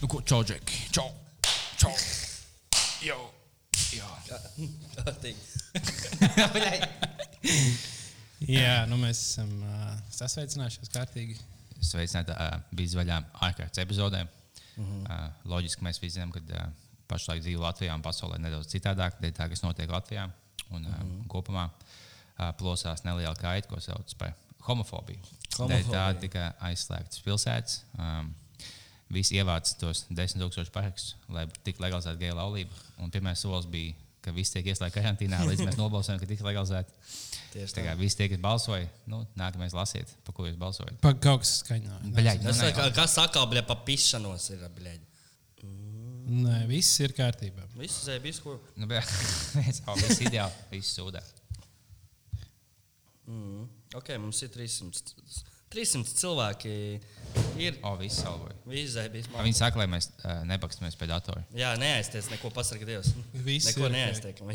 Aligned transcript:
Nu, 0.00 0.08
ko, 0.08 0.20
čau, 0.24 0.44
Džeki. 0.44 0.88
Čau. 0.90 1.10
Čau. 1.76 1.92
Jo. 3.04 3.18
Jo. 3.92 4.08
Jā, 8.46 8.86
nu 8.88 8.96
mēs 9.00 9.20
esam 9.20 9.50
uh, 9.64 9.92
sasveicinājušies 10.12 10.92
kārtīgi. 10.94 11.36
Sveicināti. 11.80 12.32
Uh, 12.32 12.56
bija 12.76 12.94
zvaigžā 12.94 13.20
ārkārtas 13.48 13.82
epizodē. 13.84 14.24
Uh 14.76 14.84
-huh. 14.84 15.04
uh, 15.04 15.44
loģiski 15.44 15.84
mēs 15.84 16.00
visi 16.00 16.16
zinām, 16.16 16.32
ka 16.32 16.40
uh, 16.40 16.72
pašlaik 17.08 17.42
dzīvo 17.44 17.62
Latvijā 17.64 17.94
un 17.94 18.04
pasaulē 18.04 18.40
nedaudz 18.40 18.72
citādāk. 18.72 19.20
Dēļ 19.20 19.32
tā, 19.36 19.48
kas 19.52 19.62
notiek 19.64 19.90
Latvijā. 19.90 20.30
Un 20.70 20.84
uh, 20.84 20.88
uh 20.88 20.96
-huh. 20.96 21.26
kopumā 21.28 21.68
uh, 21.68 22.52
plosās 22.56 23.04
neliela 23.04 23.34
kaita, 23.34 23.68
ko 23.68 23.80
sauc 23.80 24.14
par 24.18 24.34
homofobiju. 24.68 25.36
Dēļ 25.56 25.86
tā 25.88 26.08
tika 26.20 26.50
aizslēgtas 26.68 27.22
pilsētas. 27.24 27.80
Um, 27.98 28.34
Visi 29.12 29.36
ievāca 29.38 29.76
tos 29.78 30.00
10,000 30.10 30.72
parakstus, 30.74 31.14
lai 31.30 31.44
tiktu 31.62 31.84
legalizēta 31.84 32.18
geja 32.18 32.34
laulība. 32.34 32.74
Un 32.98 33.12
pirmais 33.14 33.38
solis 33.38 33.68
bija, 33.70 33.94
ka 34.24 34.32
visi 34.34 34.56
tiek 34.56 34.72
ieslēgti 34.72 34.98
karantīnā, 34.98 35.44
līdz 35.46 35.62
mēs 35.68 35.78
nobalsojam, 35.78 36.18
ka 36.18 36.26
tiks 36.26 36.42
legalizēta. 36.42 36.90
Tieši 37.52 37.76
Tā 37.76 37.84
kā 37.86 37.94
visi 38.00 38.18
tie, 38.18 38.26
kas 38.32 38.42
balsoja, 38.42 38.88
nu, 39.06 39.22
nākamais 39.38 39.76
lasiet, 39.78 40.10
pa 40.26 40.34
ko 40.34 40.48
jūs 40.48 40.58
balsojat. 40.58 40.98
Pa, 41.04 41.14
kaut 41.14 41.44
kas. 41.44 41.60
Bļaļ, 41.70 42.42
nu, 42.42 42.48
Tas 42.48 42.64
ne, 42.64 42.72
ir 42.72 42.96
kā 42.98 43.06
sakā, 43.08 43.46
bļa, 43.52 43.62
pa 43.70 43.78
pišanos 43.86 44.50
ir, 44.56 44.66
bļa. 44.74 44.96
Nē, 46.26 46.64
viss 46.66 46.98
ir 47.06 47.14
kārtībā. 47.14 47.68
Visu 47.78 48.08
zēju 48.08 48.26
bisku. 48.26 48.58
nu, 48.74 48.90
bļaļ, 48.90 49.16
viss 49.62 49.84
jau 49.86 49.94
viss 50.02 50.26
ideāli, 50.26 50.66
viss 50.74 50.98
sūdā. 50.98 51.22
Mm. 53.26 53.68
Ok, 53.98 54.12
mums 54.22 54.42
ir 54.46 54.50
300. 54.54 55.14
300 55.72 56.14
cilvēki 56.20 56.72
ir. 57.60 57.78
O, 57.84 57.96
viss 58.00 58.20
salvoja. 58.22 58.54
Viņi 58.68 59.56
saka, 59.58 59.80
lai 59.80 59.88
mēs 59.90 60.08
uh, 60.22 60.42
nepakstamies 60.48 60.96
pie 60.98 61.08
datora. 61.10 61.42
Jā, 61.56 61.72
neaizties, 61.80 62.30
neko 62.32 62.52
pasargā 62.54 62.86
Dievs. 62.88 63.10
Viss 63.46 63.72
neko 63.72 63.90
neaiztiekam. 63.92 64.52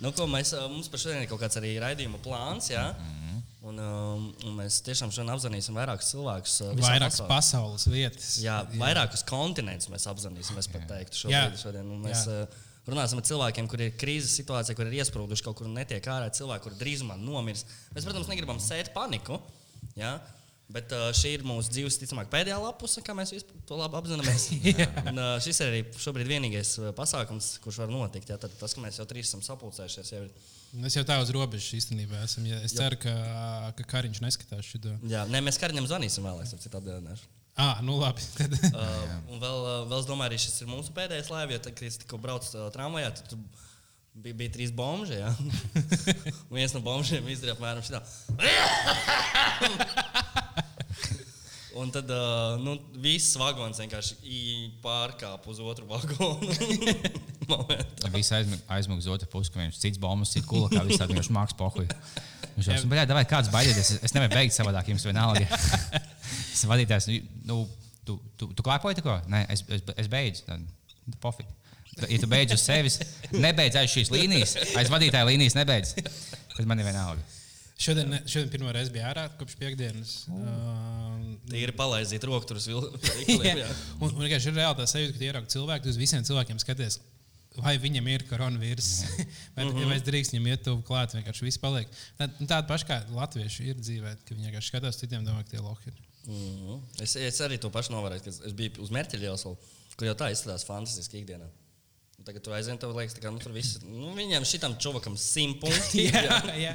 Nu, 0.00 0.10
ko 0.16 0.26
mēs, 0.30 0.54
mums 0.72 0.88
par 0.90 1.02
šodien 1.02 1.22
ir 1.22 1.28
kaut 1.30 1.42
kāds 1.42 1.58
arī 1.60 1.74
raidījuma 1.82 2.20
plāns, 2.24 2.70
jā. 2.72 2.90
Mhm. 2.92 3.10
Mm 3.10 3.28
-hmm. 3.28 3.42
un, 3.68 3.78
um, 3.84 4.26
un 4.48 4.56
mēs 4.56 4.80
tiešām 4.82 5.12
šodien 5.12 5.30
apzināsim 5.34 5.76
vairākus 5.76 6.10
cilvēkus. 6.14 6.56
Vairākas 6.80 7.20
pasaules 7.28 7.86
vietas. 7.86 8.38
Jā, 8.42 8.62
vairākus 8.80 9.22
kontinentus 9.28 9.88
mēs 9.92 10.08
apzināsim. 10.10 10.58
Es 10.58 10.68
pat 10.68 10.88
teiktu, 10.88 11.28
Jā. 11.28 11.44
šodien 11.56 11.86
un 11.86 12.02
mēs 12.02 12.26
Jā. 12.26 12.42
uh, 12.42 12.69
runāsim 12.92 13.20
ar 13.20 13.26
cilvēkiem, 13.28 13.70
kuriem 13.70 13.90
ir 13.90 13.96
krīzes 14.00 14.34
situācija, 14.40 14.76
kur 14.78 14.88
ir 14.88 14.98
iesprūduši 15.00 15.46
kaut 15.46 15.58
kur 15.60 15.68
un 15.68 15.78
netiek 15.78 16.04
ārā. 16.10 16.28
Cilvēki, 16.34 16.66
kuriem 16.66 16.82
drīzumā 16.82 17.16
nomirs. 17.20 17.64
Mēs, 17.94 18.06
protams, 18.06 18.28
negribam 18.30 18.60
sēt 18.62 18.92
paniku. 18.96 19.40
Jā? 19.98 20.18
Bet 20.70 20.92
uh, 20.94 21.08
šī 21.16 21.32
ir 21.34 21.42
mūsu 21.42 21.72
dzīves, 21.74 21.96
ticamāk, 21.98 22.28
pēdējā 22.30 22.60
lapuse, 22.62 23.02
kā 23.02 23.14
mēs 23.16 23.32
to 23.66 23.78
labi 23.78 23.98
apzināmies. 23.98 24.44
un, 25.10 25.18
uh, 25.18 25.32
šis 25.42 25.58
ir 25.64 25.72
arī 25.72 25.80
šobrīd 25.98 26.30
vienīgais 26.30 26.76
pasākums, 26.98 27.56
kurš 27.64 27.80
var 27.82 27.90
notikt. 27.90 28.30
Jā? 28.30 28.38
Tad 28.38 28.54
tas, 28.60 28.76
ka 28.76 28.84
mēs 28.84 29.00
jau 29.00 29.08
trīs 29.10 29.26
esam 29.26 29.42
sapulcējušies, 29.42 30.12
jau 30.14 30.22
ir. 30.28 30.30
Mēs 30.78 30.94
jau 30.94 31.02
tā 31.08 31.16
uz 31.18 31.32
robežas 31.34 31.74
īstenībā 31.80 32.22
esam. 32.22 32.46
Ja 32.46 32.60
es 32.62 32.76
ceru, 32.78 33.00
ka, 33.02 33.16
ka 33.80 33.88
Kariņš 33.96 34.22
neskatās 34.22 34.70
šo. 34.70 34.94
Jā, 35.10 35.24
nē, 35.26 35.42
mēs 35.42 35.58
kariņam 35.58 35.90
zvanīsim 35.90 36.30
vēlāk, 36.30 36.54
ap 36.54 36.62
citu 36.62 36.78
atbildēšu. 36.78 37.39
Ah, 37.60 37.80
nu 37.84 37.98
labi. 38.00 38.22
Tad, 38.38 38.54
Uh, 38.70 38.76
un 39.34 39.40
vēl, 39.42 39.58
vēl 39.90 39.98
es 40.00 40.06
domāju, 40.08 40.28
arī 40.30 40.38
šis 40.40 40.60
ir 40.62 40.68
mūsu 40.70 40.92
pēdējais 40.96 41.28
laivs, 41.32 41.52
jo 41.56 41.60
tad, 41.66 41.72
kad 41.76 41.84
es 41.90 41.98
tikko 42.00 42.16
braucu 42.22 42.48
uh, 42.56 42.60
tramvajā, 42.72 43.10
tad 43.18 43.24
tur 43.32 43.38
bija, 44.14 44.34
bija 44.38 44.50
trīs 44.54 44.70
bomži. 44.72 45.18
Ja? 45.20 45.30
un 46.48 46.54
viens 46.56 46.72
no 46.76 46.80
bombžiem 46.84 47.26
izdarīja 47.28 47.56
apmēram 47.58 47.84
šādu. 47.84 48.06
Un 51.80 51.88
tad 51.94 52.08
uh, 52.10 52.56
nu, 52.60 52.74
viss 53.00 53.36
vagons 53.38 53.78
vienkārši 53.80 54.16
pārkāpa 54.82 55.48
uz 55.52 55.60
otru 55.62 55.86
vagonu. 55.88 56.50
Aizmig- 58.10 58.64
aizmūgs 58.74 59.06
uz 59.06 59.12
otru 59.14 59.28
pusi, 59.30 59.52
ka 59.54 59.60
viņš 59.62 59.78
cits 59.80 60.00
bombas, 60.02 60.32
cits 60.34 60.48
kula, 60.50 60.68
kā 60.72 60.82
visādi 60.88 61.16
viņš 61.16 61.30
māks 61.34 61.54
pohuļ. 61.58 61.86
Viņš 62.56 62.66
jau 62.72 62.78
saka, 62.82 63.14
vai 63.16 63.24
kāds 63.28 63.52
baidieties, 63.54 63.88
es 64.02 64.14
nevaru 64.16 64.34
beigt 64.34 64.56
savādāk, 64.56 64.90
jums 64.92 65.06
vienalga. 65.06 65.46
Es 66.50 66.66
vadītājs, 66.68 67.08
nu, 67.48 67.62
tu, 68.06 68.18
tu, 68.36 68.50
tu 68.56 68.66
klāpoji 68.66 68.98
tikko? 69.00 69.20
Nē, 69.30 69.44
es, 69.54 69.64
es, 69.70 69.84
es 70.02 70.10
beidzu. 70.12 70.44
Tad, 70.48 70.62
nu, 71.06 71.16
pofīgi. 71.22 71.56
Ja 72.00 72.20
tu 72.22 72.28
beidz 72.30 72.54
uz 72.54 72.62
sevis, 72.62 73.00
nebeidz 73.34 73.76
aiz 73.76 73.90
šīs 73.92 74.12
līnijas, 74.14 74.54
aiz 74.78 74.88
vadītāja 74.92 75.26
līnijas 75.28 75.56
nebeidz. 75.58 75.96
Tad 75.98 76.68
man 76.70 76.80
ir 76.80 76.86
vienalga. 76.86 77.24
šodien, 77.80 78.14
šodien 78.28 78.50
pirmo 78.52 78.72
reizi 78.72 78.92
bija 78.94 79.10
ārā 79.10 79.26
kopš 79.40 79.56
piekdienas. 79.60 80.14
Uh, 80.30 81.34
Tīri 81.50 81.74
palaizīt 81.76 82.24
uz 82.28 82.68
jā. 82.70 82.80
vilcienu. 83.26 83.66
un, 83.98 84.12
un 84.12 84.22
vienkārši 84.22 84.52
ir 84.52 84.58
reāli 84.60 84.78
tā 84.78 84.86
sajūta, 84.90 85.16
ka 85.16 85.26
ieraugot 85.26 85.56
cilvēku, 85.56 85.84
tu 85.84 85.92
uz 85.94 86.00
visiem 86.00 86.26
cilvēkiem 86.26 86.62
skaties. 86.62 87.00
Vai 87.60 87.76
viņam 87.80 88.08
ir 88.12 88.24
koronavīrs, 88.28 88.90
vai 89.56 89.64
mm 89.64 89.72
-hmm. 89.76 89.94
es 89.96 90.04
drīkstu 90.06 90.36
viņam 90.36 90.50
iet 90.50 90.62
tuvu 90.66 90.82
klāt, 90.86 91.14
vienkārši 91.16 91.46
viss 91.46 91.60
paliek. 91.60 91.88
Tā, 92.18 92.28
tāda 92.40 92.62
paša 92.68 92.88
kā 92.88 93.00
latvieši 93.14 93.70
ir 93.72 93.80
dzīvē, 93.80 94.14
ka 94.24 94.34
viņi 94.34 94.48
vienkārši 94.48 94.72
skatās 94.72 95.00
citiem, 95.00 95.24
domā, 95.26 95.44
ka 95.44 95.56
tie 95.56 95.60
lohi 95.64 95.92
ir. 95.92 96.02
Mm 96.26 96.34
-hmm. 96.34 96.80
es, 97.02 97.16
es 97.16 97.40
arī 97.40 97.58
to 97.58 97.70
pašu 97.70 97.92
novēroju, 97.92 98.22
ka 98.24 98.30
es 98.30 98.52
biju 98.52 98.82
uz 98.84 98.90
Mērķa 98.90 99.20
ielas, 99.22 99.46
kur 99.96 100.06
jau 100.06 100.14
tā 100.14 100.30
izskatās 100.32 100.64
fantastiski 100.64 101.20
ikdienā. 101.20 101.48
Tagad 102.24 102.42
tu 102.44 102.52
aizvien, 102.52 102.78
tev 102.78 102.92
liekas, 102.96 103.14
ka 103.16 103.30
nu, 103.32 103.38
tur 103.40 103.52
viss, 103.52 103.78
nu, 103.80 104.10
viņam 104.16 104.44
šitam 104.44 104.74
čovakam 104.76 105.16
simt 105.16 105.60
punkti. 105.60 106.04
jā, 106.12 106.36
jā. 106.60 106.74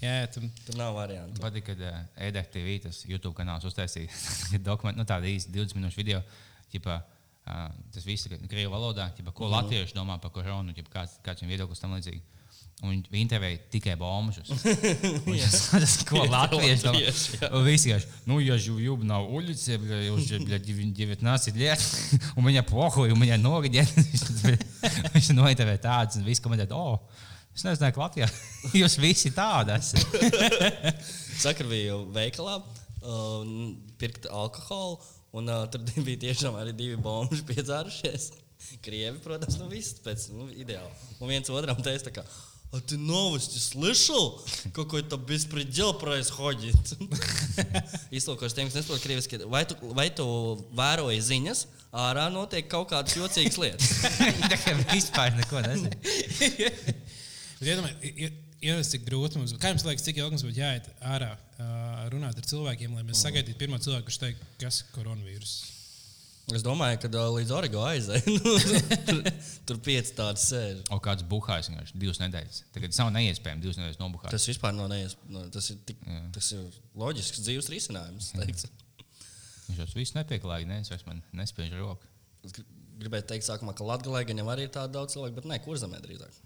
jā, 0.00 0.26
tu, 0.34 0.40
Tur 0.66 0.78
nav 0.78 0.94
variantu. 0.94 1.42
Patīk, 1.42 1.66
kad 1.66 1.80
uh, 1.82 1.96
EDTV, 2.28 2.68
tas 2.86 3.02
YouTube 3.08 3.34
kanāls 3.34 3.66
uztaisīja 3.66 4.60
dokumentu, 4.70 5.02
nu, 5.02 5.04
tādu 5.08 5.26
īstu 5.26 5.50
20 5.50 5.80
minūšu 5.80 5.98
video. 5.98 6.22
Ķipa, 6.70 7.00
uh, 7.00 7.13
tas 7.93 8.05
viss 8.05 8.27
ir 8.27 8.37
krievu 8.49 8.73
valodā, 8.73 9.09
ķipa, 9.17 9.31
ko 9.33 9.45
mm 9.45 9.47
-hmm. 9.47 9.55
latvieši 9.57 9.95
domā 9.97 10.19
par 10.21 10.31
koronu, 10.31 10.73
ķipa, 10.73 10.91
kāds, 10.93 11.17
kāds 11.25 11.41
viņam 11.41 11.55
viedoklis 11.55 11.79
tam 11.79 11.95
līdzīgi. 11.97 12.21
Un 12.79 12.93
viņi- 12.93 13.09
viņi 13.11 13.23
intervēja 13.25 13.57
tikai 13.71 13.95
bombžus. 13.99 14.47
Tas, 15.71 15.95
ko 16.07 16.23
latvieši 16.23 16.85
domā. 16.85 16.93
Latvieši, 16.93 17.39
jā. 17.41 17.49
Un 17.51 17.65
Visi 17.65 17.89
vienkārši, 17.89 18.07
nu, 18.25 18.39
я 18.39 18.57
живу 18.57 18.95
на 19.03 19.19
улице, 19.19 19.77
бля, 19.77 20.13
уже 20.13 20.39
бля, 20.39 20.59
19 20.59 21.55
лет, 21.55 21.79
у 22.37 22.41
меня 22.41 22.63
похуй, 22.63 23.11
у 23.11 23.15
меня 23.15 23.37
ноги 23.37 23.67
нет. 23.67 23.89
Viņš 25.13 25.33
nointervēja 25.35 25.81
tādus, 25.83 26.21
un 26.21 26.23
viss 26.23 26.39
komentē, 26.39 26.69
o, 26.71 26.93
oh, 26.93 26.99
es 27.53 27.65
nezināju, 27.67 27.97
ka 27.97 28.05
Latvijā 28.05 28.29
jūs 28.79 28.95
visi 29.01 29.31
tādi 29.35 29.75
esat. 29.75 29.99
Sakar 31.43 31.67
bija 31.67 31.99
veikalā, 32.15 32.61
uh, 33.03 33.43
pirkt 33.99 34.29
alkoholu, 34.31 35.01
un 35.33 35.49
uh, 35.49 35.65
tur 35.71 35.83
bija 36.07 36.25
tiešām 36.27 36.57
arī 36.59 36.75
divi 36.75 36.99
bombi 36.99 37.41
piedzārušies. 37.49 38.31
Krievi, 38.83 39.17
protams, 39.23 39.55
nu 39.59 39.69
viss 39.71 39.99
pēc 40.03 40.29
nu, 40.35 40.49
ideāla. 40.51 40.91
Un 41.19 41.31
viens 41.31 41.49
otram 41.53 41.79
teica, 41.79 42.09
tā 42.09 42.15
kā, 42.19 42.25
а 42.71 42.79
ты 42.81 42.97
новости 42.97 43.57
слышал? 43.57 44.45
Какой-то 44.73 45.17
беспредел 45.17 45.93
происходит. 45.93 46.75
Izlūkošu 48.11 48.55
tiem, 48.55 48.69
kas 48.69 48.77
nesaprot 48.77 49.01
krieviski, 49.01 49.39
vai 49.49 49.63
tu, 49.65 49.75
vai 49.97 50.09
tu 50.13 50.25
vēroji 50.77 51.23
ziņas, 51.31 51.63
ārā 51.89 52.27
notiek 52.29 52.69
kaut 52.69 52.91
kādas 52.91 53.17
jocīgas 53.17 53.57
lietas. 53.57 53.89
Tā 54.51 54.59
kā 54.61 54.75
vispār 54.93 55.33
neko 55.39 55.63
nezinu. 55.65 55.97
Iedomājies, 58.64 58.90
cik 58.94 59.04
grūti 59.04 59.40
mums 59.40 59.52
būtu. 59.52 59.60
Kā 59.60 59.74
jums 59.74 59.84
liekas, 59.84 60.04
cik 60.06 60.18
ilgi 60.22 60.36
mums 60.38 60.44
būtu 60.46 60.60
jāiet 60.62 60.90
ārā, 61.04 61.34
runāt 62.14 62.38
ar 62.40 62.48
cilvēkiem, 62.48 62.96
lai 62.96 63.04
mēs 63.04 63.20
sagaidītu 63.24 63.60
pirmo 63.60 63.80
cilvēku, 63.82 64.08
kurš 64.08 64.20
teiks, 64.22 64.52
kas 64.60 64.82
ir 64.82 64.92
koronavīruss? 64.94 65.74
Es 66.52 66.60
domāju, 66.64 66.98
ka 67.00 67.08
līdz 67.32 67.52
Origo 67.56 67.84
aizēju. 67.88 68.34
Nu, 68.44 68.90
tur, 69.08 69.20
tur 69.68 69.78
pieci 69.84 70.12
tādi 70.16 70.42
sēž. 70.42 70.82
O 70.92 70.98
kāds 71.04 71.24
buhājs 71.28 71.70
vienkārši 71.70 72.00
divas 72.02 72.20
nedēļas. 72.20 72.58
Tagad 72.74 72.92
tas 72.92 73.00
nav 73.00 73.12
neiespējami 73.16 73.64
divas 73.64 73.78
nedēļas 73.80 74.00
nobuhāt. 74.02 74.34
Tas 74.34 74.48
vispār 74.50 74.74
nav 74.76 74.90
neiespējams. 74.92 75.32
No, 75.32 75.44
tas, 75.54 75.70
ir 75.72 75.78
tik, 75.88 76.02
Jā. 76.04 76.20
tas 76.36 76.50
ir 76.52 76.78
loģisks 77.00 77.40
dzīves 77.46 77.70
risinājums. 77.72 78.30
Viņš 79.70 79.80
jau 79.80 79.88
visu 79.96 80.18
nepieklājīgi, 80.18 80.68
ne, 80.68 80.82
es 80.84 80.92
vairs 80.92 81.06
man 81.08 81.22
nespēju 81.40 81.80
roku. 81.80 82.04
Gribēju 83.00 83.24
teikt, 83.30 83.48
sākumā, 83.48 83.72
ka 83.76 83.88
Latvijā 83.88 84.26
gan 84.28 84.44
jau 84.44 84.50
arī 84.52 84.68
ir 84.68 84.74
tāda 84.74 84.98
daudz 84.98 85.16
cilvēku, 85.16 85.38
bet 85.40 85.48
nē, 85.48 85.62
kur 85.64 85.80
zemē 85.80 86.02
drīzāk. 86.04 86.36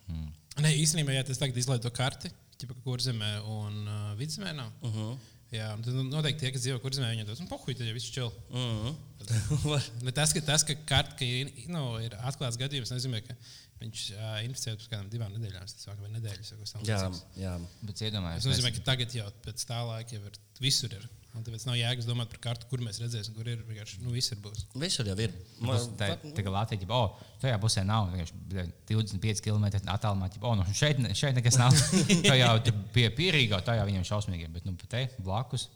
Nē, 0.64 0.72
īstenībā, 0.82 1.14
ja 1.14 1.24
tas 1.26 1.38
tagad 1.40 1.56
izlaiž 1.60 1.82
to 1.84 1.90
karti, 1.94 2.30
ķipa, 2.58 2.74
kur 2.84 3.02
zemē 3.02 3.32
un 3.46 3.82
uh, 3.86 4.14
vidzemē 4.18 4.54
nav. 4.56 4.70
Uh 4.82 4.88
Mhm. 4.88 5.02
-huh. 5.08 5.18
Jā, 5.48 5.70
un 5.72 5.80
tad 5.80 5.94
noteikti 5.94 6.42
tie, 6.42 6.50
kas 6.52 6.60
dzīvo 6.60 6.80
kur 6.82 6.92
zemē, 6.92 7.06
viņiem 7.08 7.26
tas 7.26 7.38
ir 7.40 7.46
pohuļ, 7.48 7.76
tad 7.78 7.86
jau 7.88 7.94
viss 7.96 8.10
čil. 8.12 8.28
Mm 8.52 8.96
Bet 10.04 10.14
tas, 10.14 10.32
ka, 10.36 10.40
tas, 10.44 10.62
ka 10.62 10.74
karta 10.84 11.16
ka 11.16 11.24
ir, 11.24 11.48
nu, 11.72 11.98
ir 12.04 12.12
atklāts 12.20 12.58
gadījums, 12.60 12.92
nozīmē, 12.92 13.22
ka 13.24 13.34
viņš 13.80 14.02
uh, 14.12 14.44
inficēja 14.44 14.76
pēc 14.76 14.88
kādām 14.92 15.08
divām 15.08 15.32
nedēļām. 15.32 15.64
Tas 15.64 15.86
sākam 15.86 16.04
vai 16.04 16.10
nedēļas. 16.18 16.52
vai 16.52 16.60
kas 16.60 16.72
tam 16.74 16.84
jā, 16.84 16.98
jā. 17.44 17.54
Bet 17.80 17.94
Tas 17.96 18.06
iedomājieties, 18.10 18.48
nozīmē, 18.50 18.74
ka 18.76 18.84
tagad 18.90 19.14
jau 19.14 19.30
pēc 19.46 19.64
tā 19.70 19.80
laika 19.88 20.16
jau 20.18 20.22
ir 20.28 20.38
visur. 20.60 20.92
Ir. 20.92 21.08
Un 21.36 21.44
tāpēc 21.46 21.64
nav 21.68 21.76
jēgas 21.78 22.06
domāt 22.08 22.30
par 22.32 22.40
kartu, 22.48 22.66
kur 22.70 22.80
mēs 22.82 22.98
redzēsim, 23.02 23.34
kur 23.36 23.46
ir. 23.52 23.60
Vienkārši 23.68 24.00
nu, 24.02 24.10
visur 24.14 24.40
būs. 24.42 24.64
Visur 24.80 25.06
jau 25.06 25.16
ir. 25.22 25.34
Tā, 25.60 25.66
Man- 25.68 26.32
tā 26.34 26.42
kā 26.42 26.52
Latvija 26.54 26.82
jau 26.82 26.96
oh, 26.96 27.18
tajā 27.42 27.58
pusē 27.62 27.84
nav 27.86 28.08
vienkārši, 28.14 28.40
bļa, 28.50 28.64
25 28.90 29.44
km 29.44 29.68
attālumā. 29.92 30.30
ķipa, 30.32 30.48
Oh, 30.48 30.56
nu 30.58 30.64
šeit, 30.74 30.98
šeit 31.18 31.36
nekas 31.38 31.60
nav. 31.60 31.76
Tā 32.30 32.38
jau 32.40 32.54
pie 32.96 33.10
pierīgā, 33.14 33.60
tā 33.62 33.76
jau 33.78 33.86
viņam 33.90 34.08
šausmīgi. 34.08 34.48
Bet 34.56 34.66
nu, 34.66 34.74
te 34.88 35.04
blakus 35.22 35.68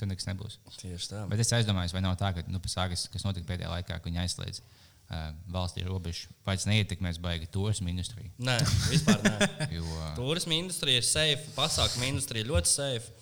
Tur 0.00 0.08
nekas 0.08 0.24
nebūs. 0.30 0.56
Tieši 0.80 1.10
tā. 1.12 1.22
Bet 1.28 1.42
es 1.42 1.50
aizdomājos, 1.52 1.92
vai 1.92 2.00
nav 2.00 2.14
tā, 2.16 2.30
ka 2.32 2.40
nu, 2.48 2.56
pasākas, 2.64 3.02
kas 3.12 3.26
notika 3.26 3.44
pēdējā 3.50 3.68
laikā, 3.68 3.98
kad 3.98 4.06
viņi 4.08 4.22
aizslēdz 4.22 4.60
uh, 4.62 5.26
valstī 5.52 5.84
robežu, 5.84 6.30
vai 6.46 6.54
tas 6.56 6.64
neietekmēs 6.70 7.18
baigi 7.20 7.50
turismu 7.52 7.92
industriju. 7.92 8.30
Nē, 8.40 8.54
vispār 8.88 9.20
nē. 9.26 9.50
Jo, 9.76 9.84
uh, 9.84 10.06
Turisma 10.16 10.56
industrija 10.56 11.02
ir 11.02 11.04
safe, 11.04 11.52
pasākuma 11.52 12.08
industrija 12.08 12.48
ļoti 12.48 12.72
safe. 12.72 13.19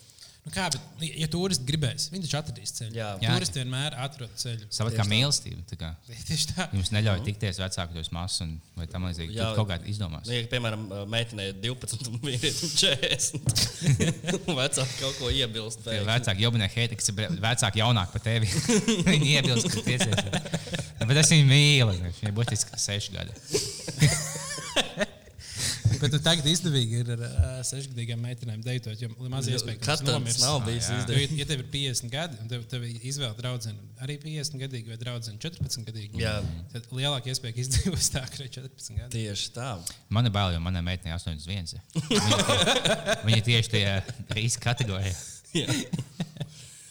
Nu 0.49 0.53
kā, 0.55 0.65
bet, 0.73 1.03
ja 1.21 1.27
turisti 1.29 1.67
gribēs, 1.69 2.07
viņi 2.09 2.25
taču 2.25 2.37
atradīs 2.39 2.71
ceļu. 2.79 2.95
Jā. 2.97 3.09
Jā. 3.21 3.35
Turisti 3.37 3.61
vienmēr 3.61 3.97
atrod 4.01 4.33
ceļu. 4.41 4.69
Savat 4.73 4.95
kā 4.97 5.05
mīlestība. 5.05 5.61
tā 5.69 5.77
Kā, 5.77 5.91
Tieši 6.29 6.55
tā. 6.55 6.67
jums 6.73 6.89
neļauj 6.95 7.21
tikties 7.27 7.61
vecāku 7.61 7.99
tos 7.99 8.09
masus 8.17 8.47
un 8.47 8.55
vai 8.79 8.87
tam 8.89 9.05
līdzīgi. 9.05 9.37
Jā. 9.37 9.51
Kaut 9.59 9.69
kādā 9.69 9.85
izdomās. 9.93 10.25
Nu, 10.25 10.33
ja, 10.39 10.47
piemēram, 10.49 10.87
meitenei 11.13 11.51
ir 11.53 11.59
12 11.67 12.09
un 12.09 12.17
vīrietim 12.25 12.73
40. 12.81 14.39
un 14.41 14.59
vecāki 14.63 14.97
kaut 15.03 15.21
ko 15.21 15.33
iebilst. 15.37 15.85
Tie 15.85 16.01
vecāki 16.09 16.47
jau 16.47 16.53
bija 16.57 16.71
heiti, 16.79 16.97
kas 17.03 17.13
ir 17.13 17.37
vecāki 17.45 17.83
jaunāki 17.83 18.17
par 18.17 18.25
tevi. 18.25 18.49
viņi 19.13 19.35
iebilst, 19.35 19.69
ka 19.75 19.85
tiecies. 19.85 20.89
Bet 21.05 21.21
es 21.27 21.35
viņu 21.37 21.51
mīlu. 21.53 21.99
Viņai 22.23 22.49
tikai 22.55 22.81
seši 22.89 23.19
gadi. 23.19 23.37
Bet 26.03 26.13
nu, 26.15 26.19
tagad 26.23 26.47
izdevīgi 26.47 27.01
ir 27.03 27.09
ar 27.17 27.23
uh, 27.27 27.47
sešgadīgām 27.67 28.21
meitenēm 28.23 28.61
deitot, 28.65 29.01
jo 29.03 29.09
maz 29.33 29.49
iespēja, 29.51 29.79
ka 29.81 29.85
Kad 29.87 29.91
tas 29.91 30.03
tas 30.05 30.15
nomirs. 30.15 30.39
nav 30.43 30.61
bijis 30.67 30.87
jā. 30.89 30.95
Jo, 30.95 31.01
izdevīgi? 31.03 31.39
ja- 31.39 31.43
ja 31.43 31.49
tev 31.51 31.63
ir 31.65 31.69
50 31.73 32.13
gadi, 32.13 32.39
un 32.45 32.51
tev, 32.53 32.65
tev 32.71 32.85
izvēle 32.89 33.35
draudzene 33.39 33.89
arī 34.07 34.17
50 34.23 34.61
gadīgi 34.63 34.93
vai 34.93 34.99
draudzene 35.01 35.39
14 35.43 35.87
gadīgi, 35.89 36.21
Jā. 36.23 36.37
tad 36.73 36.87
lielāka 36.95 37.33
iespēja, 37.33 37.57
ka 37.59 37.65
izdzīvos 37.65 38.11
tā, 38.15 38.23
ka 38.31 38.43
ir 38.45 38.53
14 38.61 38.97
gadi. 39.01 39.11
Tieši 39.25 39.51
tā. 39.59 39.71
Man 40.15 40.27
ir 40.31 40.35
bail, 40.39 40.55
jo 40.55 40.61
manai 40.63 40.85
meitenei 40.87 41.17
81. 41.19 41.81
Viņa, 41.99 42.41
tie- 42.47 43.19
viņa 43.33 43.43
tieši 43.51 43.75
tajā 43.77 43.95
riska 44.39 44.69
kategorijā. 44.71 45.15
Jā. 45.59 45.69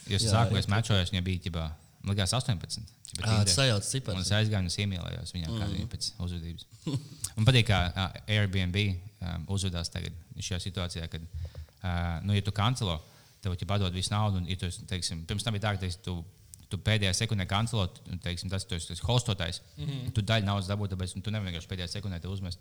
Jo 0.08 0.16
Jā, 0.18 0.30
sākumā 0.32 0.62
jā, 0.62 0.64
es 0.64 0.70
mečojos, 0.72 1.10
viņa 1.12 1.24
bija 1.26 1.42
ģibā, 1.48 1.66
man 2.08 2.16
liekas, 2.16 2.34
18. 2.38 2.86
Ģipa 3.08 3.24
Ah, 3.24 3.28
Tinder. 3.28 3.46
tas 3.50 3.58
sajauc 3.58 3.84
Un 3.84 3.90
cipars. 3.90 4.22
es 4.24 4.32
aizgāju 4.40 4.64
un 4.64 4.72
es 4.72 4.78
iemīlējos 4.84 5.34
viņā, 5.36 5.52
kā 5.52 5.68
viņa 5.74 5.88
pēc 5.92 6.08
uzvedības. 6.26 6.66
Man 7.38 7.46
patīk, 7.48 7.68
kā 7.70 7.80
Airbnb 8.28 8.78
um, 8.88 9.46
uzvedās 9.58 9.92
tagad 9.94 10.16
šajā 10.40 10.60
situācijā, 10.68 11.08
kad, 11.12 11.22
uh, 11.22 12.18
nu, 12.24 12.34
ja 12.38 12.42
tu 12.46 12.52
kancelo, 12.56 12.98
tev 13.44 13.54
jau 13.56 13.68
padod 13.70 13.94
visu 13.94 14.14
naudu, 14.14 14.42
un, 14.42 14.48
ja 14.50 14.58
tu, 14.60 14.70
teiksim, 14.90 15.26
pirms 15.30 15.46
tam 15.46 15.54
bija 15.58 15.68
tā, 15.68 15.76
ka 15.78 15.84
teiksim, 15.86 16.02
tu, 16.06 16.18
tu 16.72 16.80
pēdējā 16.84 17.14
sekundē 17.14 17.46
kancelo, 17.48 17.88
un, 18.12 18.20
teiksim, 18.24 18.50
tas 18.50 18.66
esi 18.66 18.88
tas 18.88 19.04
hostotājs, 19.08 19.62
mm 19.78 19.86
-hmm. 19.86 20.12
tu 20.14 20.22
daļu 20.22 20.46
naudas 20.46 20.68
dabū, 20.68 20.90
tāpēc 20.92 21.16
tu 21.22 21.32
nevari 21.32 21.52
vienkārši 21.52 21.70
pēdējā 21.72 21.88
sekundē 21.98 22.20
te 22.22 22.28
uzmest. 22.28 22.60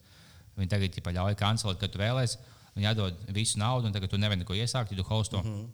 Viņi 0.56 0.70
tagad 0.72 0.94
ķipa, 0.94 1.12
ļauj 1.12 1.34
kancelot, 1.36 1.80
kad 1.80 1.90
tu 1.92 1.98
vēlēsies, 1.98 2.38
un 2.76 2.82
jādod 2.82 3.14
visu 3.28 3.58
naudu, 3.58 3.86
un 3.86 3.92
tagad 3.92 4.10
tu 4.10 4.16
nevari 4.16 4.40
neko 4.40 4.54
iesākt, 4.54 4.92
ja 4.92 4.96
tu 4.96 5.02
hosto. 5.02 5.42
Mm 5.42 5.50
-hmm. 5.50 5.66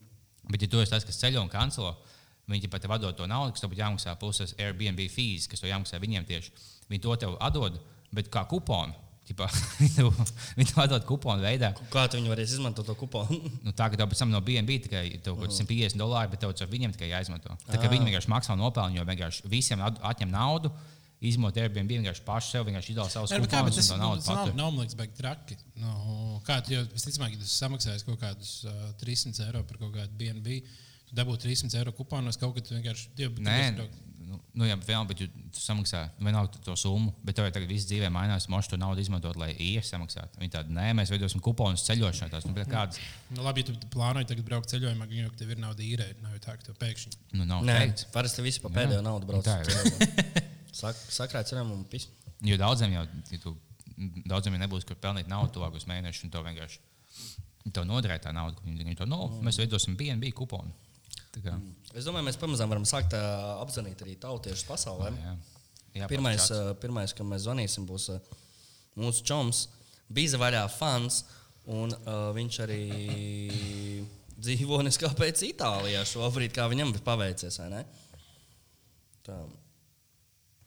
Bet, 0.50 0.62
ja 0.62 0.68
tu 0.68 0.80
esi 0.80 0.90
tas, 0.90 1.04
kas 1.04 1.20
ceļo 1.22 1.42
un 1.42 1.48
kancelo, 1.48 1.96
viņi 2.50 2.70
pat 2.72 2.82
tev 2.84 2.96
atdod 2.96 3.16
to 3.16 3.26
naudu, 3.30 3.52
kas 3.54 3.62
tev 3.62 3.70
būtu 3.72 3.82
jāmaksā 3.84 4.16
puses 4.20 4.54
Airbnb 4.58 5.00
fees, 5.12 5.46
kas 5.50 5.62
tev 5.62 5.70
jāmaksā 5.70 6.00
viņiem 6.02 6.26
tieši. 6.28 6.52
Viņi 6.90 7.02
to 7.04 7.16
tev 7.16 7.36
atdod, 7.40 7.78
bet 8.12 8.30
kā 8.32 8.44
kuponu. 8.50 8.94
Viņi 9.32 10.66
tev 10.68 10.80
atdod 10.82 11.04
kuponu 11.08 11.44
veidā. 11.44 11.70
Kā 11.92 12.04
tu 12.10 12.18
varēsi 12.26 12.58
izmantot 12.58 12.84
to 12.84 12.94
kuponu? 12.98 13.38
Nu, 13.64 13.72
tā 13.72 13.86
kā 13.88 13.96
tev 13.96 14.10
pēc 14.10 14.18
tam 14.24 14.32
no 14.34 14.40
BNB 14.44 14.80
tikai 14.88 15.04
tev 15.22 15.36
kaut 15.38 15.46
kāds 15.46 15.60
150 15.62 16.00
dolāri, 16.00 16.32
bet 16.34 16.42
tev 16.42 16.52
ar 16.52 16.72
viņiem 16.72 16.92
tikai 16.96 17.12
jāizmanto. 17.12 17.54
Tā 17.68 17.78
kā 17.80 17.88
viņi 17.92 18.10
vienkārši 18.10 18.32
maksā 18.32 18.56
nopelnu, 18.58 18.98
jo 18.98 19.06
vienkārši 19.08 19.46
visiem 19.48 19.80
at- 19.86 20.02
atņem 20.12 20.34
naudu, 20.34 20.72
izmanto 21.22 21.62
Airbnb 21.62 21.94
vienkārši 21.94 22.24
paši 22.26 22.50
sev, 22.56 22.66
vienkārši 22.66 22.92
izdala 22.96 23.12
savus 23.14 23.30
bet 23.30 23.44
bet 23.46 23.52
kuponus 23.54 23.78
tas, 23.78 23.88
to 23.88 23.94
tas 23.94 24.02
nav, 24.02 24.14
patur. 24.26 24.56
nav 24.58 24.72
man 24.74 24.82
liekas, 24.82 24.98
baigi 24.98 25.14
traki. 25.22 25.58
Nu, 25.78 26.40
kā 26.44 26.58
tu 26.66 26.74
jau 26.74 26.82
visticamāk, 26.90 27.36
ja 27.36 27.40
tu 27.40 27.46
samaksāsi 27.48 28.08
kaut 28.10 28.18
kādus 28.20 28.56
uh, 28.66 28.88
300 29.00 29.46
eiro 29.46 29.62
par 29.70 29.78
kaut 29.78 29.94
kādu 29.94 30.18
BNB, 30.18 30.58
tu 30.66 30.91
dabūji 31.12 31.42
300 31.46 31.78
eiro 31.82 31.92
kuponos, 31.96 32.38
kaut 32.40 32.54
kad 32.56 32.66
tu 32.68 32.74
vienkārši. 32.76 33.10
Jā, 33.20 33.28
tu 33.36 33.42
Nē, 33.44 33.58
nu, 34.32 34.38
nu 34.56 34.64
jā, 34.68 34.76
vēl, 34.80 35.04
bet 35.10 35.18
tu, 35.20 35.26
tu 35.52 35.60
samaksā 35.60 36.06
vienalga 36.18 36.60
to 36.64 36.72
summu, 36.80 37.12
bet 37.26 37.36
tev 37.36 37.44
jau 37.48 37.52
tagad 37.58 37.68
viss 37.68 37.84
dzīvē 37.90 38.08
mainās. 38.14 38.46
Mošu 38.52 38.72
to 38.72 38.78
naudu 38.80 39.02
izmantot, 39.04 39.36
lai 39.36 39.50
īsi 39.60 39.90
samaksātu. 39.92 40.40
Viņi 40.40 40.54
tādi, 40.54 40.72
nē, 40.76 40.86
mēs 40.96 41.12
veidosim 41.12 41.42
kuponus 41.44 41.84
ceļošanai. 41.88 42.32
Tās, 42.32 42.46
nu, 42.48 42.54
bet 42.56 42.70
kādas, 42.72 43.00
Nu, 43.32 43.42
labi, 43.44 43.60
ja 43.64 43.72
tu 43.72 43.90
plānoji 43.92 44.28
tagad 44.30 44.46
braukt 44.48 44.72
ceļojumā, 44.72 45.08
gan 45.10 45.20
jau 45.26 45.34
tev 45.42 45.52
ir 45.52 45.60
nauda 45.60 45.84
īrēt, 45.84 46.22
nav 46.24 46.32
jau 46.38 46.42
tā, 46.46 46.56
ka 46.60 46.70
tev 46.70 46.78
pēkšņi. 46.80 47.12
nu, 47.36 47.44
nav 47.48 47.64
Nē, 47.68 47.76
teikts. 47.82 48.06
parasti 48.14 48.44
visi 48.44 48.60
pa 48.64 48.72
pēdējo 48.72 49.02
naudu 49.04 49.28
brauc. 49.28 49.44
Tā 49.44 49.58
ir. 49.60 50.46
Sak, 50.72 50.96
sakrāts 51.12 51.52
ceram 51.52 51.68
un 51.74 51.84
pis. 51.92 52.08
Jo 52.44 52.56
daudziem 52.60 52.94
jau, 52.96 53.04
ja 53.32 53.38
tu, 53.42 53.52
daudziem 54.28 54.56
jau 54.56 54.62
nebūs, 54.64 54.86
kur 54.88 54.96
pelnīt 54.96 55.28
naudu 55.28 55.52
tuvākos 55.58 55.84
mēnešus, 55.90 56.24
un 56.26 56.32
to 56.32 56.40
vienkārši 56.46 56.80
to 57.76 57.84
noderē 57.86 58.16
tā 58.24 58.32
nauda. 58.34 58.56
ka 58.58 58.64
Viņi 58.66 58.96
to, 58.98 59.06
no, 59.06 59.28
mēs 59.44 59.60
veidosim 59.60 59.94
BNB 60.00 60.32
kuponu. 60.34 60.72
Tā 61.32 61.40
kā, 61.44 61.56
Es 61.96 62.06
domāju, 62.08 62.24
mēs 62.28 62.38
pamazām 62.40 62.70
varam 62.72 62.84
sākt 62.88 63.12
ā, 63.16 63.20
apzvanīt 63.62 64.00
arī 64.04 64.14
tautiešus 64.20 64.64
pasaulē. 64.68 65.10
jā. 65.16 65.34
Jā, 65.92 66.06
Pirmais, 66.08 66.38
pats 66.40 66.48
čats. 66.48 66.60
ā, 66.72 66.74
pirmais, 66.80 67.12
kam 67.12 67.28
mēs 67.34 67.42
zvanīsim, 67.44 67.84
būs 67.88 68.06
ā, 68.14 68.18
mūsu 68.96 69.24
čoms, 69.28 69.66
bija 70.08 70.38
vaļā 70.40 70.62
fans. 70.72 71.22
Un, 71.68 71.92
uh, 71.94 72.32
viņš 72.34 72.56
arī 72.64 72.78
dzīvo 74.42 74.80
neskāpēc 74.88 75.44
Itālijā 75.46 76.00
šobrīd, 76.08 76.50
kā 76.56 76.64
viņam 76.72 76.90
ir 76.96 77.04
paveicies. 77.06 77.60
Tā. 79.22 79.36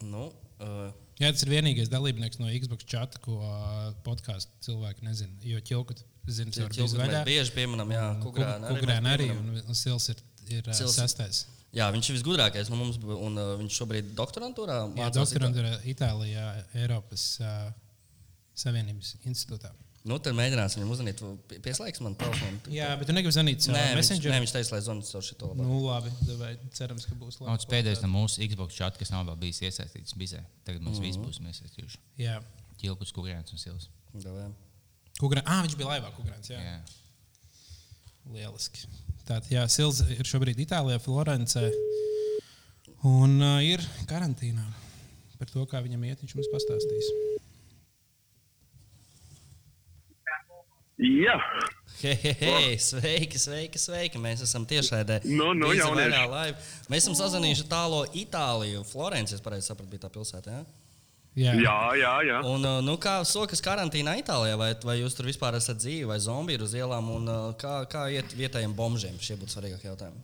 Nu, 0.05 0.29
uh, 0.61 0.93
Jā, 1.19 1.29
tas 1.31 1.43
ir 1.45 1.51
vienīgais 1.53 1.87
dalībnieks 1.91 2.39
no 2.41 2.49
Xbox 2.51 2.83
chata, 2.91 3.19
ko 3.23 3.37
uh, 3.39 3.91
podkāstu 4.03 4.51
cilvēki 4.67 5.05
nezina. 5.07 5.35
Jo 5.47 5.61
ķilku 5.63 5.95
zina, 6.27 6.51
visu 6.51 6.83
mēs 6.83 6.95
vaļā. 6.99 7.21
bieži 7.27 7.53
pieminam, 7.55 7.91
jā, 7.95 8.05
Kukurēnu 8.23 8.67
arī 8.67 8.79
Kukurēna 8.81 9.05
mēs 9.07 9.15
arī, 9.15 9.27
un 9.71 9.77
Sils 9.79 10.09
ir, 10.11 10.19
ir 10.49 10.67
uh, 10.67 10.73
Sils- 10.73 10.97
sestais. 10.99 11.45
jā, 11.75 11.87
viņš 11.93 12.09
ir 12.09 12.17
visgudrākais 12.19 12.69
no 12.69 12.75
mums, 12.79 12.97
un 13.03 13.37
uh, 13.37 13.55
viņš 13.61 13.79
šobrīd 13.81 14.13
doktorantūrā 14.17 14.77
Jā, 14.97 15.09
doktorantūra 15.15 15.79
Itālijā, 15.85 16.45
Eiropas 16.73 17.39
uh, 17.41 17.71
Savienības 18.55 19.15
institūtā. 19.25 19.71
Nu, 20.05 20.19
tad 20.21 20.35
mēģināsim 20.37 20.77
viņam 20.83 20.91
uzzvanīt. 20.93 21.21
Pie- 21.49 21.57
Pieslēgs 21.65 22.01
man 22.05 22.13
telefonu. 22.19 22.59
Jā, 22.69 22.91
bet 22.99 23.07
tu 23.09 23.13
negribi 23.17 23.33
zvanīt 23.33 23.57
Nē, 23.57 23.71
caur 23.73 23.79
viņš, 23.87 23.95
Messenger. 23.97 24.31
nē, 24.35 24.41
viņš 24.43 24.51
teica, 24.53 24.73
lai 24.75 24.81
zvanu 24.85 25.01
caur 25.07 25.23
šo 25.25 25.37
labu. 25.41 25.63
Nu, 25.65 25.79
labi, 25.87 26.11
davai, 26.27 26.51
cerams, 26.77 27.07
ka 27.09 27.17
būs 27.17 27.39
labi. 27.41 27.55
tas 27.57 27.65
pēdējais 27.71 28.03
no 28.05 28.11
mūsu 28.13 28.45
Xbox 28.45 28.77
chata, 28.77 29.01
kas 29.01 29.09
nav 29.09 29.25
vēl 29.31 29.39
bijis 29.47 29.63
iesaistīts 29.65 30.13
bizē. 30.13 30.43
Tagad 30.63 30.85
mums 30.85 30.99
mm 30.99 31.07
-hmm. 31.07 31.25
visi 31.25 31.41
būs 31.41 31.41
iesaistījuši. 31.41 31.97
Jā. 32.21 32.37
Ķilpus, 32.77 33.11
kurienes 33.17 33.49
un 33.51 33.57
sils. 33.57 33.89
Kukurēns. 35.19 35.47
Ah, 35.47 35.63
viņš 35.65 35.75
bija 35.79 35.89
laivā, 35.89 36.13
Kukurēns. 36.13 36.53
Jā. 36.53 36.61
Jā. 36.61 36.77
Lieliski. 38.29 38.85
Tātad, 39.25 39.49
jā, 39.49 39.63
Sils 39.73 40.03
ir 40.13 40.27
šobrīd 40.29 40.59
Itālijā, 40.61 40.99
Florencē. 41.01 41.67
Un 43.05 43.39
uh, 43.41 43.61
ir 43.65 43.81
karantīnā. 44.09 44.65
Par 45.39 45.49
to, 45.51 45.65
kā 45.69 45.81
viņam 45.85 46.05
iet, 46.07 46.21
viņš 46.21 46.35
mums 46.37 46.51
pastāstīs. 46.53 47.09
Jā, 50.95 51.35
Hei, 52.01 52.13
hei, 52.21 52.33
hei, 52.39 52.77
sveiki, 52.77 53.39
sveiki, 53.39 53.79
sveiki. 53.79 54.19
Mēs 54.19 54.41
esam 54.43 54.65
tiešraidē. 54.67 55.21
Nu, 55.31 55.53
nu, 55.55 55.69
vaļā 55.71 56.23
live. 56.27 56.55
Mēs 56.91 57.05
esam 57.05 57.15
sazvanījuši 57.15 57.67
tālo 57.71 58.01
Itāliju, 58.19 58.83
Florencijas, 58.89 59.43
pareizi 59.43 59.71
sapratu, 59.71 59.89
bija 59.93 60.03
tā 60.03 60.09
pilsēta. 60.11 60.57
Ja? 60.59 60.84
Jā, 61.35 61.51
jā, 61.59 61.77
jā. 61.99 62.13
jā. 62.29 62.37
Un, 62.47 62.63
uh, 62.63 62.77
nu, 62.85 62.95
kā 63.01 63.17
sokas 63.27 63.59
karantīnā 63.63 64.13
Itālijā, 64.21 64.55
vai, 64.59 64.69
vai 64.87 64.99
jūs 65.01 65.17
tur 65.17 65.27
vispār 65.27 65.57
esat 65.57 65.81
dzīvi, 65.81 66.07
vai 66.07 66.19
zombiji 66.23 66.59
ir 66.59 66.63
uz 66.63 66.75
ielām, 66.79 67.09
un 67.11 67.27
uh, 67.27 67.49
kā, 67.59 67.81
kā 67.91 68.05
iet 68.13 68.31
vietējiem 68.39 68.75
bombžiem? 68.77 69.19
Šie 69.19 69.35
būtu 69.41 69.57
svarīgākie 69.57 69.89
jautājumi. 69.91 70.23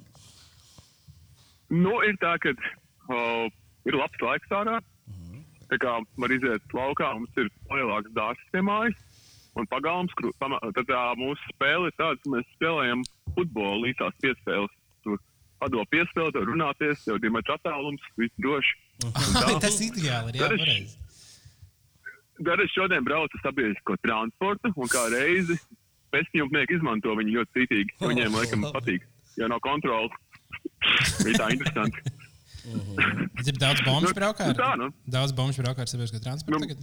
Nu, 1.72 1.98
ir 2.08 2.16
tā, 2.24 2.38
ka 2.44 2.56
uh, 2.56 3.52
ir 3.88 4.00
labs 4.00 4.24
laiks 4.24 4.56
ārā. 4.56 4.80
Tā 5.72 5.78
kā 5.80 5.92
var 6.20 6.34
iziet 6.36 6.74
laukā, 6.76 7.14
mums 7.16 7.38
ir 7.40 7.48
lielāks 7.72 8.12
dārsts 8.16 8.50
pie 8.52 8.64
mājas. 8.68 8.98
Un 9.56 9.68
pagalms, 9.72 10.12
tad 10.40 10.86
tā 10.88 11.02
mūsu 11.20 11.54
spēle 11.54 11.88
ir 11.88 11.96
tāda, 12.00 12.20
ka 12.20 12.32
mēs 12.34 12.48
spēlējam 12.58 13.04
futbolu 13.36 13.86
līdzās 13.86 14.18
piespēles. 14.24 14.74
Tur 15.04 15.20
padod 15.64 15.88
piespēli, 15.92 16.34
tur 16.36 16.48
runāties, 16.48 17.06
jau 17.08 17.16
ir 17.20 17.34
metrs 17.36 17.56
attālums, 17.56 18.04
viss 18.20 18.36
droši. 18.44 18.76
Tas 19.64 19.78
ideāli. 19.84 20.34
ir, 20.36 20.40
Jā, 20.42 20.48
Tad 20.48 20.56
es- 20.58 20.64
pareizi. 20.66 20.98
Tad 22.42 22.60
es 22.64 22.72
šodien 22.74 23.04
braucu 23.06 23.38
ar 23.38 23.44
sabiedrisko 23.46 23.96
transportu, 24.02 24.72
un 24.76 24.90
kā 24.90 25.04
reizi 25.14 25.58
pēcņumnieki 26.14 26.78
izmanto 26.80 27.14
viņu 27.20 27.36
ļoti 27.38 27.52
cītīgi. 27.60 27.94
Viņiem, 28.02 28.34
laikam, 28.40 28.66
patīk, 28.74 29.06
jo 29.38 29.48
nav 29.52 29.62
kontrols. 29.62 30.16
Bija 31.22 31.38
tā 31.44 31.52
interesanti. 31.54 32.02
Ir 33.46 33.56
daudz 33.62 33.82
bombu 33.86 34.10
Nu, 34.10 34.14
braukā. 34.18 34.48
nu 34.50 34.58
tā, 34.58 34.72
nu. 34.78 34.90
Daudz 35.10 35.32
bombu 35.38 35.54
braukā 35.62 35.86
ar 35.86 35.90
sabiedrisko 35.90 36.22
transportu. 36.24 36.58
Nu, 36.58 36.66
tagad? 36.66 36.82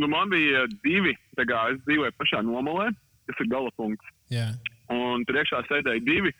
Nu, 0.00 0.08
man 0.10 0.32
bija 0.32 0.64
divi, 0.82 1.12
kā 1.38 1.60
es 1.74 1.78
dzīvoju 1.86 2.12
pašā 2.18 2.40
nomalē, 2.44 2.88
kas 3.28 3.40
ir 3.44 3.48
gala 3.52 3.70
punkts. 3.78 4.08
Jā. 4.32 4.48
Un 4.92 5.22
tur 5.28 5.38
iekšā 5.40 5.60
sēdēja 5.68 6.02
divi, 6.04 6.32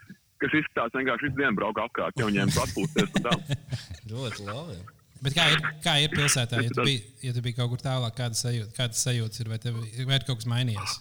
kas 0.44 0.58
izskatās 0.60 0.94
vienkārši 0.98 1.28
visu 1.30 1.40
dienu 1.40 1.56
braukt 1.58 1.80
apkārt, 1.82 2.20
jo 2.20 2.28
viņiem 2.30 2.52
tur 2.54 2.66
atpūsties. 2.68 3.16
un 3.18 3.24
tā. 3.26 3.34
Ļoti 4.12 4.46
labi. 4.50 4.78
Bet 5.24 5.32
kā 5.38 5.44
ir, 5.54 5.62
kā 5.80 5.92
ir 6.04 6.12
pilsētā? 6.12 6.58
Ja 6.60 6.72
tu, 6.76 6.84
biji, 6.84 7.00
ja 7.24 7.32
tu 7.32 7.40
biji 7.44 7.56
kaut 7.56 7.70
kur 7.72 7.80
tālāk, 7.80 8.12
kāda 8.18 8.36
sajūta, 8.36 8.74
kādas 8.76 9.00
sajūtas 9.06 9.40
ir? 9.40 9.48
Vai, 9.54 9.58
tev, 9.62 9.78
vai 10.04 10.18
ir 10.20 10.26
kaut 10.28 10.42
kas 10.42 10.48
mainījies? 10.52 10.98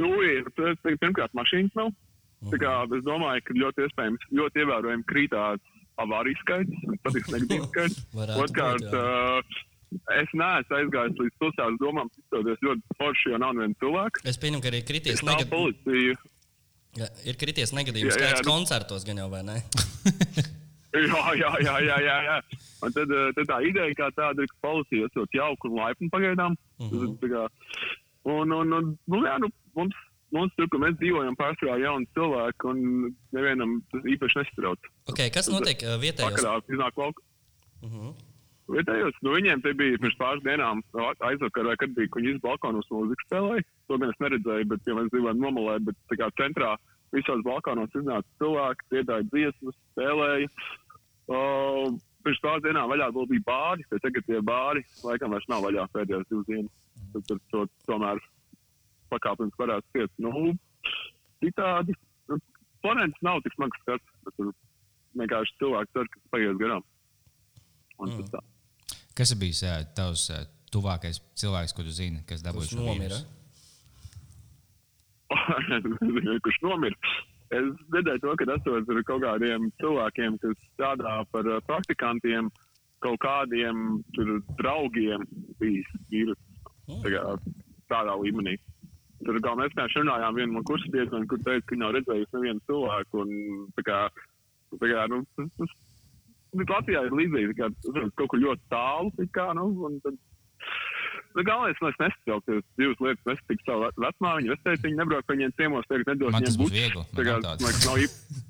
Nu, 0.00 0.08
ir, 0.24 0.46
pirmkārt, 1.02 1.34
mašīnas 1.36 1.74
nav. 1.76 1.90
Tā 2.48 2.56
kā 2.62 2.70
es 2.96 3.02
domāju, 3.04 3.42
ka 3.44 3.56
ļoti 3.60 3.84
iespējams, 3.84 4.22
ļoti 4.38 4.62
ievērojami 4.62 5.04
krītās 5.10 5.60
avārijas 6.00 6.40
skaits, 6.46 6.86
patiks 7.04 7.34
negatīvs 7.34 7.68
skaits. 7.74 7.98
Otrkārt, 8.16 8.86
būt, 8.88 9.58
es 10.16 10.32
neesmu 10.32 10.78
aizgājis 10.78 11.20
līdz 11.20 11.36
pilsētas 11.42 11.78
domām, 11.82 12.08
izstāties 12.16 12.64
ļoti 12.64 12.96
forši, 13.02 13.34
jo 13.34 13.42
nav 13.44 13.52
neviena 13.58 13.76
cilvēka. 13.84 14.24
Es 14.32 14.40
pieņemu, 14.40 14.64
ka 14.64 14.72
arī 14.72 14.80
krities 14.88 15.20
Tā 15.20 15.28
negadījums. 15.28 15.52
policija. 15.52 16.16
Ja, 16.98 17.06
ir 17.24 17.36
krities 17.38 17.70
negadījums 17.76 18.16
Jā, 18.16 18.20
jā, 18.20 18.28
skaits 18.32 18.42
nu- 18.46 18.50
koncertos, 18.52 19.04
gan 19.06 19.16
jau 19.22 19.28
vai 19.30 19.42
ne? 19.46 19.60
Jā, 20.90 21.20
jā, 21.38 21.50
jā, 21.62 21.74
jā, 21.86 21.96
jā, 22.02 22.14
jā. 22.26 22.36
Un 22.82 22.90
tad, 22.96 23.10
uh, 23.14 23.28
tad 23.36 23.46
tā 23.46 23.58
ideja 23.62 23.94
kā 23.94 24.08
tāda 24.16 24.42
ir, 24.42 24.48
ka 24.50 24.56
policija 24.66 25.06
esot 25.06 25.36
jauka 25.36 25.68
un 25.68 25.76
laipna 25.78 26.08
pagaidām. 26.10 26.56
Uh 26.80 26.86
Mhm. 26.90 27.12
-huh. 27.20 27.48
un, 28.24 28.52
un, 28.52 28.72
un, 28.72 28.98
nu, 29.06 29.16
jā, 29.22 29.36
nu, 29.38 29.48
mums, 29.76 29.94
mums 30.32 30.52
tur, 30.56 30.66
kur 30.68 30.80
mēs 30.80 30.98
dzīvojam, 30.98 31.36
pārsvarā 31.38 31.78
jauni 31.78 32.06
cilvēki, 32.16 32.66
un 32.72 33.14
nevienam 33.32 33.80
tas 33.92 34.02
īpaši 34.02 34.36
nestrauc. 34.42 34.78
Okay, 35.06 35.30
kas 35.30 35.46
notiek 35.48 35.78
uh, 35.86 35.94
vietējos? 36.02 36.34
Vakarā 36.42 36.58
iznāk 36.74 36.94
laukā. 36.98 37.22
Uh 37.82 37.90
-huh. 37.92 38.14
Vietējos, 38.70 39.14
nu, 39.22 39.30
viņiem 39.34 39.62
te 39.62 39.72
bija 39.74 39.98
pirms 39.98 40.16
pāris 40.18 40.42
dienām 40.42 40.82
aizvakarā, 41.20 41.76
kad 41.76 41.90
bija 41.94 42.08
kuņģis 42.14 42.40
balkonos 42.42 42.86
mūzikas 42.90 43.26
spēlēja. 43.30 43.62
To 43.90 43.98
gan 43.98 44.12
es 44.12 44.20
neredzēju, 44.22 44.68
bet, 44.70 44.84
ja 44.86 44.94
mēs 44.94 45.08
dzīvojam 45.10 45.40
nomalē, 45.42 45.80
bet 45.88 45.96
tā 46.12 46.20
kā 46.20 46.28
centrā 46.38 46.76
visos 47.10 47.40
balkonos 47.42 47.90
iznāca 47.98 48.28
cilvēki, 48.38 48.86
dziedāja 48.92 49.26
dziesmas, 49.32 49.78
spēlēja. 49.90 50.50
Uh, 51.30 51.96
pirms 52.24 52.42
pāris 52.44 52.64
dienām 52.66 52.90
vaļā 52.90 53.08
vēl 53.16 53.26
bija 53.32 53.46
bāri, 53.48 53.86
bet 53.90 54.02
tagad 54.04 54.26
tie 54.28 54.38
bāri 54.46 54.84
laikam 55.06 55.34
vairs 55.34 55.48
nav 55.50 55.64
vaļā 55.66 55.88
pēdējās 55.94 56.28
divas 56.30 56.46
dienas. 56.46 56.76
Tad 57.14 57.26
tur 57.26 57.40
to 57.50 57.64
tomēr 57.90 58.22
pakāpienas 59.10 59.58
varētu 59.58 59.94
ciet. 59.96 60.14
Nu, 60.22 60.52
citādi, 61.42 61.96
nu, 62.30 62.38
Florence 62.84 63.26
nav 63.26 63.42
tik 63.42 63.56
smags 63.58 63.82
skats, 63.82 64.14
bet 64.26 64.38
tur 64.38 64.52
vienkārši 65.18 65.58
cilvēki 65.62 65.96
cer, 65.96 66.10
ka 66.12 66.20
tas 66.22 66.32
paies 66.36 66.62
garām. 66.62 66.86
Un 67.98 68.08
Mm. 68.08 68.22
tas 68.22 68.30
tā. 68.36 68.46
Kas 69.18 69.34
ir 69.34 69.40
bijis 69.42 69.64
uh, 69.66 69.82
tavs 69.98 70.28
uh, 70.30 70.46
tuvākais 70.70 71.18
cilvēks, 71.34 71.74
ko 71.74 71.82
tu 71.82 71.90
zini, 71.90 72.22
kas 72.26 72.42
dabūjis 72.46 72.70
šo 72.76 72.84
nomira? 72.86 73.18
vīrusu? 73.18 73.39
kurš 76.44 76.58
nomira. 76.64 76.96
Es 77.50 77.66
dzirdēju 77.90 78.22
to, 78.22 78.34
ka 78.38 78.46
esot 78.54 78.90
ar 78.94 79.00
kaut 79.08 79.24
kādiem 79.24 79.70
cilvēkiem, 79.82 80.38
kas 80.42 80.58
strādā 80.68 81.16
par 81.34 81.48
uh, 81.50 81.58
praktikantiem, 81.66 82.50
kaut 83.02 83.18
kādiem 83.24 83.98
tur 84.14 84.36
draugiem 84.60 85.26
bijis 85.58 85.88
vīrus. 86.12 86.38
Tā 86.90 87.10
kā 87.14 87.24
tādā 87.90 88.14
līmenī. 88.22 88.56
Tur 89.26 89.36
kā 89.44 89.52
mēs 89.58 89.74
kā 89.76 89.86
runājām, 89.90 90.38
viena 90.38 90.54
no 90.54 90.62
kursa 90.66 90.88
biedriem, 90.94 91.26
kur 91.28 91.42
teica, 91.44 91.66
ka 91.68 91.78
nav 91.78 91.92
redzējusi 91.96 92.36
nevienu 92.36 92.62
cilvēku. 92.70 93.24
Un, 93.24 93.66
tā 93.76 93.84
kā, 93.88 93.98
tā 94.78 94.86
kā, 94.86 95.04
nu, 95.12 95.20
tas, 95.36 95.50
tas, 95.58 95.74
Latvijā 96.70 97.04
ir 97.06 97.14
līdzīgi, 97.14 97.56
ka 97.58 97.68
kaut 98.18 98.30
kur 98.32 98.40
ļoti 98.42 98.64
tālu. 98.72 99.12
tā 99.18 99.26
Kā, 99.36 99.50
nu, 99.58 99.68
un 99.86 99.98
tad, 100.06 100.16
nu, 101.36 101.42
galvenais, 101.46 101.78
lai 101.82 101.90
es 101.94 101.98
nesatrauktos, 102.02 102.62
divas 102.78 103.00
lietas 103.04 103.26
nesatiktu 103.30 103.64
savu 103.68 103.84
ve- 103.86 103.94
vecmā, 104.06 104.30
viņa 104.40 104.54
vecēta, 104.54 104.82
viņa 104.88 104.98
nebrauc 105.02 105.26
pa 105.26 105.34
viņiem 105.36 105.52
ciemos, 105.60 105.84
Man 105.90 106.42
tas 106.42 106.56
viņiem 106.56 106.60
bučus. 106.60 106.78
viegli, 106.78 107.04
Tā 107.16 107.22
kā, 107.28 107.34
man 107.42 107.58
liekas, 107.60 107.84
nav 107.86 107.98
īpaši. 108.04 108.46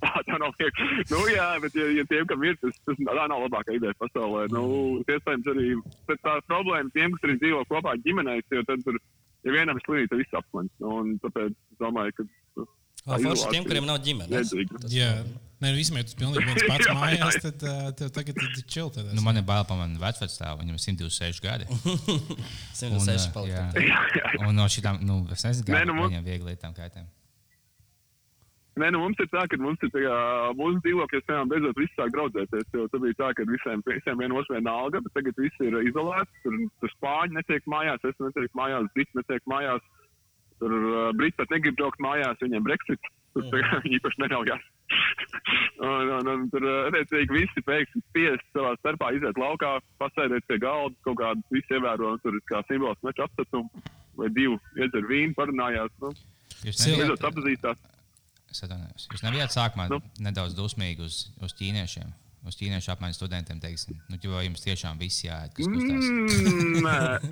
Tā 0.30 0.36
nav 0.40 0.54
viegli. 0.56 0.86
Nu, 1.12 1.18
jā, 1.28 1.46
bet, 1.60 1.74
ja, 1.76 1.86
ja 2.00 2.04
tiem, 2.08 2.24
kam 2.30 2.44
ir, 2.48 2.54
tas, 2.62 2.74
tas 2.88 2.96
tā 3.04 3.14
nav 3.28 3.42
labākā 3.44 3.74
ideja 3.76 3.92
pasaulē. 4.00 4.46
Nu, 4.54 4.62
iespējams, 5.04 5.50
arī 5.52 5.66
tā 6.24 6.36
problēma 6.48 6.88
tiem, 6.96 7.12
kas 7.18 7.28
arī 7.28 7.36
dzīvo 7.42 7.64
kopā 7.68 7.92
ģimenēs, 8.06 8.46
jo 8.50 8.62
tad 8.64 8.80
tur, 8.86 8.96
ja 9.44 9.52
vienam 9.58 9.76
ir 9.76 9.84
slimība, 9.84 10.08
tad 10.14 10.22
viss 10.22 10.38
apslēdz. 10.40 10.72
Nu, 10.80 10.94
un 11.02 11.12
tāpēc 11.24 11.52
es 11.52 11.78
domāju, 11.84 12.16
ka 12.16 12.28
Ah, 13.08 13.16
Forši 13.16 13.46
tiem, 13.48 13.64
kuriem 13.64 13.86
nav 13.88 13.96
ģimenes. 14.04 14.50
Jā, 14.92 15.06
Nē, 15.60 15.70
nu, 15.74 15.76
vismaz 15.76 16.06
tas 16.08 16.16
pilnīgi 16.16 16.46
viens 16.48 16.62
pats 16.70 16.86
Jā, 16.86 16.92
jā, 16.92 16.96
mājās, 16.96 17.36
jā. 17.36 17.42
tad 17.50 17.64
uh, 17.68 17.88
tev 17.98 18.10
tagad 18.16 18.38
ir 18.40 18.60
čilta. 18.64 19.04
Nu, 19.12 19.20
man 19.24 19.36
ir 19.36 19.44
bail 19.44 19.66
par 19.68 19.76
manu 19.76 20.00
vecvecāku, 20.00 20.62
viņam 20.62 20.78
ir 20.78 20.84
126 20.86 21.42
gadi. 21.44 21.68
106 22.80 22.88
Un, 22.96 23.00
uh, 23.12 23.26
palika. 23.34 23.64
jā. 23.76 24.00
Jā. 24.16 24.30
Un 24.48 24.56
no 24.56 24.64
šitām, 24.72 25.02
nu, 25.04 25.20
es 25.36 25.44
nezinu, 25.44 25.68
kā 25.68 25.82
nu, 25.84 25.96
mums- 25.98 26.14
viņam 26.14 26.24
viegli 26.30 26.54
lietām 26.54 26.72
kaitēm. 26.76 27.08
Nē, 28.80 28.86
nu 28.94 29.00
mums 29.02 29.18
ir 29.20 29.26
tā, 29.28 29.42
ka 29.50 29.58
mums 29.60 29.82
ir 29.84 29.90
tā 29.92 30.00
mūsu 30.56 30.78
dzīvokļos, 30.86 31.24
piemēram, 31.26 31.48
beidzot 31.50 31.76
viss 31.82 31.96
sāk 31.98 32.12
draudzēties. 32.14 32.68
Jo 32.72 32.86
tas 32.88 33.02
bija 33.02 33.16
tā, 33.18 33.28
ka 33.36 33.44
visiem, 33.50 33.82
visiem 33.84 34.20
viena 34.22 34.36
otrs 34.38 34.52
viena 34.54 34.72
alga, 34.84 35.02
bet 35.04 35.12
tagad 35.18 35.36
viss 35.42 35.64
ir 35.66 35.74
izolēts. 35.90 36.32
Tur, 36.46 36.54
tur 36.80 36.92
spāņi 36.94 37.36
netiek 37.36 37.66
mājās, 37.68 38.06
es 38.08 38.16
netiek 38.22 38.54
mājās, 38.56 38.86
briti 38.94 39.18
netiek 39.18 39.44
mājās. 39.50 39.84
Tur 40.62 40.72
uh, 40.78 41.10
briti 41.18 41.36
pat 41.42 41.52
negrib 41.52 41.76
braukt 41.82 42.00
mājās, 42.00 42.40
viņiem 42.40 42.64
Brexit. 42.64 43.10
Tur 43.34 43.46
viņi 43.46 43.96
īpaši 43.98 44.22
neļaujās. 44.24 44.64
un, 45.86 46.08
un, 46.16 46.30
un 46.32 46.46
tur, 46.50 46.64
uh, 46.66 46.88
attiecīgi, 46.90 47.36
visi 47.36 47.62
pēkšņi 47.66 48.02
spiest 48.08 48.46
savā 48.56 48.72
starpā 48.80 49.12
iziet 49.16 49.38
laukā, 49.38 49.76
pasēdēt 50.02 50.48
pie 50.50 50.58
galda, 50.62 50.96
kaut 51.06 51.20
kādu 51.20 51.44
visu 51.54 51.76
ievēro, 51.78 52.14
un 52.16 52.22
tur 52.24 52.34
ir 52.38 52.42
kā 52.50 52.62
simbols 52.66 52.98
meču 53.06 53.22
apstatumu, 53.26 53.84
vai 54.18 54.30
divu 54.34 54.58
iedzer 54.76 55.06
vīnu, 55.10 55.36
parunājās. 55.38 55.94
Nu, 56.02 56.10
Jūs 56.66 56.82
nebijāt, 56.90 57.22
apzīstās. 57.30 57.78
es 58.50 58.64
atvainojos. 58.66 59.06
Jūs 59.14 59.22
nebijāt 59.24 59.54
sākumā 59.54 59.86
Nu. 59.92 60.00
nedaudz 60.26 60.56
dusmīgi 60.58 61.06
uz, 61.06 61.20
uz 61.40 61.54
ķīniešiem, 61.60 62.10
uz 62.48 62.56
ķīniešu 62.56 62.92
apmaiņas 62.94 63.18
studentiem, 63.20 63.58
teiksim, 63.60 63.98
nu, 64.08 64.16
jo 64.22 64.40
jums 64.44 64.62
tiešām 64.64 65.00
viss 65.00 65.24
jāēd, 65.26 65.52
kas 65.56 65.66
kustās. 65.68 66.04
Mm, 66.08 66.86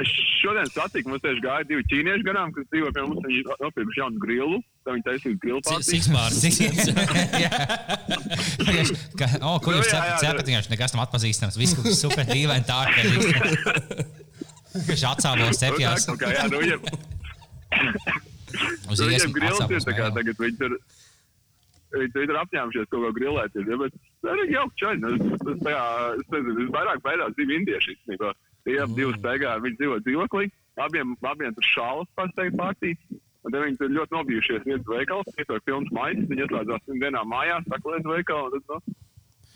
es 0.04 0.10
šodien 0.42 0.68
satiku, 0.72 1.12
mums 1.12 1.22
tieši 1.24 1.44
gāja 1.44 1.64
divi 1.68 1.82
ķīnieši 1.92 2.26
garām, 2.26 2.52
kas 2.56 2.68
dzīvo 2.72 2.88
pie 2.94 3.02
mums. 3.06 3.22
Viņi 3.24 3.42
nopirkuši 3.48 4.02
jaunu 4.02 4.22
grilu, 4.22 4.58
tā 4.84 4.94
viņi 4.96 5.06
taisīja 5.08 5.40
grilu? 5.42 5.60
Kā, 9.18 9.26
oh, 9.42 9.56
ko 9.62 9.72
Nu, 9.72 9.78
jūs 9.80 9.88
jā, 9.88 9.92
cepat? 9.92 10.08
jā, 10.08 10.16
Cepat 10.22 10.44
vienkārši 10.48 10.72
nekas 10.72 10.94
nav 10.94 11.02
atpazīstams. 11.06 11.58
Viss 11.60 11.76
kaut 11.76 11.86
kas 11.88 12.00
super 12.02 12.24
dīvaini 12.28 12.66
tā, 12.68 12.78
ka 12.92 13.00
viņš 13.06 13.24
nu, 16.52 16.60
viņiem, 16.62 16.80
Uz 18.92 19.00
nu, 19.00 19.08
iesmu 19.12 19.34
tagad. 19.84 20.16
Viņi 20.16 20.56
tur, 20.60 20.76
viņi 21.96 22.12
tur 22.14 22.24
ir 22.24 22.38
apņēmušies 22.42 22.88
kaut 22.92 23.04
ko 23.04 23.10
grilēt. 23.16 23.56
Ja, 23.58 23.78
bet 23.80 23.96
tā 24.24 24.34
ir 24.44 24.50
jauka 24.54 24.74
čaļa. 24.82 24.98
Nu, 25.02 25.38
tas 25.44 25.58
tā 25.64 25.70
kā, 25.74 25.84
es 26.20 26.28
nezinu, 26.34 26.64
es 26.66 26.70
vairāk 26.74 27.02
baidās 27.06 27.36
divi 27.38 27.56
indieši. 27.60 27.96
īstenībā. 27.96 28.32
Tie 28.64 28.76
ap 28.82 28.90
divi 28.96 29.12
staigā, 29.18 29.54
viņi 29.64 29.78
dzīvo 29.80 29.96
dzīvoklī. 30.04 30.50
Abiem, 30.78 31.16
abiem 31.26 31.54
tur 31.56 31.66
šālas 31.74 32.08
pārsteigts 32.18 32.58
pārtīts. 32.58 33.18
Un 33.46 33.52
tad 33.54 33.62
viņi 33.64 33.78
tur 33.78 33.88
ļoti 33.94 34.12
nobijušies 34.16 34.66
iet 34.66 34.80
uz 34.82 34.88
veikalu, 34.90 35.22
ietver 35.38 35.60
pilns 35.64 35.90
maisa, 35.94 36.24
viņi 36.28 36.42
ieslēdzās 36.44 36.82
pirms 36.86 37.00
dienām 37.04 37.30
mājās, 37.32 37.64
saklēs 37.70 38.04
veikalu. 38.04 38.50
un 38.52 38.62
Tad, 38.68 38.82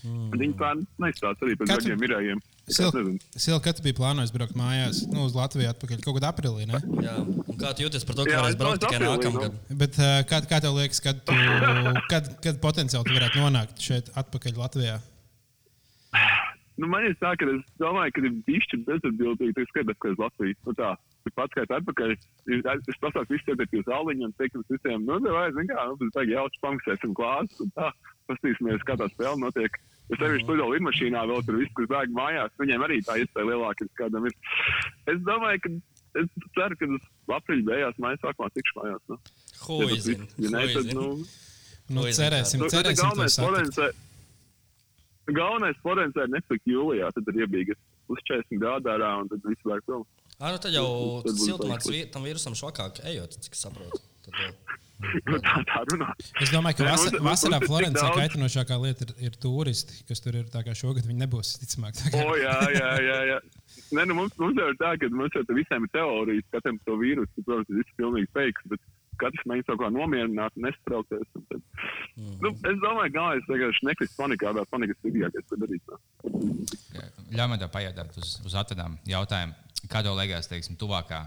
nu, 0.05 0.39
Viņi 0.39 0.55
tā 0.59 0.71
neizstāsta 0.99 1.45
arī 1.47 1.55
par 1.59 1.67
Kā 1.67 1.77
tu- 1.77 1.83
dažiem 1.83 2.01
mirējiem. 2.03 2.39
Es 2.73 2.81
Sil, 2.81 2.89
nezinu. 2.97 3.21
Sil, 3.37 3.59
kad 3.65 3.77
tu 3.77 3.85
biji 3.85 3.97
plānojis 3.99 4.33
braukt 4.33 4.57
mājās, 4.57 5.03
nu, 5.13 5.27
uz 5.29 5.37
Latviju 5.37 5.69
atpakaļ 5.75 6.01
kaut 6.05 6.17
kad 6.19 6.29
aprīlī, 6.31 6.65
ne? 6.71 6.81
Jā, 7.05 7.19
un 7.21 7.59
kā 7.61 7.75
tu 7.77 7.85
jūties 7.85 8.07
par 8.09 8.17
to, 8.17 8.27
ka 8.29 8.41
varēs 8.41 8.59
braukt 8.61 8.85
tikai 8.87 9.01
nākamgad? 9.05 9.59
Bet 9.83 9.99
uh, 10.01 10.15
kā, 10.29 10.41
kā 10.49 10.63
tev 10.65 10.79
liekas, 10.81 11.03
kad, 11.05 11.21
tu, 11.29 11.37
kad, 12.13 12.33
kad 12.45 12.61
potenciāli 12.65 13.11
tu 13.11 13.19
varētu 13.19 13.45
nonākt 13.45 13.85
šeit 13.85 14.09
atpakaļ 14.17 14.63
Latvijā? 14.65 14.99
Nu, 16.81 16.89
man 16.89 17.05
ir 17.05 17.13
tā, 17.21 17.35
ka 17.37 17.47
es 17.53 17.61
domāju, 17.81 18.15
ka 18.17 18.23
ir 18.25 18.37
bijusi 18.47 18.81
bezatbildīgi, 18.89 19.53
ka 19.59 19.69
skatās, 19.69 19.99
ka 20.01 20.15
uz 20.15 20.23
Latviju. 20.23 20.57
Nu, 20.67 20.75
tā, 20.79 20.95
tu 21.27 21.33
pats 21.37 21.57
kā 21.59 21.67
atpakaļ, 21.69 22.15
es 22.17 23.01
pasāku 23.05 23.37
visu 23.37 23.51
cietēt 23.51 23.77
jūs 23.77 23.91
aliņu 23.93 24.29
un 24.31 24.33
teikt 24.41 24.57
jums 24.57 24.73
visiem, 24.73 25.05
nu, 25.05 25.21
vai, 25.29 25.51
zin 25.57 25.69
kā, 25.69 25.85
nu, 25.91 25.99
tas 26.01 26.15
tagad 26.17 26.33
jauks 26.39 26.63
pamaksēsim 26.65 27.13
klāsts 27.19 27.61
un 27.65 27.73
tā, 27.77 27.93
pastīsimies, 28.31 28.87
kā 28.89 28.97
tā 29.01 29.11
spēle 29.13 29.39
notiek. 29.45 29.77
Es 30.11 30.19
sevišķi 30.19 30.45
studio 30.45 30.67
lidmašīnā 30.75 31.21
vēl 31.31 31.45
tur 31.47 31.57
viss, 31.61 31.73
kas 31.79 31.87
bēg 31.89 32.11
mājās, 32.13 32.51
viņiem 32.61 32.83
arī 32.85 32.99
tā 33.07 33.15
iespēja 33.23 33.47
lielāka, 33.49 33.87
kas 33.87 33.95
kādam 34.01 34.27
ir. 34.27 34.35
Es 35.09 35.19
domāju, 35.25 35.61
ka 35.63 35.69
es 36.21 36.29
ceru, 36.59 36.77
ka 36.77 36.85
uz 36.97 37.03
aprīļa 37.39 37.65
beigās 37.71 37.97
mājas 38.03 38.21
sākumā 38.25 38.51
tikšu 38.53 38.75
mājās. 38.81 39.03
Nu. 39.09 39.17
Tas 39.23 40.07
viss- 40.07 40.35
ja 40.39 40.51
ne, 40.51 40.67
tad, 40.75 40.93
nu, 40.95 41.25
Nu, 41.93 42.03
cerēsim, 42.09 42.59
Nu, 42.63 42.67
cerēsim, 42.73 42.97
to 42.97 43.03
galvenais 43.05 43.35
satikt. 43.35 43.49
Florencē- 43.49 43.95
Galvenais 45.33 45.77
Florencē 45.83 46.25
ir 46.27 46.31
nepalikt 46.35 46.67
jūlijā, 46.67 47.09
tad 47.15 47.29
ir 47.33 47.47
iebīga 47.47 47.75
uz 48.09 48.19
40 48.29 48.59
grādu 48.63 48.91
ārā 48.93 49.11
un 49.23 49.29
tad 49.29 49.41
viss 49.47 49.63
vērk 49.65 49.85
prom. 49.87 50.05
Ah, 50.41 50.51
nu 50.53 50.59
tad 50.59 50.73
jau 50.73 51.23
vi- 51.23 52.07
tam 52.11 52.23
vīrusam 52.25 52.57
švakāk 52.59 53.01
ejot, 53.07 53.37
cik 53.45 53.55
saprotu. 53.55 54.01
Tad 54.25 54.35
jau- 54.35 54.55
Nu, 55.33 55.39
tā, 55.43 55.61
tā 55.69 55.83
runā. 55.91 56.11
Es 56.43 56.53
domāju, 56.53 56.79
ka 56.81 56.89
vasar, 56.91 57.17
vasarā 57.25 57.59
ir 57.61 57.69
Florencē 57.69 58.07
kaitinošākā 58.15 58.79
lieta 58.83 59.07
ir, 59.07 59.13
ir 59.29 59.37
turisti, 59.43 60.03
kas 60.09 60.23
tur 60.23 60.39
ir. 60.39 60.49
Tā 60.53 60.63
kā 60.67 60.75
šogad 60.79 61.07
viņi 61.09 61.25
nebūs, 61.25 61.57
ticamāk. 61.63 61.99
O, 62.19 62.37
jā, 62.41 62.57
jā, 62.77 62.91
jā. 63.03 63.19
jā. 63.33 63.39
Nē, 63.97 64.07
nu, 64.09 64.17
mums, 64.19 64.35
mums 64.41 64.59
jau 64.59 64.69
ir 64.73 64.79
tā, 64.81 64.95
ka 65.01 65.11
mums 65.13 65.37
jau 65.37 65.45
te 65.49 65.57
visiem 65.57 65.87
ir 65.87 65.93
teorijas, 65.95 66.49
katram 66.55 66.81
to 66.87 66.97
vīrusu, 67.01 67.33
ka, 67.37 67.47
protams, 67.49 67.69
tas 67.69 67.79
viss 67.81 67.93
ir 67.93 67.99
pilnīgi 68.01 68.31
fake, 68.37 68.67
bet 68.73 68.85
katrs 69.21 69.45
mēģina 69.49 69.69
kaut 69.69 69.83
kā 69.83 69.91
nomierināt, 69.95 70.57
nestraukties. 70.67 71.27
un 71.39 71.45
Tad, 71.51 71.67
nu, 72.17 72.53
es 72.53 72.81
domāju, 72.83 73.15
ka 73.17 73.27
ir 73.39 73.45
vienkārši 73.49 73.89
nekrist 73.89 74.17
panikā, 74.19 74.55
bet 74.57 74.73
panikas 74.73 75.09
ir 75.09 75.21
īgākais, 75.21 75.47
ko 75.51 75.61
darīt. 75.63 75.93
nu. 75.93 77.13
Ļauj 77.33 77.53
man 77.53 77.69
pajautāt 77.77 78.19
uz, 78.21 78.35
uz 78.47 78.57
atvedām 78.59 78.99
jautājumu. 79.09 79.57
Kā 79.91 80.03
tev 80.05 80.17
liekas, 80.19 80.49
teiksim, 80.51 80.77
tuvākā 80.79 81.25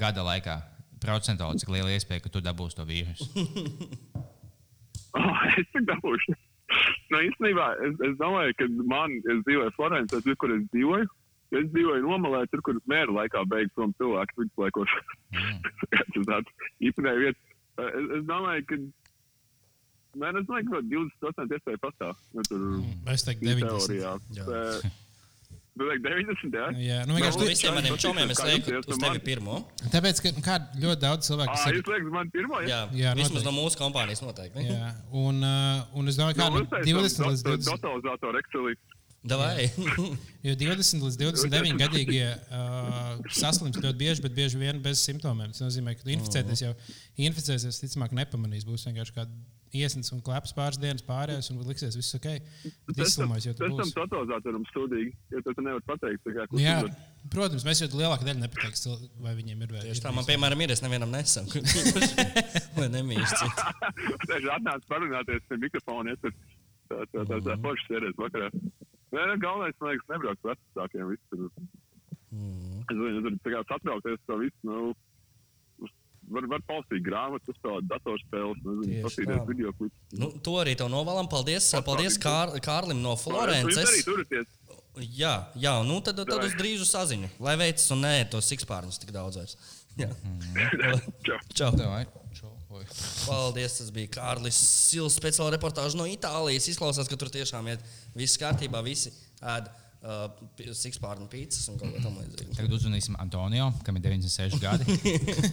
gada 0.00 0.24
laikā 0.24 0.60
procentuāli, 1.02 1.62
cik 1.62 1.72
liela 1.74 1.94
iespēja, 1.96 2.24
ka 2.24 2.32
tu 2.32 2.42
dabūsi 2.44 2.78
to 2.80 2.86
vīrusu? 2.88 3.30
Oh, 5.10 5.38
es 5.58 5.66
tik 5.74 5.82
dabūšu. 5.88 6.36
Nu, 7.10 7.18
īstenībā 7.26 7.64
es, 7.86 7.96
es 8.06 8.12
domāju, 8.20 8.54
ka 8.60 8.68
man, 8.86 9.16
es 9.24 9.40
dzīvoju 9.46 9.72
Florencē, 9.74 10.20
tur, 10.22 10.36
kur 10.38 10.52
es 10.54 10.62
dzīvoju. 10.70 11.08
Es 11.58 11.66
dzīvoju 11.72 12.04
nomalē, 12.04 12.44
tur, 12.52 12.62
kur 12.62 12.78
mēra 12.90 13.10
laikā 13.16 13.42
beigas 13.50 13.74
prom 13.74 13.90
cilvēku 13.98 14.38
viduslaikos. 14.38 14.94
Tas 15.90 16.14
ir 16.14 16.28
tāds 16.28 16.68
īpatnēji 16.78 17.24
vietas. 17.24 17.42
Es, 17.88 18.06
es 18.20 18.24
domāju, 18.28 18.66
ka. 18.70 18.78
Nē, 20.20 20.30
es 20.30 20.46
domāju, 20.46 20.70
ka 20.70 20.84
20% 20.94 21.58
iespēja 21.58 21.82
pastāv. 21.82 22.14
Nu, 22.36 22.46
tur 22.46 22.64
Es 23.10 23.26
teiktu, 23.26 23.50
90. 23.50 24.94
Teorijā. 25.80 25.98
Jā. 26.00 26.20
Eh, 26.20 26.28
Tu 26.30 26.30
teiksi 26.30 26.50
90, 26.50 26.56
jā? 26.60 26.66
Jā, 26.84 26.98
nu, 27.08 27.14
vienkārši 27.16 27.38
Nu, 27.40 27.44
tu- 27.44 27.50
visiem 27.50 27.74
maniem 27.74 27.96
čomiem 28.04 28.30
es 28.30 28.38
Kā 28.40 28.46
lieku 28.50 28.78
uz 28.86 28.98
man- 29.00 29.10
tevi 29.10 29.22
pirmo. 29.24 29.56
Tāpēc, 29.90 30.22
ka 30.22 30.32
nu, 30.36 30.42
kā 30.44 30.54
ļoti 30.84 31.00
daudz 31.00 31.28
cilvēku 31.30 31.56
saka, 31.56 31.74
jūs 31.78 31.88
liekat, 31.90 32.12
man 32.12 32.30
pirmo, 32.30 32.60
jā? 32.60 32.68
Jā, 32.68 32.80
Jā, 32.92 33.14
vismaz 33.16 33.42
noteikti. 33.42 33.48
no 33.48 33.52
mūsu 33.58 33.76
kompānijas 33.80 34.22
noteikti. 34.22 34.66
jā, 34.68 34.94
un, 35.12 35.42
uh, 35.42 35.84
un 35.94 36.08
es 36.08 36.16
domāju, 36.20 36.36
ka 36.36 36.48
Nu, 36.50 36.58
nu, 36.60 36.66
20 36.66 37.26
līdz 37.30 37.42
20. 37.42 37.70
Totalizatoru 37.80 38.38
Excelī. 38.44 38.74
Davai. 39.22 39.68
Jo 40.48 40.54
20 40.56 41.02
līdz 41.04 41.16
29 41.20 41.76
gadīgie 41.76 42.28
uh, 42.50 43.18
saslimst 43.28 43.76
ļoti 43.82 43.98
bieži, 44.00 44.22
bet 44.24 44.32
bieži 44.32 44.56
vien 44.56 44.80
bez 44.80 44.98
simptomiem. 45.04 45.50
Tas 45.52 45.60
nozīmē, 45.60 45.92
ka 45.98 46.08
inficēties 46.08 46.62
jau 46.64 46.74
inficēsies, 47.20 47.80
ticamāk, 47.84 48.12
nepamanīs. 48.16 48.64
Būs 48.64 48.86
vienkārši 48.88 49.12
kāda 49.12 49.28
iesnas 49.76 50.10
un 50.14 50.22
kleps 50.24 50.52
pāris 50.56 50.78
dienas 50.80 51.04
pārējais, 51.06 51.50
un 51.52 51.60
liksies, 51.68 51.96
viss 51.98 52.16
ok. 52.16 52.28
Tas 52.30 52.96
tam 52.96 53.04
izslimojas 53.06 53.46
jau 53.48 53.54
tu 53.58 53.70
būsi. 53.70 53.94
totalizatoram 53.96 54.66
stūdīgi, 54.70 55.14
jo 55.34 55.42
tu 55.46 55.64
nevari 55.64 55.86
pateikt, 55.86 56.26
kā, 56.26 56.46
Nu, 56.46 56.52
kurš 56.52 56.64
Jā, 56.64 56.76
protams, 57.34 57.66
mēs 57.68 57.82
jau 57.84 57.90
lielākā 57.94 58.26
daļa 58.26 58.44
nepateiks, 58.44 58.86
vai 59.22 59.34
viņiem 59.38 59.66
ir 59.66 59.74
Tieši 59.86 60.04
tā, 60.04 60.14
man, 60.16 60.26
piemēram, 60.28 60.64
ir. 60.64 60.74
Es 60.74 60.84
nevienam 60.84 61.12
nesaku. 61.14 61.62
Lai 62.80 62.88
nemīļš 62.96 63.36
citu. 63.42 63.68
Tieši 64.30 64.54
atnāca 64.56 64.90
parunāties 64.90 65.46
pie 65.48 65.60
mikrofona, 65.62 66.14
ja 66.14 66.22
tur 66.24 66.34
tā, 66.90 67.04
tā, 67.12 67.26
tā, 67.30 67.42
tā 67.46 67.58
forši 67.64 67.90
sēdēt 67.90 68.18
vakarā. 68.20 68.50
Nē, 69.10 69.22
nu, 69.26 69.38
galvenais, 69.42 69.78
man 69.82 69.92
liekas, 69.92 70.10
nebraukt 70.10 70.50
vecākiem. 70.50 71.14
viss 71.14 71.30
tur. 71.30 71.46
Es 72.30 72.98
zinu, 72.98 73.32
tur 73.42 73.56
satraukties 73.66 74.20
to 74.26 74.36
visu, 74.38 74.66
nu, 74.66 74.92
var, 76.34 76.46
var 76.50 76.62
paustīt 76.68 77.02
grāmatas, 77.06 77.50
uzspēlēt 77.52 77.88
datorspēles, 77.90 78.62
nezinu, 78.66 79.02
paskatīties 79.04 79.40
tā. 79.40 79.48
video 79.48 79.74
klipus. 79.76 79.98
Nu, 80.22 80.30
to 80.46 80.56
arī 80.62 80.76
tev 80.78 80.90
novēlam. 80.92 81.28
Paldies, 81.30 81.68
paldies 81.86 82.18
Kār, 82.22 82.54
Kārlim 82.64 83.02
no 83.04 83.16
Florences. 83.20 84.06
Jā, 85.00 85.34
jā, 85.58 85.74
nu 85.86 86.00
tad, 86.04 86.18
tad 86.26 86.42
uz 86.44 86.56
drīzu 86.58 86.86
saziņu. 86.88 87.30
Lai 87.46 87.54
veicas 87.60 87.86
un 87.94 88.02
nē, 88.04 88.14
tos 88.32 88.48
sikspārnus 88.50 88.98
tik 89.00 89.12
daudz 89.14 89.38
vairs. 89.40 89.58
Jā. 89.98 90.10
Čau. 91.26 91.38
Čau. 91.54 91.70
Čau. 92.36 92.50
Oi. 92.70 92.84
Paldies, 93.26 93.80
tas 93.80 93.90
bija 93.94 94.12
Kārlis 94.14 94.58
Sils, 94.58 95.16
speciāla 95.18 95.56
reportāža 95.56 95.98
no 95.98 96.06
Itālijas. 96.06 96.68
Izklausās, 96.70 97.10
ka 97.10 97.18
tur 97.18 97.30
tiešām 97.32 97.66
ir 97.72 97.82
viss 98.14 98.38
kārtībā, 98.38 98.82
visi 98.86 99.10
ēd 99.42 99.70
uh, 100.02 100.72
sikspārnu 100.76 101.26
pīcis 101.32 101.68
un 101.72 101.78
kaut 101.80 101.92
ko 101.96 102.02
tam 102.04 102.18
līdzīgu. 102.20 102.56
Tagad 102.58 102.74
uzzvanīsim 102.78 103.16
Antonio, 103.22 103.70
kam 103.86 103.96
ir 104.00 104.04
96 104.08 104.58
gadi. 104.62 104.98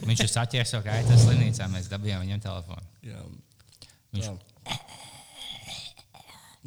Viņš 0.08 0.24
ir 0.26 0.32
saķēries 0.34 0.74
jau 0.76 0.82
gaitas 0.86 1.24
slimnīcā, 1.26 1.68
mēs 1.72 1.90
dabījām 1.92 2.24
viņam 2.26 2.44
telefonu. 2.48 2.86
Jā. 3.06 3.24
Viņš- 4.14 4.28
Jā. 4.28 4.36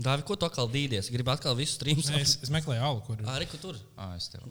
Dāvi, 0.01 0.23
ko 0.25 0.33
tu 0.39 0.47
atkal 0.47 0.69
dīdies? 0.71 1.09
Gribu 1.13 1.29
atkal 1.33 1.53
visu 1.57 1.83
Nē, 1.85 2.21
es, 2.23 2.37
es 2.41 2.49
meklēju 2.53 2.81
alu, 2.81 3.01
kur 3.05 3.19
ir. 3.19 3.27
Arī, 3.29 3.45
kur 3.51 3.59
tur? 3.61 3.77
Ah, 3.99 4.15
es 4.17 4.29
tev. 4.33 4.45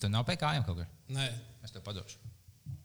Tu 0.00 0.08
nav 0.10 0.24
pie 0.26 0.34
kājām 0.40 0.64
kaut 0.66 0.80
kur. 0.80 0.88
Nē, 1.14 1.28
Es 1.62 1.70
tev 1.74 1.82
padošu. 1.84 2.16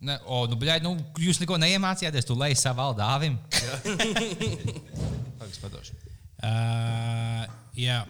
Ne, 0.03 0.17
o, 0.27 0.41
nu, 0.51 0.57
bļaļ, 0.59 0.81
nu, 0.83 0.91
jūs 1.23 1.39
neko 1.39 1.55
neiemācījāties. 1.61 2.25
Tu 2.27 2.35
leji 2.35 2.57
savu 2.59 2.81
valdu 2.81 2.99
dāvim. 2.99 3.37
Pagaidzi, 5.39 5.61
padošu. 5.63 5.95
uh, 6.43 7.45
jā. 7.79 8.01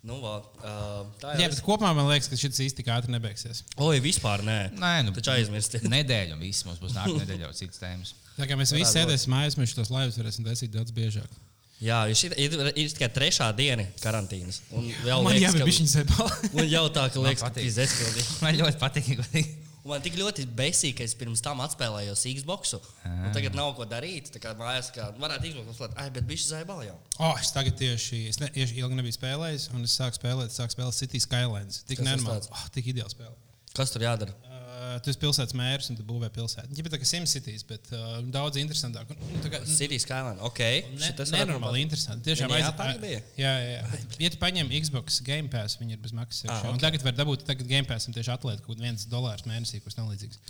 Nu, 0.00 0.16
vā, 0.22 0.38
uh, 0.64 1.02
tā 1.20 1.34
jā, 1.36 1.50
bet 1.52 1.58
kopumā 1.60 1.90
man 1.92 2.06
liekas, 2.08 2.30
ka 2.32 2.38
šis 2.40 2.56
īsti 2.64 2.80
tik 2.80 2.88
ātri 2.94 3.12
nebeigsies. 3.12 3.60
Oi, 3.84 3.98
vispār 4.00 4.40
nē. 4.46 4.56
Nē, 4.80 4.94
nu, 5.04 5.12
Taču 5.12 5.34
aizmirstiet. 5.34 5.84
Nedēļa, 5.92 6.38
un 6.38 6.40
viss 6.40 6.64
mums 6.64 6.80
būs 6.80 6.94
nākamā 6.96 7.20
nedēļa 7.26 7.44
jau 7.44 7.52
citas 7.58 7.82
tēmas. 7.82 8.14
Tā 8.38 8.48
kā 8.48 8.56
mēs 8.56 8.72
visi 8.72 8.88
sēdēsim 8.94 9.34
mājās, 9.34 9.58
mēs 9.60 9.74
šos 9.76 9.92
laivus 9.92 10.16
varēsim 10.16 10.48
taisīt 10.48 10.72
daudz 10.72 10.94
biežāk. 10.96 11.36
Jā, 11.84 12.00
jo 12.08 12.16
šī 12.16 12.30
ir, 12.40 12.56
ir 12.76 12.90
tikai 12.92 13.10
trešā 13.12 13.50
diena 13.56 13.84
karantīnas. 14.00 14.62
Un 14.76 14.88
vēl 15.04 15.22
Man 15.24 15.36
liekas, 15.36 15.52
jau 15.52 15.60
ka- 15.60 15.64
ir 15.64 15.70
viņa 15.72 15.92
sepā. 15.92 16.26
Un 16.56 16.66
jau 16.68 16.86
tā, 16.96 17.06
ka 17.12 17.22
liekas, 17.24 17.44
ka 17.44 17.52
tas 17.56 17.64
ir 17.68 17.84
izcili. 17.84 18.24
Man 18.44 18.56
ļoti 18.60 18.80
patīk. 18.80 19.20
Man 19.90 20.02
tik 20.04 20.14
ļoti 20.18 20.44
besīk, 20.56 21.00
ka 21.00 21.06
es 21.06 21.16
pirms 21.18 21.42
tam 21.42 21.62
atspēlējos 21.64 22.22
Xbox. 22.38 22.76
Un 23.08 23.32
tagad 23.34 23.56
nav 23.58 23.72
ko 23.78 23.86
darīt. 23.90 24.30
Tā 24.34 24.42
kā 24.42 24.54
mājās, 24.58 24.92
kā 24.94 25.08
varētu 25.18 25.50
Xbox 25.50 25.74
uzlēt, 25.74 25.96
ai, 25.98 26.08
bet 26.14 26.28
bija 26.28 26.46
zaibā 26.46 26.78
jau. 26.86 26.96
Oh, 27.18 27.34
es 27.40 27.50
tagad 27.54 27.78
tieši, 27.80 28.22
es 28.30 28.38
ne, 28.42 28.50
tieši 28.54 28.78
ilgi 28.82 29.00
nebiju 29.00 29.18
spēlējis, 29.18 29.70
un 29.74 29.86
es 29.88 29.96
sāku 29.98 30.20
spēlēt, 30.20 30.54
sāku 30.54 30.76
spēlēt 30.76 30.98
City 31.00 31.22
Skylines. 31.22 31.82
Tik 31.90 32.04
nenormāli. 32.06 32.46
Oh, 32.54 32.66
tik 32.74 32.92
ideāli 32.94 33.16
spēlē. 33.16 33.34
Kas 33.76 33.94
tur 33.94 34.06
jādara? 34.06 34.34
Uh, 34.80 34.94
tu 35.04 35.10
esi 35.12 35.18
pilsētas 35.20 35.52
mērs 35.58 35.90
un 35.92 35.96
tu 35.98 36.04
būvē 36.08 36.30
pilsētu. 36.32 36.70
Viņa 36.72 36.80
ir 36.86 36.92
tā 36.94 36.98
kā 37.02 37.08
SimCities, 37.08 37.64
bet 37.68 37.90
uh, 37.92 38.14
daudz 38.32 38.56
interesantāk. 38.56 39.10
Un, 39.12 39.18
nu, 39.34 39.40
tā 39.44 39.50
kā, 39.52 39.58
City 39.68 39.98
Skyline. 40.00 40.40
Ok. 40.46 40.60
Ne, 40.62 41.02
šitas 41.04 41.34
varētu 41.34 41.50
nenormāli 41.50 41.82
būt- 41.82 41.84
interesanti. 41.84 42.24
Tiešām 42.30 42.48
Viņa 42.48 42.56
aiz- 42.62 42.68
Japāņa 42.70 43.02
bija? 43.02 43.18
Jā, 43.36 43.52
jā, 43.60 43.74
jā. 43.74 44.00
Ja 44.24 44.30
tu 44.32 44.40
paņem 44.40 44.72
Xbox 44.80 45.20
Game 45.26 45.52
Pass, 45.52 45.76
viņi 45.82 45.98
ir 45.98 46.00
bez 46.00 46.16
maksas. 46.16 46.46
Ah, 46.48 46.62
ok. 46.62 46.70
okay. 46.70 46.82
Tagad 46.86 47.04
var 47.10 47.18
dabūt, 47.20 47.44
tagad 47.50 47.68
Game 47.68 47.84
Pass 47.90 48.08
tieši 48.08 48.32
atlēt 48.38 48.64
kaut 48.64 48.72
kādu 48.78 48.86
viens 48.88 49.04
dolārs 49.12 49.44
mēnesī, 49.44 49.82
kas 49.84 50.00
nav 50.00 50.08
līdzīgs. 50.14 50.40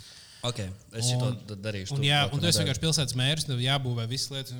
Ok, 0.41 0.59
es 0.97 1.05
šito 1.05 1.27
da- 1.47 1.55
darīšu. 1.67 1.93
Un, 1.93 1.99
tu 2.01 2.07
jā, 2.07 2.23
un 2.25 2.31
ko 2.31 2.37
tu 2.41 2.47
esi 2.49 2.57
nedari. 2.57 2.65
vienkārši 2.65 2.81
pilsētas 2.81 3.15
mērs, 3.19 3.43
tev 3.45 3.59
jābūvē 3.61 4.07
visas 4.09 4.31
lietas. 4.33 4.53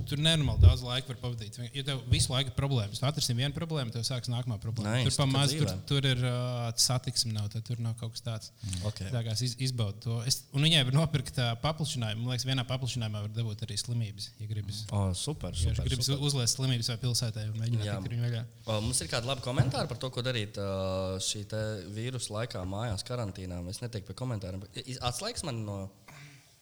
un 0.00 0.06
Tur 0.10 0.18
nenormāli 0.18 0.60
daudz 0.64 0.82
laika 0.82 1.12
var 1.12 1.18
pavadīt. 1.22 1.58
Ja 1.76 1.82
tev 1.86 2.00
visu 2.10 2.32
laiku 2.32 2.50
ir 2.50 2.56
problēmas, 2.58 2.98
tu 2.98 3.06
atrasim 3.06 3.36
vienu 3.38 3.54
problēmu, 3.54 3.92
tev 3.94 4.02
sāksies 4.02 4.32
nākamā 4.34 4.58
problēma. 4.58 4.96
Nice, 5.04 5.12
tur 5.14 5.22
pamazs, 5.22 5.54
tur, 5.54 5.70
tur 5.86 6.08
ir 6.10 6.24
uh, 6.26 6.72
satiksme, 6.74 7.32
nav, 7.36 7.46
tad 7.54 7.62
tur 7.68 7.78
nav 7.84 7.94
kaut 8.00 8.16
kas 8.16 8.24
tāds. 8.26 8.50
Ok. 8.84 8.98
Tā 9.14 9.22
kā 9.28 9.36
iz, 9.38 9.54
izbaudu 9.68 10.00
to. 10.02 10.16
Es, 10.26 10.40
un 10.52 10.66
viņai 10.66 10.82
var 10.90 10.98
nopirkt 10.98 11.38
uh, 11.38 11.52
paplašinājumu. 11.62 12.24
Man 12.26 12.34
liekas, 12.34 12.48
vienā 12.50 12.66
paplašinājumā 12.66 13.22
var 13.28 13.32
dabūt 13.38 13.62
arī 13.68 13.78
slimības, 13.78 14.30
ja 14.42 14.50
gribas. 14.50 14.82
Oh, 14.90 15.12
super, 15.14 15.54
Ja 15.54 15.70
super. 15.70 15.86
gribas 15.86 16.10
super. 16.10 16.26
uzliest 16.26 16.58
slimības 16.58 16.90
vai 16.90 16.98
pilsētā 17.06 17.46
un 17.46 17.62
mēģināt 17.62 17.86
tikt 18.02 18.16
viņu 18.16 18.26
vaļā. 18.26 18.42
O, 18.66 18.80
Mums 18.82 19.00
ir 19.06 19.08
kādi 19.14 19.30
labi 19.30 19.46
komentāri 19.46 19.86
par 19.88 19.98
to, 20.02 20.10
ko 20.10 20.22
darīt 20.26 20.58
uh, 20.58 21.14
šī 21.22 21.44
te 21.46 21.62
vīrusu 21.94 22.34
laikā, 22.34 22.62
mājās, 22.66 23.06
karantīnā. 23.06 23.62
Es 23.70 23.78
neteiktu 23.84 24.10
par 24.12 24.18
komentāriem. 24.26 24.62
Atslēgs 25.12 25.44
man 25.44 25.58
no. 25.66 25.78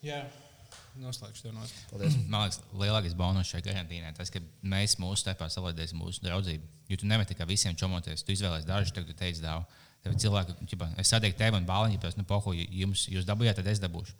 Jā, 0.02 0.24
noslēgšu 0.98 1.44
to 1.46 1.52
no. 1.54 1.66
Paldies. 1.92 2.16
Man 2.32 2.46
liekas, 2.46 2.58
lielākais 2.74 3.14
bonus 3.18 3.50
šajā 3.52 3.68
karantīnā 3.68 4.10
tas, 4.16 4.32
ka 4.32 4.42
mēs 4.66 4.96
mūsu 4.98 5.22
starpā 5.22 5.46
salādēsim 5.52 6.00
mūsu 6.00 6.24
draudzību. 6.24 6.66
Jo 6.90 6.98
tu 6.98 7.10
nemeti 7.10 7.36
kā 7.38 7.46
visiem 7.46 7.76
čomoties, 7.78 8.24
tu 8.26 8.34
izvēlējies 8.34 8.66
dažus, 8.66 8.94
tagad 8.96 9.12
tu 9.12 9.18
teici 9.20 9.44
dāvu. 9.44 9.68
Tev 10.00 10.16
ir 10.16 10.22
cilvēki, 10.22 10.56
ķipa, 10.72 10.88
es 10.98 11.12
sadegu 11.12 11.36
tevi 11.36 11.60
un 11.60 11.68
bāliņu, 11.68 12.00
pēc 12.00 12.16
nu, 12.16 12.24
pohu, 12.26 12.54
jums, 12.56 13.04
jūs 13.12 13.28
dabūjāt, 13.28 13.60
tad 13.60 13.68
es 13.70 13.82
dabūšu. 13.82 14.16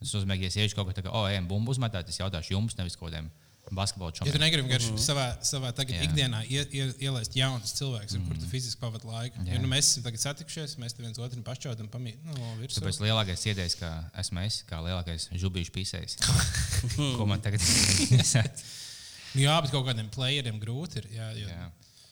Tas 0.00 0.14
nozīmē, 0.16 0.38
ka, 0.40 0.48
ja 0.48 0.50
es 0.50 0.56
iešu 0.56 0.78
kaut 0.78 0.88
ko 0.88 0.96
tādu, 0.96 1.12
oh, 1.12 1.28
ejam, 1.28 1.46
bumbu 1.50 1.74
uzmetāt, 1.74 2.08
es 2.08 2.16
jautāšu 2.18 2.54
jums, 2.54 2.78
nevis 2.78 2.96
kaut 2.96 3.10
kādiem 3.10 3.28
basketbola 3.70 4.12
Ja 4.26 4.34
tu 4.34 4.40
negribi 4.42 4.66
vienkārši 4.66 4.94
savā, 5.00 5.26
savā 5.46 5.70
tagad, 5.76 5.94
Jā. 5.98 6.08
ikdienā 6.08 6.40
ie, 6.48 6.62
ie, 6.74 6.86
ielaist 7.06 7.36
jaunus 7.38 7.74
cilvēkus, 7.78 8.16
ar 8.16 8.24
kuriem 8.26 8.40
tu 8.42 8.48
fiziski 8.50 8.80
pavadi 8.82 9.08
laiku. 9.10 9.44
Jā. 9.46 9.54
Ja 9.54 9.62
nu 9.62 9.70
mēs 9.70 9.92
esam 9.92 10.06
tagad 10.06 10.24
satikušies, 10.24 10.76
mēs 10.82 10.96
te 10.96 11.04
viens 11.04 11.20
otru 11.22 11.42
pašķaudam, 11.46 11.90
pamīt. 11.92 12.18
Nu, 12.26 12.36
virsū. 12.60 12.80
Tāpēc 12.80 13.00
lielākais 13.04 13.46
iedējs, 13.52 13.76
ka 13.80 13.92
esmu 14.24 14.42
es, 14.46 14.62
kā 14.68 14.80
lielākais 14.84 15.28
žubīšu 15.38 15.74
pisējs. 15.76 16.18
ko 17.18 17.28
man 17.30 17.44
tagad 17.44 17.62
ir? 17.62 18.50
Jā, 19.44 19.60
bet 19.62 19.70
kaut 19.70 19.86
kādiem 19.86 20.10
playeriem 20.10 20.58
grūti 20.62 21.04
ir. 21.04 21.12
Jā, 21.14 21.30
jo, 21.38 21.52
Jā. 21.52 21.68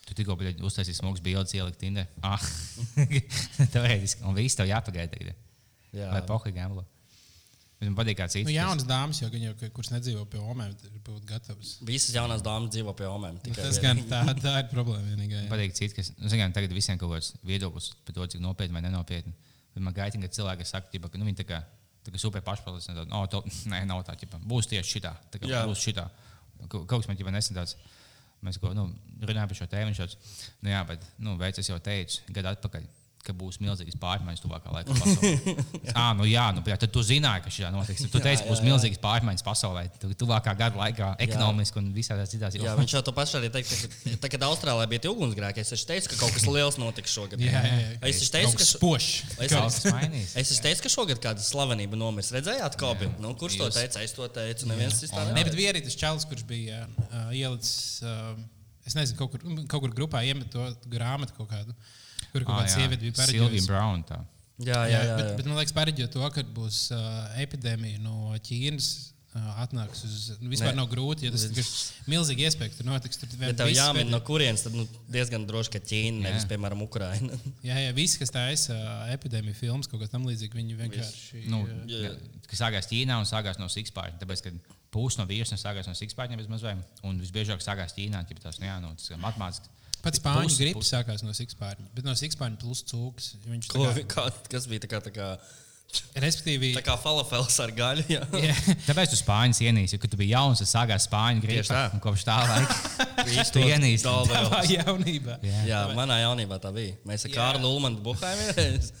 Tu 0.09 0.15
tikko 0.17 0.33
biji 0.39 0.55
uztaisījis 0.65 1.03
smags 1.03 1.21
bildes, 1.21 1.51
ielikt 1.53 1.77
Tinder. 1.83 2.07
Ah, 2.25 2.41
teorētiski. 3.75 4.23
Un 4.25 4.33
viss 4.39 4.57
tev 4.57 4.65
jāpagaida 4.71 5.11
tagad. 5.13 5.43
Jā. 5.93 6.07
Vai 6.15 6.23
pohi 6.25 6.53
gamblo. 6.55 6.81
Man 7.79 7.95
patīk, 7.95 8.17
kā 8.19 8.25
cits. 8.27 8.43
Nu, 8.43 8.51
jaunas 8.51 8.83
dāmas, 8.83 9.21
jau, 9.21 9.29
gan 9.31 9.43
jau, 9.45 9.53
kuras 9.71 9.89
nedzīvo 9.93 10.25
pie 10.27 10.39
omēm, 10.43 10.73
ir 10.83 10.95
būt 11.05 11.23
gatavas. 11.29 11.77
Visas 11.87 12.11
jaunās 12.11 12.41
dāmas 12.43 12.73
dzīvo 12.75 12.91
pie 12.99 13.07
omēm. 13.07 13.37
tikai 13.45 13.67
Tas 13.69 13.79
gan 13.79 14.01
tā, 14.09 14.19
tā 14.35 14.55
ir 14.59 14.67
problēma 14.73 15.05
vienīgā. 15.13 15.45
Man 15.45 15.53
patīk 15.53 15.77
cits, 15.77 15.95
kas, 15.95 16.09
nu, 16.17 16.27
zinām, 16.31 16.51
tagad 16.55 16.75
visiem 16.75 16.99
kaut 16.99 17.13
kāds 17.13 17.31
viedoklis 17.47 17.93
par 18.03 18.17
to, 18.17 18.27
cik 18.33 18.43
nopietni 18.43 18.75
vai 18.75 18.83
nenopietni. 18.83 19.31
Bet 19.71 19.85
man 19.85 19.95
gaidīja, 19.95 20.25
ka 20.25 20.39
cilvēki 20.41 20.67
saka, 20.67 20.91
ķipa, 20.91 21.13
ka 21.13 21.21
nu, 21.21 21.29
viņi 21.29 21.39
tā 21.39 21.47
kā, 21.47 21.61
tā 22.03 22.11
kā 22.11 22.19
super 22.19 22.43
pašpārliecināti. 22.49 23.07
No, 23.13 23.23
to, 23.31 23.45
nē, 23.71 23.85
nav 23.87 24.03
tā, 24.09 24.17
ķipa, 24.19 24.43
būs 24.43 24.67
tieši 24.73 24.97
šitā. 24.97 25.15
Tā 25.31 25.39
kā 25.39 25.47
Jā. 25.47 25.63
būs 25.69 25.87
šitā. 25.87 26.09
Kaut 26.65 26.83
kaut 26.83 26.99
kas 26.99 27.07
man 27.07 27.19
ķipa 27.21 27.31
nesen 27.31 27.55
tāds. 27.55 27.79
Mēs 28.43 28.59
ko, 28.59 28.75
nu, 28.75 28.89
runājam 29.23 29.51
par 29.51 29.57
šo 29.59 29.71
tēmu. 29.71 29.95
Nu, 30.63 30.71
jā, 30.71 30.83
bet, 30.87 31.03
nu, 31.23 31.39
veids, 31.39 31.63
es 31.63 31.71
jau 31.71 31.79
teicu, 31.83 32.27
gadu 32.35 32.51
atpakaļ. 32.51 32.91
Ka 33.25 33.33
būs 33.35 33.57
milzīgas 33.61 33.97
pārmaiņas 33.99 34.41
tuvākā 34.41 34.71
laikā 34.73 34.95
pasaulē. 34.95 35.53
ah, 35.99 36.11
nu 36.17 36.25
jā, 36.25 36.45
nu, 36.55 36.63
jā, 36.65 36.77
tad 36.81 36.91
tu 36.95 37.01
zināji, 37.05 37.43
ka 37.45 37.51
šī 37.53 37.67
notiks. 37.75 38.05
Tu 38.09 38.21
teici, 38.23 38.45
ka 38.45 38.49
būs 38.53 38.61
milzīgas 38.65 39.01
pārmaiņas 39.03 39.43
pasaulē, 39.45 39.83
tu- 40.01 40.11
tuvākā 40.23 40.53
gada 40.57 40.79
laikā, 40.79 41.09
ekonomiski 41.25 41.81
un 41.81 41.89
visādās 41.95 42.31
citās 42.33 42.55
Jā, 42.55 42.63
jomās. 42.63 42.79
viņš 42.79 42.95
jau 42.97 43.01
to 43.09 43.13
pašu 43.17 43.37
arī 43.41 43.51
teica, 43.53 43.75
ka, 43.83 44.15
tā, 44.23 44.31
kad 44.33 44.45
Austrālijā 44.47 44.89
bija 44.93 45.03
tie 45.05 45.11
ugunsgrēki, 45.11 45.65
es 45.65 45.85
teicu, 45.89 46.13
ka 46.13 46.19
kaut 46.23 46.33
kas 46.37 46.47
liels 46.49 46.79
notiks 46.81 47.13
šogad. 47.13 47.43
Jā, 47.43 47.59
jā, 47.59 47.75
jā. 47.83 47.99
Es 48.09 48.31
teicu, 48.33 48.55
ka 48.59 48.67
spožs. 48.71 49.09
Es, 49.39 49.53
es 49.53 50.49
taču 50.49 50.61
teicu, 50.65 50.85
ka 50.87 50.93
šogad 50.95 51.21
kāda 51.23 51.43
slavenība 51.43 51.99
nomirs. 51.99 52.31
Redzējāt, 52.35 52.79
Kobi? 52.79 53.11
Nu, 53.21 53.35
kurš 53.39 53.59
to 53.59 53.67
Jūs- 53.69 53.77
teica? 53.81 54.03
Es 54.05 54.15
to 54.15 54.27
teicu. 54.31 54.69
Neviens 54.71 54.97
cits 55.03 55.13
tā 55.13 55.25
Nē, 55.27 55.33
bet 55.35 55.51
neteica. 55.51 55.59
bija 55.59 55.73
arī 55.75 55.83
tas 55.85 55.95
čalis, 55.99 56.25
kurš 56.29 56.45
bija 56.49 56.85
uh, 56.87 57.29
ielicis, 57.35 57.99
uh, 58.05 58.33
es 58.87 58.95
nezinu, 58.97 59.17
kaut 59.19 59.33
kur, 59.35 59.43
kaut 59.69 59.83
kur 59.85 59.93
grupā 60.01 60.23
iemet 60.25 60.49
to 60.53 60.65
grāmatu 60.89 61.35
kaut 61.37 61.49
kādu, 61.51 61.75
kur 62.33 62.43
kaut 62.47 62.55
Ah, 62.55 62.63
kāda 62.65 62.73
sieviete 62.75 63.01
bija 63.05 63.13
Sylvia 63.15 63.47
pareģojusi. 63.47 63.67
Brown. 63.69 64.03
Tā. 64.09 64.19
Jā, 64.59 64.81
jā, 64.83 64.89
Jā, 64.91 65.03
jā. 65.07 65.15
bet, 65.21 65.29
bet 65.39 65.45
man 65.47 65.57
liekas, 65.61 65.75
pareģot 65.77 66.11
to, 66.17 66.25
ka 66.35 66.43
būs 66.55 66.79
uh, 66.91 66.99
epidēmija 67.45 68.01
no 68.03 68.33
Ķīnas. 68.43 68.89
Uh, 69.29 69.45
atnāks 69.61 69.99
uz. 70.07 70.13
Nu, 70.41 70.49
vispār 70.49 70.71
Nē. 70.73 70.79
nav 70.79 70.87
grūti, 70.89 71.27
ja 71.27 71.29
tas 71.31 71.43
ir 71.45 71.67
milzīgi 72.09 72.47
iespēja, 72.47 72.71
ka 72.73 72.79
tur 72.79 72.87
notiks. 72.89 73.19
Tur 73.21 73.29
Ja 73.37 73.51
tev 73.53 73.67
viss 73.69 73.77
jāmin 73.77 74.07
ved- 74.07 74.09
no 74.09 74.19
kurienes, 74.25 74.63
tad 74.65 74.73
nu, 74.73 74.87
diezgan 75.13 75.45
droši, 75.45 75.69
ka 75.75 75.79
Ķīna, 75.85 76.23
nevis, 76.23 76.47
Jā. 76.47 76.49
piemēram, 76.49 76.81
Ukraina. 76.81 77.37
Jā, 77.69 77.77
jā, 77.77 77.91
visi, 77.93 78.17
kas 78.17 78.33
taisa 78.33 78.73
uh, 78.73 79.05
epidēmiju 79.13 79.53
filmas, 79.59 79.85
kaut 79.87 80.01
kas 80.01 80.09
tam 80.09 80.25
līdzīgs, 80.25 80.57
viņi 80.57 80.79
vienkārši. 80.81 81.43
Nu, 81.45 81.61
uh, 81.61 81.85
Jā. 81.93 82.15
kas 82.49 82.63
sākās 82.65 82.89
Ķīnā 82.89 83.19
un 83.21 83.29
sākās 83.29 83.61
no 83.61 83.69
Sikspārņa. 83.69 84.17
Tāpēc, 84.25 84.41
ka 84.47 84.55
pusi 84.97 85.21
no 85.21 85.27
virsmas 85.29 85.61
sākās 85.61 85.85
no 85.85 85.93
Sikspārņa 85.93 86.41
bez 86.41 86.49
mazliet, 86.49 86.81
un 87.05 87.21
visbiežāk 87.21 87.61
sākās 87.61 87.93
Ķīnā. 87.93 88.25
Tās, 88.33 88.57
nu, 88.81 88.95
tas 88.97 89.13
ir 89.13 89.21
matemātiski. 89.21 89.69
Pats 90.03 90.21
spāņu 90.21 90.53
gripas 90.55 90.91
sākās 90.93 91.23
no 91.25 91.33
Sikspārņa, 91.35 91.89
bet 91.95 92.05
no 92.07 92.13
Sikspārņa 92.15 92.59
plus 92.61 92.83
cūks. 92.87 93.33
Viņš 93.49 93.71
Ko, 93.73 93.87
tā 93.91 94.05
kā, 94.07 94.27
kas 94.51 94.67
bija 94.71 94.85
tā 94.85 94.89
kā, 94.91 95.01
tā 95.03 95.11
kā, 95.11 95.27
respektīvi, 96.23 96.71
tā 96.77 96.83
kā 96.85 96.95
falafels 97.01 97.57
ar 97.63 97.73
gaļu? 97.75 98.05
Jā. 98.13 98.21
jā, 98.47 98.55
Tāpēc 98.85 99.11
tu 99.11 99.19
spāņus 99.19 99.59
ienīsi, 99.65 99.99
kad 99.99 100.13
tu 100.13 100.19
biji 100.21 100.31
jauns, 100.35 100.63
tad 100.63 100.71
sākās 100.71 101.09
spāņu 101.09 101.43
gripa. 101.43 101.67
tā. 101.67 101.83
un 101.97 102.03
Kopš 102.03 102.25
tā 102.29 102.39
laika 102.45 103.45
tu 103.55 103.65
ienīsti. 103.65 104.07
savā 104.07 104.63
jaunībā. 104.71 105.37
Jā. 105.43 105.61
Jā, 105.73 105.83
manā 105.99 106.21
jaunībā 106.23 106.61
tā 106.63 106.71
bija. 106.75 106.95
Mēs 107.09 107.27
ar. 107.27 107.35
Kārlu 107.35 107.75
Ulmanu 107.75 108.03
buhājām 108.05 108.43
vienreiz. 108.47 108.93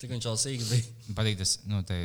Cik 0.00 0.10
viņš 0.10 0.28
jau 0.30 0.36
sīgs 0.40 0.70
bija. 0.72 0.92
Man 1.08 1.18
patīk 1.20 1.40
tas, 1.40 1.58
nu, 1.70 1.84
te, 1.86 1.96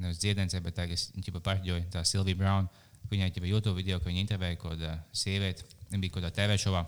nevis 0.00 0.18
dziedājums, 0.24 0.56
bet 0.64 0.76
tā, 0.76 0.88
kas 0.90 1.10
viņa 1.14 1.40
pārģoja, 1.44 1.84
tā 1.92 2.04
Silvija 2.08 2.38
Brown. 2.40 2.68
Viņai 3.08 3.30
bija 3.38 3.54
YouTube 3.54 3.78
video, 3.78 4.00
ka 4.02 4.10
viņa 4.10 4.24
intervēja 4.24 4.58
kaut 4.60 4.74
kādu 4.74 4.90
sievieti. 5.16 5.64
Viņa 5.88 6.02
bija 6.02 6.16
kaut 6.16 6.26
kādā 6.26 6.34
TV 6.42 6.58
šovā. 6.60 6.82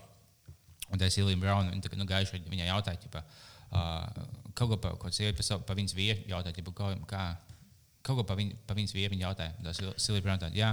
Un 0.91 0.99
tā 0.99 1.09
Silvija 1.13 1.39
Brown, 1.39 1.71
viņa 1.71 1.99
nu, 2.01 2.07
gājuši, 2.09 2.41
viņai 2.51 2.67
jautāja, 2.67 2.99
ķipa, 3.05 3.23
uh, 3.23 4.25
kaut 4.59 4.73
ko 4.73 4.79
par 4.83 4.97
kaut 4.99 5.15
sievieti, 5.15 5.39
par, 5.39 5.47
savu- 5.47 5.67
par 5.69 5.79
viņas 5.79 5.95
vīru, 5.95 6.25
jautāja, 6.33 6.57
ķipa, 6.57 6.75
kā, 6.75 6.89
kā, 7.13 7.27
kaut 8.03 8.19
ko 8.21 8.25
par, 8.27 8.41
viņ, 8.41 8.51
par 8.67 8.79
viņas 8.81 8.97
vīru, 8.97 9.15
viņa 9.15 9.29
jautāja. 9.29 9.55
Tā 9.63 9.75
Sil- 9.79 9.95
Silvija 10.03 10.27
Brown 10.27 10.43
tāda, 10.43 10.59
jā. 10.59 10.73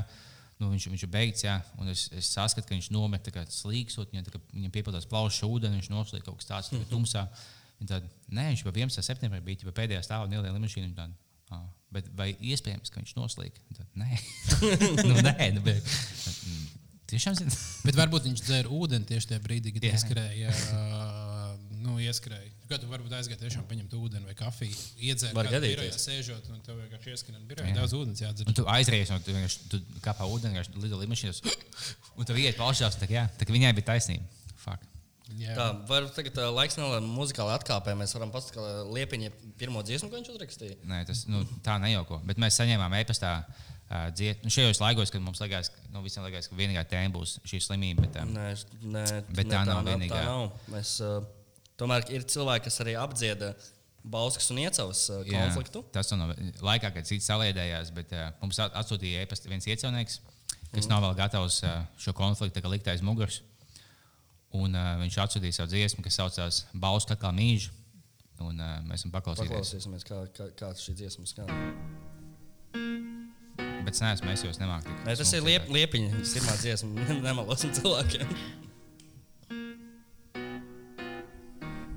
Nu, 0.58 0.72
viņš, 0.72 0.88
viņš 0.90 1.04
ir 1.06 1.12
beigts, 1.14 1.44
jā, 1.46 1.60
un 1.78 1.92
es, 1.94 2.08
es 2.18 2.32
saskatu, 2.34 2.66
ka 2.66 2.74
viņš 2.74 2.90
nomet 2.90 3.22
tā 3.22 3.30
kā 3.36 3.44
slīgstot, 3.46 4.10
viņam, 4.10 4.26
kā, 4.34 4.42
viņam 4.56 4.74
piepildās 4.74 5.06
plaušu 5.06 5.46
ūdeni, 5.54 5.78
viņš 5.78 5.92
noslīd 5.94 6.26
kaut 6.26 6.40
kas 6.42 6.50
tāds, 6.50 6.72
tā 6.74 6.82
kā 6.82 6.90
tumsā. 6.96 7.28
Viņa 7.78 7.92
Tāda, 7.92 8.10
nē, 8.34 8.48
viņš 8.56 8.64
jau 8.66 8.74
11. 8.74 9.06
septembrī 9.06 9.44
bija 9.46 9.62
ķipa, 9.62 9.76
pēdējā 9.78 10.02
stāvā 10.02 10.26
un 10.26 10.34
ielēja 10.34 10.58
līniju. 10.58 11.14
Ah, 11.54 11.62
bet 11.94 12.10
vai 12.18 12.32
iespējams, 12.42 12.90
ka 12.92 13.00
viņš 13.00 13.14
noslīd? 13.16 13.60
Nē, 14.02 14.18
nu, 15.08 15.14
nē 15.22 15.52
nu, 15.56 15.62
bet, 15.64 15.86
tiešām 17.12 17.38
zinu. 17.40 17.54
Bet 17.88 17.98
varbūt 18.00 18.28
viņš 18.28 18.44
dzēra 18.48 18.72
ūdeni 18.74 19.08
tieši 19.10 19.32
tajā 19.34 19.44
brīdī, 19.44 19.74
kad 19.78 19.88
ieskrēja. 19.92 20.54
Nu, 21.78 21.98
ieskrēja. 22.04 22.52
Kad 22.68 22.82
tu 22.84 22.90
varbūt 22.92 23.14
aizgāji 23.16 23.40
tiešām 23.46 23.64
paņemt 23.70 23.94
ūdeni 23.96 24.28
vai 24.28 24.34
kafiju, 24.36 24.76
kādā 25.00 25.44
gadīties. 25.54 25.78
birojā, 25.78 26.00
sēžot, 26.04 26.50
un 26.52 26.60
tev 26.66 26.82
vienkārši 26.82 27.14
ieskrēja 27.14 27.44
birojā. 27.48 27.70
Jā. 27.70 27.78
Daudz 27.78 27.96
ūdens 27.96 28.24
jādzer. 28.26 28.50
Un 28.50 28.58
tu 28.58 28.66
aizrējies 28.74 29.14
no 29.14 29.20
tu, 29.24 29.36
vienkārši- 29.36 29.70
tu 29.72 29.80
kāpā 30.04 30.28
ūdenī, 30.28 30.58
vienkārši 30.58 30.84
lido 30.84 31.00
līnijas, 31.00 31.40
un 32.18 32.28
tu 32.28 32.36
ienāc 32.36 32.60
paušās. 32.60 33.00
Tā, 33.00 33.08
tā 33.08 33.48
viņai 33.48 33.72
bija 33.78 33.88
taisnība. 33.94 34.28
Fuck. 34.66 34.84
Jā. 35.38 35.56
Tā, 35.56 35.70
var 35.88 36.10
tagad 36.16 36.42
uh, 36.42 36.50
laiks 36.56 36.76
nelielai 36.80 37.00
muzikālai 37.04 37.56
atkāpē. 37.60 37.96
Mēs 38.00 38.16
varam 38.16 38.32
pasakāt, 38.36 38.60
ka 38.60 38.84
Liepiņa 38.96 39.32
pirmo 39.60 39.84
dziesmu, 39.84 40.12
ko 40.12 40.20
viņš 40.20 40.34
uzrakstīja. 40.36 40.78
Nē, 40.88 41.02
tas 41.08 41.26
nu, 41.32 41.44
tā 41.64 41.76
nejauko. 41.84 42.20
Bet 42.28 42.40
mēs 42.40 42.60
saņēmām 42.60 42.96
e-pastā 43.00 43.34
uh, 43.44 43.66
dziesmu. 43.88 44.44
Nu, 44.44 44.52
šajos 44.52 44.82
laikos, 44.84 45.12
kad 45.14 45.22
mums 45.24 45.40
liekas, 45.44 45.70
nu, 45.94 46.02
visiem 46.04 46.26
liekas, 46.28 46.50
ka 46.52 46.58
vienīgā 46.60 46.84
tēma 46.92 47.14
būs 47.16 47.38
šī 47.48 47.62
slimība. 47.64 48.04
Bet, 48.08 48.18
um, 48.24 48.34
Nē, 48.36 48.48
nē, 48.84 49.04
Bet 49.32 49.48
nē, 49.48 49.54
tā 49.54 49.62
nav 49.70 49.82
Tā 49.86 49.94
vienīgā. 49.94 50.22
nav. 50.28 50.52
Mēs, 50.74 50.98
uh, 51.06 51.24
tomēr 51.80 52.08
ir 52.12 52.26
cilvēki, 52.28 52.68
kas 52.68 52.82
arī 52.84 52.98
apdzieda 53.00 53.54
Bauskas 54.08 54.50
un 54.54 54.60
Iecavas 54.64 55.06
uh, 55.12 55.22
jā, 55.28 55.40
konfliktu. 55.46 55.84
tas 55.92 56.12
no 56.16 56.30
laikā, 56.64 56.92
kad 56.96 57.08
cits 57.08 57.28
saliedējās, 57.28 57.92
bet 57.96 58.12
uh, 58.16 58.30
mums 58.42 58.60
at- 58.64 58.76
atsūtīja 58.80 59.24
e-pastu 59.26 59.52
viens 59.52 59.68
iecaunieks, 59.68 60.20
kas 60.72 60.86
mm. 60.86 60.92
nav 60.92 61.04
vēl 61.08 61.16
gatavs 61.24 61.62
uh, 61.68 61.82
šo 62.00 62.14
konfliktu 62.16 62.64
tā 62.64 62.72
likt 62.72 62.88
aiz 62.92 63.04
muguras. 63.04 63.42
Un 64.56 64.76
uh, 64.76 64.94
viņš 65.02 65.18
atsūtīja 65.26 65.58
savu 65.60 65.74
dziesmu, 65.74 66.04
kas 66.06 66.16
saucās 66.22 66.62
Bauska 66.74 67.18
kā 67.20 67.34
mīļš. 67.36 67.68
Un 68.40 68.60
uh, 68.64 68.78
mēs 68.88 69.02
esam 69.04 69.12
paklausījušies. 69.12 69.52
Paklausīsimies, 69.52 70.08
kā, 70.08 70.24
kā, 70.38 70.52
kā 70.56 70.72
šī 70.78 70.96
dziesma 71.02 71.28
skan. 71.28 71.52
Bet 73.88 73.96
es 73.96 74.02
neesmu, 74.04 74.28
es 74.36 74.42
jau 74.44 74.52
nemāku. 74.60 74.92
Nē, 75.08 75.14
tas 75.16 75.30
ir 75.38 75.46
liep, 75.48 75.70
Liepiņa 75.72 76.18
pirmā 76.28 76.56
dziesma. 76.60 77.06
Nemalosim 77.24 77.72
cilvēkiem. 77.78 78.34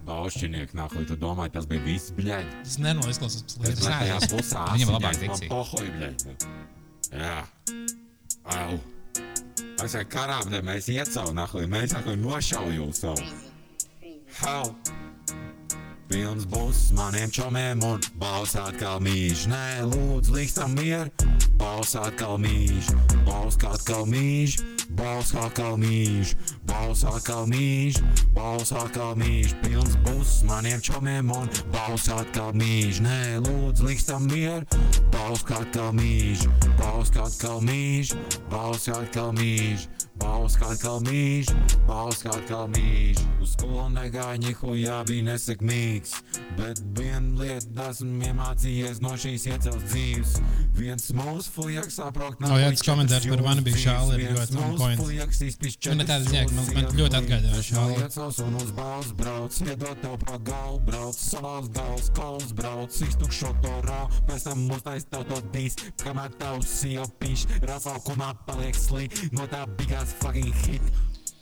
Baušķinieki, 0.07 0.74
nākamā 0.79 1.03
tu 1.07 1.16
domāji, 1.20 1.53
tas 1.55 1.66
bija 1.70 1.83
viss, 1.85 2.12
bļaļ. 2.16 2.46
Tas 2.64 2.79
nenormāli 2.83 3.14
izklausās 3.14 3.42
pēc 3.42 3.53
Es 3.55 3.61
lietas. 3.66 3.85
nē, 3.87 3.98
tajā 4.05 4.16
es- 4.20 4.31
pusē 4.33 4.62
viņam 4.74 4.92
labāk 4.96 5.18
dikcija. 5.24 5.50
Pohoj, 5.50 5.90
bļaļ. 5.96 6.14
Jā. 7.20 7.37
Au. 8.55 8.79
Es 9.85 9.94
ar 9.96 10.05
karābnē 10.12 10.62
mēs 10.66 10.88
iecau, 10.94 11.31
nākamā 11.37 11.66
mēs 11.74 11.94
nākamā 11.96 12.16
nošauju 12.22 12.88
savu. 12.94 13.26
Hau. 14.40 14.64
Pilns 16.11 16.42
būs 16.51 16.79
maniem 16.99 17.31
čomiem 17.31 17.85
un 17.87 18.01
balsāt 18.18 18.81
kā 18.81 18.96
mīļš. 18.99 19.44
Nē, 19.53 19.66
lūdzu, 19.92 20.35
likstam 20.35 20.75
mieru. 20.75 21.12
Balsāt 21.61 22.16
kā 22.18 22.33
mīļš, 22.40 22.88
balsāt 23.29 23.85
kā 23.87 24.01
mīļš, 24.09 24.57
balsāt 24.99 25.55
kā 25.59 25.68
mīļš, 25.79 26.33
balsāt 26.66 27.20
kā 27.29 27.37
mīļš, 27.53 28.01
balsāt 28.35 28.90
kā 28.96 29.07
mīļš. 29.23 29.55
Pilns 29.62 29.96
būs 30.09 30.35
maniem 30.49 30.83
čomiem 30.83 31.31
un 31.37 31.46
balsāt 31.70 32.35
kā 32.35 32.49
mīļš. 32.59 33.03
Nē, 33.07 33.20
lūdzu, 33.46 33.87
likstam 33.87 34.27
mieru. 34.33 34.83
Balsāt 35.14 35.70
kā 35.77 35.90
mīļš, 35.94 36.49
balsāt 36.81 37.38
kā 37.38 37.57
mīļš, 37.70 38.16
balsāt 38.51 39.12
kā 39.14 39.31
mīļš. 39.37 40.00
Balskāt 40.20 40.83
kā 40.83 40.92
mīļš, 41.06 41.50
balskāt 41.88 42.42
kā 42.50 42.61
mīļš. 42.74 43.20
Uz 43.40 43.54
skolu 43.56 43.87
negāja 43.94 44.37
nihuja 44.42 44.98
bija 45.09 45.24
nesekmīgs. 45.30 46.12
Bet 46.59 46.83
viena 46.96 47.40
lieta 47.40 47.87
esmu 47.90 48.20
iemācījies 48.28 49.00
no 49.04 49.14
šīs 49.20 49.46
iecels 49.50 49.85
dzīves. 49.88 50.35
Viens 50.76 51.06
mūsu 51.16 51.50
fujaks 51.54 51.96
saprot, 52.00 52.37
O, 52.40 52.56
jā, 52.61 52.68
tas 52.72 52.85
komentārs 52.87 53.26
par 53.28 53.42
Vanabiju 53.44 53.80
Šāli 53.80 54.18
ir 54.20 54.35
ļoti 54.37 54.54
point. 54.78 55.00
Nu, 55.90 55.96
ne 56.00 56.06
tāda 56.09 56.24
ziņā, 56.28 56.44
ka 56.48 56.54
man- 56.54 56.74
man 56.74 56.92
ļoti 57.00 57.18
atgādināja 57.20 57.64
Šāli. 57.70 57.96
Iecels 58.04 58.38
un 58.44 58.54
uz 58.61 58.70
balss 58.76 59.12
brauc, 59.12 59.59
iedot 59.66 60.00
tev 60.02 60.16
pa 60.24 60.38
galvu 60.38 60.80
brauc, 60.87 61.16
savās 61.16 61.68
galvas 61.72 62.11
kols 62.16 62.52
brauc, 62.52 62.90
iztukšo 63.09 63.52
to 63.62 63.74
rā, 63.88 64.00
pēc 64.28 64.44
tam 64.44 64.68
uztais 64.70 65.04
tev 65.11 65.24
to 65.28 65.40
dīs, 65.52 65.76
kamēr 66.04 66.30
tavs 66.38 66.66
sieva 66.80 67.06
pīš, 67.20 67.46
Rafa 67.62 67.98
kumā 68.09 68.35
paliek 68.46 68.74
slī, 68.74 69.09
no 69.33 69.46
tā 69.46 69.66
bigās 69.76 70.10
fucking 70.18 70.53
hit. 70.66 70.90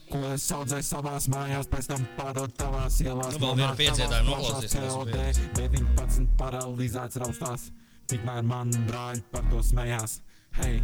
Ko 0.08 0.22
es 0.32 0.46
audzēju 0.56 0.86
savās 0.86 1.26
mājās, 1.28 1.68
pēc 1.68 1.90
tam 1.90 2.04
pārdot 2.16 2.54
tavās 2.56 2.96
ielās. 3.04 3.36
Nu, 3.36 3.50
vēl 3.50 3.58
vienu 3.60 3.74
plašās 3.82 4.14
noklausīsimies 4.28 4.94
un 4.94 5.12
COD, 5.12 5.12
Bet 5.18 5.60
19 5.60 6.30
paralizēts 6.40 7.20
raustās, 7.20 7.68
tikmēr 8.08 8.46
man 8.48 8.72
brāļi 8.88 9.24
par 9.34 9.44
to 9.52 9.60
smējās. 9.64 10.20
Hei! 10.62 10.78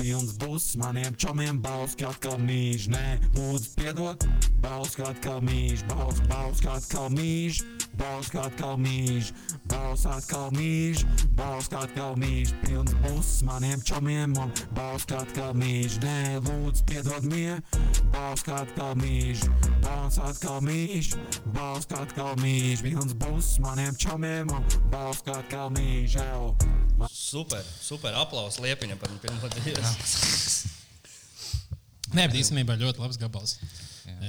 Pilns 0.00 0.32
būs 0.40 0.66
maniem 0.80 1.14
čomiem, 1.20 1.58
balss 1.60 1.94
kā 2.00 2.10
kā 2.24 2.32
mīļš. 2.40 2.86
Nē, 2.94 3.06
lūdzu, 3.36 3.74
piedod, 3.76 4.24
balss 4.64 4.96
kā 4.96 5.10
kā 5.20 5.34
mīļš, 5.44 5.84
balss, 5.90 6.22
balss 6.30 6.64
kā 6.64 6.78
kā 6.88 7.04
mīļš, 7.12 7.60
kā 8.00 8.44
kā 8.56 8.70
mīļš, 8.80 9.30
kā 9.68 9.80
kā 10.28 10.42
mīļš, 10.56 11.04
kā 11.36 11.82
kā 11.94 12.06
mīļš. 12.20 12.52
Pilns 12.64 12.94
būs 13.04 13.30
maniem 13.48 13.82
čomiem 13.84 14.34
un 14.40 14.52
kā 14.76 15.20
kā 15.34 15.50
mīļš. 15.56 15.98
Nē, 16.04 16.16
lūdzu, 16.46 16.84
piedod 16.88 17.28
mie, 17.28 17.58
kā 18.14 18.60
kā 18.74 18.88
mīļš, 19.00 19.44
kā 19.84 20.32
kā 20.40 20.56
mīļš, 20.64 21.12
kā 21.90 22.02
kā 22.14 22.28
mīļš. 22.40 22.84
Pilns 22.86 23.16
būs 23.20 23.52
maniem 23.64 23.96
čomiem 23.96 24.50
un 24.56 24.68
kā 25.26 25.38
kā 25.52 25.68
mīļš. 25.76 26.18
Ew. 26.24 26.52
Super, 27.10 27.64
super 27.80 28.16
aplausos 28.20 28.60
Liepiņam 28.64 29.00
par 29.00 29.12
pirmo 29.22 29.54
dziesmu. 29.54 30.76
Nē, 32.10 32.26
bet 32.26 32.40
īstenībā 32.40 32.74
ļoti 32.80 33.04
labs 33.04 33.20
gabals. 33.20 33.58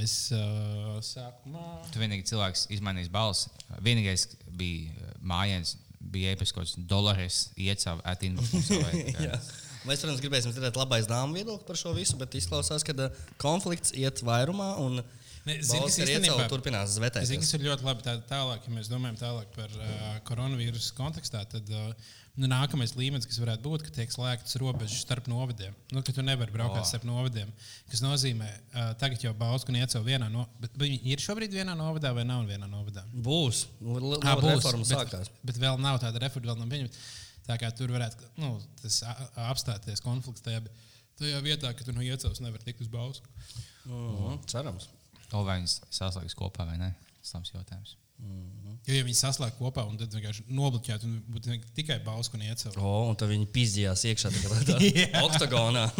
Es 0.02 0.16
uh, 0.36 0.98
sākumā. 1.06 1.64
Tu 1.94 2.02
vienīgi 2.02 2.28
cilvēks 2.32 2.68
izmainījis 2.78 3.12
balsi. 3.14 3.50
Vienīgais 3.86 4.28
bija 4.60 4.92
uh, 4.96 5.14
mājiņas, 5.34 5.74
bija 6.14 6.36
kāds 6.42 6.76
dolārs, 6.90 7.42
iecēlus, 7.56 8.04
atīnus. 8.14 8.54
Jā. 8.72 9.40
Mēs, 9.82 10.04
protams, 10.04 10.22
gribēsim 10.22 10.54
dzirdēt 10.54 10.78
labais 10.78 11.08
dāmas 11.10 11.40
viedokli 11.40 11.66
par 11.66 11.80
šo 11.80 11.96
visu, 11.98 12.18
bet 12.20 12.36
izklausās, 12.38 12.86
ka 12.86 12.94
uh, 12.98 13.24
konflikts 13.42 13.96
iet 13.98 14.22
vairumā 14.28 14.76
un 14.84 15.02
Ne, 15.42 15.56
zini, 15.66 15.88
kas 15.88 15.96
īstenībā- 16.04 16.44
turpinās 16.52 16.92
zinu, 16.92 17.00
zvetēties. 17.00 17.40
kas 17.42 17.54
ir 17.58 17.64
ļoti 17.66 17.86
labi 17.88 18.04
tā, 18.06 18.14
tālāk, 18.30 18.62
ja 18.68 18.74
mēs 18.76 18.92
domājam 18.92 19.16
tālāk 19.18 19.48
par 19.56 19.72
uh, 19.74 20.20
koronavīrusu 20.28 20.94
kontekstā. 20.94 21.42
Tad 21.50 21.66
uh, 21.74 22.12
nu, 22.40 22.48
nākamais 22.48 22.94
līmenis, 22.96 23.28
kas 23.28 23.40
varētu 23.42 23.64
būt, 23.66 23.84
ka 23.86 23.94
tiek 23.96 24.12
slēgtas 24.14 24.56
robežas 24.62 25.02
starp 25.04 25.28
novadiem. 25.32 25.76
Nu, 25.92 26.04
ka 26.06 26.14
tu 26.16 26.24
nevari 26.26 26.54
braukt 26.54 26.78
oh. 26.80 26.86
starp 26.88 27.04
novadiem. 27.08 27.50
Tas 27.92 28.04
nozīmē, 28.06 28.48
uh, 28.72 28.92
tagad 29.02 29.26
jau 29.26 29.34
Bausku 29.38 29.74
un 29.74 29.80
Iecau 29.82 30.04
vienā 30.06 30.30
no. 30.32 30.46
Bet, 30.62 30.72
bet 30.76 30.88
viņi 30.88 31.02
ir 31.12 31.24
šobrīd 31.24 31.56
vienā 31.58 31.76
novadā 31.78 32.14
vai 32.16 32.24
nav 32.28 32.46
vienā 32.50 32.70
novadā? 32.72 33.04
Būs. 33.12 33.66
L- 33.84 34.16
Ā, 34.22 34.38
l- 34.38 34.48
Reforma 34.48 34.86
bet, 34.86 34.94
sākās. 34.94 35.34
bet 35.44 35.60
vēl 35.62 35.82
nav 35.84 36.00
tāda 36.04 36.24
reforma, 36.24 36.54
vēl 36.54 36.64
nav 36.64 36.72
pieņemta. 36.72 37.04
Tā 37.50 37.58
kā 37.60 37.72
tur 37.76 37.92
varētu 37.92 38.32
nu, 38.40 38.54
tas 38.82 39.02
apstāties 39.50 40.04
konflikts 40.06 40.46
tajā, 40.46 40.62
tajā 41.20 41.40
vietā, 41.44 41.72
ka 41.76 41.84
tu 41.84 41.96
no 41.96 42.04
iecels 42.06 42.40
nevar 42.44 42.62
tikt 42.64 42.86
uz 42.86 42.92
Bausku. 42.92 43.28
Mhm, 43.90 44.44
Cerams. 44.52 44.88
To 45.32 45.42
vai 45.48 45.60
viņas 45.62 45.80
saslēgs 45.90 46.36
kopā 46.38 46.68
vai 46.68 46.78
nē? 46.80 46.92
Slams 47.26 47.54
jautājums. 47.54 47.96
Jo, 48.82 48.96
ja 48.98 49.06
viņi 49.06 49.14
saslēgts 49.20 49.60
kopā 49.60 49.84
un 49.86 49.98
tad 50.00 50.14
vienkārši 50.16 50.48
nobloķētu, 50.58 51.06
un 51.06 51.20
būtu 51.30 51.54
tikai 51.78 52.00
Bausku 52.02 52.36
un 52.40 52.48
Iecels. 52.48 52.80
O, 52.82 52.94
un 53.12 53.18
tad 53.20 53.30
viņi 53.30 53.46
pizdījās 53.54 54.02
iekšā 54.10 54.32
tādā 54.34 54.78
oktagonā. 55.28 55.84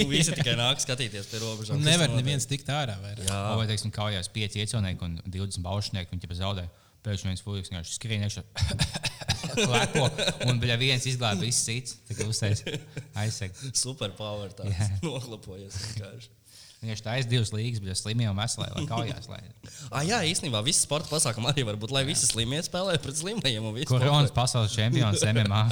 Un 0.00 0.10
Visi 0.10 0.34
tikai 0.34 0.56
nāk 0.58 0.82
skatīties 0.82 1.30
pie 1.30 1.40
robežām. 1.44 1.78
Un 1.78 1.86
nevar 1.86 2.10
neviens 2.10 2.48
tikt 2.50 2.68
ārā. 2.74 2.98
Vairāk. 3.04 3.22
Jā. 3.28 3.38
O, 3.52 3.60
Vai, 3.60 3.68
teiksim, 3.70 3.92
kaujās 3.94 4.28
5 4.34 4.58
iecilnieki 4.64 5.06
un 5.06 5.16
20 5.30 5.62
baušnieki, 5.64 6.10
viņi 6.10 6.32
jau 6.32 6.40
zaudē. 6.42 6.66
Pēkšņi 7.06 7.30
viens 7.30 7.44
fujiks 7.46 7.70
vienkārši 7.70 7.94
skrien 7.96 8.26
iekšā. 8.26 8.42
Klepo, 9.54 10.10
un 10.50 10.58
bija 10.60 10.76
viens 10.80 11.06
izglābis 11.08 11.46
viss 11.46 11.64
cits. 11.64 11.96
Tā 12.10 12.18
kā 12.18 12.26
uztais 12.28 12.60
aizseg. 13.22 13.56
Superpower 13.72 14.52
tā. 14.58 14.68
Jā. 14.68 14.90
Noklapojas 15.06 15.78
vienkārši. 15.86 16.34
Vienkārši 16.80 17.04
tā 17.04 17.12
aiz 17.18 17.26
divas 17.28 17.50
līgas, 17.52 17.80
bija 17.84 17.92
slimie 17.98 18.24
un 18.30 18.38
veselē, 18.38 18.70
lai 18.72 18.86
kaujās. 18.88 19.26
Lai... 19.28 19.40
Ah, 19.92 20.00
jā, 20.06 20.20
īstenībā 20.30 20.62
visi 20.64 20.80
sporta 20.86 21.10
pasākumi 21.10 21.50
arī 21.50 21.64
var 21.68 21.76
būt, 21.80 21.92
lai 21.92 22.04
visi 22.08 22.24
slimie 22.28 22.60
spēlē 22.64 22.94
pret 23.02 23.18
slimajiem. 23.18 23.66
Koronas 23.90 24.32
pasaules 24.32 24.72
čempions 24.72 25.20
MMA. 25.28 25.60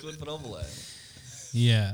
Kur 0.00 0.16
problēma? 0.18 0.66
Jā. 1.54 1.84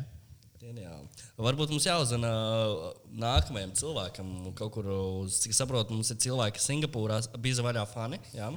Ģeniāli. 0.62 1.06
Varbūt 1.38 1.70
mums 1.74 1.84
jāuzzina 1.86 2.30
uh, 2.32 2.86
nākamajam 3.14 3.74
cilvēkam, 3.78 4.30
kaut 4.58 4.72
kur 4.74 4.88
uz, 4.94 5.36
cik 5.44 5.54
saprotu, 5.54 5.94
mums 5.94 6.10
ir 6.14 6.18
cilvēki 6.24 6.62
Singapūrā, 6.62 7.20
bija 7.42 7.62
vaļā 7.66 7.84
fani. 7.92 8.18
Jā, 8.34 8.50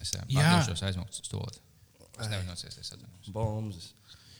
Es 0.00 0.14
Jā. 0.16 0.22
atdošos 0.32 0.80
aizmugts 0.88 1.20
stūlīt. 1.26 1.58
Es 2.20 2.28
nevaru 2.28 2.46
nociesties. 2.48 2.88
atvainojos. 2.94 3.32
bombas. 3.34 3.90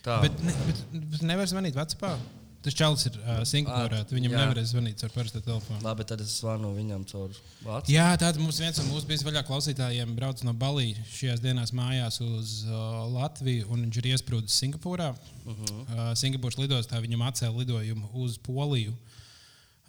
Tā, 0.01 0.15
Bet, 0.23 0.39
ne, 0.41 0.53
bet, 0.65 0.79
bet 1.13 1.21
nevar 1.29 1.45
zvanīt 1.49 1.77
Vācijā. 1.77 2.15
Tas 2.61 2.75
čalis 2.77 3.07
ir 3.09 3.15
uh, 3.17 3.39
Singapūrā. 3.47 4.03
Tad 4.03 4.13
Viņam 4.13 4.35
jā. 4.35 4.41
nevarēs 4.43 4.71
zvanīt 4.75 5.01
ar 5.05 5.13
parasto 5.15 5.39
telefonu. 5.41 5.81
labi, 5.81 6.05
tad 6.05 6.21
es 6.21 6.35
zvanu 6.37 6.69
viņam 6.75 7.05
caur 7.09 7.31
vācu. 7.65 7.89
Jā, 7.89 8.11
tāda 8.21 8.41
mums 8.41 8.59
viens 8.61 8.77
no 8.77 8.85
mūsu 8.91 9.09
bija 9.09 9.25
vaļā 9.25 9.41
klausītājiem 9.47 10.11
brauc 10.17 10.43
no 10.45 10.53
Balijas 10.53 11.01
šajās 11.15 11.41
dienās 11.41 11.73
mājās 11.73 12.19
uz 12.21 12.59
uh, 12.67 13.07
Latviju 13.15 13.65
un 13.73 13.87
viņš 13.87 13.97
ir 14.03 14.11
iesprūdis 14.11 14.59
Singapūrā. 14.61 15.09
Uh 15.41 15.55
-huh. 15.55 15.79
uh, 15.81 16.11
Singapūras 16.21 16.59
lidostā 16.61 17.01
viņam 17.01 17.25
atcēla 17.31 17.63
lidojumu 17.63 18.13
uz 18.13 18.37
Poliju. 18.37 18.93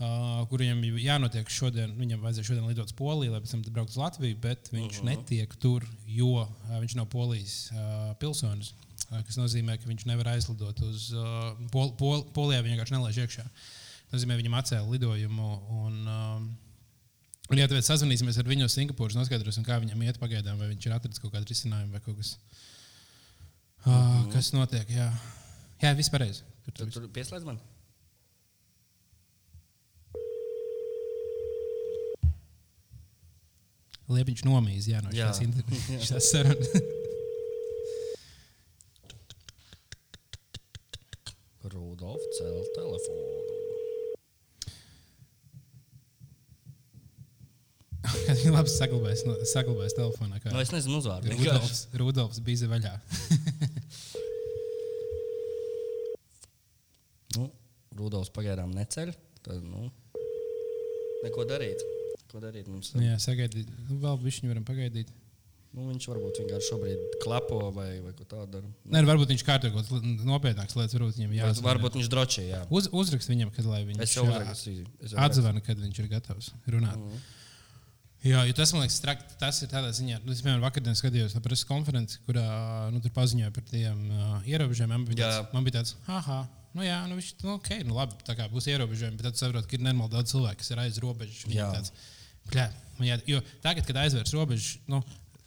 Uh, 0.02 0.40
kur 0.50 0.58
viņam 0.64 0.80
jānotiek 0.98 1.50
šodien, 1.52 1.92
viņam 1.94 2.24
vajadzēja 2.24 2.46
šodien 2.48 2.64
lidot 2.66 2.88
uz 2.88 2.96
Poliju, 2.96 3.34
lai 3.34 3.40
pēc 3.44 3.52
tam 3.52 3.60
braukt 3.68 3.92
uz 3.92 4.00
Latviju, 4.00 4.38
bet 4.40 4.72
viņš 4.72 4.96
uh 4.96 5.02
-huh. 5.02 5.10
netiek 5.12 5.54
tur, 5.60 5.84
jo 6.06 6.40
uh, 6.40 6.48
viņš 6.80 6.96
nav 6.96 7.06
Polijas 7.12 7.70
uh, 7.70 8.16
pilsonis. 8.18 8.72
Uh, 9.12 9.20
kas 9.28 9.36
nozīmē, 9.36 9.76
ka 9.76 9.88
viņš 9.90 10.06
nevar 10.08 10.32
aizlidot 10.32 10.78
uz 10.88 11.10
uh, 11.12 11.52
Pol 11.74 11.92
Pol 12.00 12.22
Polijā. 12.32 12.62
Viņš 12.64 12.72
vienkārši 12.74 12.96
nelaiž 12.96 13.18
iekšā. 13.26 13.44
Tas 14.08 14.16
nozīmē, 14.16 14.38
viņam 14.40 14.56
atcēla 14.62 14.88
lidojumu. 14.96 15.50
Un, 15.84 16.02
um, 16.08 16.50
Un, 17.52 17.58
ja 17.58 17.66
tāpēc 17.68 17.84
sazvanīsimies 17.84 18.38
ar 18.40 18.46
viņu 18.48 18.64
no 18.64 18.68
Singapūras, 18.70 19.16
noskaidrosim, 19.18 19.64
kā 19.66 19.76
viņam 19.82 20.00
iet 20.06 20.16
pagaidām, 20.22 20.56
vai 20.62 20.70
viņš 20.70 20.86
ir 20.88 20.94
atradzis 20.94 21.20
kaut 21.20 21.34
kādu 21.34 21.50
risinājumu 21.50 21.92
vai 21.92 22.00
kaut 22.00 22.16
kas. 22.16 22.30
Uh, 23.82 24.22
kas 24.32 24.52
notiek? 24.54 24.88
Jā, 24.94 25.10
jā 25.82 25.90
viss 25.98 26.08
pareizi. 26.14 26.46
Tur, 26.64 26.72
tur 26.78 26.92
tur 26.94 27.08
pieslēdz 27.12 27.44
man. 27.44 27.58
Liepiņš 34.12 34.42
nomīs, 34.46 34.88
jā, 34.90 35.00
no 35.04 35.12
Jā. 35.14 35.28
šīs 35.32 35.44
inter- 35.46 35.66
šīs 36.08 36.30
sarunas. 36.30 36.72
Rudolf 41.72 42.24
cēl 42.38 42.62
telefonu. 42.76 43.40
Kad 48.02 48.34
viņš 48.34 48.51
labi 48.62 48.72
saglabājas, 48.72 49.26
no- 49.28 49.38
saglabājas 49.52 49.98
telefonā. 49.98 50.38
Kā 50.42 50.54
Nu, 50.54 50.62
es 50.62 50.70
nezinu, 50.72 51.02
uzvārdu. 51.02 51.34
Rudolfs, 51.36 51.84
Rudolfs 52.00 52.40
bija 52.46 52.70
vaļā. 52.72 52.94
Nu, 57.36 57.48
Rudolfs 57.96 58.32
pagaidām 58.34 58.72
neceļ. 58.76 59.12
Tad, 59.42 59.62
nu, 59.64 59.88
neko 61.24 61.46
darīt. 61.48 61.82
Ko 62.32 62.40
darīt 62.42 62.68
mums? 62.70 62.92
Nu, 62.96 63.02
jā, 63.04 63.16
sagaidīt. 63.20 63.68
Nu, 63.88 63.98
vēl 64.02 64.20
viņš 64.22 64.38
varam 64.48 64.64
pagaidīt. 64.68 65.10
Nu, 65.72 65.86
viņš 65.88 66.04
varbūt 66.10 66.38
vienkārši 66.42 66.68
šobrīd 66.68 67.14
klapo 67.22 67.58
vai, 67.72 67.88
vai 68.04 68.12
ko 68.16 68.26
tādu 68.28 68.58
dara. 68.58 68.70
Nē, 68.92 69.00
nu, 69.00 69.08
varbūt 69.08 69.30
viņš 69.32 69.44
kārto 69.48 69.70
kaut 69.72 69.88
kādas 69.88 70.24
nopietnākas 70.28 70.76
lietas. 70.76 70.96
Varbūt 70.98 71.16
viņam 71.16 71.32
Jā, 71.32 71.46
jāsaka. 71.48 71.64
varbūt 71.70 71.96
viņš 71.96 72.10
drošī. 72.12 72.44
Jā. 72.50 72.60
Uz, 72.68 72.90
uzrakst 72.92 73.32
viņam, 73.32 73.52
kad 73.56 73.68
viņš 73.70 74.02
Es 74.04 74.12
jau 74.18 74.26
uzrakstīju. 74.28 74.84
es 75.00 75.14
jau 75.16 75.22
atzvana, 75.24 75.62
kad 75.64 75.80
viņš 75.80 76.02
ir 76.04 76.10
gatavs 76.12 76.50
runāt. 76.68 77.00
Mm. 77.00 77.22
Jā, 78.22 78.44
jo 78.46 78.54
tas 78.54 78.70
man 78.70 78.84
liekas, 78.84 79.00
trak, 79.02 79.22
tas 79.40 79.56
ir 79.64 79.70
tādā 79.72 79.90
ziņā, 79.96 80.20
nu, 80.22 80.30
es 80.30 80.42
piemēram 80.44 80.62
vakardien 80.62 80.94
skatījos 80.94 81.34
preses 81.42 81.66
konferenci, 81.66 82.20
kurā 82.26 82.44
nu, 82.94 83.00
tur 83.02 83.10
paziņoja 83.16 83.50
par 83.54 83.64
tiem 83.66 84.04
uh, 84.14 84.36
ierobežojumiem. 84.46 84.94
Man 84.94 85.06
bija 85.08 85.24
Jā. 85.24 85.30
tāds, 85.40 85.56
man 85.56 85.66
bija 85.66 85.80
tāds 85.80 85.96
ah, 86.06 86.28
nu 86.76 86.86
jā, 86.86 87.00
nu, 87.10 87.18
viņš, 87.18 87.32
nu, 87.42 87.56
ok, 87.56 87.72
nu, 87.88 87.96
labi, 87.98 88.20
tā 88.26 88.36
kā 88.38 88.46
būs 88.52 88.68
ierobežojumi, 88.70 89.18
bet 89.18 89.26
tad 89.26 89.40
saprot, 89.40 89.66
ka 89.66 89.74
ir 89.74 89.82
nenormāli 89.82 90.14
daudz 90.14 90.36
cilvēku, 90.36 90.60
kas 90.62 90.70
ir 90.70 90.84
aiz 90.84 91.00
robežas. 91.02 91.42
Jā. 92.52 92.68
Jā, 93.02 93.18
jo 93.26 93.42
tagad, 93.64 93.86
kad 93.88 93.98
aizvērs 94.04 94.34
robežas, 94.36 94.78
nu, 94.90 95.02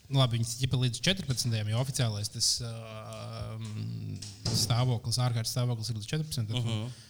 nu, 0.10 0.20
labi, 0.20 0.40
viņas 0.40 0.56
ķipa 0.60 0.80
līdz 0.84 1.02
14. 1.06 1.56
jau 1.72 1.82
oficiālais 1.82 2.32
tas 2.32 2.50
uh, 2.66 3.56
stāvoklis, 4.52 5.20
ārkārtas 5.24 5.56
stāvoklis 5.56 5.92
ir 5.92 6.00
līdz 6.00 6.12
14. 6.12 6.56
Uh. 6.56 6.70
-huh. 6.70 7.04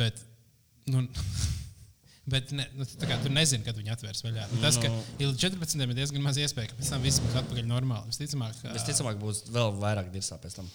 Bet, 0.00 0.22
nu, 0.90 1.06
Bet 2.26 2.52
ne, 2.56 2.64
nu, 2.72 2.86
kā, 3.04 3.18
tur 3.20 3.32
nezinu, 3.36 3.64
kad 3.66 3.76
viņi 3.76 3.92
atvērs 3.92 4.22
vaļā. 4.24 4.46
Nu, 4.54 4.60
tas, 4.62 4.78
ka 4.80 4.88
Nu. 4.88 5.00
līdz 5.20 5.42
14. 5.42 5.82
ir 5.84 5.90
diezgan 5.98 6.22
maz 6.24 6.38
iespēja, 6.40 6.70
ka 6.70 6.78
pēc 6.78 6.88
tam 6.94 7.02
viss 7.04 7.20
būs 7.20 7.36
atpakaļ 7.42 7.66
normāli. 7.68 8.08
Visticamāk, 8.08 8.56
ka, 8.62 8.72
Visticamāk, 8.72 9.18
būs 9.20 9.42
vēl 9.52 9.74
vairāk 9.82 10.08
dirzā 10.14 10.38
pēc 10.40 10.56
tam. 10.56 10.70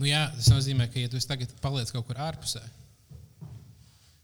nu, 0.00 0.08
jā, 0.08 0.22
tas 0.38 0.48
nozīmē, 0.54 0.88
ka, 0.92 1.00
ja 1.02 1.12
tu 1.12 1.20
tagad 1.20 1.52
paliec 1.60 1.92
kaut 1.92 2.06
kur 2.08 2.16
ārpusē, 2.16 2.62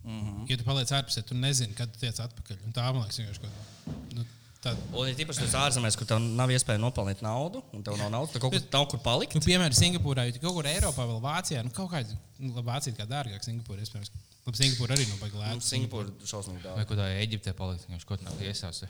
mm 0.05 0.21
-hmm. 0.21 0.47
ja 0.49 0.57
tu 0.57 0.65
paliec 0.65 0.93
ārpusē, 0.93 1.23
tu 1.29 1.35
nezini, 1.35 1.75
kad 1.75 1.93
tu 1.93 2.01
tiec 2.01 2.21
atpakaļ. 2.21 2.57
Un 2.67 2.73
tā 2.73 2.89
man 2.93 3.03
liekas, 3.03 3.19
vienkārši 3.21 3.41
kaut 3.41 3.53
kā. 3.53 3.93
Nu, 4.17 4.25
tā, 4.63 4.73
Un 4.95 5.09
ir 5.11 5.17
tīpaši 5.19 5.43
tas 5.45 5.55
ārzemēs, 5.59 5.97
kur 5.99 6.07
tev 6.07 6.21
nav 6.23 6.51
iespēja 6.55 6.79
nopelnīt 6.83 7.23
naudu, 7.25 7.63
un 7.75 7.83
tev 7.87 7.97
nav 8.01 8.11
naudas, 8.15 8.33
tad 8.35 8.43
kaut 8.45 8.53
kur, 8.55 8.63
nav 8.73 8.87
kur 8.93 9.01
palikt. 9.05 9.35
Nu, 9.39 9.43
piemēram, 9.45 9.75
Singapūrā, 9.77 10.29
ja 10.31 10.37
kaut 10.43 10.55
kur 10.59 10.69
Eiropā, 10.71 11.07
vēl 11.11 11.21
Vācijā, 11.25 11.63
nu, 11.67 11.73
kaut 11.75 11.91
kāda 11.95 12.17
nu, 12.39 12.53
Vācija 12.67 12.93
ir 12.95 12.99
kā 13.01 13.07
dārgāk, 13.11 13.43
Singapūra 13.47 13.83
iespējams. 13.85 14.13
Labi, 14.47 14.59
Singapūra 14.59 14.97
arī 14.97 15.05
nav 15.11 15.21
baigta 15.23 15.39
Nu, 15.39 15.43
lēta. 15.45 15.67
Singapūra 15.67 16.15
šausmīgi 16.27 16.63
Vai 16.65 16.77
daudz. 16.77 16.89
kur 16.91 16.99
tā 17.03 17.09
Eģiptē 17.23 17.53
palikt? 17.59 17.87
Viņš 17.91 18.07
kaut 18.09 18.23
kā 18.27 18.33
iesācis. 18.47 18.89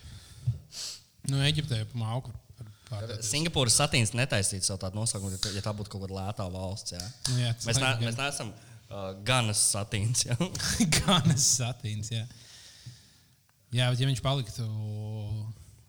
Nu, 1.29 1.41
Eģiptē 1.45 1.83
jau 1.83 1.89
pamāku. 1.93 2.33
Singapūras 3.25 3.77
satīns 3.81 4.11
netaisītu 4.17 4.67
savu 4.69 4.81
tādu 4.83 4.99
nosaukumu, 5.01 5.31
ja 5.33 5.39
tā- 5.41 5.53
ja 5.57 5.63
tā 5.65 5.73
būtu 5.77 5.89
kaut 5.95 6.03
kāda 6.05 6.17
lētā 6.19 6.45
valsts. 6.53 6.93
Jā. 6.93 7.01
Nu, 7.31 7.39
jā, 7.41 7.53
Mēs, 7.65 7.79
ne, 7.81 7.93
mēs 8.05 8.19
neesam 8.21 8.51
uh, 8.53 9.13
ganas 9.25 9.61
satīns. 9.73 10.27
Ganas 10.99 11.47
satīns. 11.61 12.11
Jā. 12.13 12.27
jā, 13.73 13.89
bet 13.95 14.01
ja 14.03 14.09
viņš 14.11 14.21
paliktu. 14.25 14.67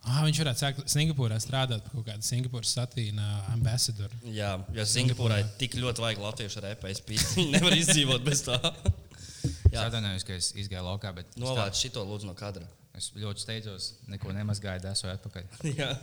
Ah, 0.03 0.19
viņš 0.25 0.39
varētu 0.41 0.59
sākt 0.59 0.91
Singapūrā 0.91 1.37
strādāt 1.39 1.85
par 1.85 1.93
kaut 1.95 2.07
kādu 2.09 2.25
Singapūras 2.27 2.73
satīna 2.75 3.27
ambasadoru. 3.53 4.17
Jā, 4.35 4.57
jo 4.75 4.85
Singapūrai 4.93 5.39
tik 5.61 5.77
ļoti 5.79 6.03
vajag 6.03 6.19
latviešu 6.25 6.63
repēs 6.65 6.99
pīt. 7.07 7.23
Viņi 7.37 7.53
nevar 7.55 7.75
izdzīvot 7.77 8.25
bez 8.25 8.43
tā. 8.43 8.59
Es 8.63 9.77
Jā. 9.79 9.85
atvainojos, 9.87 10.25
ka 10.27 10.35
es 10.35 10.51
izgāju 10.59 10.83
laukā, 10.85 11.13
bet 11.15 11.31
es 11.31 11.39
Novāc 11.39 11.79
šito 11.79 12.03
lūdzu 12.05 12.27
no 12.27 12.35
kadra. 12.37 12.67
es 12.99 13.09
ļoti 13.15 13.41
steidzos, 13.41 13.93
neko 14.11 14.35
nemazgāju, 14.35 14.83
desoju 14.83 15.15
atpakaļ. 15.15 15.47
Jā. 15.79 15.93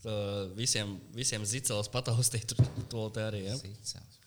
Tā 0.00 0.16
visiem, 0.56 0.96
visiem 1.14 1.44
ziceles 1.46 1.90
pataustīt 1.92 2.50
tur 2.50 2.66
to 2.90 3.06
te 3.14 3.24
arī. 3.30 3.44
Ja? 3.46 3.56
Sīcēls. 3.60 4.18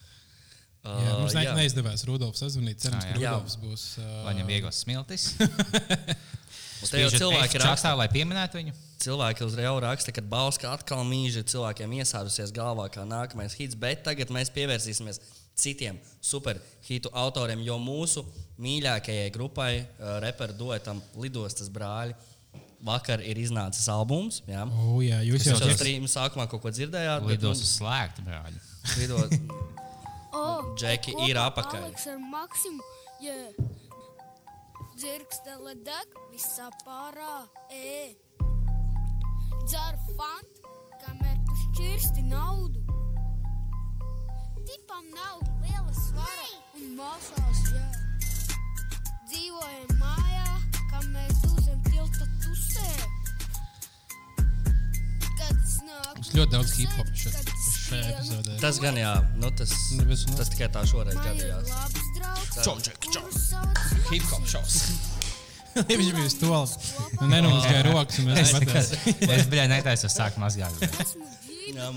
Jā, 0.84 1.14
mums 1.16 1.36
jā. 1.38 1.54
neizdevās 1.56 2.04
Rudolfs 2.08 2.42
sazvanīt. 2.44 2.82
Cerams, 2.84 3.06
ka. 3.08 3.16
Rudolfs 3.16 3.56
būs. 3.62 3.86
Uh, 4.02 4.10
Lai 4.26 4.34
viņam 4.36 4.50
vieglas 4.52 4.82
smiltis. 4.84 5.30
Un 5.40 6.90
te 6.92 7.04
jau 7.06 7.12
cilvēki 7.14 7.62
rakstā, 7.62 7.70
raksta, 7.70 7.94
lai 8.00 8.10
pieminētu 8.12 8.60
viņu. 8.60 8.76
Cilvēki 9.04 9.46
uzreiz 9.46 9.80
raksta, 9.84 10.14
ka 10.16 10.24
Bauska 10.34 10.72
atkal 10.74 11.04
mīļi 11.08 11.46
cilvēkiem 11.52 11.96
iesārusies 12.00 12.54
galvā 12.56 12.90
kā 12.94 13.06
nākamais 13.08 13.56
hits, 13.60 13.78
bet 13.80 14.04
tagad 14.08 14.32
mēs 14.34 14.52
pievērsīsimies 14.56 15.22
citiem 15.60 16.00
super 16.22 16.58
hitu 16.88 17.12
autoriem, 17.14 17.62
jo 17.66 17.78
mūsu 17.82 18.26
mīļākajai 18.64 19.32
grupai, 19.36 19.72
uh, 19.84 20.18
reperu 20.24 20.56
duetam 20.58 21.02
Lidostas 21.20 21.70
brāļi, 21.74 22.16
vakar 22.84 23.22
ir 23.24 23.40
iznācis 23.40 23.86
albums. 23.92 24.42
Jā. 24.50 24.66
O, 24.68 24.98
jā, 25.04 25.22
jūs 25.28 25.48
jau 25.48 25.56
esat. 25.60 25.78
strīmā 25.78 26.10
sākumā 26.12 26.48
kaut 26.52 26.64
ko 26.66 26.74
dzirdējāt? 26.74 27.24
bet, 27.24 27.38
Lidos 27.38 27.64
nu, 27.64 27.70
slēgta, 27.70 28.26
brāļi. 28.28 28.66
Lido, 29.00 29.22
O, 30.34 30.74
Džeki 30.74 31.14
ir 31.28 31.38
apakaļ. 31.38 31.92
Yeah. 33.22 33.54
Dzirkstele 34.98 35.76
deg 35.86 36.18
visā 36.32 36.72
pārā, 36.82 37.44
ē. 37.70 38.23
Dzer 39.68 39.96
fant, 40.18 40.58
kamēr 41.04 41.38
tu 41.48 41.56
šķirsti 41.62 42.24
naudu. 42.30 42.82
Tipam 44.68 45.06
nav 45.16 45.40
liela 45.64 45.94
svara 45.98 46.50
un 46.80 46.90
māsās, 46.98 47.62
jā. 47.72 47.86
Dzīvojam 49.32 49.94
mājā, 50.02 50.48
kamēr 50.92 51.32
tu 51.44 51.54
zem 51.66 51.80
tilta 51.90 52.28
tusē. 52.44 52.90
Mums 56.14 56.30
ļoti 56.38 56.52
daudz 56.54 56.72
hip-hop 56.78 57.08
kad 57.10 57.18
šeit- 57.20 57.50
šajā 57.84 58.12
epizodē. 58.14 58.54
tas 58.62 58.78
gan 58.80 58.96
jā, 58.98 59.12
nu, 59.42 59.50
tas, 59.52 59.74
Nu, 59.98 60.04
nu. 60.06 60.36
tas 60.38 60.50
tikai 60.54 60.70
tā 60.72 60.84
šoreiz 60.88 61.18
gadījās. 61.20 61.68
labs 61.70 62.06
draugs, 62.16 62.56
Čau, 62.64 62.78
čau, 62.80 62.96
čau. 63.12 63.26
sauc 63.32 63.82
Hip-hop 64.12 64.46
šovs. 64.48 64.78
Viņš 65.90 66.10
bija 66.14 66.32
to 66.40 66.50
nu, 67.22 67.28
nenomazgāja 67.32 67.84
rokas. 67.88 68.20
Es 69.34 69.48
biju 69.50 69.66
mazgāt. 70.42 70.78
bet- 70.80 71.00
esmu 71.06 71.26
ģība. 71.48 71.54
Jā, 71.74 71.88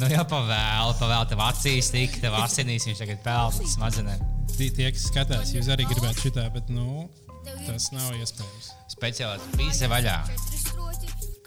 Nu 0.00 0.08
jau 0.08 0.22
pavēlu, 0.30 0.94
pavēlu 1.00 1.26
tev 1.32 1.40
acīs, 1.44 1.90
tik 1.92 2.20
tev 2.22 2.36
asinīs, 2.40 2.86
viņš 2.88 3.02
tagad 3.02 3.20
pelna 3.24 3.70
smadzenēm. 3.74 4.22
Tie, 4.54 4.68
tie, 4.76 4.88
kas 4.94 5.08
skatās, 5.10 5.52
jūs 5.56 5.68
arī 5.72 5.86
gribētu 5.90 6.28
šitā, 6.28 6.46
bet 6.54 6.70
nu, 6.72 7.08
tas 7.66 7.90
nav 7.94 8.14
iespējams. 8.16 8.70
Speciāli 8.94 9.52
pīze 9.58 9.88
vaļā. 9.90 10.16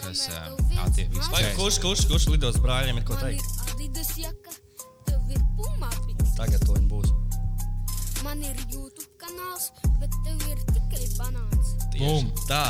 Kas, 0.03 0.25
ā, 0.35 0.41
attiecīgi 0.83 1.29
Vai, 1.31 1.43
kurš, 1.57 1.79
kurš, 1.83 2.05
kurš 2.11 2.25
lidos 2.33 2.57
brāļiem 2.63 2.99
ir 2.99 3.05
ko 3.07 3.15
teikt? 3.21 3.47
Tagad 6.37 6.59
to 6.65 6.75
viņi 6.75 6.89
būs. 6.91 7.09
Man 8.23 8.41
ir 8.43 8.55
YouTube 8.71 8.92
Bum! 11.99 12.29
Tā. 12.47 12.63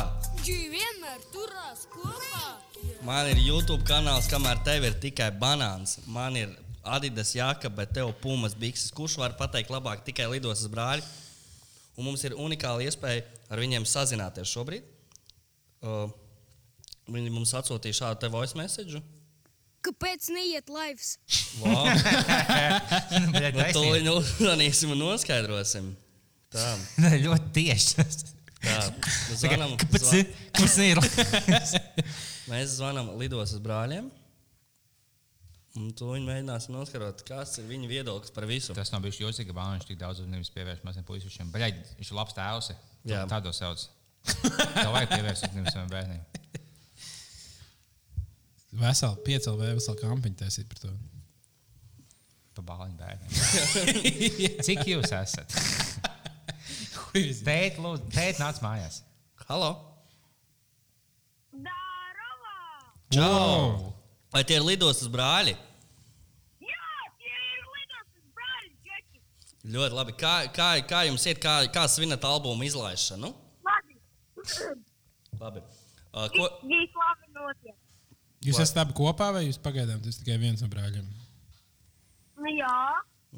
Viņi 0.44 0.68
vienmēr 0.72 1.22
turās 1.32 1.86
kopā. 1.92 2.50
Man 3.04 3.28
ir 3.30 3.40
YouTube 3.40 3.84
kanāls, 3.88 4.28
kamēr 4.28 4.60
tev 4.66 4.84
ir 4.88 4.98
tikai 5.00 5.30
banāns. 5.40 5.98
Man 6.10 6.36
ir 6.40 6.52
Adidas 6.84 7.32
jaka, 7.32 7.70
bet 7.72 7.94
tev 7.96 8.12
pumas 8.20 8.52
bikses. 8.58 8.92
Kurš 8.92 9.16
var 9.22 9.36
pateikt 9.38 9.72
labāk 9.72 10.04
tikai 10.04 10.26
lidostas 10.28 10.68
brāļi? 10.72 11.04
Un 11.96 12.08
mums 12.08 12.24
ir 12.26 12.36
unikāla 12.36 12.84
iespēja 12.84 13.24
ar 13.48 13.62
viņiem 13.62 13.86
sazināties 13.88 14.50
šobrīd. 14.52 14.84
Uh, 15.84 16.08
viņi 17.08 17.32
mums 17.32 17.54
atsūtīja 17.56 18.00
šādu 18.02 18.24
te 18.24 18.32
voice 18.32 18.58
message. 18.58 19.00
Kāpēc 19.84 20.30
neiet 20.32 20.70
laivs? 20.72 21.16
Wow. 21.60 21.88
Nu, 23.54 23.66
to 23.76 23.82
viņu 23.84 24.14
uzmanīsim 24.20 24.94
un 24.94 25.02
noskaidrosim. 25.04 25.92
Tā, 26.52 26.72
Ļoti 27.24 27.52
tieši. 27.54 28.06
Tā. 28.64 29.08
Zvanam, 29.38 29.74
Kāpēc? 29.80 30.04
zvan, 30.10 30.34
Kāpēc 30.58 30.76
ir? 30.84 31.00
mēs 32.52 32.76
zvanām 32.78 33.14
lidostas 33.20 33.62
brāļiem. 33.64 34.10
Un 35.74 35.88
to 35.98 36.12
viņi 36.12 36.28
mēģinās 36.28 36.68
noskaidrot, 36.70 37.24
kāds 37.26 37.56
ir 37.58 37.64
viņa 37.66 37.88
viedoklis 37.90 38.30
par 38.34 38.44
visu. 38.46 38.76
Tas 38.78 38.92
nav 38.94 39.02
bijis 39.02 39.18
jocīgi, 39.18 39.48
ka 39.50 39.56
Bāņš 39.56 39.88
tik 39.88 39.98
daudz 39.98 40.20
uzmanības 40.22 40.52
pievērš 40.54 40.84
maziem 40.86 41.06
puišiem. 41.08 41.48
Bļaļ, 41.54 41.80
viņš 41.98 42.12
ir 42.12 42.18
labs 42.20 42.36
tēvs. 42.36 42.68
Tādu 43.32 43.50
sauc. 43.56 43.82
Tev 44.24 44.92
vajag 44.94 45.10
pievērst 45.16 45.48
uzmanību 45.48 45.72
saviem 45.74 45.90
bērniem. 45.90 46.22
Veseli, 48.74 49.18
piecēlē, 49.26 49.74
veseli 49.76 50.00
kampiņu 50.00 50.38
taisīt 50.44 50.70
par 50.70 50.80
to. 50.84 50.92
Pa 52.54 52.62
bāliņu 52.70 52.96
bērniem. 53.02 53.30
Cik 54.66 54.86
jūs 54.92 55.10
esat? 55.14 55.58
Tēt, 57.14 57.76
lūdzu, 57.78 58.08
tēt 58.10 58.40
nāc 58.42 58.56
mājās. 58.58 58.96
Halo! 59.46 59.68
Dārova! 61.54 62.56
Čau! 63.14 63.92
Vai 64.34 64.42
tie 64.42 64.56
ir 64.58 64.66
lidostas 64.66 65.06
brāļi? 65.14 65.54
Jā, 66.66 66.88
tie 67.20 67.30
ir 67.30 67.68
lidostas 67.76 68.26
brāļi, 68.34 68.72
Džeki. 68.82 69.22
Ļoti 69.76 69.98
labi. 70.00 70.16
Kā, 70.18 70.34
kā, 70.56 70.68
kā 70.90 71.04
jums 71.06 71.28
iet, 71.30 71.38
kā, 71.44 71.54
kā 71.70 71.86
svinat 71.92 72.26
albumu 72.26 72.66
izlaišanu? 72.66 73.30
Labi. 73.70 74.00
Labi. 75.38 75.62
Uh, 76.10 76.26
ko, 76.34 76.50
Viņš 76.66 76.98
labi 76.98 77.34
notiek. 77.38 77.78
Jūs 78.42 78.58
esat 78.58 78.82
abi 78.82 78.98
kopā, 78.98 79.30
vai 79.38 79.46
jūs 79.46 79.62
pagaidām 79.62 80.02
tas 80.02 80.18
tikai 80.18 80.42
viens 80.42 80.66
no 80.66 80.72
brāļiem? 80.72 81.06
Nu 82.42 82.58
jā. 82.58 82.78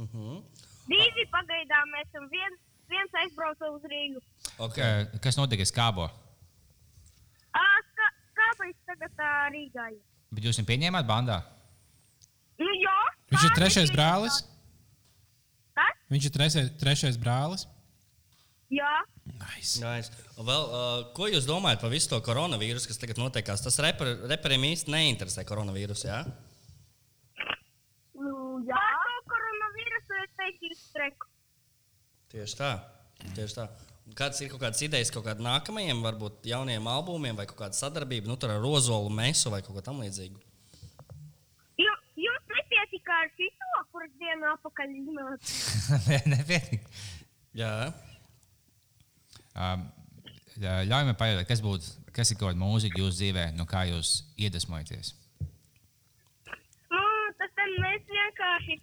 uh 0.00 0.08
-huh. 0.08 0.40
Divi 0.88 1.28
pagaidām 1.28 1.92
mēs 1.92 2.08
esam 2.08 2.24
viens, 2.32 2.62
viens 2.92 3.14
aizbrauca 3.22 3.70
uz 3.74 3.82
Rīgu. 3.92 4.22
okay. 4.58 5.06
Ka- 5.12 5.18
Kas 5.26 5.36
notika 5.40 5.66
skābo? 5.68 6.08
Ā, 7.56 7.64
kā, 7.98 8.08
kāpēc 8.40 8.76
tagad 8.90 9.14
tā 9.18 9.30
Rīgā 9.54 9.86
ir? 9.94 10.00
Bet 10.34 10.44
jūs 10.44 10.58
viņu 10.60 10.68
pieņēmāt 10.72 11.06
bandā? 11.08 11.40
Nu 12.58 12.68
jā. 12.80 12.96
Viņš 13.32 13.44
ir 13.44 13.50
tā 13.52 13.56
trešais 13.60 13.90
brālis. 13.94 14.42
Kas? 15.76 15.96
Viņš 16.10 16.24
ir 16.28 16.32
trešais, 16.38 16.70
trešais 16.80 17.18
brālis. 17.20 17.66
Jā. 18.72 18.92
Nice. 19.26 19.78
Nice. 19.82 20.10
Vēl, 20.38 20.62
uh, 20.74 21.02
ko 21.14 21.28
jūs 21.30 21.46
domājat 21.46 21.80
par 21.84 21.90
visu 21.92 22.08
to 22.10 22.18
koronavīrusu, 22.24 22.88
kas 22.90 22.98
tagad 22.98 23.20
notiekās? 23.20 23.62
Tas 23.62 23.76
reper, 23.84 24.14
reperiem 24.30 24.64
īsti 24.72 24.90
neinteresē 24.90 25.44
koronavīrus. 25.46 26.02
Jā? 26.08 26.24
Nu, 28.16 28.32
jā. 28.66 28.80
Par 28.80 29.06
to 29.06 29.22
koronavīrusu 29.32 30.18
es 30.24 30.32
teiktu 30.40 30.78
streku. 30.80 31.28
Tieši 32.36 32.56
tā. 32.60 32.70
Tieši 33.36 33.56
tā. 33.56 33.66
Kāds 34.16 34.38
ir 34.44 34.50
kaut 34.52 34.60
kādas 34.62 34.82
idejas 34.86 35.10
kaut 35.10 35.24
kādiem 35.26 35.46
nākamajiem, 35.48 35.98
varbūt 36.04 36.44
jauniem 36.46 36.84
albumiem, 36.88 37.34
vai 37.38 37.46
kāda 37.48 37.74
sadarbība 37.74 38.28
nu, 38.30 38.36
tur 38.38 38.52
ar 38.54 38.60
Rozolu, 38.62 39.10
Mēsu 39.10 39.50
vai 39.50 39.62
kaut 39.66 39.74
ko 39.78 39.82
tamlīdzīgu? 39.88 40.38
Ju- 41.80 41.96
Jums 42.22 42.52
nepietika 42.54 43.16
ar 43.24 43.32
šito, 43.34 43.72
kuras 43.92 44.12
dienu 44.20 44.46
apakaļ 44.52 44.94
iznāca. 45.00 45.50
Nepietiek. 46.36 46.86
Jā. 47.56 47.72
Um, 49.56 49.86
jā, 50.60 50.78
Ļauj 50.86 51.08
man 51.10 51.18
pajautāt, 51.18 51.48
kas, 51.50 51.64
būtu, 51.64 51.90
kas 52.14 52.30
ir 52.30 52.38
kaut 52.38 52.52
kāda 52.52 52.62
mūzika 52.62 53.00
jūsu 53.02 53.18
dzīvē, 53.22 53.48
no 53.58 53.66
kā 53.68 53.86
jūs 53.90 54.20
iedvesmojaties? 54.38 55.14
Nu, 56.92 57.02
tad 57.40 57.62
mēs 57.82 58.06
vienkārši 58.12 58.78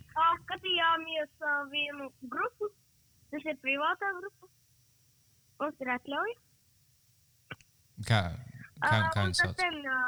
skatījāmies 0.50 1.32
ā, 1.48 1.58
vienu 1.72 2.12
grupu. 2.28 2.74
Tas 3.34 3.46
ir 3.50 3.58
privātā 3.65 4.10
grupa. 4.19 4.50
Mums 5.63 5.80
ir 5.82 5.89
atļauja. 5.96 6.36
Kā, 8.08 8.19
kā, 8.84 8.98
kā 9.13 9.24
tad 9.24 9.38
sauc? 9.39 9.54
ten, 9.60 9.78
ā, 9.88 10.00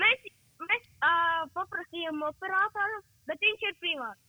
mēs 0.00 0.26
mēs 0.60 0.84
ā, 1.04 1.12
paprasījām 1.56 2.20
operatoru, 2.28 3.00
bet 3.28 3.40
viņš 3.44 3.64
ir 3.70 3.76
privāts. 3.82 4.26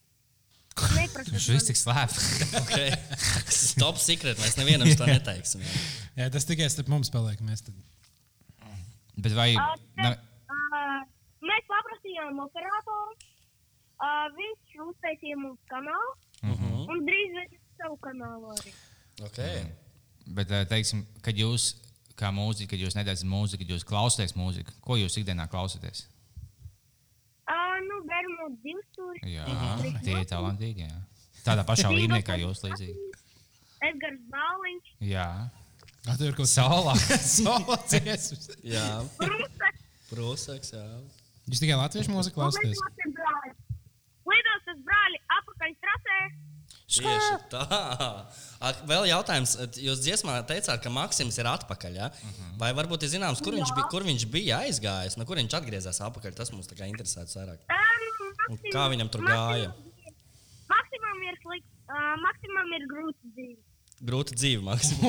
Viņš 1.31 1.47
viss 1.51 1.67
tik 1.67 1.77
slēpts. 1.79 2.27
Okay. 2.61 2.91
Top 3.83 3.99
secret. 4.01 4.39
Mēs 4.39 4.55
nevienam 4.57 4.87
to 4.97 5.07
neteiksim. 5.09 5.63
Jā. 5.67 5.81
Jā, 6.23 6.29
tas 6.33 6.47
tikai 6.47 6.69
starp 6.71 6.89
mums 6.91 7.11
paliek. 7.13 7.39
Mēs 7.45 7.65
tad... 7.67 7.75
Bet 9.21 9.35
vai. 9.37 9.49
Ne, 9.99 9.99
tad, 9.99 10.23
ā, 10.47 10.83
Mēs 11.45 11.67
paprasījām 11.69 12.39
operatoru. 12.47 13.17
ā, 14.01 14.11
Viņš 14.39 14.79
uztaisīja 14.89 15.39
mums 15.43 15.59
kanālu 15.71 16.15
Mhm. 16.41 16.87
un 16.89 17.03
drīz 17.05 17.35
veids 17.37 17.60
savu 17.81 17.97
kanālu 18.05 18.53
arī. 18.55 18.73
Okay. 19.27 19.65
bet, 20.37 20.53
ā, 20.53 20.63
teiksim, 20.69 21.03
kad 21.25 21.37
jūs, 21.37 21.73
kā 22.17 22.31
mūzika, 22.33 22.71
kad 22.73 22.85
jūs 22.85 22.97
nedēļat 22.97 23.27
mūziku, 23.27 23.65
kad 23.65 23.75
jūs 23.75 23.85
klausāties 23.87 24.37
mūziku, 24.37 24.73
ko 24.85 24.97
jūs 25.01 25.17
ikdienā 25.21 25.49
klausāties? 25.51 26.05
Ā, 27.49 27.57
Nu, 27.81 27.97
Bermuda 28.05 28.53
divas 28.61 28.85
stūris. 28.91 29.23
Jā, 29.25 29.45
tie 30.05 30.19
ir 30.19 30.27
talantīgi. 30.29 30.85
Jā. 30.85 30.99
Tādā 31.45 31.65
pašā 31.65 31.89
līmenī 31.89 32.21
kā 32.25 32.37
jūs 32.37 32.61
līdzīgi. 32.65 33.07
Edgars 33.87 34.21
Bāliņš. 34.29 34.91
Jā, 35.09 35.25
tur 36.19 36.27
ir 36.29 36.35
kaut 36.37 36.45
kas 36.45 36.53
tāds- 36.59 37.89
dziesmas. 37.91 38.51
Jā. 38.65 38.85
Prūsaks. 40.11 40.73
Jā. 40.75 40.85
Jūs 41.49 41.61
tikai 41.63 41.79
latviešu 41.79 42.13
mūziku 42.13 42.37
klausāties. 42.37 42.77
Lidos. 42.77 43.57
Lidos 44.29 44.65
tas 44.67 44.79
brāļi 44.85 45.21
apakaļ 45.39 45.75
trasē. 45.81 46.19
Tieši 46.91 47.37
tā. 47.51 47.63
Vēl 48.91 49.07
jautājums. 49.09 49.55
Jūs 49.79 50.01
dziesmā 50.03 50.35
teicāt, 50.49 50.81
ka 50.83 50.91
Maksims 50.93 51.39
ir 51.41 51.49
atpakaļ. 51.49 51.97
Ja? 51.97 52.09
Vai 52.59 52.73
varbūt 52.77 53.07
ir 53.07 53.13
zināms, 53.15 53.41
kur 53.43 53.55
viņš, 53.57 53.71
bija, 53.77 53.87
kur 53.93 54.05
viņš 54.07 54.27
bija 54.33 54.59
aizgājis, 54.67 55.17
no 55.17 55.25
kur 55.29 55.39
viņš 55.39 55.55
atgriezās 55.61 56.01
atpakaļ? 56.03 56.35
Tas 56.37 56.51
mums 56.53 56.69
tā 56.69 56.77
kā 56.79 56.89
interesē 56.91 57.25
vairāk. 57.31 57.63
Um, 57.71 58.07
Un 58.51 58.59
kā 58.73 58.85
viņam 58.91 59.09
tur 59.13 59.23
gāja? 59.25 59.71
Maksimam 60.71 61.25
ir 61.27 61.37
slikti. 61.43 61.67
Uh, 61.91 62.13
maksimam 62.23 62.71
ir 62.77 62.87
grūti 62.89 63.33
dzīve. 63.35 63.59
Grūta 64.01 64.33
dzīve, 64.33 64.63
Maksim. 64.65 65.01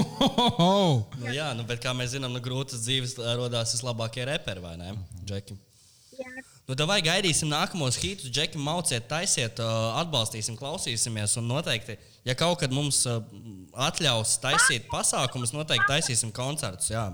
Nu, 1.23 1.31
jā, 1.33 1.49
nu, 1.57 1.65
bet 1.69 1.81
kā 1.81 1.95
mēs 1.97 2.13
zinām, 2.13 2.35
no 2.35 2.43
grūtas 2.45 2.83
dzīves 2.85 3.15
radās 3.17 3.73
vislabākie 3.77 4.27
reperi, 4.29 4.61
vai 4.65 4.75
ne? 4.81 4.91
Džeki. 5.25 5.57
Jā. 6.19 6.33
Nu, 6.63 6.77
vai 6.87 7.01
gaidīsim 7.03 7.51
nākamos 7.51 7.97
hitus, 7.99 8.31
Džeki, 8.31 8.61
mauciet, 8.63 9.09
taisiet, 9.11 9.59
atbalstīsim, 9.99 10.55
klausīsimies. 10.59 11.35
Un 11.41 11.49
noteikti, 11.51 11.97
ja 12.29 12.37
kaut 12.39 12.61
kad 12.63 12.73
mums 12.75 13.03
atļaus 13.89 14.37
taisīt 14.45 14.87
pasākumus, 14.93 15.55
noteikti 15.57 15.91
taisīsim 15.91 16.31
koncertus. 16.35 16.93
Jā. 16.95 17.11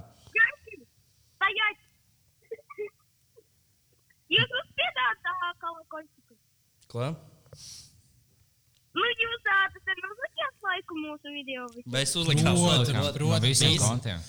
Jūs 4.29 4.51
uzspiedāt 4.61 5.29
kaut 5.63 5.85
ko 5.89 6.03
citu. 6.05 6.35
Ko? 6.93 7.07
Nu, 8.99 9.09
jūs 9.23 9.49
uh, 9.53 9.79
ir 9.95 10.07
uzlikāt 10.11 10.67
laiku 10.69 10.97
mūsu 10.99 11.33
video. 11.35 11.67
visiem? 11.75 11.89
Mēs 11.95 12.15
uzlikām 12.19 12.57
laiku. 12.59 12.87
protams. 12.91 13.43
Visi-. 13.47 13.71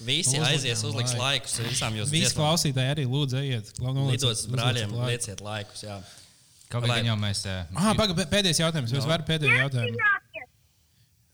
Visi 0.10 0.42
aizies, 0.46 0.84
uzliks 0.88 1.16
laiku. 1.16 1.24
laikus 1.26 1.58
visām 1.66 1.98
jūsu 2.00 2.14
Visi 2.14 2.36
klausītāji 2.38 2.94
arī 2.96 3.06
lūdzu, 3.10 3.40
ejiet. 3.42 3.74
uz 4.30 4.46
brāļiem, 4.54 4.94
lieciet 5.10 5.42
laikus. 5.46 5.84
Jā. 5.88 6.00
Kaut 6.70 6.86
Lai- 6.86 7.00
kā 7.02 7.08
jau 7.10 7.16
mēs. 7.18 7.44
Ah, 7.50 7.94
paga, 7.98 8.14
pē- 8.14 8.28
pēdējais 8.30 8.60
jautājums. 8.62 8.94
Es 8.94 9.08
varu 9.10 9.26
pēdējo 9.26 9.56
jautājumu? 9.64 9.98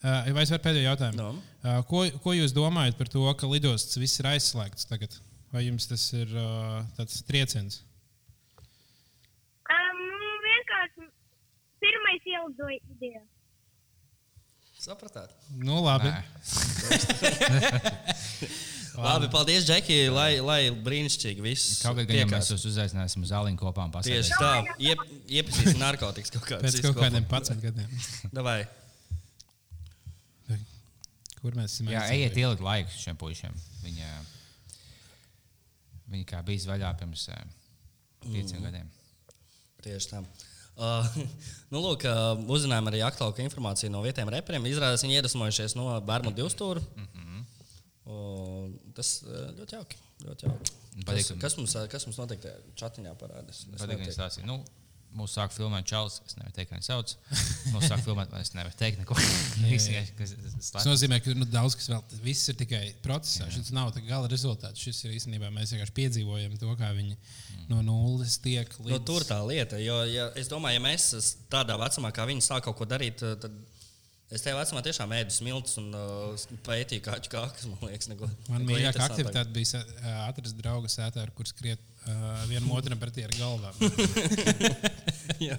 Uh, 0.05 0.27
vai 0.38 0.43
es 0.45 0.51
varu 0.53 0.61
pēdējo 0.63 0.86
jautājumu? 0.86 1.17
No. 1.17 1.29
Uh, 1.65 1.81
ko, 1.89 2.03
ko 2.23 2.36
jūs 2.38 2.53
domājat 2.55 2.95
par 2.99 3.09
to, 3.11 3.25
ka 3.39 3.47
lidostas 3.49 3.97
viss 3.99 4.19
ir 4.21 4.29
aizslēgts 4.31 4.86
tagad? 4.88 5.17
Vai 5.51 5.63
jums 5.65 5.88
tas 5.89 6.03
ir 6.13 6.29
uh, 6.38 6.83
tāds 6.97 7.19
trieciens? 7.27 7.81
Um, 9.65 9.99
nu, 10.21 10.31
vienkārši 10.45 11.07
pirmais 11.84 12.28
ielidoja 12.32 12.80
ideja. 12.95 13.21
Sapratāt? 14.86 15.32
Nu, 15.57 15.80
labi. 15.88 16.11
Labi, 18.95 19.28
paldies, 19.32 19.65
Džeki, 19.67 19.95
lai, 20.13 20.38
lai 20.39 20.59
brīnišķīgi 20.71 21.43
viss. 21.43 21.82
Kaut 21.84 21.97
kā 21.97 22.05
gan 22.07 22.15
jau 22.15 22.28
tiekās. 22.30 22.45
mēs 22.45 22.51
jūs 22.53 22.63
uzaicināsim 22.69 23.26
uz 23.26 23.32
zāliņu 23.34 23.59
kopā 23.59 23.84
un 23.89 23.91
Tieši 24.07 24.38
tā, 24.39 24.51
Iep, 24.80 25.01
iepazīstināsim 25.39 25.82
narkotikas 25.82 26.32
kaut 26.32 26.45
kādā 26.47 26.63
Pēc 26.63 26.78
kaut 26.86 26.99
kādiem 27.01 27.26
11 27.28 27.59
gadiem. 27.65 27.97
Davai. 28.38 28.61
Kur 31.41 31.57
mēs 31.59 31.76
esam? 31.76 31.91
Jā, 31.91 32.05
ejiet 32.15 32.39
ielikt 32.41 32.63
laiku 32.65 32.95
šiem 32.95 33.19
puišiem. 33.21 33.57
Viņi, 33.84 34.07
viņi 36.15 36.26
kā 36.32 36.39
bija 36.47 36.71
vaļā 36.71 36.93
pirms 37.01 37.28
eh, 37.36 37.43
pieciem 38.26 38.61
Mm. 38.61 38.65
gadiem. 38.69 38.88
Tieši 39.86 40.09
tā. 40.13 40.23
Uh, 40.76 41.07
nu, 41.71 41.80
lūk, 41.80 42.03
uh, 42.09 42.36
uzzinājām 42.51 42.89
arī 42.91 42.99
aktuālu 43.07 43.38
informāciju 43.45 43.91
no 43.93 44.01
vietējiem 44.03 44.32
reperiem. 44.36 44.65
Izrādās, 44.67 45.03
viņi 45.05 45.19
iedvesmojušies 45.21 45.76
no 45.80 45.86
bērnu 46.03 46.34
divstūra. 46.36 46.82
Mm. 46.95 47.07
-hmm. 47.13 48.73
Tas 48.95 49.21
uh, 49.26 49.49
ļoti 49.57 49.78
jauki. 49.80 49.97
Ļoti 50.26 50.45
jauki. 50.49 50.73
Patīk, 51.05 51.21
Kas, 51.21 51.28
ka- 51.32 51.39
kas, 51.45 51.55
mums, 51.59 51.76
uh, 51.76 51.88
kas 51.91 52.05
mums 52.07 52.17
notiek 52.21 52.39
tajā 52.43 52.57
chatiņā 52.80 53.15
parādās? 53.19 53.63
Es 53.63 53.65
Patīk, 53.65 53.80
ka 53.80 53.88
netiek- 53.88 54.03
viņi 54.05 54.15
stāstīja. 54.17 54.45
Nu, 54.47 54.59
Mūsu 55.16 55.38
sāk 55.38 55.53
filmēt 55.55 55.88
Čālijs. 55.88 56.20
Es 56.28 56.36
nevaru 56.36 56.53
teikt, 56.55 56.70
kā 56.72 56.78
viņš 56.78 56.88
sauc. 56.89 57.13
Mūsu 57.74 57.89
sāk 57.89 58.01
filmēt, 58.03 58.34
es 58.41 58.51
nevaru 58.55 58.76
teikt 58.80 59.01
neko. 59.01 59.16
Tas 60.76 60.88
nozīmē, 60.88 61.22
ka 61.24 61.36
nu, 61.38 61.47
daudz 61.49 61.78
kas 61.80 61.88
vēl, 61.91 62.03
viss 62.26 62.51
ir 62.51 62.57
tikai 62.59 62.84
procesā. 63.05 63.47
Šis 63.53 63.72
nav 63.76 63.93
tā 63.95 64.03
gala 64.05 64.30
rezultāts. 64.32 64.82
Šis 64.82 65.05
ir 65.07 65.16
īstenībā 65.16 65.51
mēs 65.55 65.76
vienkārši 65.76 65.95
piedzīvojam 65.95 66.57
to, 66.59 66.74
kā 66.80 66.91
viņi 66.97 67.16
no 67.72 67.82
nulles 67.86 68.38
tiek 68.43 68.70
līdz. 68.82 68.91
No, 68.91 68.99
tur 69.07 69.26
tā 69.28 69.39
lieta. 69.47 69.80
Jo, 69.82 70.01
ja, 70.09 70.28
es 70.39 70.51
domāju, 70.51 70.80
ja 70.80 70.84
mēs 70.84 71.07
es 71.18 71.32
tādā 71.51 71.80
vecumā, 71.82 72.11
kā 72.16 72.28
viņi 72.28 72.43
sāk 72.45 72.68
kaut 72.68 72.78
ko 72.82 72.89
darīt, 72.89 73.24
tad 73.24 73.55
es 74.34 74.41
tajā 74.43 74.55
vecumā 74.57 74.82
tiešām 74.86 75.11
ēdu 75.19 75.34
smilts 75.36 75.78
un 75.82 75.91
uh, 75.95 76.45
pētīju 76.65 77.03
kādu 77.05 77.30
kākas. 77.32 77.67
Man 77.69 77.84
liekas, 77.91 78.09
neko, 78.11 78.30
Man 78.49 78.63
neko 78.63 78.71
mīļākā 78.71 79.05
aktivitāte 79.09 79.53
bija 79.55 79.82
ā, 79.82 80.15
atrast 80.30 80.57
draugu 80.59 80.89
sētā, 80.91 81.23
ar 81.28 81.32
kuriem 81.38 81.51
skriet 81.51 81.84
uh, 82.09 82.43
vienam 82.49 82.71
otram 82.76 82.99
pretī 83.01 83.26
ar 83.28 83.36
galvām. 83.38 83.73
Jā. 85.45 85.57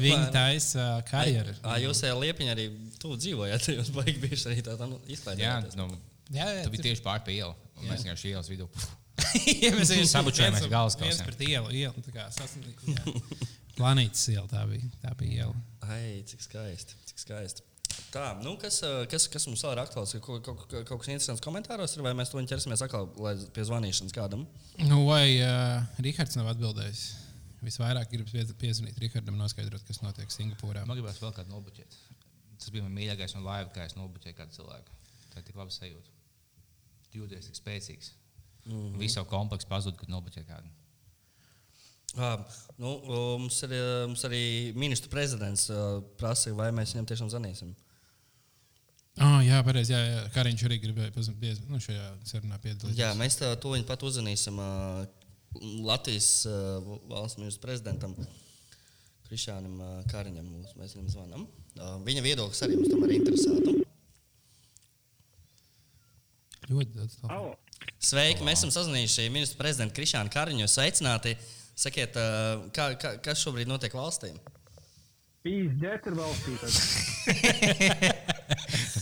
Viņi 0.00 0.26
taisa 0.34 0.80
uh, 0.98 1.02
karjeru. 1.08 1.54
Ā, 1.66 1.76
jūs 1.84 2.00
jau 2.06 2.14
liepiņā 2.22 2.54
arī 2.56 2.68
tuvu 3.02 3.18
dzīvojat. 3.20 3.68
Jūs 3.78 3.90
baigi 3.94 4.16
bieži 4.22 4.48
arī 4.50 4.64
tā 4.64 4.76
nu, 4.80 4.98
Jā, 5.04 5.16
izklaidējāties. 5.18 5.76
nu, 5.80 5.88
Jā, 6.32 6.46
jā, 6.56 6.62
tu 6.64 6.72
biji 6.72 6.86
tieši 6.88 7.04
pāri 7.04 7.24
pie 7.26 7.34
ielas. 7.42 7.58
un 7.76 7.90
Mēs 7.90 8.04
vienkārši 8.06 8.30
ielas 8.32 8.48
vidū. 8.48 8.68
Jā, 9.64 9.74
mēs 9.76 9.92
vienkārši 9.92 10.08
Sabučojamies 10.10 10.62
viens- 10.64 10.72
galvaskausiem. 10.72 11.10
viens 11.12 11.26
pret 11.28 11.44
ielu. 11.46 11.74
ielu 11.84 12.04
tā 12.06 12.14
kā 12.16 12.24
sasn- 12.34 12.64
jā. 12.88 13.04
Planētas 13.76 14.24
iela 14.32 14.46
tā 14.50 14.62
bija. 14.70 14.88
Tā 15.04 15.12
bija 15.20 15.44
iela. 15.44 15.54
Ai, 15.88 16.22
cik 16.28 16.42
skaisti. 16.44 16.96
Cik 17.10 17.18
skaisti. 17.22 17.64
Tā, 18.14 18.24
nu, 18.42 18.54
kas, 18.58 18.80
ā, 18.86 19.04
kas, 19.10 19.26
kas 19.30 19.46
mums 19.46 19.62
vēl 19.64 19.74
ir 19.76 19.82
aktuāls? 19.84 20.14
Kaut, 20.22 20.42
kaut, 20.46 20.64
kaut, 20.70 20.86
kaut 20.86 21.02
kas 21.02 21.10
interesants 21.12 21.42
komentāros, 21.44 21.94
ir, 21.96 22.02
vai 22.06 22.14
mēs 22.16 22.30
to 22.32 22.42
ķersimies 22.42 22.82
atkal 22.86 23.08
lai 23.22 23.34
pie 23.54 23.66
zvanīšanas 23.66 24.14
kādam? 24.14 24.46
Nu, 24.82 25.04
vai 25.08 25.36
uh, 25.42 25.84
Rihards 26.02 26.38
nav 26.38 26.50
atbildējis? 26.54 27.04
Visvairāk 27.64 28.10
gribas 28.12 28.34
pie- 28.34 28.58
piezvanīt 28.60 28.98
Rihardam, 29.00 29.38
noskaidrot, 29.40 29.84
kas 29.88 30.02
notiek 30.04 30.30
Singapūrā. 30.32 30.84
Man 30.86 30.98
gribās 30.98 31.20
vēl 31.22 31.32
kādu 31.36 31.54
nobuļķēt. 31.54 31.96
Tas 32.60 32.72
bija 32.74 32.84
mans 32.84 32.96
mīļākais 32.98 33.36
no 33.38 33.44
laiva, 33.46 33.70
kā 33.74 33.86
es 33.88 33.96
nobuļķēju 33.98 34.38
kādu 34.40 34.58
cilvēku. 34.58 34.98
Tā 35.32 35.40
ir 35.40 35.46
tik 35.48 35.58
laba 35.58 35.74
sajūta. 35.74 36.12
Jūties 37.14 37.48
tik 37.48 37.58
spēcīgs. 37.58 38.12
Mm 38.64 38.74
-hmm. 38.74 38.98
Visu 39.00 39.14
savu 39.18 39.30
kompleksu 39.32 39.70
pazūd, 39.70 39.96
kad 40.00 40.12
nobuļķēji 40.12 40.48
kādu. 40.50 40.70
Uh, 42.14 42.38
nu, 42.78 42.92
mums, 43.42 43.56
ir, 43.66 43.72
ā, 43.74 43.86
mums 44.06 44.22
arī 44.28 44.42
ministru 44.78 45.10
prezidents 45.10 45.66
uh, 45.72 45.98
prasīja, 46.20 46.54
vai 46.58 46.68
mēs 46.74 46.92
viņam 46.94 47.08
tiešām 47.10 47.30
zvanīsim. 47.32 47.72
Oh, 49.22 49.38
jā, 49.42 49.58
pareizi. 49.66 49.94
Jā, 49.94 50.00
jā. 50.06 50.22
Kariņš 50.34 50.62
arī 50.68 50.78
gribēja 50.82 51.12
piez- 51.14 51.60
nu, 51.70 51.78
šajā 51.82 52.06
sarunā 52.26 52.58
piedalīties. 52.62 52.98
Jā, 52.98 53.12
mēs 53.18 53.38
tā, 53.38 53.50
to 53.62 53.74
viņu 53.74 53.86
pat 53.88 54.02
uzzvanīsim 54.06 54.58
uh, 54.62 55.02
Latvijas 55.86 56.28
uh, 56.50 56.86
valsts 57.10 57.38
ministru 57.38 57.62
prezidentam 57.66 58.14
Krišānam 59.28 59.74
uh, 59.78 59.92
Kariņam. 60.10 60.46
Mūs, 60.50 60.74
mēs 60.78 60.94
viņam 60.98 61.10
zvanām. 61.14 61.48
Uh, 61.74 61.98
viņa 62.06 62.24
viedoklis 62.26 62.62
arī 62.66 62.78
mums 62.78 62.90
tomēr 62.94 63.14
interesētu. 63.18 63.76
Ļoti 66.70 66.96
daudz. 66.96 67.18
Sveiki, 68.04 68.42
mēs 68.46 68.62
esam 68.62 68.70
sazvanījuši 68.72 69.28
ministru 69.34 69.58
prezidentu 69.60 69.98
Krišānu 69.98 70.30
Kariņu. 70.34 70.70
Sveicināti! 70.70 71.34
Sakiet, 71.74 72.14
uh, 72.16 72.68
kā, 72.74 72.92
kā, 73.00 73.16
kas 73.24 73.40
šobrīd 73.42 73.66
notiek 73.70 73.92
valstī? 73.96 74.30
Pīzdēt 75.44 76.06
ir 76.08 76.14
valstī. 76.16 76.52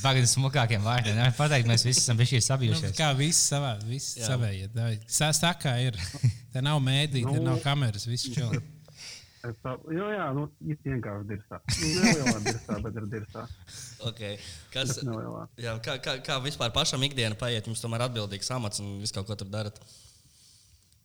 Pagaidām, 0.03 0.27
smukākiem 0.27 0.83
vārdiem. 0.83 1.15
Nevar 1.15 1.35
pateikt, 1.37 1.69
mēs 1.71 1.85
visi 1.87 2.01
esam 2.03 2.17
bijuši 2.19 2.41
Nu, 2.41 2.47
sabijušies. 2.49 2.95
kā 2.99 3.13
viss 3.19 3.45
savā, 3.53 3.77
viss 3.87 4.17
Jā. 4.19 4.27
savējiet. 4.33 4.71
Sastāvā 5.07 5.77
ir. 5.85 5.99
Te 6.53 6.59
nav 6.65 6.81
mēdī, 6.85 7.23
te 7.23 7.39
Nu. 7.39 7.45
nav 7.53 7.59
kameras, 7.65 8.07
viss 8.11 8.27
čau. 8.35 8.51
Tā, 9.43 9.73
jo, 9.91 10.05
jā, 10.07 10.27
nu, 10.37 10.45
vienkārši 10.63 11.25
dirsā. 11.27 11.59
Nu, 11.67 11.87
nelielā 11.99 12.39
dirsā, 12.45 12.77
bet 12.85 12.99
ir 13.01 13.07
dirsā. 13.11 13.43
Okay. 14.07 14.37
Kas, 14.71 15.01
jā, 15.59 15.73
kā, 15.83 15.97
kā, 16.05 16.13
kā 16.23 16.37
vispār 16.45 16.71
pašam 16.75 17.03
ikdiena 17.03 17.35
paiet? 17.39 17.67
Jums 17.67 17.83
tomēr 17.83 18.05
atbildīgs 18.07 18.53
amats 18.55 18.79
un 18.85 19.01
visu 19.03 19.17
kaut 19.17 19.27
ko 19.27 19.35
tur 19.41 19.49
darat. 19.51 19.81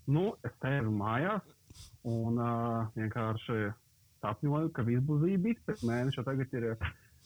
Nu, 0.06 0.36
es 0.46 0.54
sēžu 0.62 0.92
mājās 0.94 1.42
un 2.08 2.40
uh, 2.40 2.88
vienkārši 2.98 3.58
sapņoju, 4.24 4.72
ka 4.76 4.86
viss 4.88 5.04
būs 5.08 5.22
zībis. 5.26 5.60
Pēc 5.68 5.84
mēneša 5.90 6.24
tagad 6.28 6.54
ir 6.58 6.70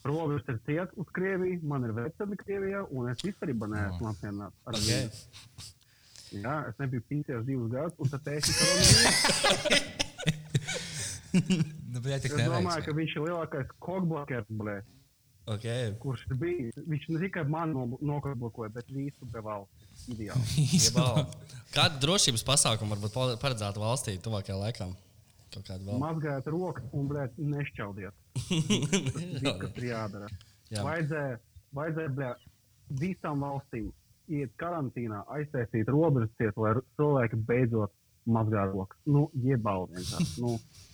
robežas 0.07 0.47
ir 0.49 0.57
ciet 0.65 0.95
uz 0.97 1.07
Krieviju, 1.15 1.61
man 1.69 1.85
ir 1.87 1.93
vecāki 1.97 2.39
Krievijā, 2.41 2.81
un 2.89 3.11
es 3.11 3.21
vispār 3.25 3.53
neesmu 3.53 4.09
apmierināts 4.09 4.57
ar 4.65 4.79
Okay. 4.79 5.05
viņu. 5.05 6.41
Jā, 6.41 6.55
es 6.71 6.77
nebiju 6.79 7.03
pīcies 7.11 7.43
divus 7.45 7.69
gadus, 7.73 7.97
un 7.99 8.07
tad 8.09 8.27
ir. 8.31 8.41
Nu, 11.31 11.99
bet, 12.03 12.25
Es 12.27 12.33
domāju, 12.35 12.83
ka 12.85 12.93
viņš 12.95 13.13
ir 13.15 13.21
lielākais 13.23 13.69
kokblokers, 13.83 14.49
blē, 14.59 14.81
Okay. 15.51 15.93
kurš 15.99 16.25
bijis. 16.39 16.75
Viņš 16.87 17.05
ne 17.13 17.21
tikai 17.23 17.43
man 17.49 17.71
no- 17.75 17.97
nokokblokoja, 18.01 18.69
bet 18.75 18.89
visu 18.93 19.25
pie 19.31 19.41
Ideāli. 20.09 20.65
Jebal. 20.73 21.25
Kāda 21.71 22.01
drošības 22.03 22.43
pasākuma 22.47 22.97
varbūt 22.97 23.39
paredzēta 23.41 23.81
valstī 23.81 24.17
tuvākajā 24.23 24.57
laikā? 24.59 24.89
Mazgājiet 25.99 26.45
rokas 26.51 26.85
un 26.95 27.07
blēt, 27.11 27.33
nešķaudiet. 27.37 28.15
Viss, 28.49 29.57
kas 29.59 29.73
ir 29.81 29.87
jādara. 29.89 30.29
Jā. 30.71 30.83
Vajadzēja, 30.87 31.39
vajadzēja 31.75 32.13
blēt, 32.15 32.45
visām 33.01 33.43
valstīm 33.43 33.89
iet 34.31 34.53
karantīnā, 34.61 35.25
aiztaisīt 35.35 35.91
robežas 35.91 36.31
ciet, 36.39 36.55
lai 36.55 36.77
cilvēki 36.95 37.41
beidzot 37.49 37.91
mazgā 38.31 38.63
rokas. 38.71 39.01
Nu, 39.11 39.25
jebal 39.43 39.89
vienkārši. 39.91 40.39
Nu, 40.43 40.55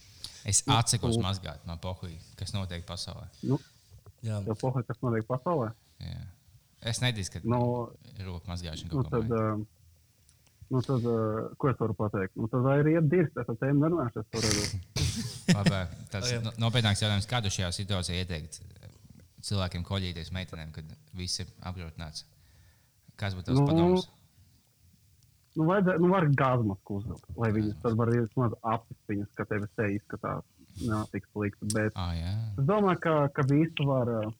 Es 0.47 0.61
atsakos 0.71 1.17
mazgāt 1.19 1.65
no 1.67 1.75
pohuļa, 1.83 2.17
kas 2.39 2.53
notiek 2.55 2.85
pasaulē. 2.87 3.25
Nu, 3.43 3.57
Jā. 4.23 4.39
pohai, 4.61 4.83
kas 4.87 4.99
notiek 5.03 5.27
pasaulē. 5.27 5.73
Jā. 6.03 6.21
Es 6.81 6.99
nedrīkstu, 7.01 7.41
ka 7.41 7.49
Nu, 7.49 7.89
roku 8.25 8.47
mazgāšana 8.51 8.91
nu 8.93 9.01
kaut 9.01 9.09
tad, 9.11 9.27
tādu. 9.31 9.61
uh, 9.61 9.65
nu 10.69 10.81
tad 10.85 11.05
uh, 11.09 11.47
ko 11.57 11.69
es 11.71 11.79
varu 11.79 11.95
pateikt? 11.97 12.35
Nu, 12.37 12.47
tad 12.51 12.61
vai 12.67 12.77
ir 12.83 12.91
iet 12.95 13.07
dirst, 13.09 13.37
es 13.41 13.49
ar 13.49 13.57
tiem 13.61 13.79
nerunāšu. 13.81 14.23
Labi, 15.57 15.81
tas 16.13 16.29
no- 16.45 16.53
nopietnāks 16.67 17.01
jautājums, 17.01 17.29
kādu 17.29 17.49
šajā 17.53 17.71
situācijā 17.79 18.21
ieteikt 18.23 18.61
cilvēkiem 19.47 19.83
koļīties 19.87 20.31
meitenēm, 20.35 20.71
kad 20.75 20.85
visi 21.15 21.43
ir 21.45 21.51
apgrūtināts? 21.69 22.25
Kas 23.17 23.33
būtu 23.37 23.49
tas 23.51 23.57
Nu, 23.57 23.65
padoms? 23.69 24.07
Nu, 25.57 25.65
vajadzēja, 25.65 25.97
nu, 26.03 26.09
var 26.13 26.27
gāzmasku 26.37 26.99
uzvilkt, 26.99 27.29
lai 27.41 27.47
viņas 27.55 27.79
tad 27.81 27.95
var 27.97 28.11
vismaz 28.13 28.53
apsist 28.61 28.99
viņas, 29.09 29.29
ka 29.39 29.45
tev 29.49 29.63
te 29.79 29.87
izskatās 29.95 30.43
nav 30.85 31.07
tik 31.09 31.25
slikti. 31.31 31.65
Bet 31.73 31.95
Ah, 31.97 32.11
jā. 32.13 32.33
es 32.61 32.67
domāju, 32.69 32.99
ka, 33.01 33.13
ka 33.33 33.45
visu 33.49 33.87
var, 33.89 34.11
uh, 34.19 34.35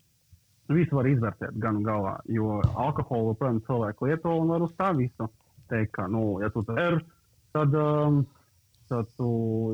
visu 0.74 0.98
var 0.98 1.08
izvērtēt 1.10 1.60
gan 1.62 1.82
galā, 1.86 2.18
jo 2.32 2.62
alkoholu, 2.76 3.36
protams, 3.40 3.66
cilvēku 3.68 4.10
lieto 4.10 4.34
un 4.36 4.50
var 4.52 4.66
uz 4.66 4.74
tā 4.80 4.92
visu 4.98 5.30
teikt, 5.72 5.94
ka, 5.98 6.08
nu, 6.12 6.38
ja 6.44 6.50
tu 6.54 6.64
dzer, 6.68 7.00
tad, 7.56 7.76
um, 7.76 8.22
tad 8.92 9.10
tu 9.20 9.30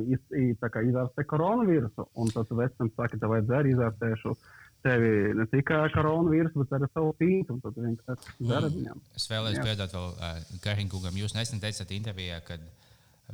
iz, 0.10 0.22
kā 0.62 0.84
izvērtē 0.86 1.26
koronavīrusu, 1.30 2.08
un 2.20 2.34
tad 2.34 2.50
tu 2.50 2.58
vecam 2.58 2.92
saki, 2.98 3.22
tev 3.22 3.34
vajadzēja 3.36 3.74
izvērtēšu 3.74 4.36
tevi 4.84 5.12
ne 5.38 5.46
tikai 5.48 5.86
koronavīrusu, 5.94 6.64
bet 6.64 6.78
arī 6.78 6.90
savu 6.92 7.14
un 7.54 7.62
tad 7.64 7.78
vienkārši 7.80 8.38
dzer 8.42 8.70
viņam. 8.74 9.04
Es 9.16 9.30
vēlējos 9.32 9.64
piedot 9.64 9.96
vēl 9.96 10.08
uh, 10.12 10.40
Karinkungam. 10.66 11.18
Jūs 11.22 11.38
nesen 11.38 11.62
teicāt 11.64 11.94
intervijā, 11.96 12.42
ka 12.44 12.60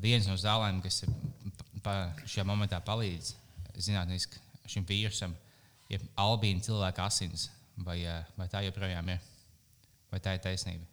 viens 0.04 0.28
no 0.30 0.38
zālēm, 0.38 0.84
kas 0.86 1.04
šajā 2.30 2.46
momentā 2.46 2.82
palīdz 2.86 3.34
zinātniski 3.80 4.42
šim 4.70 4.86
vīrusam, 4.86 5.34
ir 5.34 5.49
albīna 6.20 6.62
cilvēka 6.66 7.06
asins. 7.10 7.48
Vai, 7.80 8.02
uh, 8.06 8.24
vai 8.38 8.48
tā 8.52 8.62
joprojām 8.66 9.08
ir? 9.16 9.20
Vai 10.12 10.20
tā 10.20 10.34
ir 10.36 10.42
taisnība? 10.44 10.86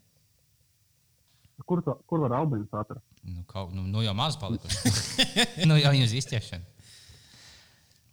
Kur, 1.66 1.80
to, 1.82 1.94
kur 2.06 2.20
var 2.22 2.34
albīns 2.38 2.70
atrast? 2.76 3.04
Nu, 3.26 3.42
kaut, 3.50 3.72
nu, 3.74 3.82
nu 3.90 4.02
jau 4.04 4.12
maz 4.14 4.36
palikuši. 4.38 5.26
nu, 5.68 5.74
jau 5.80 5.90
viņas 5.96 6.12
izķeršana. 6.20 6.64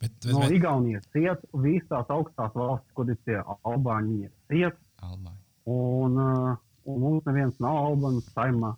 Bet, 0.00 0.10
bet, 0.24 0.32
No 0.34 0.40
bet, 0.42 0.54
Igaunijas 0.56 1.04
ciet, 1.14 1.44
visas 1.62 1.86
tās 1.92 2.10
augstās 2.12 2.56
valstis, 2.58 2.90
kur 2.96 3.08
ir 3.12 3.18
tie 3.24 3.36
albāņi, 3.68 4.16
ir 4.26 4.32
ciet, 4.50 4.80
Albāņi. 5.04 5.38
un, 5.70 6.18
uh, 6.18 6.56
un 6.90 6.98
mums 7.04 7.28
neviens 7.30 7.60
nav 7.62 7.78
albāns 7.92 8.26
saimā. 8.34 8.72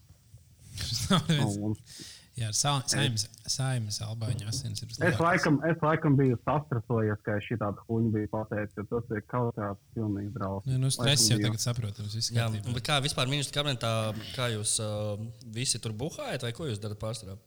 nav 1.11 1.31
neviens- 1.31 1.57
Un, 1.63 1.75
Jā, 2.37 2.51
sa- 2.53 2.83
saimnes, 2.85 3.23
saimnes 3.49 3.97
albāņu 4.05 4.45
asins 4.51 4.83
ir 4.83 4.91
es, 4.91 4.99
vislielākais. 4.99 5.21
laikam, 5.25 5.55
es 5.65 5.79
laikam 5.81 6.17
biju 6.19 6.37
sastrasojies, 6.45 7.23
ka 7.25 7.37
es 7.39 7.47
šī 7.49 7.57
tāda 7.63 7.81
huņa 7.89 8.11
biju 8.13 8.29
pateicis, 8.29 8.77
jo 8.77 8.85
tas 8.91 9.15
ir 9.17 9.23
kaut 9.33 9.55
kāds 9.57 9.81
pilnīgi 9.97 10.33
drausmas. 10.35 10.69
Nu, 10.69 10.81
nu, 10.83 10.91
stress 10.93 11.31
jau 11.31 11.39
tagad 11.41 11.63
saprotams. 11.65 12.17
Jā, 12.29 12.51
bet 12.53 12.85
kā 12.85 12.99
vispār 13.01 13.31
ministrs 13.33 13.57
kabinetā, 13.57 14.13
kā 14.37 14.51
jūs 14.53 14.75
uh, 14.85 15.17
visi 15.49 15.81
tur 15.81 15.95
buhājat, 15.97 16.45
vai 16.45 16.53
ko 16.53 16.69
jūs 16.69 16.83
darat 16.83 17.01
pārsvarā? 17.01 17.39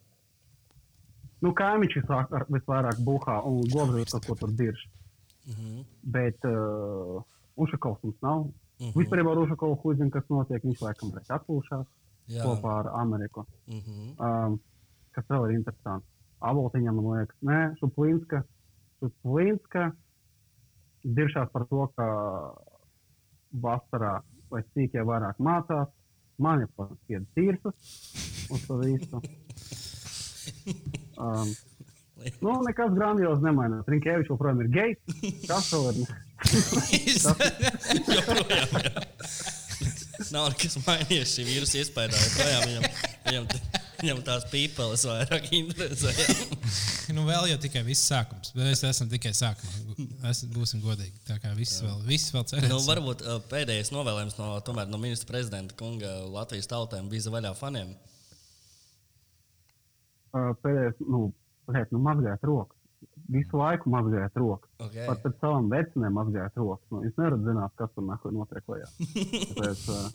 Nu, 1.46 1.54
kaimiņš 1.54 2.00
visvairāk, 2.50 3.04
buhā 3.06 3.36
un 3.48 3.62
gobris 3.72 4.10
kaut 4.16 4.26
ko 4.26 4.36
tur 4.42 4.56
dirž. 4.58 4.82
Mhm. 5.50 5.84
Bet 6.18 6.42
uh, 6.50 7.22
Ušakovs 7.62 8.02
mums 8.04 8.18
nav. 8.26 8.48
Mhm. 8.80 8.96
Vispār 8.98 9.22
jau 9.22 9.30
ar 9.36 9.44
Ušakovu 9.46 9.78
huņu, 9.84 10.10
kas 10.18 10.26
notiek, 10.34 10.66
viņš 10.66 10.82
laikam 10.82 11.14
reiz 11.14 11.30
atpūšās 11.38 11.86
Jā. 12.34 12.42
kopā 12.42 12.74
ar 12.82 12.92
Ameriku. 13.04 13.46
Mhm. 13.68 14.18
Um, 14.18 14.60
kas 15.16 15.28
vēl 15.32 15.50
ir 15.50 15.58
interesanti? 15.60 16.08
Aboltiņam, 16.40 17.00
man 17.00 17.20
liekas, 17.20 17.38
nē, 17.46 17.60
Šuplīnska. 17.82 18.44
Šuplīnska 19.04 19.90
diršās 21.04 21.52
par 21.54 21.66
to, 21.70 21.86
ka 21.96 22.08
vasarā 23.64 24.20
vai 24.52 24.64
sīkie 24.72 25.04
vairāk 25.06 25.40
mācās. 25.44 25.92
Man 26.40 26.64
ir 26.64 26.70
pat 26.78 26.94
pieci 27.08 27.28
tirsas 27.36 27.76
uz 28.50 28.66
to 28.68 28.80
visu. 28.84 29.22
Um, 31.20 31.50
nu, 32.42 32.54
nekas 32.64 32.94
grandios 32.96 33.42
nemainās. 33.44 33.84
Rinkēvičs 33.92 34.32
joprojām 34.32 34.62
ir 34.64 34.70
gejs. 34.72 35.18
Kas 35.44 35.68
vēl 35.76 35.90
ir? 35.92 36.14
Joprojām, 38.16 38.78
jā. 38.80 39.04
Nav 40.32 40.48
nekas 40.54 40.80
mainījies 40.86 41.36
šī 41.36 41.46
vīrusa 41.50 41.82
iespējā. 41.84 42.24
Joprojām 42.24 42.66
viņam, 42.70 42.88
viņam, 43.28 43.52
viņam 44.00 44.22
tās 44.26 44.46
pīpeles 44.52 45.06
vairāk 45.10 45.52
interesē. 45.60 46.14
Nu, 47.10 47.24
vēl 47.26 47.48
jau 47.50 47.58
tikai 47.58 47.82
viss 47.88 48.06
sākums. 48.06 48.52
Mēs 48.54 48.84
esam 48.86 49.08
tikai 49.10 49.32
sākumā. 49.34 49.96
Mēs 50.22 50.44
būsim 50.54 50.82
godīgi. 50.84 51.16
Tā 51.26 51.40
kā 51.42 51.56
viss 51.58 51.82
vēl, 51.82 52.04
viss 52.06 52.30
vēl 52.36 52.44
cerēs. 52.52 52.70
Nu, 52.70 52.78
varbūt 52.86 53.24
uh, 53.26 53.40
pēdējais 53.50 53.90
novēlējums 53.96 54.38
no, 54.38 54.52
tomēr, 54.66 54.92
no 54.92 55.00
ministra 55.02 55.32
prezidenta 55.32 55.74
kunga 55.80 56.12
Latvijas 56.30 56.70
tautēm 56.70 57.10
bija 57.10 57.34
vaļā 57.34 57.56
faniem. 57.58 57.96
Uh, 60.30 60.52
pēdējais, 60.62 61.02
nu, 61.10 61.24
liet, 61.74 61.90
nu 61.96 62.04
mazgāt 62.06 62.46
rokas. 62.46 62.78
Visu 63.34 63.58
laiku 63.58 63.90
mazgāt 63.90 64.38
rokas. 64.38 64.70
Okay. 64.86 65.10
Pat 65.10 65.26
pēc 65.26 65.42
savām 65.42 65.74
vecinēm 65.74 66.14
mazgāt 66.22 66.62
rokas. 66.62 66.86
Nu, 66.94 67.02
es 67.10 67.18
nevaru 67.18 67.42
zināt, 67.48 67.74
kas 67.82 67.94
tur 67.98 68.38
notiek 68.38 68.70
lejā. 68.76 68.90
Tāpēc 69.50 69.86
uh, 69.96 70.08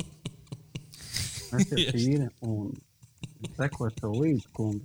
esiet 1.59 1.91
tīri 1.95 2.28
un 2.47 2.74
sekojiet 3.59 4.01
sev 4.01 4.16
līdzi, 4.18 4.51
kungi. 4.57 4.82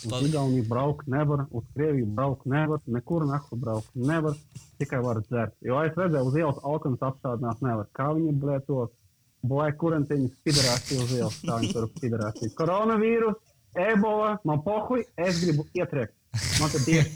Uz. 0.00 0.22
Igauniju 0.24 0.64
braukt 0.68 1.10
nevar, 1.12 1.44
uz 1.50 1.64
Krieviju 1.74 2.06
braukt 2.16 2.46
nevar, 2.48 2.80
nekur 2.86 3.26
nahu 3.28 3.58
braukt 3.60 3.90
nevar, 3.94 4.38
tikai 4.80 5.02
var 5.04 5.20
dzert. 5.26 5.56
Jo 5.66 5.82
es 5.84 5.98
redzēju, 5.98 6.30
uz 6.30 6.38
ielas 6.40 6.62
alkohols 6.62 7.04
apstādināt 7.10 7.60
nevar. 7.66 7.90
Kā 7.96 8.08
viņi 8.16 8.32
blētos, 8.40 8.94
blēk 9.44 9.76
kurantiņas, 9.82 10.38
spiderācija 10.40 11.04
uz 11.04 11.12
ielas, 11.18 11.36
kā 11.44 11.58
viņi 11.60 11.74
tur 11.76 11.90
spiderācija. 11.92 12.54
Koronavīrus, 12.56 13.36
ebola, 13.90 14.32
man 14.48 14.64
pohuj, 14.64 15.04
es 15.20 15.44
gribu 15.44 15.68
ietriekt. 15.76 16.16
Man 16.60 16.72
te 16.72 16.80
ir. 16.94 17.10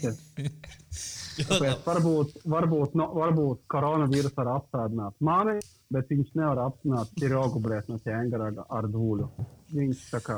Tāpēc 1.35 1.81
varbūt, 1.83 2.35
varbūt, 2.47 2.93
no, 2.95 3.09
varbūt 3.17 3.65
koronavīrus 3.71 4.35
var 4.37 4.53
apstādināt 4.53 5.17
mani, 5.19 5.57
bet 5.91 6.11
viņš 6.11 6.29
nevar 6.39 6.61
apstādināt 6.69 7.11
Tirogu 7.19 7.59
brēs 7.63 7.89
no 7.91 7.97
ķēngara 8.03 8.53
ar 8.63 8.87
dūļu. 8.91 9.27
Viņš 9.75 10.05
tā 10.13 10.21
kā 10.23 10.37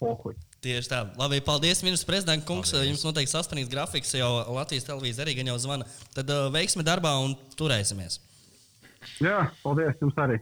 pohuj. 0.00 0.36
Tieši 0.64 0.90
tā. 0.90 1.02
Labi, 1.20 1.40
paldies, 1.44 1.82
ministrs 1.86 2.08
prezidents 2.08 2.46
kungs. 2.48 2.72
Paldies. 2.74 2.90
Jums 2.90 3.04
noteikti 3.06 3.32
sasprāstīs 3.34 3.70
grafiks, 3.72 4.16
jau 4.18 4.30
Latvijas 4.56 4.88
televīzija 4.88 5.26
arī 5.26 5.36
gan 5.38 5.52
jau 5.52 5.60
zvana. 5.62 5.86
Tad 6.16 6.32
uh, 6.32 6.48
veiksmi 6.54 6.86
darbā 6.86 7.14
un 7.22 7.36
turēsimies. 7.58 8.20
Jā, 9.22 9.48
paldies 9.62 9.98
jums 10.02 10.18
arī. 10.22 10.40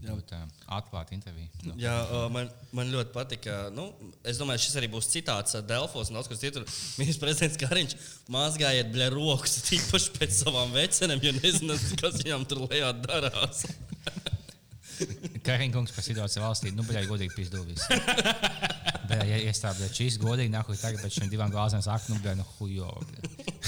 Uh, 0.00 0.16
atklāta 0.72 1.12
intervija. 1.12 1.50
Nu, 1.66 1.74
Jā, 1.76 1.92
man, 2.32 2.48
man 2.72 2.88
ļoti 2.88 3.12
patika. 3.12 3.56
Nu, 3.74 3.90
es 4.24 4.40
domāju, 4.40 4.62
šis 4.64 4.78
arī 4.80 4.88
būs 4.92 5.10
citāts 5.12 5.58
Delfos 5.68 6.08
un 6.08 6.16
daudz 6.16 6.30
kas 6.30 6.40
citur. 6.40 6.64
Ministrs 7.00 7.20
prezidents 7.20 7.60
Kariņš 7.60 7.96
mazgājiet 8.32 8.92
bļa 8.94 9.10
rokas, 9.12 9.60
tīpaši 9.68 10.16
pēc 10.16 10.36
savām 10.40 10.72
vecenēm, 10.76 11.20
jo 11.26 11.36
nezināt, 11.36 11.88
kas 12.00 12.20
viņam 12.22 12.48
tur 12.48 12.64
lejā 12.70 12.94
darās. 13.04 13.66
Kariņkungs 15.46 15.94
par 15.96 16.06
situāciju 16.06 16.44
valstī, 16.44 16.72
nu, 16.76 16.84
bet 16.88 17.08
godīgi 17.10 17.36
pizdovis. 17.36 17.86
Bet, 19.10 19.24
ja 19.26 19.38
iestāpēt 19.42 19.96
šīs 19.96 20.20
godīgi, 20.22 20.52
nāku 20.52 20.76
tagad 20.78 21.00
pēc 21.02 21.16
šiem 21.16 21.30
divām 21.32 21.50
glāzēm 21.50 21.80
saka, 21.82 22.12
nu, 22.12 22.20
bļa, 22.22 22.36
nu, 22.38 22.44
hujo. 22.60 22.92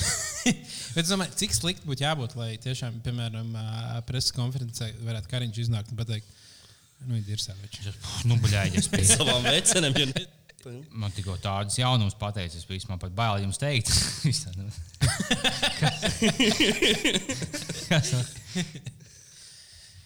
Bet, 0.95 1.09
domāju, 1.09 1.35
cik 1.41 1.57
slikti 1.57 1.89
būtu 1.89 2.05
jābūt, 2.05 2.37
lai 2.39 2.53
tiešām, 2.62 3.01
piemēram, 3.03 3.51
preses 4.07 4.35
konferencē 4.37 4.93
varētu 5.03 5.33
Kariņš 5.33 5.59
iznākt 5.64 5.91
un 5.91 5.99
pateikt, 5.99 6.30
nu, 7.09 7.18
ir 7.18 7.43
sāpīgi. 7.43 7.95
Nu, 8.30 8.39
ja 8.53 8.68
Pēc 8.70 8.87
spēj. 8.87 9.09
savām 9.16 9.49
vecenēm. 9.49 9.99
Jo 9.99 10.07
ne... 10.12 10.24
Man 10.95 11.11
tikko 11.11 11.35
tādas 11.43 11.74
jaunumus 11.74 12.14
pateicis, 12.14 12.62
es 12.62 12.68
vispār 12.70 13.01
pat 13.03 13.14
bail 13.18 13.43
jums 13.43 13.59
teikt. 13.59 13.91
Nu. 14.55 14.68
Kas? 15.80 16.05
Kas? 17.89 18.12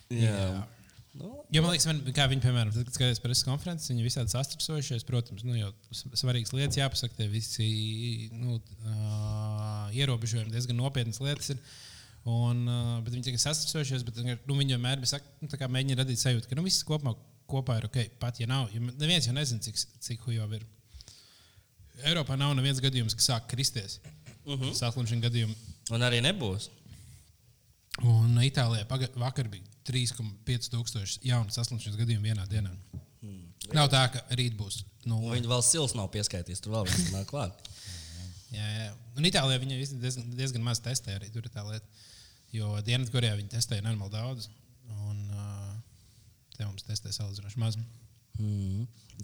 Jā. 0.08 0.64
Nu, 1.16 1.30
Jo 1.54 1.62
man 1.64 1.72
liekas, 1.72 1.86
man, 1.88 2.00
kā 2.12 2.26
viņi, 2.28 2.42
piemēram, 2.44 2.70
tad, 2.74 2.88
kad 2.88 2.96
skatās 2.98 3.20
preses 3.22 3.46
konferences, 3.46 3.88
viņi 3.92 4.04
visādi 4.04 4.32
sastrupsojušies. 4.34 5.04
Protams, 5.08 5.44
nu, 5.46 5.54
jau 5.56 5.70
svarīgas 5.94 6.52
lietas 6.52 6.76
jāpasaka, 6.76 7.16
tie 7.16 7.28
visi 7.32 7.68
nu, 8.36 8.58
uh, 8.84 9.86
ierobežojumi 9.96 10.52
diezgan 10.52 10.76
nopietnas 10.80 11.22
lietas. 11.24 11.54
Ir. 11.54 11.62
Un, 12.26 12.64
uh, 12.66 12.90
bet 13.06 13.14
viņi 13.14 13.28
tikai 13.30 13.40
sastrupsojušies, 13.40 14.04
bet 14.04 14.18
nu, 14.26 14.58
viņi 14.58 14.74
vienmēr 14.74 15.06
saka, 15.08 15.30
nu, 15.40 15.48
tā 15.52 15.60
kā 15.60 15.70
mēģina 15.72 16.02
radīt 16.02 16.20
sajūtu, 16.20 16.50
ka 16.50 16.58
nu, 16.58 16.66
viss 16.66 16.84
kopumā 16.86 17.14
kopā 17.48 17.78
ir 17.80 17.86
ok. 17.88 18.00
Pat 18.20 18.42
ja 18.42 18.48
nav, 18.50 18.68
jo 18.74 18.82
neviens 18.88 19.28
jau 19.28 19.36
nezina, 19.36 19.62
cik, 19.62 19.78
cik 20.04 20.26
hujo 20.26 20.48
ir. 20.58 20.66
Eiropā 22.10 22.36
nav 22.36 22.52
neviens 22.58 22.82
gadījums, 22.82 23.16
kas 23.16 23.30
sāk 23.30 23.46
kristies. 23.54 24.00
Uh 24.44 24.58
-huh. 24.58 24.74
Saslimšana 24.74 25.30
gadījumi. 25.30 25.56
un 25.90 26.02
arī 26.02 26.20
nebūs. 26.20 26.68
Un 28.04 28.36
Itālijā 28.42 28.84
vakar 29.16 29.48
bija 29.48 29.75
3,5 29.86 30.70
tūkstoši 30.74 31.22
jaunu 31.30 31.54
saslimšanas 31.54 31.98
gadījumu 32.00 32.30
vienā 32.30 32.46
dienā. 32.50 32.72
Hmm. 33.22 33.42
Nav 33.76 33.90
tā, 33.92 34.04
ka 34.14 34.22
rīt 34.38 34.56
būs 34.58 34.82
nu, 35.06 35.20
Viņa 35.30 35.50
vēl 35.50 35.62
sils 35.64 35.94
nav 35.96 36.10
pieskaitījis, 36.14 36.62
tur 36.62 36.76
vēl 36.76 36.88
viens 36.88 37.12
nāk 37.14 37.28
klāt. 37.30 37.68
Jā, 38.54 38.66
jā. 38.66 38.90
Un 39.18 39.26
Itālijā 39.28 39.60
viņi 39.62 39.78
diezgan, 40.02 40.30
diezgan 40.38 40.64
maz 40.64 40.80
testē 40.82 41.16
arī 41.16 41.30
tur 41.34 41.46
tā 41.52 41.64
lieta. 41.66 41.86
Jo 42.54 42.76
Dienvidkorejā 42.86 43.36
viņi 43.38 43.52
testēja 43.54 43.84
normāli 43.86 44.14
daudz. 44.14 44.48
Un 45.06 45.22
uh, 45.34 45.72
te 46.56 46.66
mums 46.66 46.86
testē 46.86 47.12
salīdzinoši 47.14 47.62
maz. 47.62 47.78
Mm. 47.78 48.05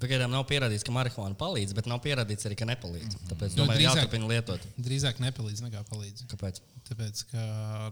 Pagaidām 0.02 0.32
nav 0.32 0.46
pierādīts, 0.48 0.84
ka 0.86 0.92
marihuāna 0.94 1.36
palīdz, 1.38 1.74
bet 1.76 1.86
nav 1.90 1.98
pierādīts 2.04 2.46
arī, 2.48 2.56
ka 2.56 2.64
nepalīdz. 2.68 3.16
Tāpēc 3.28 3.52
Nu, 3.56 3.62
domāju, 3.66 3.78
drīzāk- 3.82 3.98
jāturpina 4.00 4.28
lietot. 4.30 4.62
Drīzāk 4.80 5.20
nepalīdz 5.20 5.60
nekā 5.66 5.82
palīdz. 5.90 6.24
Kāpēc? 6.32 6.60
Tāpēc, 6.88 7.24
ka 7.30 7.42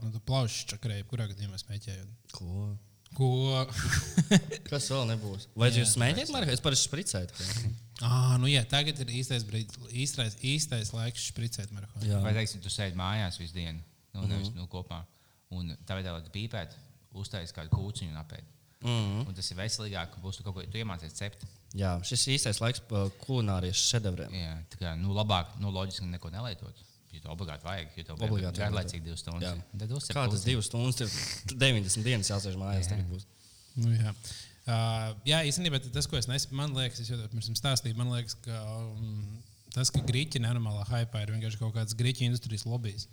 nu, 0.02 0.12
tu 0.14 0.22
plaušas 0.24 0.64
čakarēji, 0.72 1.04
kurā 1.10 1.26
gadījumā 1.28 1.60
smēķējot. 1.60 2.32
Ko? 2.32 2.70
Ko? 3.18 3.28
Kas 4.70 4.88
vēl 4.88 5.04
nebūs? 5.12 5.48
Vai 5.60 5.68
jūs 5.74 5.92
smēķējat 5.98 6.32
marihuānu? 6.32 6.56
Es 6.56 6.64
parasti 6.64 6.88
spricēju. 6.88 7.72
ah, 8.08 8.36
nu 8.40 8.48
jā, 8.48 8.64
tagad 8.70 9.00
ir 9.04 9.12
īstais, 9.20 9.44
brīdis, 9.44 9.76
īstais, 9.92 10.38
īstais 10.40 10.92
laiks 10.96 11.28
špricēt 11.34 11.74
marihuānu. 11.76 12.06
Jā. 12.08 12.22
Vai 12.24 12.32
teiksim, 12.38 12.62
tu 12.64 12.72
sēdi 12.72 12.96
mājās 12.98 13.36
visu 13.42 13.54
dienu, 13.58 13.82
nu, 14.16 14.24
nevis 14.30 14.54
nu, 14.56 14.64
kopā, 14.72 15.02
un 15.52 15.74
tā 15.84 15.98
veidā, 16.00 16.14
lai 16.16 16.24
tu 16.24 16.32
pīpētu, 16.32 16.80
uztaisīji 17.20 17.58
kādu 17.60 17.74
kūciņu 17.76 18.14
un 18.14 18.22
apēdi. 18.22 18.46
Mm. 18.80 19.24
Un 19.28 19.36
tas 19.36 19.50
ir 19.52 19.58
veselīgāk, 19.58 20.14
ka 20.14 20.22
būs 20.22 20.40
kaut 20.40 20.54
ko 20.56 20.62
tu 20.64 20.80
iemācies 20.80 21.16
cept. 21.16 21.42
Jā, 21.76 21.94
šis 22.06 22.26
īstais 22.34 22.60
laiks 22.62 22.80
kulinārijas 23.22 23.82
šedevriem. 23.90 24.32
Jā, 24.34 24.54
tā 24.72 24.80
kā 24.80 24.94
nu, 24.98 25.12
labāk, 25.14 25.52
nu, 25.62 25.72
loģiski 25.74 26.08
neko 26.08 26.32
nelietot. 26.32 26.86
Ja 27.10 27.20
to 27.24 27.32
obligāti 27.34 27.66
vajag, 27.66 27.94
jo 27.98 28.04
tev 28.06 28.20
vajag 28.20 28.32
Obligāti 28.32 28.62
garlaicīgi 28.62 29.02
divas 29.02 29.24
stundas. 29.24 29.48
Jā. 29.50 29.80
Tad 29.82 29.92
uzsver 29.96 30.14
Kā 30.14 30.22
tas 30.24 30.36
kūciņu. 30.36 30.46
divas 30.46 30.68
stundas, 30.70 31.00
ir 31.50 31.56
90 31.58 32.06
dienas 32.06 32.30
jāsēž 32.30 32.58
mājās. 32.60 32.90
Jā. 32.92 32.98
būs. 33.10 33.26
Nu, 33.82 33.90
jā. 33.96 34.12
Uh, 34.70 35.16
jā, 35.26 35.40
īstenībā 35.50 35.80
tas, 35.82 36.06
ko 36.06 36.18
es 36.20 36.28
nesaprotu, 36.30 36.58
man 36.60 36.76
liekas, 36.76 37.02
es 37.02 37.10
jau 37.10 37.18
pirms 37.32 37.50
tam 37.50 37.58
stāstīju, 37.58 37.98
man 37.98 38.12
liekas, 38.14 38.36
ka 38.44 38.60
um, 38.78 39.40
tas, 39.74 39.90
ka 39.90 40.04
grīķi 40.06 40.42
nenormālā 40.44 40.86
hypā 40.92 41.24
ir 41.24 41.34
vienkārši 41.34 41.58
kaut 41.58 41.74
kāds 41.74 41.98
grīķu 41.98 42.28
industrijas 42.28 42.66
lobbyis. 42.68 43.08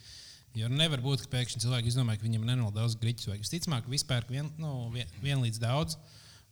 Jo 0.55 0.69
nevar 0.71 1.01
būt, 1.03 1.25
ka 1.25 1.33
pēkšņi 1.35 1.63
cilvēki 1.65 1.91
izdomā, 1.91 2.15
ka 2.17 2.25
viņam 2.25 2.45
nenormāli 2.47 2.77
daudz 2.79 2.95
grīķu. 3.01 3.33
Visticamāk, 3.35 3.89
vispār 3.91 4.25
vien, 4.29 4.47
nu, 4.61 4.87
vien, 4.93 5.09
vienlīdz 5.23 5.59
daudz. 5.61 5.97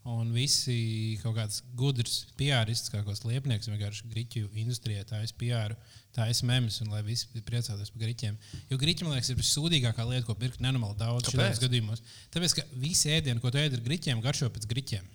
Un 0.06 0.30
visi 0.36 1.18
kaut 1.24 1.34
kāds 1.34 1.64
gudrs 1.74 2.28
PRists, 2.38 2.92
kā 2.94 3.00
kāds 3.02 3.24
liepnieks, 3.26 3.72
vienkārši 3.72 4.06
grīķu 4.12 4.44
industrijā 4.62 5.02
taisa 5.10 5.34
PR, 5.40 5.74
taisa 6.14 6.46
memes, 6.46 6.78
un 6.84 6.94
lai 6.94 7.02
visi 7.08 7.42
priecātos 7.42 7.90
par 7.90 8.04
grīķiem. 8.04 8.38
Jo 8.70 8.78
grīķi, 8.78 9.08
man 9.08 9.18
liekas, 9.18 9.32
ir 9.34 9.42
sūdīgākā 9.50 10.06
lieta, 10.06 10.28
ko 10.28 10.38
pirkt 10.38 10.62
nenormāli 10.62 11.00
daudz 11.02 11.34
šādos 11.34 11.64
gadījumos. 11.66 12.06
Tāpēc, 12.36 12.60
ka 12.60 12.68
visi 12.78 13.16
ēdieni, 13.18 13.42
ko 13.42 13.50
tu 13.50 13.64
ēd 13.64 13.80
ar 13.80 13.86
grīķiem, 13.88 14.22
garšo 14.22 14.52
pēc 14.54 14.70
grīķiem. 14.70 15.10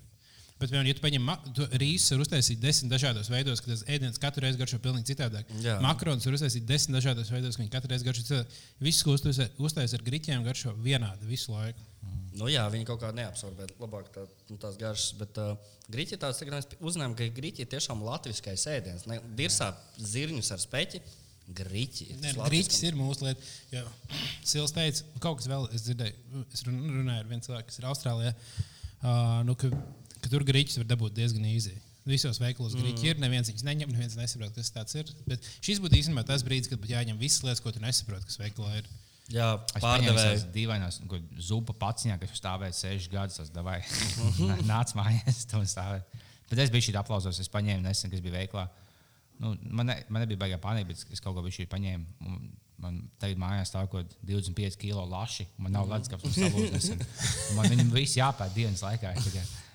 Bet, 0.60 0.68
piemēram, 0.68 0.88
ja 0.90 0.96
tu 0.98 1.02
paņem 1.04 1.28
rīsus, 1.80 2.10
var 2.12 2.22
uztaisīt 2.26 2.60
desmit 2.60 2.90
dažādos 2.92 3.30
veidos, 3.32 3.62
ka 3.64 3.70
tas 3.72 3.84
ēdiens 3.88 4.20
katru 4.20 4.44
reizi 4.44 4.60
garšo 4.60 4.78
pavisam 4.84 5.06
citādāk. 5.08 5.48
Jā. 5.64 5.78
Makaronus 5.80 6.26
var 6.28 6.36
uztaisīt 6.36 6.66
desmit 6.68 6.98
dažādos 6.98 7.30
veidos, 7.32 7.56
ka 7.56 7.64
viņi 7.64 7.72
katru 7.72 7.94
reizi 7.94 8.04
garšo 8.04 8.24
citādāk. 8.28 8.58
Viss, 8.84 9.00
ko 9.06 9.14
uztaisīt 9.16 9.96
ar 9.96 10.04
grīķiem, 10.04 10.44
garšo 10.44 10.74
vienādi 10.84 11.30
visu 11.30 11.54
laiku. 11.56 11.86
Nu, 12.36 12.46
jā, 12.52 12.62
viņi 12.70 12.86
kaut 12.88 13.00
kā 13.02 13.10
neabsorbē 13.16 13.66
labāk 13.80 14.12
tā, 14.14 14.22
nu, 14.52 14.58
tās 14.60 14.76
garšas. 14.80 15.16
Bet 15.18 15.40
uh, 15.42 15.56
grīķi 15.92 16.18
tāds, 16.22 16.38
ka 16.44 16.52
mēs 16.54 16.68
uzzinājām, 16.78 17.16
ka 17.18 17.26
grīķi 17.40 17.64
ir 17.64 17.70
tiešām 17.72 18.04
latviskais 18.06 18.66
ēdiens. 18.70 19.08
Ne, 19.10 19.18
dirsā 19.40 19.72
zirņus 19.98 20.52
ar 20.54 20.62
speķi. 20.62 21.00
Grīķi. 21.50 22.06
Nē, 22.22 22.34
Grīķis 22.46 22.84
ir 22.86 22.94
mūsu 22.98 23.26
lieta. 23.26 23.48
Jo 23.74 23.82
Sils 24.46 24.70
teica, 24.76 25.02
kaut 25.24 25.40
kas 25.40 25.48
vēl, 25.50 25.66
es 25.74 25.82
dzirdēju, 25.88 26.44
es 26.54 26.62
run- 26.68 26.84
runāju 27.00 27.24
ar 27.24 27.32
vienu 27.32 27.42
cilvēku, 27.48 27.66
kas 27.72 27.80
ir 27.80 27.88
Austrālijā, 27.90 28.30
uh, 28.36 29.40
nu, 29.48 29.56
ka, 30.30 30.36
tur 30.36 30.46
grīķis 30.48 30.78
var 30.82 30.88
dabūt 30.94 31.18
diezgan 31.18 31.44
īsi. 31.50 31.74
Visos 32.08 32.38
veikalos 32.40 32.72
Mm. 32.74 32.80
grīķi 32.86 33.10
ir, 33.10 33.18
neviens 33.20 33.50
viņus 33.50 33.66
neņem, 33.66 33.90
neviens 33.92 34.16
nesaprot, 34.16 34.54
kas 34.56 34.70
tas 34.72 34.94
ir. 34.96 35.10
Bet 35.28 35.44
šis 35.60 35.82
būtu 35.84 35.98
īstenībā 35.98 36.24
tas 36.26 36.42
brīdis, 36.46 36.70
kad 36.70 36.80
būtu 36.80 36.94
jāņem 36.94 37.18
visas 37.20 37.42
lietas, 37.44 37.60
ko 37.60 37.70
tu 37.76 37.82
nesaproti, 37.82 38.24
kas 38.30 38.38
veikalā 38.40 38.78
ir. 38.80 38.88
Jā, 39.30 39.50
pārdevēju 39.78 40.48
dīvainās, 40.54 40.96
ko 41.06 41.20
zupa 41.38 41.74
paciņā, 41.78 42.16
kas 42.18 42.32
stāvēja 42.40 42.74
sešas 42.74 43.10
gadus. 43.12 43.36
Tas 43.38 43.50
davai 43.54 43.76
nāca 44.72 44.96
mājās, 44.98 45.44
to 45.52 45.60
stāvēja. 45.62 46.02
Bet 46.50 46.58
es 46.64 46.72
biju 46.72 46.88
šī 46.88 46.96
aplausos, 46.98 47.38
es 47.38 47.52
paņēmu 47.52 47.84
nesen, 47.84 48.10
kas 48.10 48.24
bija 48.24 48.40
veiklā. 48.40 48.64
Nu, 49.40 49.52
man, 49.70 49.86
ne, 49.92 50.00
man 50.08 50.24
nebija 50.24 50.40
baigā 50.40 50.58
panika, 50.60 50.88
bet 50.90 51.04
es 51.14 51.22
kaut 51.22 51.36
ko 51.36 51.44
biju 51.46 51.68
paņēmu. 51.70 52.06
Un 52.26 52.50
Man 52.80 52.94
tagad 53.20 53.36
mājās 53.36 53.68
stāv 53.68 53.90
kaut 53.92 54.06
kādi 54.08 54.38
25 54.40 54.78
kilo 54.80 55.02
laši. 55.04 55.44
un 55.58 55.66
Man 55.66 55.74
nav 55.76 55.90
ledus, 55.90 56.08
kas 56.08 56.22
man 56.24 56.32
salūz 56.32 56.70
nesen. 56.72 57.02
Un 57.50 57.56
Man 57.58 57.66
viņam 57.68 57.90
viss 57.92 58.14
jāpēta 58.16 58.54
dienas 58.54 58.80
laikā. 58.80 59.10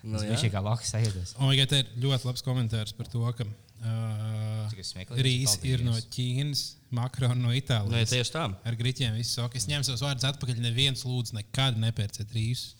Nu, 0.06 0.14
Tas 0.20 0.26
bija 0.28 0.38
šī 0.38 0.50
kā 0.54 0.60
lokas 0.62 0.92
sajūtas. 0.94 1.32
Un 1.42 1.50
ja 1.56 1.66
te 1.66 1.80
ir 1.82 1.88
ļoti 2.04 2.28
labs 2.28 2.44
komentārs 2.46 2.92
par 2.94 3.08
to, 3.10 3.24
ka 3.34 3.46
uh, 3.46 5.16
rīsi 5.18 5.58
ir 5.66 5.82
no 5.86 5.96
Ķīnas, 6.14 6.62
makaroni 6.94 7.42
no 7.42 7.50
ja 7.50 7.58
Itālijas. 7.62 8.12
tieši 8.14 8.34
tā. 8.36 8.44
Ar 8.66 8.78
grīķiem 8.78 9.16
viss 9.18 9.40
ok. 9.42 9.56
Es 9.58 9.66
ņemu 9.70 9.88
savus 9.88 10.04
vārdus 10.06 10.28
atpakaļ. 10.30 10.60
Neviens 10.62 11.02
lūdzu 11.08 11.34
nekad 11.40 11.80
nepērciet 11.82 12.30
rīsus. 12.36 12.76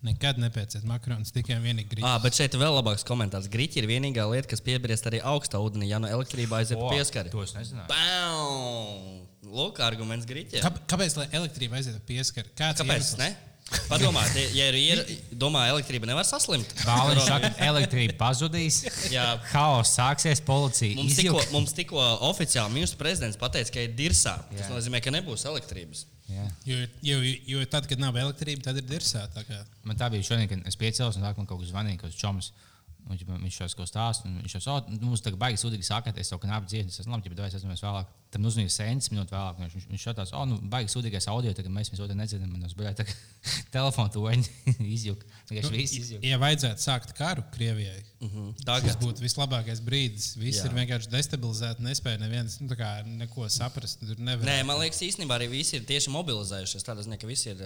Nekad 0.00 0.38
nepērciet 0.40 0.86
makaronus, 0.88 1.28
tikai 1.36 1.58
vienīgi 1.60 1.90
grīķus. 1.90 2.08
Ah, 2.08 2.16
bet 2.24 2.32
šeit 2.32 2.54
ir 2.56 2.62
vēl 2.62 2.72
labāks 2.78 3.04
komentārs. 3.04 3.50
Grīķi 3.52 3.82
ir 3.82 3.88
vienīgā 3.90 4.24
lieta, 4.30 4.48
kas 4.48 4.64
piebriest 4.64 5.04
arī 5.10 5.20
augstā 5.28 5.60
ūdenī, 5.60 5.90
ja 5.90 5.98
no 6.00 6.08
elektrībā 6.08 6.62
aiziet 6.62 6.80
pieskari. 6.80 7.28
To 7.34 7.44
es 7.44 7.52
nezināju. 7.52 7.84
Bam! 7.92 9.20
Lūk, 9.50 9.82
arguments 9.84 10.24
grīķiem. 10.30 10.64
Kā, 10.64 10.72
kāpēc 10.94 11.18
lai 11.20 11.28
elektrība 11.36 11.76
aiziet 11.76 12.00
pieskari? 12.08 12.48
Kāds 12.56 12.80
Kāpēc? 12.80 12.96
iemesls? 12.96 13.20
Ne? 13.20 13.49
Padomā, 13.90 14.22
tie- 14.34 14.48
ja 14.56 14.66
ir 14.70 14.76
ier... 14.78 15.00
domā, 15.38 15.64
elektrība 15.70 16.08
nevar 16.10 16.26
saslimt. 16.26 16.72
Bāliņš 16.82 17.26
saka, 17.26 17.50
elektrība 17.68 18.16
pazudīs. 18.18 18.80
Jā. 19.14 19.26
Haoss 19.52 19.94
sāksies, 19.98 20.42
policija 20.46 20.96
Mums 20.98 21.18
tikko, 21.18 21.42
mums 21.54 21.74
tikko 21.76 22.00
oficiāli 22.30 22.74
ministrs 22.78 22.98
prezidents 22.98 23.38
pateica, 23.40 23.76
ka 23.76 23.84
ir 23.86 23.94
dirsā. 23.98 24.36
Tas 24.50 24.64
Jā. 24.66 24.70
nozīmē, 24.74 25.02
ka 25.04 25.14
nebūs 25.14 25.46
elektrības. 25.50 26.06
Jā. 26.30 26.46
Jo, 26.66 26.80
jo, 27.02 27.20
jo 27.54 27.62
tad, 27.70 27.86
kad 27.90 27.98
nav 28.02 28.14
elektrība, 28.18 28.62
tad 28.66 28.78
ir 28.78 28.86
dirsā. 28.86 29.24
tā 29.34 29.42
kā. 29.46 29.62
Man 29.86 29.98
tā 29.98 30.10
bija 30.12 30.26
šodien, 30.26 30.50
kad 30.50 30.66
es 30.70 30.78
piecēlos 30.78 31.18
un 31.18 31.26
tā, 31.26 31.32
man 31.38 31.46
kaut 31.50 31.62
kas 31.62 31.72
zvanīja, 31.72 32.02
kas 32.04 32.18
čoms. 32.18 32.52
Un, 32.52 32.69
ģipa, 33.08 33.36
viņš 33.42 33.56
jau 33.60 33.66
kaut 33.68 33.76
ko 33.80 33.86
stāsta, 33.88 34.28
un 34.28 34.40
viņš 34.44 34.54
jau 34.56 34.60
saka, 34.66 34.92
nu, 34.94 35.08
mums 35.10 35.22
tagad 35.24 35.38
baigi 35.40 35.58
sūdīgi 35.62 35.86
sākāt, 35.86 36.18
es 36.20 36.28
savu 36.30 36.42
knapu 36.44 36.68
dziedāju, 36.70 36.92
es 36.92 37.00
esmu 37.02 37.16
labi, 37.16 37.32
ja 37.36 37.46
es 37.48 37.56
esmu 37.58 37.74
vēlāk. 37.74 38.10
Tam 38.30 38.44
uzmanīja 38.46 38.70
sēnes 38.70 39.08
minūtes 39.10 39.34
vēlāk, 39.34 39.56
viņš, 39.58 39.86
viņš 39.90 40.02
šādās, 40.06 40.30
oh, 40.38 40.44
nu, 40.46 40.60
baigi 40.70 40.92
sūdīgais 40.92 41.26
audio, 41.32 41.50
tagad 41.56 41.72
mēs 41.74 41.90
viņu 41.90 42.04
otru 42.04 42.14
nedzirdam, 42.14 42.52
es 42.68 42.76
biju 42.78 42.92
tā, 43.00 43.06
telefonu 43.74 44.12
toņi 44.14 44.44
izjūgt. 44.96 45.26
Vienkārši 45.50 45.72
viss 45.74 45.96
izjūgt. 45.98 46.26
Ja 46.30 46.38
vajadzētu 46.42 46.84
sākt 46.86 47.16
karu 47.18 47.42
Krievijai, 47.56 48.04
Mhm. 48.20 48.50
tas 48.60 48.82
Tagad. 48.84 48.98
būtu 49.00 49.22
vislabākais 49.24 49.80
brīdis. 49.80 50.34
Visi 50.36 50.60
Jā. 50.60 50.66
ir 50.68 50.74
vienkārši 50.76 51.08
destabilizēti, 51.08 51.80
nespēja 51.86 52.20
neviens 52.20 52.58
nu, 52.60 52.68
tā 52.68 52.76
kā 52.76 52.90
neko 53.08 53.46
saprast. 53.48 54.02
Tur 54.04 54.20
nevar. 54.20 54.44
Nē, 54.44 54.58
man 54.68 54.76
liekas, 54.82 55.00
īstenībā 55.06 55.38
arī 55.40 55.48
visi 55.48 55.78
ir 55.78 55.86
tieši 55.88 56.12
mobilizējušies. 56.12 56.84
Tādā 56.84 57.00
ziņā, 57.06 57.16
ka 57.16 57.26
visi 57.30 57.48
ir, 57.54 57.62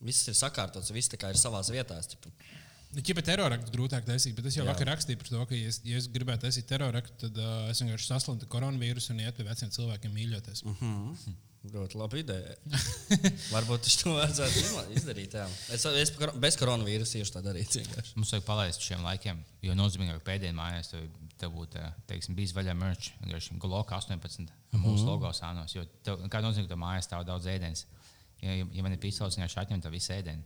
viss 0.00 0.24
ir 0.32 0.38
sakārtots, 0.40 0.88
viss 0.96 1.12
ir 1.12 1.20
savā 1.36 1.60
vietā. 1.68 2.00
Nu, 2.88 3.02
ja 3.04 3.14
pat 3.18 3.26
teroraktu 3.28 3.72
grūtāk 3.74 4.06
taisīt, 4.06 4.32
bet 4.38 4.46
es 4.48 4.56
jau 4.56 4.64
Jā. 4.64 4.70
Vakar 4.70 4.88
rakstīju 4.94 5.20
par 5.20 5.28
to, 5.28 5.42
ka, 5.50 5.56
ja 5.58 5.68
es, 5.68 5.80
ja 5.84 5.98
es 6.00 6.06
gribētu 6.12 6.46
taisīt 6.46 6.68
teroraktu, 6.70 7.18
tad 7.26 7.36
uh, 7.42 7.66
es 7.68 7.82
vienkārši 7.82 8.08
saslimtu 8.08 8.48
koronavīrusu 8.48 9.12
un 9.12 9.20
iet 9.26 9.36
pie 9.36 9.44
veciem 9.44 9.72
cilvēkiem 9.74 10.14
mīļoties. 10.14 10.64
Mm 10.64 10.78
-hmm. 10.80 11.36
Ļoti 11.68 11.98
laba 11.98 12.16
ideja. 12.16 12.54
Varbūt 13.54 13.88
to 14.00 14.14
vajadzētu 14.14 14.94
izdarīt. 14.96 15.34
Jā. 15.36 15.44
Es, 15.74 15.84
es 15.84 16.12
bez 16.40 16.56
koronavīrusa 16.56 17.18
tieši 17.18 17.34
tā 17.34 17.42
vienkārši. 17.42 18.14
Mums 18.16 18.32
vajag 18.32 18.46
palaist 18.46 18.84
šiem 18.86 19.02
laikiem, 19.04 19.42
jo 19.66 19.74
nozīmīgāk 19.76 20.22
pēdējā 20.24 20.54
mājās 20.56 20.92
tev, 20.94 21.08
tev 21.36 21.52
būtu, 21.52 21.82
teiksim, 22.08 22.38
bijis 22.38 22.54
vaļā 22.56 22.76
merch, 22.78 23.12
vienkārši 23.24 23.58
Glock 23.58 23.92
18, 23.92 24.40
mm 24.40 24.48
-hmm. 24.48 24.84
mūsu 24.86 25.04
logo 25.04 25.32
sānos, 25.34 25.74
jo 25.74 25.84
tev, 26.02 26.22
kā 26.30 26.40
nozīmē, 26.40 26.68
ka 26.68 26.74
tev 26.76 26.80
mājās 26.80 27.10
stāv 27.10 27.26
daudz 27.26 27.46
ēdienas. 27.46 27.84
Ja, 28.40 28.54
ja, 28.54 28.82
man 28.82 28.92
ir 28.92 29.02
pistols, 29.02 29.36
vienkārši 29.36 29.60
atņem 29.64 29.82
tev 29.82 29.92
visu 29.92 30.12
ēdienu. 30.14 30.42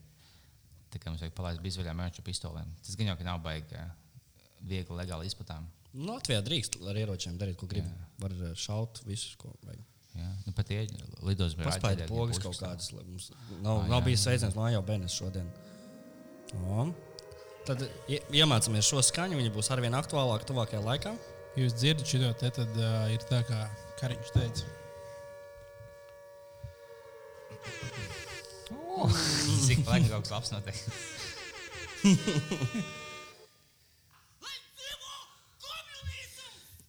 Tā 0.93 1.01
kā 1.01 1.11
mums 1.13 1.23
vajag 1.25 1.35
palaist 1.37 1.63
bizvaļā 1.65 1.95
merch 1.97 2.21
ar 2.21 2.27
pistolēm. 2.27 2.73
Tas 2.85 2.97
gan 3.01 3.09
jau, 3.13 3.17
ka 3.17 3.25
nav 3.25 3.39
baigi 3.45 3.81
viegli 4.69 4.99
legāli 4.99 5.31
izplatām. 5.31 5.65
Nu, 5.93 6.13
Latvijā 6.15 6.41
drīkst 6.45 6.79
ar 6.89 6.97
ieročiem 7.01 7.39
darīt, 7.41 7.57
ko 7.61 7.67
grib. 7.69 7.89
Var 8.23 8.35
eh, 8.37 8.53
šaut 8.57 9.01
visus, 9.09 9.35
ko 9.41 9.51
vajag. 9.67 9.81
Jā, 10.13 10.29
nu, 10.45 10.53
pat 10.53 10.69
tie 10.69 10.83
lidos 11.25 11.55
bija 11.57 11.71
Paspēlēt 11.71 12.11
pogas 12.13 12.37
kaut 12.41 12.59
kādas. 12.61 12.91
lai 12.93 13.05
mums 13.07 13.31
Nav, 13.65 13.87
nav 13.89 14.03
bijis 14.05 14.21
sveiciens 14.27 14.57
no 14.57 14.67
jau 14.69 14.83
bērnes 14.85 15.15
šodien. 15.17 15.49
O. 16.69 16.87
Tad 17.65 17.85
ie- 18.13 18.21
iemācāmies 18.43 18.89
šo 18.89 19.01
skaņu. 19.05 19.39
Viņa 19.41 19.53
būs 19.55 19.71
arvien 19.73 19.97
aktuālāka 19.97 20.49
tuvākajā 20.51 20.83
laikā. 20.85 21.15
Jūs 21.57 21.77
dzirdat 21.81 22.09
šo 22.09 22.33
te, 22.41 22.51
tad 22.61 22.77
uh, 22.77 23.09
ir 23.13 23.25
tā, 23.29 23.41
kā 23.49 23.63
Kariņš 24.01 24.33
teica. 24.37 24.69
Cik 29.93 30.01
laika 30.01 30.15
kaut 30.15 30.25
kas 30.25 30.33
labs 30.33 30.53
notiek? 30.55 30.79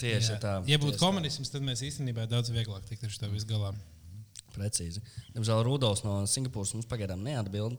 Tieši 0.01 0.33
Jā. 0.35 0.39
tā. 0.41 0.53
Ja 0.67 0.77
būtu 0.81 0.97
tā. 0.97 1.01
komunisms, 1.05 1.51
tad 1.53 1.63
mēs 1.63 1.83
īstenībā 1.85 2.25
daudz 2.27 2.49
vieglāk 2.51 2.85
tiktu 2.89 3.07
ar 3.07 3.13
šo 3.13 3.29
visu 3.31 3.47
galā. 3.47 3.69
Precīzi. 4.53 5.01
Diemžēl 5.33 5.63
Rudolfs 5.65 6.03
no 6.05 6.19
Singapūras 6.29 6.73
mums 6.75 6.89
pagaidām 6.89 7.23
neatbild. 7.25 7.77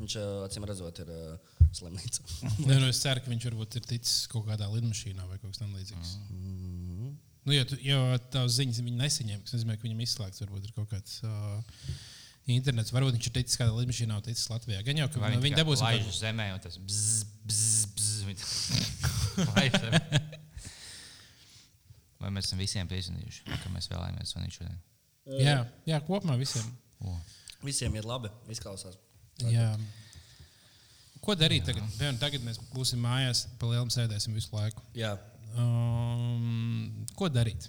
Viņš, 0.00 0.16
acīm 0.48 0.64
redzot, 0.66 0.98
ir 1.04 1.10
uh, 1.14 1.52
slimnīca. 1.76 2.24
Nē, 2.66 2.80
nu, 2.80 2.88
es 2.90 2.98
ceru, 3.04 3.22
ka 3.22 3.30
viņš 3.30 3.46
varbūt 3.50 3.76
ir 3.78 3.86
ticis 3.92 4.24
kaut 4.32 4.48
kādā 4.48 4.66
lidmašīnā 4.72 5.28
vai 5.30 5.38
kaut 5.38 5.52
kas 5.54 5.62
tamlīdzīgs. 5.62 6.16
Mhm. 6.34 7.12
Nu, 7.44 7.52
jo, 7.52 7.64
tu- 7.68 7.78
jo 7.84 8.00
tās 8.32 8.56
ziņas 8.56 8.80
viņa 8.82 8.98
nesaņēma. 9.04 9.44
Tas 9.44 9.54
nozīmē, 9.58 9.76
ka 9.78 9.84
viņam 9.86 10.02
izslēgts 10.06 10.42
varbūt 10.42 10.66
ir 10.70 10.74
kaut 10.76 10.90
kāds. 10.90 11.18
Uh, 11.28 11.60
Internets, 12.52 12.92
varbūt 12.92 13.14
viņš 13.16 13.26
ir 13.30 13.34
ticis 13.38 13.56
kādā 13.60 13.72
lidmašīnā, 13.72 14.12
un 14.18 14.24
ticis 14.26 14.50
Latvijā. 14.52 14.78
Gan 14.84 14.98
jau, 15.00 15.08
ka 15.12 15.16
Vai 15.22 15.30
viņi 15.40 15.56
dabūs 15.56 15.80
laiž 15.80 16.04
uz 16.10 16.18
zemē, 16.20 16.46
un 16.56 16.60
tas 16.60 16.76
bzz, 16.76 17.24
bzz, 17.48 18.20
bzz. 18.28 18.44
Vai 22.20 22.28
mēs 22.32 22.44
esam 22.48 22.58
visiem 22.60 22.86
piezvanījuši, 22.88 23.40
ka 23.48 23.68
mēs 23.72 23.88
vēlamies 23.92 24.32
zvanīt 24.34 24.52
šodien? 24.58 24.78
Jā, 25.40 25.58
jā, 25.88 25.98
kopumā 26.04 26.34
visiem. 26.40 26.66
O. 27.04 27.06
Visiem 27.64 27.92
ir 27.96 28.04
labi, 28.08 28.28
izklausās. 28.52 28.94
Jā. 29.48 29.70
Ko 31.24 31.32
darīt 31.36 31.64
tagad? 31.64 31.84
Piemēram, 31.96 32.18
tagad 32.20 32.40
mēs 32.44 32.58
būsim 32.74 33.00
mājās, 33.00 33.46
pa 33.60 33.64
lielam 33.72 33.90
sēdēsim 33.92 34.36
visu 34.36 34.52
laiku. 34.52 34.80
Jā, 34.96 35.16
Um, 35.54 37.06
ko 37.14 37.28
darīt? 37.30 37.68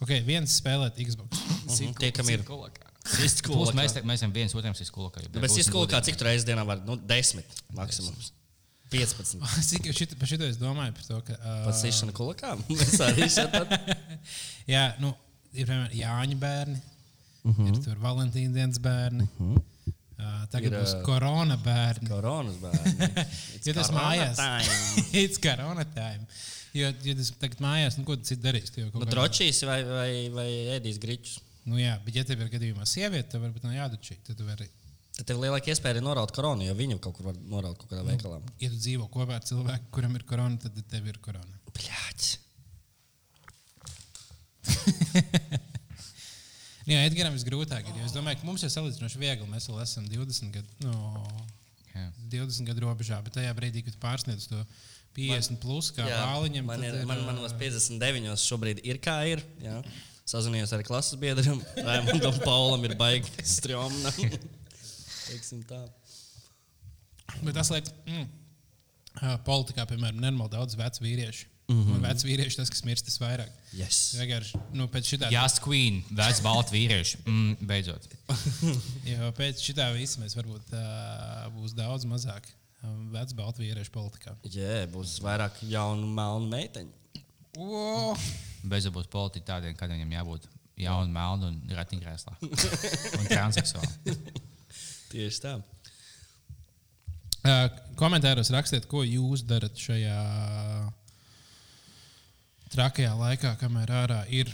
Okay, 0.00 0.20
viens 0.24 0.52
spēlēt 0.60 0.98
Xbox. 1.00 1.40
Mhm, 1.64 1.94
tie, 2.00 2.10
kam 2.12 2.28
ir. 2.32 2.44
Sist 2.44 2.89
kulakā. 3.46 3.74
Mēs, 3.78 3.92
te- 3.96 4.02
mēs 4.02 4.20
esam 4.20 4.32
viens 4.32 4.54
otram 4.54 4.74
kulakā. 4.92 5.22
Nu, 5.24 5.40
Bet 5.40 5.48
tas 5.50 5.56
ir 5.58 5.64
kā 5.88 6.00
cik 6.04 6.20
reizes 6.26 6.44
dienā 6.48 6.66
var? 6.68 6.82
Nu, 6.86 6.96
desmit 6.96 7.46
maksimums. 7.72 8.32
15. 8.90 9.38
Cik 9.70 9.84
šit, 9.94 10.16
par 10.18 10.26
šito 10.26 10.44
es 10.50 10.56
domāju? 10.58 10.92
Par 10.98 11.04
to, 11.06 11.20
ka, 11.22 11.32
uh, 11.38 11.64
Pats 11.68 11.84
īšana 11.86 12.12
kulakā. 12.12 12.56
Mēs 12.68 12.96
arī 13.06 13.28
šeit. 13.30 13.54
jā, 14.74 14.84
nu, 14.98 15.12
ir 15.54 15.66
piemēram 15.68 15.92
Jāņa 15.94 16.38
bērni, 16.42 16.80
uh 16.80 16.88
Mhm. 17.40 17.62
-huh. 17.64 17.68
ir 17.72 17.84
tur 17.84 17.96
Valentīna 18.02 18.52
dienas 18.52 18.78
bērni. 18.84 19.24
Uh 19.38 19.46
-huh. 19.46 19.62
uh, 20.18 20.46
tagad 20.52 20.66
Ir, 20.72 20.72
ir, 20.74 20.80
būs 20.84 21.02
korona 21.06 21.56
bērni. 21.56 22.08
Koronas 22.08 22.56
bērni. 22.60 23.26
Jo 23.64 23.72
tas 23.72 23.86
corona 23.86 24.02
mājās 24.10 24.36
time. 24.36 25.06
ir 25.22 25.38
korona 25.40 25.84
time. 25.94 26.26
Jo, 26.74 26.86
ja 27.04 27.14
tas 27.16 27.30
tagad 27.40 27.58
mājās, 27.60 27.96
nu, 27.98 28.04
ko 28.04 28.16
tu 28.16 28.22
citu 28.24 28.42
darīsi? 28.42 28.74
Tu 28.74 28.80
jau 28.80 28.90
kaut 28.90 29.00
Nu, 29.02 29.06
kādā- 29.06 29.14
drošīs 29.14 29.62
vai, 29.66 29.84
vai, 29.84 30.28
vai 30.28 30.50
ēdīs 30.76 30.98
gričus. 31.00 31.38
Nu, 31.70 31.78
jā, 31.78 31.94
bet, 32.04 32.16
ja 32.18 32.26
tev 32.26 32.42
ir 32.42 32.50
gadījumā 32.52 32.86
sieviete, 32.88 33.28
tad 33.34 33.44
varbūt 33.44 33.66
nav 33.68 33.76
jādučī. 33.76 34.18
Tad 34.26 34.38
tu 34.40 34.46
vari, 34.48 34.66
Tad 35.20 35.26
tev 35.28 35.40
lielāka 35.42 35.70
iespēja 35.72 35.98
ir 35.98 36.04
noraut 36.06 36.30
koronu, 36.34 36.64
jo 36.64 36.74
viņu 36.78 36.96
kaut 37.02 37.16
kur 37.18 37.30
var 37.30 37.38
noraut 37.50 37.76
kaut 37.80 37.90
kādā 37.92 38.02
veikalā. 38.06 38.38
ja 38.62 38.70
tu 38.72 38.78
dzīvo 38.80 39.08
kopā 39.12 39.36
ar 39.36 39.44
cilvēku, 39.46 39.90
kuram 39.94 40.14
ir 40.16 40.24
korona, 40.28 40.56
tad 40.62 40.78
tev 40.90 41.08
ir 41.10 41.18
korona. 41.22 41.58
Bļāķis. 41.76 42.30
Nu, 46.88 46.96
Jā, 46.96 47.04
Edgars 47.06 47.44
ir. 47.44 47.98
jo 48.00 48.06
Es 48.08 48.14
domāju, 48.16 48.40
ka 48.40 48.46
mums 48.48 48.62
ir 48.66 48.70
salīdzinoši 48.72 49.20
viegli. 49.20 49.46
Mēs 49.46 49.68
vēl 49.70 49.82
esam 49.84 50.06
20 50.10 50.50
gadu, 50.56 50.66
no, 50.82 51.20
Jā. 51.92 52.06
20 52.32 52.66
gadu 52.66 52.82
robežā, 52.82 53.20
bet 53.22 53.36
tajā 53.36 53.52
brīdī, 53.54 53.84
kad 53.86 53.94
tu 53.94 54.00
pārsniedz 54.02 54.48
to 54.50 54.58
50 55.14 55.52
man, 55.52 55.60
plus, 55.62 55.90
kā 55.94 56.06
vāliņam, 56.08 56.66
man, 56.66 56.82
tad 56.82 56.98
ir, 57.02 57.06
man, 57.06 57.22
ā, 57.22 57.26
manos 57.28 57.54
59 57.60 58.42
šobrīd 58.42 58.82
ir 58.86 58.98
kā 59.02 59.20
ir. 59.28 59.42
Jā. 59.62 59.76
Sazvanījos 60.30 60.72
ar 60.76 60.82
klases 60.86 61.18
biedriem. 61.18 61.58
Raimondam 61.82 62.36
Paulam 62.44 62.84
ir 62.86 62.94
baigi 62.98 63.32
tā. 65.66 65.80
Bet 67.40 67.56
tas 67.56 67.70
liekas, 67.72 67.94
mm, 68.06 68.28
politikā, 69.46 69.86
piemēram, 69.90 70.20
nenormāli 70.20 70.54
daudz 70.54 70.76
vecu 70.78 71.06
vīriešu. 71.06 71.48
Mm 71.70 71.82
-hmm. 71.84 71.94
Un 71.94 72.02
vecs 72.02 72.24
vīrieši 72.26 72.56
tas, 72.58 72.70
kas 72.70 72.82
mirst 72.82 73.06
visvairāk. 73.06 73.50
Yes. 73.78 73.98
Vienkārši 74.18 74.58
nu, 74.74 74.88
pēc 74.90 75.06
šitā, 75.12 75.30
Jās 75.30 75.60
Queen, 75.62 76.02
vecs 76.10 76.40
balts 76.42 76.72
vīrieši. 76.74 77.20
Mm, 77.26 77.66
beidzot. 77.66 78.08
jo 79.12 79.30
pēc 79.38 79.62
šitā 79.62 79.92
visa 79.94 80.18
mēs 80.20 80.34
varbūt 80.34 80.74
uh, 80.74 81.46
būs 81.54 81.76
daudz 81.78 82.04
mazāk 82.10 82.50
vecu 83.14 83.34
baltu 83.38 83.62
vīriešu 83.62 83.90
politikā. 83.94 84.34
Jā, 84.50 84.86
būs 84.90 85.20
vairāk 85.22 85.62
jaunu 85.62 86.06
melnu 86.06 86.50
meiteņu. 86.50 86.90
Oh! 87.58 88.30
Beidzot 88.62 88.94
būs 88.94 89.08
politiķi 89.12 89.46
tādiem, 89.48 89.76
kādiem 89.78 90.00
viņam 90.00 90.16
jābūt. 90.18 90.48
Jauni, 90.80 91.12
melni 91.12 91.48
un 91.50 91.74
ratiņkrēslā. 91.76 92.38
Un 92.40 93.26
transseksuāli. 93.28 94.14
Tieši 95.12 95.42
tā. 95.44 95.58
Uh, 97.40 97.66
komentāros 98.00 98.52
rakstiet, 98.52 98.86
ko 98.88 99.02
jūs 99.04 99.42
darat 99.48 99.76
šajā 99.80 100.16
trakajā 102.72 103.12
laikā, 103.18 103.54
kamēr 103.60 103.92
ārā 104.02 104.20
ir. 104.32 104.52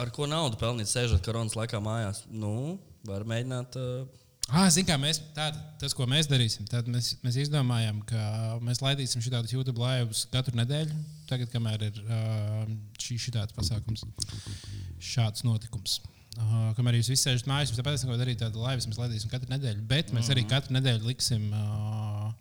Ar 0.00 0.10
ko 0.12 0.26
naudu 0.28 0.58
pelnīt, 0.60 0.90
sēžot 0.90 1.24
koronas 1.24 1.56
laikā 1.56 1.80
mājās? 1.84 2.24
Nu, 2.32 2.76
var 3.06 3.24
mēģināt. 3.28 3.78
Uh, 3.78 4.23
Ah, 4.52 4.66
Zinām, 4.68 4.86
kā 4.90 4.96
mēs, 5.00 5.18
tād, 5.34 5.56
tas, 5.80 5.94
ko 5.96 6.04
mēs 6.10 6.28
darīsim, 6.28 6.66
tad 6.68 6.88
mēs, 6.92 7.14
mēs 7.24 7.38
izdomājām, 7.46 8.02
ka 8.08 8.24
mēs 8.64 8.82
laidīsim 8.84 9.22
šādus 9.24 9.54
YouTube 9.54 9.80
laivus 9.80 10.26
katru 10.32 10.58
nedēļu. 10.60 10.96
Tagad, 11.30 11.48
kamēr 11.52 11.86
ir 11.86 12.00
uh, 12.04 12.66
šī 13.00 13.16
šitāds 13.24 13.56
pasākums, 13.56 14.04
šāds 15.00 15.46
notikums. 15.48 15.96
Uh, 16.34 16.72
kamēr 16.76 16.98
jūs 16.98 17.08
visi 17.14 17.24
sēžat 17.24 17.48
mājās, 17.48 17.72
mēs 17.72 17.80
tāpēc 17.80 18.04
ko 18.04 18.18
darīt 18.20 18.42
tādu 18.42 18.60
laivu, 18.60 18.84
mēs 18.90 19.00
laidīsim 19.00 19.32
katru 19.32 19.52
nedēļu, 19.54 19.84
bet 19.90 20.12
mēs 20.12 20.28
arī 20.34 20.44
katru 20.50 20.76
nedēļu 20.76 21.08
liksim 21.08 21.46
uh, 21.54 22.32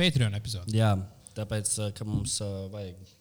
Patreon 0.00 0.34
epizodi. 0.34 0.74
jā, 0.80 0.96
tāpēc, 1.38 1.70
ka 1.94 2.08
mums 2.08 2.40
uh, 2.42 2.64
vajag. 2.74 3.14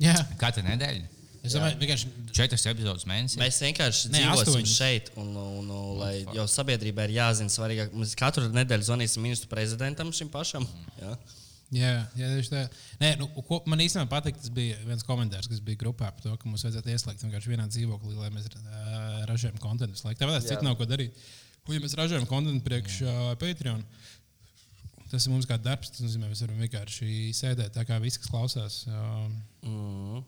Jā, 0.00 0.16
Katru 0.40 0.64
nedēļu. 0.66 1.15
Es 1.46 1.54
domāju, 1.56 1.78
vienkārši 1.80 2.10
Četras 2.36 2.66
epizodes 2.70 3.06
mēnesī. 3.08 3.38
Mēs 3.40 3.58
vienkārši 3.64 4.10
Nē, 4.12 4.20
dzīvosim 4.20 4.52
astoņas. 4.52 4.74
šeit, 4.76 5.10
un, 5.20 5.32
un, 5.40 5.70
un, 5.70 5.96
lai, 6.00 6.12
jo 6.36 6.44
sabiedrībai 6.50 7.08
ir 7.08 7.16
jāzina 7.16 7.52
svarīgāk. 7.52 7.94
Mēs 7.96 8.14
katru 8.18 8.50
nedēļu 8.52 8.88
zvanīsim 8.90 9.24
ministru 9.24 9.50
prezidentam 9.52 10.12
šim 10.16 10.30
pašam. 10.32 10.66
Jā. 11.00 11.16
Jā, 11.74 11.94
jā 12.14 12.28
tieši 12.30 12.52
tā. 12.52 12.60
Nē, 13.00 13.08
nu, 13.18 13.26
ko, 13.48 13.58
man 13.66 13.80
īstenībā 13.82 14.06
patīk, 14.12 14.36
tas 14.38 14.52
bija 14.54 14.76
viens 14.86 15.02
komentārs, 15.06 15.48
kas 15.50 15.62
bija 15.66 15.80
grupā 15.80 16.12
par 16.14 16.22
to, 16.22 16.34
ka 16.38 16.46
mums 16.46 16.62
vajadzētu 16.62 16.92
ieslēgt 16.92 17.24
vienkārši 17.26 17.50
vienā 17.50 17.66
dzīvoklī, 17.72 18.14
lai 18.20 18.30
mēs 18.34 18.46
uh, 18.52 19.24
ražojam 19.26 19.58
laiku. 19.58 20.20
Tāpēc 20.20 20.36
Jā. 20.38 20.52
citu 20.52 20.62
nav 20.68 20.76
ko 20.78 20.86
darīt. 20.86 21.16
Un, 21.66 21.74
ja 21.74 21.82
mēs 21.82 21.96
ražojam 21.98 22.28
kontentu 22.30 22.62
priekš 22.68 23.00
uh, 23.02 23.32
Patreon, 23.40 23.82
tas 25.10 25.26
ir 25.26 25.34
mums 25.34 25.48
kā 25.50 25.58
darbs. 25.58 25.90
Tas 25.90 26.06
nozīmē, 26.06 26.30
mēs 26.30 26.44
varam 26.46 26.62
vienkārši 26.62 27.34
sēdēt 27.34 27.74
tā 27.74 27.82
kā 27.88 27.98
visi, 28.02 28.22
kas 28.22 28.30
klausās. 28.30 28.84
Uh, 28.86 29.26
Mm. 29.66 30.22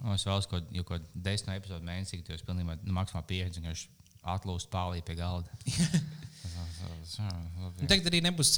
O, 0.00 0.14
Es 0.16 0.24
vēlos 0.24 0.48
kaut 0.48 0.70
ko 0.88 0.98
desmit 1.14 1.58
epizodu 1.58 1.86
mēnesī, 1.86 2.20
kad 2.20 2.34
jūs 2.34 2.46
pilnībā 2.46 2.78
nu, 2.80 2.94
maksimāli 2.96 3.28
pieredzi 3.34 3.60
vienkārši 3.60 3.90
atlūst 4.34 4.70
pāri 4.72 5.04
pie 5.04 5.16
galda. 5.18 5.60
Un 5.60 7.86
tagad 7.90 8.08
arī 8.08 8.20
nebūs 8.24 8.50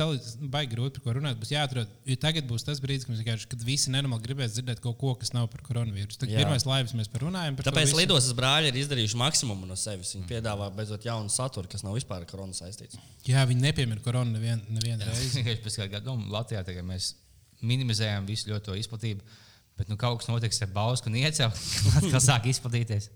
baigi 0.53 0.75
grūti 0.75 1.01
par 1.01 1.05
ko 1.05 1.15
runāt. 1.19 1.39
Būs 1.41 1.53
jāatrod, 1.53 1.91
jo 2.07 2.17
tagad 2.21 2.47
būs 2.49 2.65
tas 2.67 2.81
brīdis, 2.83 3.07
kad, 3.27 3.45
kad 3.51 3.65
visi 3.67 3.93
nenormāli 3.93 4.27
gribēs 4.27 4.55
dzirdēt 4.57 4.83
kaut 4.85 4.99
ko, 5.01 5.15
kas 5.19 5.33
nav 5.35 5.49
par 5.53 5.65
koronavīrusu. 5.67 6.21
Tad 6.23 6.33
pirmais 6.33 6.67
laivas 6.69 6.95
mēs 6.99 7.11
parunājam 7.13 7.59
par 7.59 7.71
Tāpēc 7.71 7.95
lidostas 7.99 8.37
brāļi 8.39 8.71
ir 8.71 8.81
izdarījuši 8.83 9.21
maksimumu 9.23 9.69
no 9.69 9.79
sevis. 9.79 10.15
Viņi 10.17 10.29
piedāvā 10.31 10.71
beidzot 10.77 11.07
jaunu 11.09 11.33
saturu, 11.33 11.71
kas 11.73 11.85
nav 11.87 11.97
vispār 11.99 12.23
ar 12.23 12.31
koronu 12.31 12.57
saistīts. 12.57 13.01
Jā, 13.27 13.45
viņi 13.49 13.67
nepiemēr 13.69 14.03
koronu 14.05 14.37
nevienu 14.37 14.79
nevien 14.79 15.03
reizi. 15.07 15.41
Tikai 15.41 15.59
pēc 15.65 15.81
kāda 15.83 15.99
gada 15.99 16.15
nu, 16.15 16.31
Latvijā 16.33 16.63
tagad 16.67 16.87
mēs 16.87 17.15
minimizējam 17.63 18.29
visu 18.29 18.53
ļoti 18.53 18.71
to 18.71 18.79
izplatību. 18.79 19.41
Bet 19.79 19.89
nu, 19.89 19.97
kaut 20.01 20.21
kas 20.21 20.29
notiks 20.29 20.61
ar 20.65 20.73
Bausku 20.75 21.09
un 21.11 21.19
Iecevu, 21.21 21.53
atkal 22.01 22.21
sāk 22.23 22.49
izplatīties. 22.51 23.09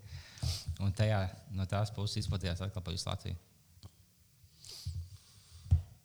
Un 0.82 0.92
tajā, 0.96 1.20
no 1.56 1.64
tās 1.68 1.92
puses 1.94 2.24
izplatījās 2.24 2.62
atkal 2.64 2.84
pa 2.84 2.94
visu 2.94 3.08
Latviju. 3.08 3.36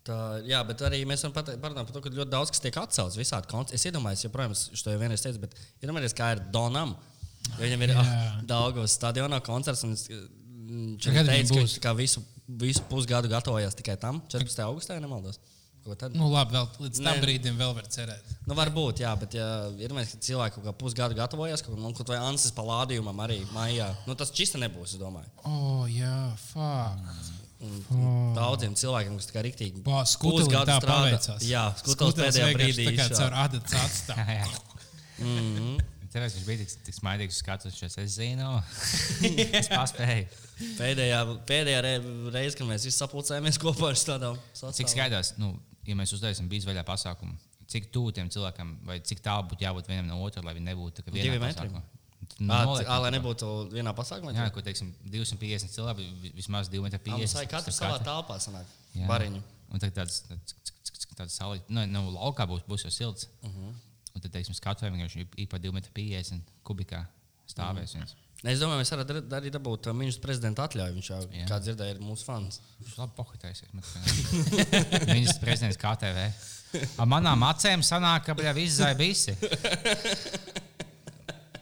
Tā, 0.01 0.17
jā, 0.49 0.57
bet 0.65 0.81
arī 0.87 1.03
mēs 1.05 1.21
varam 1.21 1.35
pateikt 1.35 1.61
parunāt 1.61 1.85
par 1.85 1.93
to, 1.93 2.01
ka 2.01 2.11
ļoti 2.15 2.31
daudz 2.31 2.51
kas 2.53 2.63
tiek 2.63 2.77
atcelts. 2.81 3.19
Visādi 3.19 3.49
koncerti. 3.51 3.77
Es 3.77 3.85
iedomājos, 3.85 4.23
joprojām, 4.25 4.55
es 4.55 4.81
to 4.81 4.93
jau 4.93 5.01
vienreiz 5.01 5.21
teicu, 5.21 5.43
bet 5.43 5.53
iedomājieties, 5.83 6.15
kā 6.17 6.31
ir 6.35 6.41
Donam. 6.53 6.95
Jo 7.51 7.61
viņam 7.61 7.85
ir 7.85 7.93
Jā. 7.93 8.01
oh, 8.01 8.39
Daugavas 8.49 8.95
stadionā 8.97 9.41
koncerts. 9.45 9.83
un 9.85 9.93
mm, 9.93 10.95
Viņš 11.05 11.29
teica, 11.29 11.61
ka 11.75 11.85
kā 11.85 11.93
visu, 11.97 12.23
visu 12.63 12.83
pusgadu 12.89 13.29
gatavojās 13.29 13.77
tikai 13.77 13.97
tam. 14.01 14.23
14. 14.33 14.63
augustā, 14.65 14.97
ja 14.97 15.03
nemaldos. 15.03 15.37
Ko 15.81 15.95
tad? 15.97 16.13
Nu, 16.13 16.27
labi, 16.29 16.53
vēl 16.53 16.67
līdz 16.83 16.99
tam 17.01 17.15
Nē. 17.17 17.21
brīdim 17.23 17.55
vēl 17.57 17.71
var 17.73 17.87
cerēt. 17.89 18.33
Nu, 18.45 18.53
varbūt, 18.57 19.01
jā, 19.01 19.11
bet 19.17 19.33
ja 19.33 19.45
ir 19.81 19.93
mēs, 19.97 20.13
ka 20.13 20.25
cilvēki 20.27 20.59
kaut 20.59 20.67
kā 20.67 20.73
pusgadu 20.77 21.17
gatavojas, 21.17 21.63
kaut, 21.65 21.79
nu, 21.81 21.89
kaut 21.97 22.11
vai 22.13 22.19
Ansis 22.21 22.53
palādījumam 22.53 23.17
arī 23.25 23.39
maijā. 23.55 23.89
Nu, 24.05 24.13
tas 24.19 24.33
čista 24.37 24.61
nebūs, 24.61 24.93
es 24.93 25.01
domāju. 25.01 25.31
O, 25.41 25.53
oh, 25.53 25.85
jā, 25.89 26.17
fuck. 26.51 27.39
Un, 27.61 27.79
un 27.93 28.35
daudziem 28.37 28.73
cilvēkiem, 28.77 29.17
riktīgi 29.45 29.81
Bā, 29.85 30.03
skutelim 30.09 30.47
pusgadu 30.47 30.69
tā 30.69 30.77
paveicās. 30.85 31.45
Jā, 31.45 31.67
skutels 31.81 32.17
pēdējā 32.17 32.51
brīdī. 32.57 32.85
Tā 32.89 32.93
kā 32.97 33.09
caur 33.17 33.37
adatas 33.43 33.77
atstāv. 33.81 34.55
Tāpēc 36.11 36.33
viņš 36.35 36.47
bija 36.47 36.59
tik, 36.59 36.71
tik 36.87 36.95
smaidīgs, 36.97 37.37
skatoties, 37.39 37.77
šeit 37.79 37.93
es 38.01 38.15
zinu, 38.17 38.47
es 39.61 39.69
paspēju. 39.71 40.25
Pēdējā, 40.75 41.21
pēdējā 41.47 41.83
re, 41.85 41.93
reize, 42.33 42.57
kad 42.59 42.67
mēs 42.67 42.83
visi 42.89 42.99
sapulcējāmies 42.99 43.59
kopā 43.61 43.93
ar 43.93 44.01
tādām 44.09 44.41
Cik 44.75 44.91
skaidrs, 44.91 45.35
nu, 45.39 45.53
ja 45.87 45.95
mēs 45.95 46.13
uztaisām 46.13 46.49
bizvaļā 46.49 46.83
pasākumu, 46.87 47.37
cik 47.67 47.91
tuvu 47.91 48.11
tiem 48.11 48.29
cilvēkiem, 48.29 48.77
vai 48.85 48.99
cik 48.99 49.19
tālu 49.23 49.47
būtu 49.49 49.63
jābūt 49.65 49.87
vienam 49.87 50.07
no 50.07 50.21
otra, 50.23 50.43
lai 50.43 50.53
viņi 50.53 50.65
nebūtu 50.73 51.01
tā 51.01 51.03
kā 51.07 51.11
vienā 51.11 51.39
pasākumā? 51.39 51.81
Noliekam 52.39 52.93
ā, 52.93 52.97
lai 53.01 53.11
nebūtu 53.11 53.47
vienā 53.73 53.93
pasākumā. 53.97 54.33
Jā, 54.33 54.49
ko 54.53 54.61
teiksim, 54.61 54.93
250 55.05 55.71
cilvēki, 55.75 56.05
vi- 56.21 56.31
vismaz 56.35 56.69
2 56.69 56.81
metri 56.81 56.99
Ā, 56.99 57.03
50. 57.03 57.17
Mums 57.19 57.33
vajag 57.33 57.49
katru 57.49 57.73
savā 57.75 57.97
telpā 58.05 58.37
sanāk. 58.39 58.65
Bariņu. 59.07 59.41
Un 59.71 59.79
tad 59.79 59.93
tāds, 59.95 60.21
tāds, 60.27 60.55
tāds 61.15 61.35
saulīt, 61.39 61.61
nu, 61.69 61.85
nu, 61.87 62.11
laukā 62.11 62.45
būs, 62.47 62.63
būs 62.67 62.83
jau 62.85 62.91
silts. 62.91 63.27
Uh 63.41 63.47
Mhm. 63.49 63.67
-huh. 63.69 63.73
Un 64.15 64.21
tad, 64.21 64.31
teiksim, 64.31 64.53
skatu 64.53 64.83
vienkārši 64.85 65.25
ik 65.37 65.49
pa 65.49 65.57
2 65.57 65.71
metri 65.71 65.91
50 65.93 66.41
kubikā 66.65 67.05
stāvēs 67.47 67.93
viens. 67.95 68.15
Es 68.41 68.57
domāju, 68.57 68.81
mēs 68.81 68.89
dar- 68.89 69.05
arī 69.37 69.51
dabūt 69.53 69.85
ministrs 69.93 70.17
prezidenta 70.23 70.63
atļauju. 70.65 70.95
Viņš 70.97 71.07
jau, 71.11 71.19
Jā. 71.29 71.45
kā 71.49 71.59
dzirdēja, 71.61 71.93
ir 71.93 71.99
mūsu 72.01 72.25
fans. 72.25 72.57
Viņš 72.81 72.95
labi 72.97 73.13
pohitēsies. 73.19 73.69
Viņas 75.11 75.37
prezidents 75.43 75.77
KTV. 75.77 76.17
Ar 76.97 77.05
manām 77.11 77.37
acīm 77.45 77.83
sanāk, 77.85 78.25
ka 78.25 78.33
bija 78.33 78.49
izzāja 78.57 78.97
visi. 78.97 79.37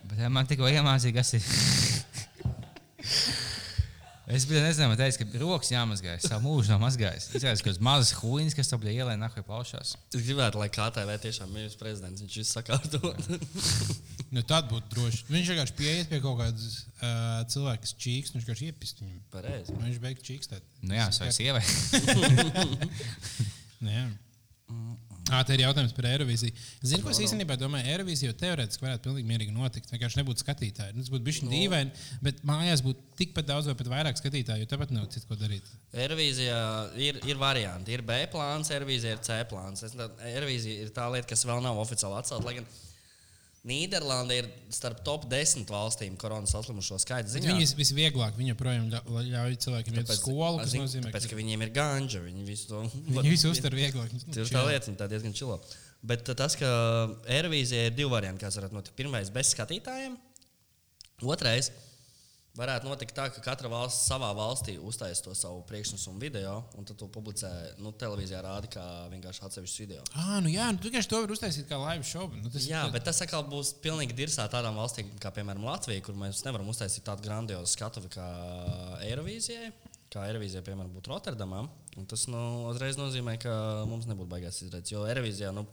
Bet 0.08 0.24
man 0.32 0.48
tikko 0.48 0.72
iemācīja, 0.72 1.12
kas 1.20 1.34
ir. 1.36 1.44
Es 4.30 4.46
biju 4.46 4.62
nezinu, 4.62 4.94
teicu, 4.94 5.26
ka 5.26 5.40
rokas 5.42 5.72
jāmazgā. 5.74 6.14
Es 6.20 6.28
savu 6.30 6.46
mūžu 6.46 6.70
nav 6.70 6.78
mazgājis. 6.84 7.32
Izskatās, 7.34 7.64
ka 7.66 7.72
mazas 7.82 8.12
huīnas, 8.20 8.54
kas 8.54 8.70
tam 8.70 8.78
bija 8.84 9.02
ielē, 9.02 9.16
nahuj 9.18 9.42
plaušās. 9.48 9.96
Es 10.14 10.22
gribētu, 10.22 10.62
lai 10.62 10.70
KTV 10.70 11.10
tiešām 11.24 11.50
ir 11.50 11.54
ministrs 11.56 11.80
prezidents. 11.82 12.22
Viņš 12.22 12.36
visu 12.38 12.54
sakārto. 12.54 13.02
Nu, 14.30 14.44
tad 14.46 14.68
būtu 14.70 14.92
droši. 14.94 15.24
Viņš 15.32 15.52
vienkārši 15.54 15.76
pieiet 15.78 16.10
pie 16.12 16.20
kaut 16.22 16.38
kādas 16.42 16.84
uh, 17.00 17.42
cilvēka, 17.50 17.90
čīks, 18.04 18.34
viņš 18.36 18.44
vienkārši 18.46 18.70
iepist 18.70 19.02
viņu. 19.02 19.22
Pareizi. 19.34 19.74
Nu, 19.74 19.82
Viņš 19.88 20.02
beigts 20.04 20.28
čīkstēt. 20.28 20.68
Nu 20.86 20.98
jā, 21.00 21.10
savai 21.16 21.34
sievai. 21.34 21.64
Nu. 23.80 24.98
Ah, 25.30 25.44
tā 25.46 25.54
ir 25.54 25.62
jautājums 25.64 25.94
par 25.94 26.08
Eirovīziju. 26.10 26.52
Zinu, 26.82 27.04
ko 27.06 27.12
es 27.14 27.20
īstenībā 27.22 27.54
domāju. 27.60 27.86
Eirovīzija 27.94 28.32
jau 28.32 28.38
teorētiski 28.42 28.86
varētu 28.86 29.04
pilnīgi 29.06 29.30
mierīgi 29.30 29.54
notikt. 29.54 29.92
Vienkārši 29.94 30.20
nebūtu 30.20 30.42
skatītāji. 30.42 30.96
Nu, 30.98 31.04
Tas 31.06 31.12
būtu 31.14 31.26
bijis 31.28 31.42
dīvaini, 31.46 31.94
bet 32.26 32.42
mājās 32.50 32.82
būtu 32.86 33.06
tikpat 33.20 33.48
daudz 33.50 33.70
vai 33.70 33.76
pat 33.78 33.92
vairāk 33.94 34.20
skatītāju, 34.20 34.66
jo 34.66 34.70
tāpat 34.72 34.94
nav 34.96 35.06
citu 35.14 35.30
ko 35.30 35.38
darīt. 35.40 35.70
Eirovīzijā 35.94 36.60
ir, 36.98 37.22
ir 37.30 37.42
varianti. 37.42 37.94
Ir 37.94 38.06
B 38.10 38.20
plāns, 38.34 38.74
Eirovīzija 38.74 39.16
ir 39.18 39.24
C 39.26 39.38
plāns. 39.54 39.86
Eirovīzija 40.34 40.88
ir 40.88 40.94
tā 40.98 41.06
lieta, 41.14 41.30
kas 41.30 41.46
vēl 41.50 41.62
nav 41.66 41.78
oficiāli 41.86 42.20
atcelta. 42.20 42.58
Nīderlanda 43.68 44.36
ir 44.40 44.46
starp 44.72 45.02
top 45.04 45.26
10 45.28 45.66
valstīm 45.68 46.14
koronas 46.18 46.54
saslimušo 46.56 46.96
skaitu 47.04 47.28
vis- 47.60 47.74
visvieglāk, 47.76 48.38
viņi 48.40 48.54
joprojām 48.54 48.86
ļa- 48.94 49.04
ļauj 49.34 49.58
cilvēkiem 49.66 49.98
iet 50.00 50.10
uz 50.14 50.22
skolu, 50.22 50.64
zin, 50.66 50.82
nozīmē, 50.86 51.10
tāpēc, 51.12 51.28
ka 51.28 51.34
ka 51.34 51.40
viņiem 51.42 51.66
ir 51.68 51.70
ganģa. 51.76 52.22
Viņi 52.24 52.46
visu 52.48 52.68
to 52.72 52.82
viņi 52.88 53.30
visu 53.30 53.52
uztver 53.52 53.76
vieglāk. 53.76 54.10
Tieši 54.32 54.56
tā 54.56 54.64
lieta, 54.70 54.96
tā 55.04 55.10
diezgan 55.12 55.34
čilo. 55.36 55.60
Bet 56.02 56.24
tas, 56.24 56.56
ka 56.56 56.66
Eirovīzija 57.28 57.90
ir 57.90 57.92
divi 57.92 58.10
varianti, 58.10 58.40
kas 58.46 58.56
varētu 58.56 58.72
notikt. 58.80 58.96
Pirmais, 58.96 59.30
bez 59.30 59.52
skatītājiem. 59.54 60.16
Otrais, 61.28 61.72
varētu 62.58 62.90
notikt 62.90 63.14
tā, 63.16 63.28
ka 63.34 63.42
katra 63.44 63.70
valsts 63.72 64.08
savā 64.10 64.30
valstī 64.36 64.76
uztaisīs 64.82 65.22
to 65.24 65.34
savu 65.38 65.62
priekšnesumu 65.70 66.22
video, 66.22 66.56
un 66.80 66.88
tad 66.88 66.98
to 67.00 67.08
publicē 67.12 67.50
nu, 67.82 67.92
televīzijā, 68.00 68.42
rāda 68.46 68.72
kā 68.74 68.86
vienkārši 69.14 69.44
atsevišķu 69.48 69.86
video. 69.86 70.06
Ah, 70.16 70.40
nu 70.44 70.52
jā, 70.52 70.70
nu, 70.74 70.82
tu 70.82 70.90
vienkārši 70.90 71.12
to 71.12 71.22
var 71.24 71.36
uztaisīt 71.36 71.70
kā 71.70 71.80
live 71.84 72.08
show. 72.08 72.30
Nu, 72.34 72.52
tas, 72.54 72.66
Jā, 72.70 72.86
bet 72.94 73.06
tas 73.08 73.22
atkal 73.26 73.46
būs 73.50 73.76
pilnīgi 73.84 74.18
dirsā 74.18 74.48
tādām 74.52 74.80
valstīm, 74.80 75.12
kā 75.22 75.32
piemēram 75.36 75.66
Latvija, 75.68 76.04
kur 76.06 76.18
mēs 76.20 76.44
nevaram 76.48 76.70
uztaisīt 76.74 77.06
tādu 77.08 77.26
grandiozu 77.28 77.74
skatuvi 77.76 78.12
kā 78.18 78.28
Eirovīzijai. 79.08 79.72
Kā 80.10 80.26
Eirovīzija, 80.26 80.66
piemēram, 80.66 80.90
būtu 80.96 81.12
Rotterdamā. 81.12 81.68
Tas 82.10 82.26
nu, 82.32 82.40
uzreiz 82.72 82.98
nozīmē, 82.98 83.36
ka 83.42 83.54
mums 83.90 84.08
nebūtu 84.10 84.32
baigās 84.32 84.58
izredzes. 84.64 84.96
Jo 84.96 85.04
Eirovīzijā 85.06 85.52
nu, 85.54 85.68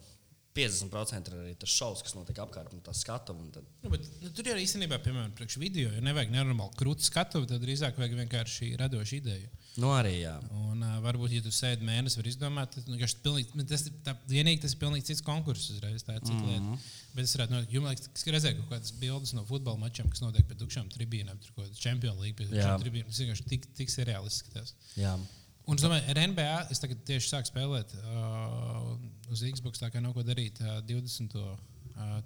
50% 0.57 1.29
ir 1.31 1.37
arī 1.43 1.53
tas 1.61 1.73
šovs, 1.73 2.03
kas 2.07 2.15
notiek 2.17 2.39
apkārt, 2.43 2.73
un 2.73 2.81
tas 2.85 3.03
skatuve. 3.05 3.43
un 3.45 3.51
tad- 3.53 3.69
Nu, 3.83 3.91
bet, 3.93 4.09
nu, 4.23 4.31
tur 4.31 4.49
ir 4.49 4.57
īstenībā, 4.63 4.99
piemēram, 5.05 5.35
priekš 5.37 5.59
video, 5.61 5.93
ja 5.93 6.01
nevajag 6.01 6.33
nenormāli 6.33 6.75
krūti 6.81 7.05
skatu, 7.05 7.45
tad 7.47 7.61
drīzāk 7.61 7.99
vajag 8.01 8.17
vienkārši 8.23 8.73
radošu 8.81 9.21
ideju. 9.21 9.49
Nu, 9.77 9.91
arī 9.93 10.23
jā. 10.23 10.35
Un, 10.57 10.81
uh, 10.81 10.97
varbūt, 11.05 11.35
ja 11.37 11.43
tu 11.45 11.53
sēdi 11.53 11.85
mēnesi, 11.85 12.17
var 12.17 12.29
izdomāt, 12.31 12.73
tad 12.73 12.89
nu, 12.89 12.97
pilnīgi, 12.97 13.67
tas, 13.69 13.85
ir 13.87 13.93
tā, 14.07 14.15
vienīgi 14.31 14.63
tas 14.65 14.73
ir 14.73 14.81
pilnīgi 14.81 15.11
cits 15.11 15.25
konkurss 15.25 15.69
uzreiz. 15.75 16.05
Tā 16.07 16.17
ir 16.17 16.23
cita 16.25 16.33
mm 16.33 16.47
-hmm. 16.47 16.71
lieta. 16.71 16.83
Bet 17.15 17.25
es 17.25 17.37
varētu 17.37 17.51
notikt, 17.51 17.73
jums 17.73 17.89
liekas, 17.91 18.25
ka 18.25 18.31
redzēju 18.31 18.57
kaut 18.57 18.71
kādas 18.73 18.93
bildes 19.01 19.33
no 19.37 19.45
futbola 19.45 19.77
mačiem, 19.77 20.09
kas 20.09 20.21
notiek 20.25 20.49
pie 20.49 20.57
tukšām 20.57 20.89
tribīnēm, 20.89 21.39
tur 21.41 21.53
kaut 21.57 21.67
kāda 21.67 21.83
Champions 21.83 22.21
League 22.21 22.37
pie 22.37 22.47
tukšām 22.47 22.81
tribīnēm. 22.81 23.07
Tas 23.13 23.21
vienkārši 23.21 23.49
tik, 23.49 23.67
tik 23.75 23.89
seriāli 23.91 24.27
izskatās. 24.33 24.73
jā. 24.97 25.19
Un 25.67 25.75
es 25.75 25.83
domāju, 25.83 26.05
ar 26.13 26.19
NBA 26.29 26.69
es 26.71 26.79
tagad 26.79 27.01
tieši 27.05 27.29
sāku 27.33 27.51
spēlēt 27.51 27.95
uh, 27.99 28.99
uz 29.33 29.45
Xbox, 29.47 29.83
tā 29.83 29.91
kā 29.93 30.03
nav 30.03 30.17
ko 30.17 30.25
darīt 30.27 30.61
uh, 30.65 30.81
20. 30.87 31.37
Uh, 31.37 31.55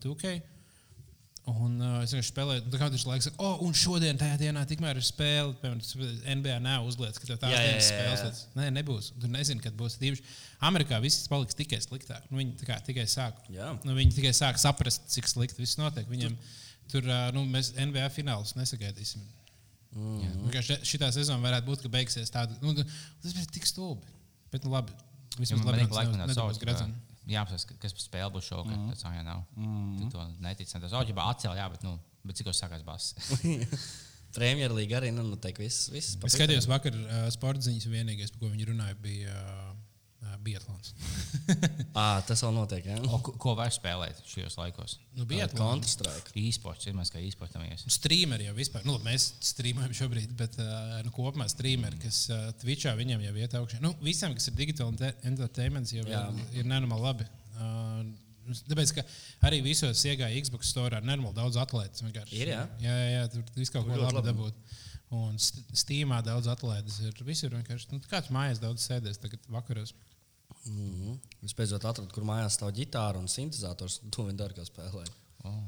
2K. 0.03 0.41
Un 1.49 1.79
uh, 1.81 2.03
es 2.05 2.13
vienkārši 2.13 2.31
spēlēju, 2.31 2.63
un 2.67 2.73
tā 2.73 2.79
kā 2.79 2.87
viņš 2.93 3.05
laikam 3.09 3.25
saka, 3.25 3.39
oh, 3.43 3.63
un 3.65 3.73
šodien, 3.77 4.19
tajā 4.21 4.37
dienā, 4.43 4.61
tikmēr 4.69 4.99
ir 5.01 5.07
spēle. 5.07 5.55
Piemēram, 5.63 6.13
NBA 6.37 6.59
nav 6.63 6.87
uzliekas, 6.87 7.19
ka 7.19 7.31
Jā, 7.33 7.39
jā, 7.49 7.63
dienas 7.65 8.23
tāds, 8.23 8.43
Nē, 8.59 8.69
nebūs. 8.77 9.11
Tu 9.19 9.31
nezini, 9.33 9.65
kad 9.65 9.75
būs 9.79 9.97
tīpaši. 10.03 10.25
Amerikā 10.69 11.01
viss 11.03 11.27
paliks 11.33 11.57
tikai 11.59 11.81
sliktāk. 11.83 12.29
Nu, 12.29 12.39
viņi 12.43 12.59
tā 12.61 12.69
kā, 12.69 12.79
tikai 12.87 13.09
sāk. 13.11 13.41
Jā. 13.51 13.73
Nu, 13.89 13.97
viņi 13.97 14.19
tikai 14.21 14.35
sāk 14.37 14.61
saprast, 14.61 15.09
cik 15.15 15.31
slikti 15.33 15.65
viss 15.65 15.81
notiek. 15.81 16.07
Viņiem 16.13 16.37
tur, 16.93 17.09
uh, 17.09 17.31
nu, 17.35 17.47
mēs 17.49 17.73
NBA 17.79 18.07
finālus 18.15 18.53
nesagaidīsim. 18.61 19.25
Mm. 19.97 20.53
Šī 20.87 21.01
sezona 21.09 21.41
varētu 21.43 21.67
būt, 21.67 21.87
ka 21.87 21.91
beigsies 21.91 22.31
tāda. 22.31 22.55
Nu, 22.63 22.77
tas 22.77 23.33
ir 23.33 23.49
tik 23.51 23.67
stulbi. 23.67 24.07
Bet, 24.53 24.67
nu, 24.67 24.77
labi. 24.77 24.95
Vismaz 25.39 25.61
Man 25.63 25.69
labi, 25.75 25.85
ir 25.87 25.95
laikam 25.95 26.17
tāds 26.21 26.35
savs, 26.35 26.59
ka 26.59 26.67
gradzenu. 26.67 26.95
jāapsaka, 27.31 27.67
ka- 27.71 27.79
kas 27.85 27.93
par 27.97 28.03
spēli 28.03 28.33
būs 28.35 28.49
šovakar. 28.51 28.77
Mhm. 28.77 28.91
Tas 28.91 29.03
jau 29.07 29.25
nav. 29.25 29.45
Tu 30.01 30.11
to 30.11 30.27
netici. 30.41 30.81
Tas 30.81 30.91
jau 30.91 31.03
ir 31.07 31.15
atcēlts, 31.15 31.57
jā, 31.61 31.67
bet, 31.71 31.83
nu, 31.87 31.99
bet 32.25 32.37
cik 32.37 32.47
jau 32.51 32.57
sākās 32.57 32.83
bass. 32.85 33.15
Premjerlīga 34.37 35.01
arī 35.01 35.11
nu, 35.15 35.23
notiek 35.27 35.57
viss. 35.59 35.89
viss 35.91 36.15
pa 36.21 36.29
Es 36.31 36.37
skatījos 36.39 36.69
vakar 36.71 36.95
uh, 36.95 37.25
sporta 37.35 37.65
ziņas, 37.67 37.87
un 37.89 37.95
vienīgais, 37.97 38.31
par 38.31 38.45
ko 38.45 38.51
viņi 38.53 38.69
runāja, 38.69 38.95
bija 39.03 39.35
uh, 39.35 39.70
biatlons. 40.45 40.93
Ā, 42.01 42.21
tas 42.29 42.41
vēl 42.45 42.53
notiek. 42.55 42.87
Ja? 42.87 42.97
O, 43.09 43.19
ko, 43.25 43.33
ko 43.41 43.55
var 43.59 43.73
spēlēt 43.75 44.21
šajos 44.29 44.57
laikos? 44.61 44.95
nu, 45.19 45.27
biatlons. 45.29 45.97
Īsports, 46.39 46.87
ir 46.89 46.97
maz 46.97 47.11
kā 47.13 47.21
īsportamies. 47.25 47.85
Streameri 47.93 48.47
jau 48.49 48.55
vispār, 48.57 48.85
nu, 48.89 48.97
mēs 49.05 49.31
streamējam 49.51 49.97
šobrīd, 50.03 50.33
bet 50.39 50.57
nu, 51.05 51.13
kopumā 51.17 51.49
streameri, 51.53 51.99
kas 52.05 52.23
Twitchā 52.63 52.95
viņiem 52.99 53.25
jau 53.29 53.35
iet 53.43 53.57
augšā. 53.61 53.81
Nu, 53.85 53.93
visiem, 54.05 54.33
kas 54.37 54.49
ir 54.53 54.57
digitāli 54.61 54.95
ente- 54.97 55.15
entertainments, 55.33 55.93
jau 55.97 56.07
Jā. 56.09 56.25
ir, 56.55 56.65
nenormāli 56.69 57.07
labi. 57.11 57.29
Uh, 57.61 58.03
Tāpēc, 58.67 58.91
ka 58.97 59.03
arī 59.47 59.61
visos 59.63 60.01
iegāja 60.09 60.41
Xbox 60.43 60.71
store 60.73 60.97
ar 60.99 61.05
nenormāli 61.07 61.37
daudz 61.37 61.59
atlētas. 61.61 62.03
vienkārši. 62.03 62.39
Ir, 62.41 62.49
jā? 62.51 62.63
jā, 62.83 62.95
jā, 62.97 63.11
jā 63.13 63.27
tur 63.31 63.45
viss 63.55 63.71
kaut 63.71 63.87
ko 63.87 63.99
labi. 64.01 64.25
dabūt. 64.27 64.79
Un 65.15 65.37
st- 65.43 65.63
Steamā 65.77 66.19
daudz 66.27 66.49
atlētas 66.51 66.97
ir. 67.05 67.15
Visur 67.27 67.53
vienkārši, 67.55 67.93
nu, 67.93 68.01
kāds 68.11 68.33
mājās 68.35 68.59
daudz 68.63 68.83
sēdēs 68.89 69.21
tagad 69.23 69.45
vakaros. 69.51 69.93
Mm 70.67 70.95
-hmm. 70.95 71.19
Es 71.45 71.55
beidzot 71.57 71.85
atradu, 71.85 72.13
kur 72.13 72.25
mājās 72.25 72.57
stāv 72.59 72.73
ģitāra 72.77 73.19
un 73.19 73.29
sintēzators. 73.29 74.01
To 74.11 74.27
viņi 74.29 74.37
dara, 74.37 74.55
kā 74.55 74.65
spēlē. 74.65 75.05
Oh. 75.45 75.63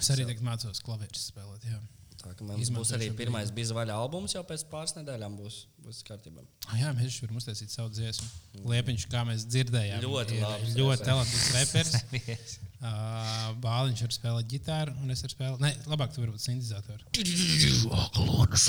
Es 0.00 0.10
arī 0.10 0.26
tagad 0.26 0.42
mācos 0.42 0.82
klavierus 0.84 1.30
spēlēt. 1.32 1.64
Jā. 1.64 1.80
Tā 2.26 2.32
kā 2.34 2.46
mums 2.48 2.70
būs 2.74 2.90
arī 2.96 3.06
pirmais 3.16 3.50
bija 3.54 3.74
vaļā 3.76 3.94
albums 4.02 4.34
jau 4.34 4.42
pēc 4.46 4.64
pāris 4.70 4.94
nedēļām. 4.96 5.36
Būs, 5.38 5.58
būs 5.84 6.00
kārtībā. 6.08 6.42
Ah, 6.66 6.78
Jā, 6.80 6.92
mēs 6.96 7.20
varam 7.22 7.36
uztaisīt 7.40 7.70
savu 7.70 7.92
dziesmu. 7.94 8.26
Liepiņš, 8.72 9.06
kā 9.12 9.22
mēs 9.28 9.44
dzirdējām, 9.46 10.00
Ļoti 10.02 10.38
ir 10.38 10.42
labs 10.46 10.74
ļoti 10.80 11.06
talantīgs 11.06 11.50
reperis. 11.58 12.56
Uh, 12.80 13.52
Bāliņš 13.66 14.00
var 14.06 14.16
spēlēt 14.18 14.50
ģitāru, 14.54 14.96
un 15.02 15.14
es 15.14 15.22
varu 15.26 15.36
spēlēt. 15.36 15.60
Nē, 15.62 15.72
labāk, 15.92 16.10
tu 16.16 16.24
varbūt 16.24 16.42
sintēzatoru. 16.42 17.02
Es 17.20 18.66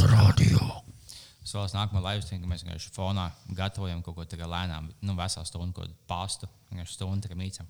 vēlos 1.55 1.75
nākamā 1.75 2.13
stream, 2.21 2.41
ka 2.43 2.49
mēs 2.51 2.63
vienkārši 2.65 2.91
fonā 2.95 3.27
gatavojam 3.55 4.01
kaut 4.03 4.17
ko 4.17 4.25
tādu 4.27 4.49
lēnām, 4.51 4.89
nu, 5.05 5.15
veselu 5.17 5.47
stundu, 5.47 5.75
kādu 5.77 5.95
pastu. 6.09 6.49
Vienkārši 6.71 6.97
stundu 6.97 7.23
tā 7.23 7.31
kā 7.31 7.37
mīcam. 7.39 7.69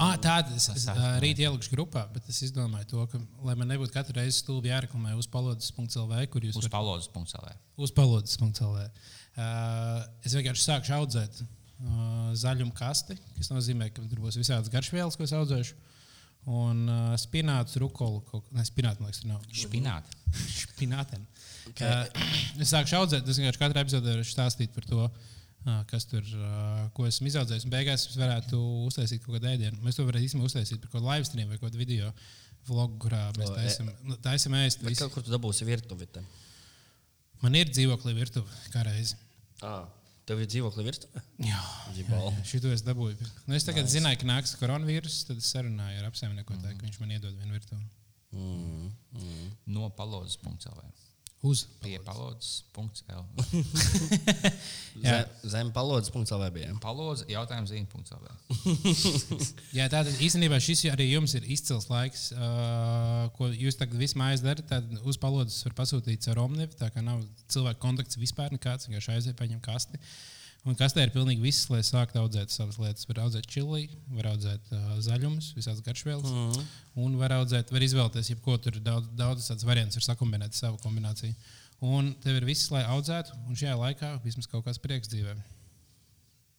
Ah, 0.00 0.16
tāda 0.20 0.54
es, 0.56 0.66
es 0.72 0.86
uh, 0.90 1.00
rīt 1.22 1.40
ielikšu 1.42 1.72
grupā, 1.74 2.04
bet 2.14 2.26
es 2.30 2.40
izdomāju 2.48 2.88
to, 2.90 3.04
ka, 3.12 3.20
lai 3.46 3.54
man 3.58 3.70
nebūtu 3.70 3.94
katru 3.94 4.16
reizi 4.18 4.40
stulbi 4.40 4.72
jāreklamē 4.72 5.14
uz 5.18 5.28
palodas.lv, 5.30 6.18
kur 6.32 6.46
jūs 6.46 6.58
Uz 6.58 6.66
varat 6.66 6.74
palodas.lv. 6.74 7.54
uz 7.76 7.94
palodas.lv. 7.94 8.84
Uh, 9.32 10.02
es 10.26 10.34
vienkārši 10.38 10.66
sākšu 10.66 10.96
audzēt 10.98 11.42
uh, 11.42 12.32
zaļumu 12.38 12.74
kasti, 12.78 13.18
kas 13.38 13.52
nozīmē, 13.52 13.92
ka 13.94 14.04
tur 14.04 14.24
būs 14.24 14.40
visādas 14.40 14.72
garšvielas, 14.72 15.18
ko 15.18 15.28
es 15.28 15.34
audzēšu. 15.38 15.78
Un 16.50 16.86
uh, 16.90 17.12
spināts, 17.22 17.78
rukolu, 17.78 18.18
kaut 18.26 18.48
kā 18.50 18.64
spināts, 18.66 18.98
man 18.98 19.12
liekas, 19.12 19.22
nav. 19.30 19.44
Špināt. 19.54 20.08
Spinātēm. 20.64 21.22
Okay. 21.70 22.24
Es 22.62 22.72
sāku 22.72 22.96
audzēt, 22.98 23.28
es 23.28 23.38
vienkārši 23.40 23.60
katru 23.60 23.80
epizodē 23.82 24.16
varu 24.16 24.26
stāstīt 24.28 24.74
par 24.74 24.84
to, 24.86 25.06
ā, 25.64 25.78
kas 25.90 26.04
tur, 26.10 26.22
ā, 26.22 26.88
ko 26.96 27.06
esmu 27.08 27.30
izaudzējis. 27.30 27.66
Un 27.66 27.72
beigās 27.72 28.06
es 28.10 28.18
varētu 28.18 28.60
uztaisīt 28.90 29.24
kaut 29.24 29.38
kādu 29.38 29.50
ēdienu. 29.54 29.80
Mēs 29.84 29.98
to 29.98 30.06
varētu 30.06 30.28
īstenībā 30.28 30.50
uztaisīt 30.50 30.82
par 30.82 30.92
kaut 30.92 31.00
kādu 31.00 31.10
live 31.10 31.28
stream 31.30 31.50
vai 31.54 31.58
kādu 31.62 31.80
video 31.80 32.12
vlogu, 32.68 32.98
kurā 33.06 33.24
mēs 33.38 33.50
e- 33.50 33.56
taisam, 33.56 33.90
nu, 34.06 34.18
taisam 34.22 34.58
ēst. 34.60 34.84
Visu. 34.84 35.00
kaut 35.04 35.16
kur 35.16 35.26
tu 35.26 35.34
dabūsi 35.34 35.66
virtuvi. 35.66 36.06
te? 36.12 36.22
Man 37.42 37.58
ir 37.58 37.72
dzīvoklī 37.72 38.14
virtuve 38.14 38.62
kā 38.74 38.84
reizi. 38.86 39.18
Ā, 39.66 39.80
Tev 40.28 40.38
ir 40.38 40.46
dzīvokļa 40.46 40.84
virtuve? 40.86 41.20
Jā, 41.42 41.60
Ģibal. 41.96 42.28
šito 42.50 42.70
es 42.70 42.84
dabūju. 42.86 43.16
Nu, 43.48 43.56
es 43.56 43.66
tagad 43.66 43.88
nice. 43.88 43.96
zināju, 43.96 44.20
ka 44.20 44.28
nāks 44.28 44.54
koronavīruss, 44.60 45.24
tad 45.26 45.40
es 45.42 45.48
sarunāju 45.50 45.98
ar 45.98 46.06
apsaimniekotāju, 46.12 46.62
mm 46.62 46.76
-hmm. 46.76 46.78
ka 46.78 46.86
viņš 46.86 47.00
man 47.02 47.14
iedod 47.16 47.34
vienu 47.40 47.56
virtuvi. 47.56 47.82
Mm, 48.32 48.92
mm. 49.18 49.48
No 49.74 49.90
palodzes.lv. 49.90 51.11
Uz 51.42 51.64
Pie 51.82 51.96
palodzes.lv. 52.06 53.46
Jā. 55.02 55.16
Zem, 55.42 55.72
palodzes.lv 55.74 56.50
bija. 56.54 56.70
Palodze 56.82 57.26
jautājums 57.26 57.72
zīme.lv. 57.72 58.28
Jā, 59.78 59.88
tātad 59.90 60.12
īstenībā 60.22 60.60
šis 60.62 60.84
arī 60.92 61.08
jums 61.10 61.34
ir 61.34 61.48
izcils 61.50 61.88
laiks, 61.90 62.28
uh, 62.36 63.26
ko 63.34 63.50
jūs 63.50 63.80
tagad 63.80 63.98
visu 63.98 64.20
mājas 64.22 64.44
darat. 64.44 64.68
Tad 64.70 64.86
uz 65.02 65.18
palodzes 65.18 65.64
var 65.66 65.74
pasūtīt 65.82 66.30
ar 66.30 66.44
Omnivu. 66.44 66.78
Tā 66.78 66.92
kā 66.94 67.02
nav 67.02 67.24
cilvēku 67.50 67.82
kontakts 67.82 68.20
vispār 68.22 68.54
nekāds, 68.54 68.86
vienkārši 68.86 69.16
aiziet, 69.16 69.38
paņem 69.40 69.58
kasti. 69.66 69.98
Un 70.62 70.76
kastē 70.78 71.02
ir 71.02 71.10
pilnīgi 71.10 71.42
viss, 71.42 71.66
lai 71.72 71.80
sāktu 71.82 72.20
audzēt 72.20 72.52
savas 72.54 72.76
lietas. 72.78 73.06
Var 73.08 73.18
audzēt 73.24 73.48
čili, 73.50 73.88
var 74.14 74.28
audzēt 74.30 74.68
uh, 74.70 74.92
zaļumus, 75.02 75.48
visādas 75.56 75.82
garšvielas. 75.82 76.28
Mm 76.30 76.52
-hmm. 76.52 76.68
Un 77.02 77.16
var 77.18 77.34
audzēt, 77.40 77.72
var 77.74 77.82
izvēlēties, 77.82 78.30
jebko 78.30 78.54
tur 78.62 78.78
ir 78.78 78.84
daudz, 78.86 79.08
daudz 79.18 79.48
tādas 79.48 79.66
variants, 79.66 79.98
var 79.98 80.06
sakumbinēt 80.06 80.54
savu 80.54 80.78
kombināciju. 80.84 81.34
Un 81.82 82.12
tev 82.22 82.36
ir 82.38 82.46
viss, 82.46 82.70
lai 82.70 82.84
audzētu, 82.86 83.34
un 83.48 83.58
šajā 83.58 83.74
laikā 83.74 84.12
vismaz 84.22 84.46
kaut 84.46 84.64
kāds 84.66 84.78
prieks 84.78 85.10
dzīvē. 85.10 85.34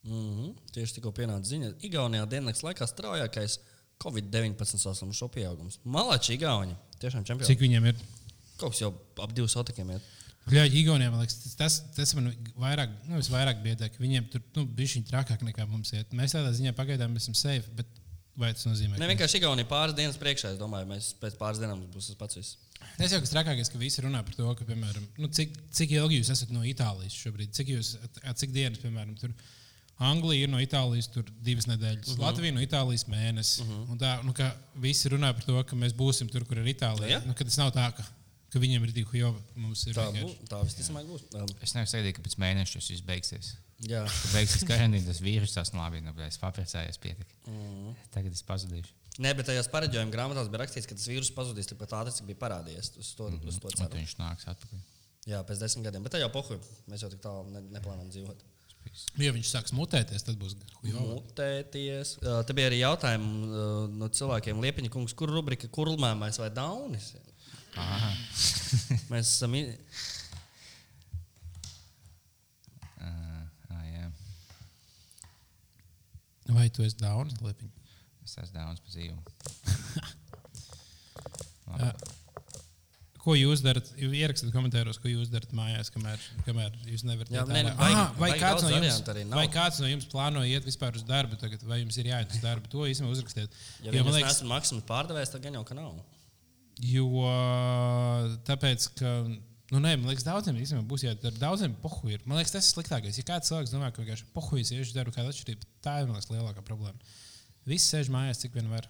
Mm 0.04 0.12
-hmm. 0.12 0.56
Tieši 0.74 0.94
tikko 0.94 1.12
pienāca 1.12 1.48
ziņa. 1.48 1.74
Igaunijā 1.80 2.26
dienas 2.30 2.64
laikā 2.64 2.88
straujākais 2.88 3.60
Covid-19 4.04 4.78
saslimušo 4.78 5.28
pieaugums. 5.28 5.80
Malači, 5.84 6.34
Igauni. 6.34 6.76
Tiešām 7.00 7.24
čempioni. 7.24 7.48
Cik 7.48 7.60
viņiem 7.60 7.86
ir? 7.86 7.96
Kaut 8.58 8.72
kas 8.72 8.82
jau 8.82 8.94
ap 9.24 9.32
diviem 9.32 9.48
sotikiem 9.48 9.90
Igaunijā 10.52 11.10
man 11.12 11.22
liekas, 11.24 11.56
tas- 11.56 11.82
tas, 11.96 12.14
man 12.18 12.34
vairāk, 12.60 12.92
nu, 13.08 13.20
vairāk 13.32 13.64
biedē, 13.64 13.90
ka 13.90 14.04
viņiem 14.04 14.30
tur 14.30 14.42
nu, 14.58 14.66
bija 14.66 14.88
šī 14.96 15.04
trakāk 15.08 15.42
nekā 15.42 15.68
mums 15.70 15.94
iet. 15.94 16.12
Mēs 16.12 16.36
tādā 16.36 16.52
ziņā 16.52 16.74
pagaidām 16.76 17.16
esam 17.16 17.34
safe, 17.34 17.70
bet 17.78 17.88
vai 18.36 18.52
tas 18.54 18.66
nozīmē? 18.66 18.98
Ne 19.00 19.08
vienkārši 19.08 19.40
Igaunija 19.40 19.70
pāris 19.70 19.96
dienas 19.96 20.18
priekšā. 20.18 20.54
Es 20.54 20.60
domāju, 20.60 20.90
mēs 20.90 21.14
pēc 21.22 21.38
pāris 21.40 21.62
dienām 21.62 21.86
būs 21.94 22.12
tas 22.12 22.20
pats. 22.20 22.36
Viss. 22.36 22.58
Es 23.00 23.12
jau 23.14 23.20
kas 23.24 23.32
trakākais, 23.32 23.72
ka 23.72 23.80
visi 23.80 24.02
runā 24.04 24.24
par 24.26 24.36
to, 24.36 24.48
ka, 24.60 24.66
piemēram, 24.68 25.06
nu, 25.18 25.28
cik, 25.28 25.56
cik 25.72 25.92
ilgi 25.96 26.20
jūs 26.20 26.32
esat 26.34 26.52
no 26.52 26.66
Itālijas 26.68 27.16
šobrīd, 27.16 27.54
cik, 27.56 27.72
jūs, 27.78 27.96
cik 28.36 28.52
dienas, 28.52 28.82
piemēram, 28.84 29.16
tur 29.20 29.32
Anglija 30.04 30.48
ir 30.48 30.50
no 30.52 30.60
Itālijas 30.60 31.08
tur 31.14 31.24
divas 31.46 31.68
nedēļas, 31.70 32.10
uh 32.10 32.18
-huh. 32.18 32.26
Latvija 32.26 32.54
no 32.56 32.62
Itālijas 32.66 33.06
mēnesis. 33.08 33.62
Uh 33.62 33.70
-huh. 33.70 33.92
Un 33.94 34.00
tā, 34.00 34.24
nu, 34.26 34.34
ka 34.34 34.56
visi 34.76 35.10
runā 35.10 35.32
par 35.34 35.44
to, 35.44 35.64
ka 35.64 35.76
mēs 35.76 35.94
būsim 35.94 36.30
tur, 36.32 36.46
kur 36.46 36.58
ir 36.58 36.66
Itālija. 36.74 37.10
Ja? 37.10 37.22
Nu, 37.26 37.34
tas 37.34 37.58
nav 37.58 37.72
tā, 37.72 37.92
ka, 37.96 38.04
ka 38.54 38.62
viņiem 38.64 38.88
ir 38.88 38.94
divi 38.96 39.20
jovi, 39.24 39.42
mums 39.60 39.84
ir 39.90 39.98
Tā, 39.98 40.08
būs, 40.16 40.34
tā 40.50 40.62
visticamāk 40.64 41.08
būs. 41.10 41.28
Um, 41.36 41.50
Es 41.66 41.74
nevaru 41.76 41.90
sagaidīt, 41.92 42.16
ka 42.18 42.26
pēc 42.26 42.36
mēneša 42.44 42.80
tas 42.80 42.90
viss 42.94 43.06
beigsies. 43.08 43.54
jā, 43.84 44.04
Kad 44.08 44.36
beigsies 44.38 44.66
karantīna, 44.70 45.08
tas 45.10 45.22
vīrus 45.26 45.56
tas 45.58 45.74
labi, 45.76 46.02
nu, 46.06 46.14
bet 46.18 46.30
es 46.32 46.38
paprecējos 46.42 47.02
pietika. 47.04 47.34
Mm. 47.50 47.96
Tagad 48.14 48.32
es 48.38 48.46
pazudīšu. 48.48 48.94
Nē, 49.22 49.36
bet 49.38 49.46
tajās 49.46 49.68
pareģojuma 49.70 50.10
grāmatās 50.14 50.48
bija 50.50 50.64
rakstīts, 50.64 50.88
ka 50.90 50.96
tas 50.98 51.06
vīrus 51.10 51.30
pazudīs 51.36 51.68
tikpat 51.70 51.92
ātri, 52.00 52.16
cik 52.16 52.26
bija 52.32 52.40
parādījies. 52.46 52.94
Uz 52.98 53.12
to, 53.14 53.28
mm 53.30 53.40
-hmm. 53.40 53.48
uz 53.52 53.60
to 53.62 53.68
Un 53.68 53.76
ceru. 53.76 53.90
tad 53.90 54.00
viņš 54.00 54.16
nāks 54.18 54.48
atpakaļ. 54.54 54.80
Jā, 55.30 55.44
pēc 55.46 55.60
desmit 55.62 55.86
gadiem. 55.86 56.04
Bet 56.04 56.14
tā 56.16 56.20
jau 56.20 56.30
pohuļ. 56.34 56.58
Mēs 56.90 57.04
jau 57.06 57.10
tik 57.14 57.22
tālu 57.22 57.46
ne, 57.52 57.62
neplānojam 57.76 58.10
dzīvot. 58.10 58.42
Ja 59.22 59.32
viņš 59.32 59.48
sāks 59.54 59.72
mutēties, 59.74 60.24
tad 60.26 60.36
būs 60.42 60.56
jovi. 60.84 61.14
Mutēties. 61.14 62.18
Uh, 62.22 62.42
te 62.46 62.54
bija 62.54 62.68
arī 62.70 62.80
jautājumi 62.82 63.30
uh, 63.48 63.88
no 63.90 64.10
cilvēkiem. 64.10 64.60
Liepiņa 64.66 64.90
kungs, 64.94 65.14
kur 65.14 65.30
rubrika 65.30 65.68
kurlmēmais 65.68 66.40
vai 66.42 66.50
daunis? 66.50 67.14
Aha. 67.78 68.12
Mēs 69.10 69.28
esam. 69.34 69.56
i- 69.58 69.78
Uh, 73.04 73.44
ah, 73.74 73.84
jā. 73.92 74.06
Vai 76.56 76.70
tu 76.70 76.84
esi 76.86 76.96
daunis, 77.02 77.34
Liepiņ? 77.44 77.70
Es 78.24 78.38
esmu 78.40 78.54
daudz 78.56 78.80
pa 78.80 78.90
dzīvu. 78.94 79.18
Ko 83.24 83.32
jūs 83.40 83.62
darat? 83.64 83.88
Ierakstiet 84.04 84.52
komentāros, 84.52 84.98
ko 85.00 85.08
jūs 85.08 85.30
darat 85.32 85.52
mājās, 85.56 85.88
kamēr, 85.96 86.20
kamēr 86.44 86.74
jūs 86.92 87.06
nevarat 87.08 87.30
vajag- 87.48 87.70
Aha, 87.80 88.02
vai, 88.20 88.30
vajag 88.34 88.42
kāds 88.44 88.64
no 88.66 88.70
jums, 88.74 88.98
vai 89.32 89.46
kāds 89.54 89.80
no 89.80 89.88
jums 89.88 90.08
plāno 90.12 90.42
iet 90.44 90.66
vispār 90.68 90.92
uz 91.00 91.04
darbu 91.08 91.38
tagad, 91.40 91.64
vai 91.64 91.78
jums 91.80 91.98
ir 92.04 92.10
jāiet 92.12 92.36
uz 92.36 92.42
darbu? 92.44 92.68
To 92.74 92.84
īstenībā 92.84 93.12
uzrakstiet. 93.16 93.48
Ja 93.80 93.92
jo, 93.92 94.02
jūs 94.02 94.04
man 94.10 94.14
liekas, 94.18 94.42
neesat 94.44 94.50
maksas 94.52 94.84
pārdevējs, 94.92 95.32
tad 95.32 95.42
gan 95.48 95.54
jau 95.56 95.64
ka 95.64 95.74
nav. 95.80 95.96
Jo 96.82 97.26
tāpēc, 98.48 98.88
ka. 99.00 99.18
Nu, 99.74 99.80
nē, 99.82 99.96
man 99.98 100.12
liekas, 100.12 100.26
daudziem 100.28 100.58
īstenībā 100.62 100.86
būs 100.86 101.06
jādara. 101.08 101.40
Daudziem 101.42 101.74
pohu 101.82 102.12
ir. 102.12 102.22
Man 102.30 102.38
liekas, 102.38 102.52
tas 102.54 102.68
ir 102.68 102.76
sliktākais. 102.76 103.18
Ja 103.18 103.26
kāds 103.26 103.50
cilvēks 103.50 103.72
domā, 103.74 103.88
ka 103.90 104.04
vienkārši 104.04 104.28
pohujas 104.36 104.70
iešu 104.76 104.94
darbu, 104.94 105.16
kāda 105.16 105.32
atšķirība, 105.32 105.70
tā 105.82 105.96
ir 106.02 106.10
man 106.10 106.20
liekas, 106.20 106.30
lielākā 106.30 106.62
problēma. 106.68 107.16
Visi 107.66 107.88
sēž 107.88 108.12
mājās, 108.14 108.44
cik 108.44 108.54
vien 108.60 108.70
var. 108.70 108.86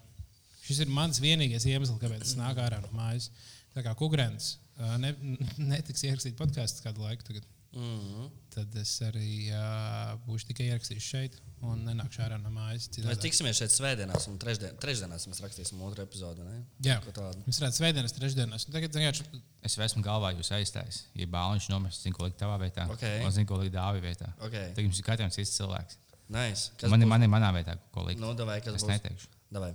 Šis 0.66 0.82
ir 0.84 0.92
mans 0.92 1.22
vienīgais 1.24 1.64
iemesls, 1.70 1.96
kāpēc 2.02 2.26
es 2.26 2.36
nāku 2.36 2.60
ārā 2.64 2.82
no 2.82 2.90
mājas. 2.98 3.30
Tā 3.72 3.86
kā 3.86 3.94
Kukrēns 3.96 4.56
ne, 5.00 5.14
netiks 5.72 6.04
ierakstīt 6.04 6.36
podkāstu 6.38 6.84
kādu 6.84 7.04
laiku, 7.04 7.26
tagad, 7.28 7.46
Mm 7.74 8.00
-hmm. 8.00 8.26
tad 8.54 8.76
es 8.78 8.90
arī 9.02 9.50
uh, 9.50 10.12
būšu 10.26 10.46
tikai 10.50 10.68
ierakstījis 10.70 11.06
šeit 11.10 11.38
un 11.64 11.80
nenākšu 11.88 12.22
ārā 12.22 12.36
no 12.38 12.50
mājas. 12.54 12.86
Mēs 13.02 13.22
tiksimies 13.22 13.58
šeit 13.58 13.72
svētdienās, 13.74 14.28
un 14.30 14.38
trešdien, 14.38 14.76
trešdienās 14.78 15.26
mēs 15.26 15.40
rakstīsim 15.42 15.82
otru 15.82 16.04
epizodi. 16.04 16.44
Ne? 16.46 16.60
Jā, 16.86 17.00
mēs 17.02 17.58
redzam, 17.58 17.78
svētdienas, 17.80 18.14
trešdienas. 18.14 18.66
Un 18.68 18.76
Tagad 18.76 18.94
vienkārši 19.00 19.42
Es 19.64 19.78
esmu 19.78 20.02
galvā 20.04 20.34
jūs 20.36 20.50
aizstājis. 20.52 21.04
Ja 21.16 21.26
bāliņš 21.26 21.70
nomirs, 21.72 22.02
zinu, 22.04 22.14
ko 22.18 22.26
likt 22.28 22.36
tavā 22.36 22.58
vietā. 22.60 22.84
Ok. 22.92 23.04
Un 23.24 23.32
zinu, 23.32 23.46
ko 23.48 23.56
likt 23.62 23.72
dāvī 23.74 24.02
vietā. 24.04 24.28
Okay. 24.38 24.74
Tagad 24.76 24.84
jums 24.90 25.00
ir 25.00 25.06
katram 25.06 25.30
cits 25.30 25.56
cilvēks. 25.56 25.96
Nice. 26.28 26.70
Man, 26.88 27.00
ir, 27.00 27.08
man 27.08 27.24
ir 27.24 27.30
manā 27.32 27.48
vietā, 27.56 27.78
ko 27.94 28.04
likt. 28.04 28.20
Nu, 28.20 28.34
davai, 28.36 28.58
kas 28.64 28.76
es 28.76 28.84
būs? 28.84 28.92
neteikšu. 28.92 29.32
Davai. 29.56 29.72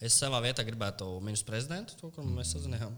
Es 0.00 0.16
savā 0.20 0.40
vietā 0.44 0.64
gribētu 0.64 1.08
ministru 1.24 1.52
prezidentu, 1.52 1.96
to, 2.00 2.10
kur 2.12 2.24
mēs 2.24 2.52
sazinājām. 2.56 2.96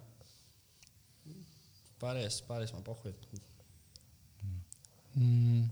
Pārējais, 2.02 2.40
pārējais 2.46 2.74
man 2.76 2.86
pohuļ. 2.86 3.14
Mm, 5.18 5.64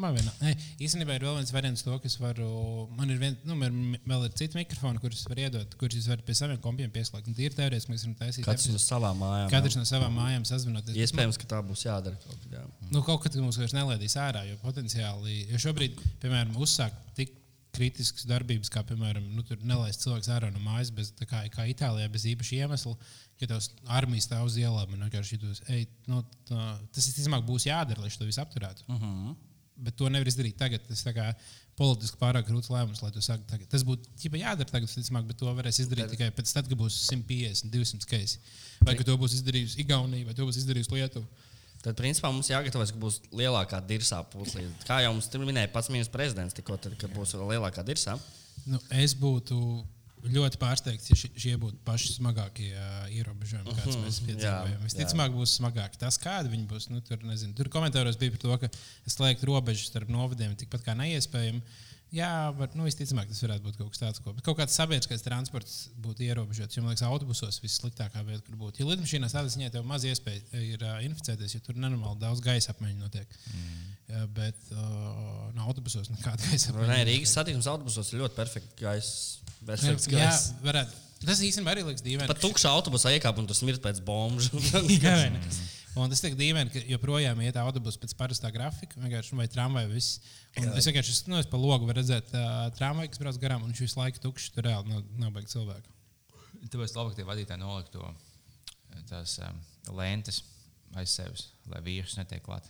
man 0.00 0.16
vienā. 0.16 0.32
Nē, 0.40 0.54
īstenībā 0.86 1.18
ir 1.18 1.26
vēl 1.26 1.36
viens 1.38 1.52
variants, 1.54 1.84
to, 1.84 1.94
kas 2.02 2.16
varu. 2.20 2.48
Man 2.96 3.12
ir 3.12 3.20
vien, 3.20 3.36
nu, 3.46 3.56
man 3.58 3.76
vēl 4.08 4.26
ir 4.28 4.34
citi 4.40 4.58
mikrofoni, 4.58 5.02
kurus 5.02 5.22
var 5.28 5.42
iedot, 5.44 5.76
kurus 5.80 6.00
jūs 6.00 6.08
varat 6.10 6.24
pie 6.26 6.36
saviem 6.38 6.60
kompiem 6.64 6.90
pieslēgt. 6.94 7.28
Un 7.30 7.36
Tīri 7.38 7.54
teorētiski 7.58 7.92
mēs 7.92 8.06
varam 8.06 8.18
taisīt. 8.22 8.48
Katrs 8.48 8.72
no 8.72 8.82
savām 8.82 9.22
mājām. 9.22 9.52
Katrs 9.52 9.78
no 9.78 9.86
savām 9.88 10.18
mājām 10.18 10.48
sazvanoties. 10.48 10.98
Iespējams, 11.04 11.40
ka 11.42 11.50
tā 11.54 11.62
būs 11.66 11.86
jādara. 11.86 12.18
Kaut, 12.24 12.50
jā. 12.50 12.64
Nu, 12.90 13.04
kaut 13.06 13.22
kad 13.26 13.38
mums 13.42 13.60
vairs 13.60 13.76
nelaidīs 13.76 14.18
ārā, 14.20 14.46
jo 14.48 14.58
potenciāli, 14.64 15.44
jo 15.52 15.62
šobrīd, 15.68 16.00
piemēram, 16.24 16.56
uzsākt 16.64 17.14
tik 17.18 17.36
kritiskas 17.74 18.26
darbības, 18.30 18.70
kā, 18.72 18.82
piemēram, 18.88 19.24
nu, 19.36 19.44
nelaist 19.66 20.04
cilvēku 20.04 20.30
ārā 20.34 20.50
no 20.54 20.62
mājas, 20.64 20.92
bez, 20.94 21.12
kā, 21.28 21.42
kā 21.52 21.66
Itālijā, 21.70 22.10
bez 22.12 22.26
īpaša 22.30 22.60
iemesla, 22.62 22.94
ka 23.40 23.50
tavs 23.50 23.70
armijas 23.98 24.28
stāv 24.28 24.46
uz 24.48 24.58
ielām 24.60 24.94
un 24.94 25.06
vienkārši 25.06 25.40
jūs, 25.40 25.64
ej, 25.74 25.86
nu, 26.10 26.22
tā, 26.48 26.68
tas 26.94 27.10
visticamāk 27.10 27.44
būs 27.48 27.68
jādara, 27.68 28.04
lai 28.04 28.12
šo 28.14 28.28
visu 28.28 28.42
apturētu. 28.44 28.86
Uh 28.88 29.02
-huh. 29.02 29.34
Bet 29.76 29.96
to 29.98 30.08
nevar 30.08 30.28
izdarīt 30.30 30.56
tagad. 30.56 30.84
Tas 30.86 31.02
kā 31.02 31.32
politiski 31.78 32.18
pārāk 32.20 32.46
grūts 32.46 32.70
lēmums, 32.70 33.02
lai 33.02 33.10
to 33.10 33.22
sāktu 33.24 33.48
tagad. 33.50 33.68
Tas 33.68 33.82
būtu 33.82 34.08
jādara 34.38 34.70
tagad, 34.70 34.88
visticamāk, 34.88 35.26
bet 35.26 35.40
to 35.40 35.46
varēs 35.46 35.80
izdarīt 35.82 36.12
tikai 36.14 36.30
pēc 36.30 36.52
tam, 36.54 36.68
kad 36.68 36.78
būs 36.78 36.98
150, 37.10 37.72
200 37.72 38.06
keisi. 38.06 38.38
Vai 38.86 38.94
ka 38.94 39.04
to 39.04 39.16
būs 39.18 39.34
izdarījusi 39.40 39.80
Igaunija, 39.82 40.26
vai 40.26 40.34
to 40.34 40.46
būs 40.46 40.60
izdarījusi 40.62 40.94
Lietuva. 40.94 41.26
Tad, 41.84 41.96
principā, 41.98 42.30
mums 42.32 42.48
jāgatavojas, 42.48 42.94
ka 42.94 43.00
būs 43.02 43.18
lielākā 43.36 43.80
dirzā 43.84 44.22
puslī. 44.32 44.64
Kā 44.88 45.02
jau 45.04 45.12
mums 45.12 45.28
minēja 45.36 45.68
pats 45.72 45.90
ministrs 45.92 46.14
prezidents, 46.14 46.56
tikko 46.56 46.78
tad, 46.80 46.96
kad 47.00 47.12
būs 47.12 47.36
lielākā 47.36 47.84
dirzā. 47.84 48.16
Nu, 48.64 48.80
es 48.96 49.12
būtu 49.20 49.58
ļoti 50.24 50.58
pārsteigts, 50.60 51.10
ja 51.10 51.16
šie, 51.18 51.52
būtu 51.60 51.76
paši 51.84 52.14
smagākie 52.14 52.70
uh, 52.72 53.04
ierobežojumi, 53.12 53.74
kādas 53.76 53.98
mēs 54.00 54.20
piedzīvojam. 54.24 54.78
Visticamāk, 54.86 55.34
būs 55.36 55.58
smagāki. 55.58 56.00
Tas, 56.00 56.16
kādi 56.20 56.52
viņi 56.54 56.64
būs, 56.70 56.88
nu, 56.92 57.02
tur, 57.04 57.20
nezinu, 57.28 57.52
tur 57.58 57.68
komentāros 57.72 58.16
bija 58.20 58.32
par 58.32 58.42
to, 58.44 58.56
ka 58.62 59.12
slēgt 59.16 59.44
robežas 59.44 59.90
starp 59.90 60.08
novadiem 60.12 60.56
tikpat 60.56 60.86
kā 60.86 60.96
neiespējami. 60.96 61.60
Jā, 62.14 62.30
var, 62.54 62.70
nu, 62.78 62.84
visticamāk, 62.86 63.26
tas 63.30 63.40
varētu 63.42 63.64
būt 63.64 63.78
kaut 63.80 63.90
kas 63.90 64.00
tāds, 64.02 64.20
ko. 64.22 64.32
Bet 64.36 64.44
kaut 64.46 64.58
kāds 64.60 64.76
sabiedriskais 64.78 65.24
transports 65.24 65.74
būtu 66.04 66.22
ierobežots. 66.28 66.76
Jo, 66.76 66.84
man 66.84 66.92
liekas, 66.92 67.02
autobusos 67.08 67.58
vissliktākā 67.62 68.22
vieta, 68.26 68.44
kur 68.46 68.58
būt. 68.60 68.78
Ja 68.78 68.86
lidmašīnās 68.86 69.34
tādā 69.34 69.50
ziņā 69.50 69.72
tev 69.74 69.86
maz 69.88 70.06
iespēja 70.06 70.62
ir 70.62 70.84
uh, 70.84 71.00
inficēties, 71.08 71.56
jo 71.56 71.62
tur 71.66 71.78
nenormāli 71.80 72.20
daudz 72.22 72.42
gaisa 72.44 72.70
apmaiņu 72.74 73.02
notiek. 73.02 73.38
Mm. 73.50 73.86
Uh, 74.04 74.26
bet 74.36 74.70
uh, 74.76 74.84
no 75.56 75.66
autobusos 75.66 76.12
nekāda 76.12 76.44
gaisa 76.48 76.70
apmaiņa. 76.70 76.92
Nē. 76.92 77.00
Rīgas 77.10 77.34
satiksmes 77.34 77.70
autobusos 77.72 78.12
ir 78.12 78.22
ļoti 78.22 78.38
perfekts 78.38 78.78
gaisa. 78.78 79.54
Perfekts 79.64 80.10
Jā, 80.12 80.20
gaisa. 80.20 80.58
varētu. 80.62 81.00
Tas 81.24 81.40
īstenībā 81.40 81.72
arī 81.72 81.86
liekas 81.86 82.04
dīvaini. 82.04 82.28
Pat 82.30 82.42
tukšā 82.42 82.70
autobusā 82.76 83.14
iekāp 83.16 83.38
un 83.40 83.48
tur 83.48 83.56
smirt 83.58 83.82
pēc 83.82 84.02
bombžu. 84.06 84.60
Un 85.94 86.10
tas 86.10 86.22
ir 86.26 86.34
dīvaini, 86.38 86.72
ka 86.74 86.82
joprojām 86.90 87.38
iet 87.44 87.58
autobusu 87.60 88.00
pēc 88.02 88.14
parastā 88.18 88.50
grafika, 88.54 88.98
vienkārši 88.98 89.38
vai 89.38 89.46
tramvaja. 89.50 89.90
Viss. 89.92 90.16
Es 90.58 90.88
vienkārši 90.90 91.28
nu, 91.30 91.38
es 91.38 91.50
pa 91.50 91.60
logu 91.60 91.86
redzēt 91.94 92.32
uh, 92.34 92.64
tramvaju, 92.74 93.12
kas 93.12 93.22
brauc 93.22 93.38
garām, 93.42 93.62
un 93.62 93.70
viņš 93.70 93.84
visu 93.84 94.00
laiku 94.00 94.22
tukšs. 94.24 94.50
Tur 94.56 94.66
reāli 94.66 94.90
nav, 94.90 95.04
nav 95.22 95.34
baigts 95.36 95.54
cilvēku. 95.54 95.94
Tāpēc 96.64 96.96
labi, 96.96 97.12
ka 97.12 97.20
tie 97.20 97.28
vadītāji 97.28 97.62
noliek 97.62 97.92
to 97.94 98.08
tās 99.10 99.38
um, 99.44 99.62
lentes 99.98 100.42
aiz 100.98 101.14
sevis, 101.14 101.48
lai 101.70 101.82
vīrus 101.84 102.18
netiek 102.18 102.42
klāt. 102.44 102.66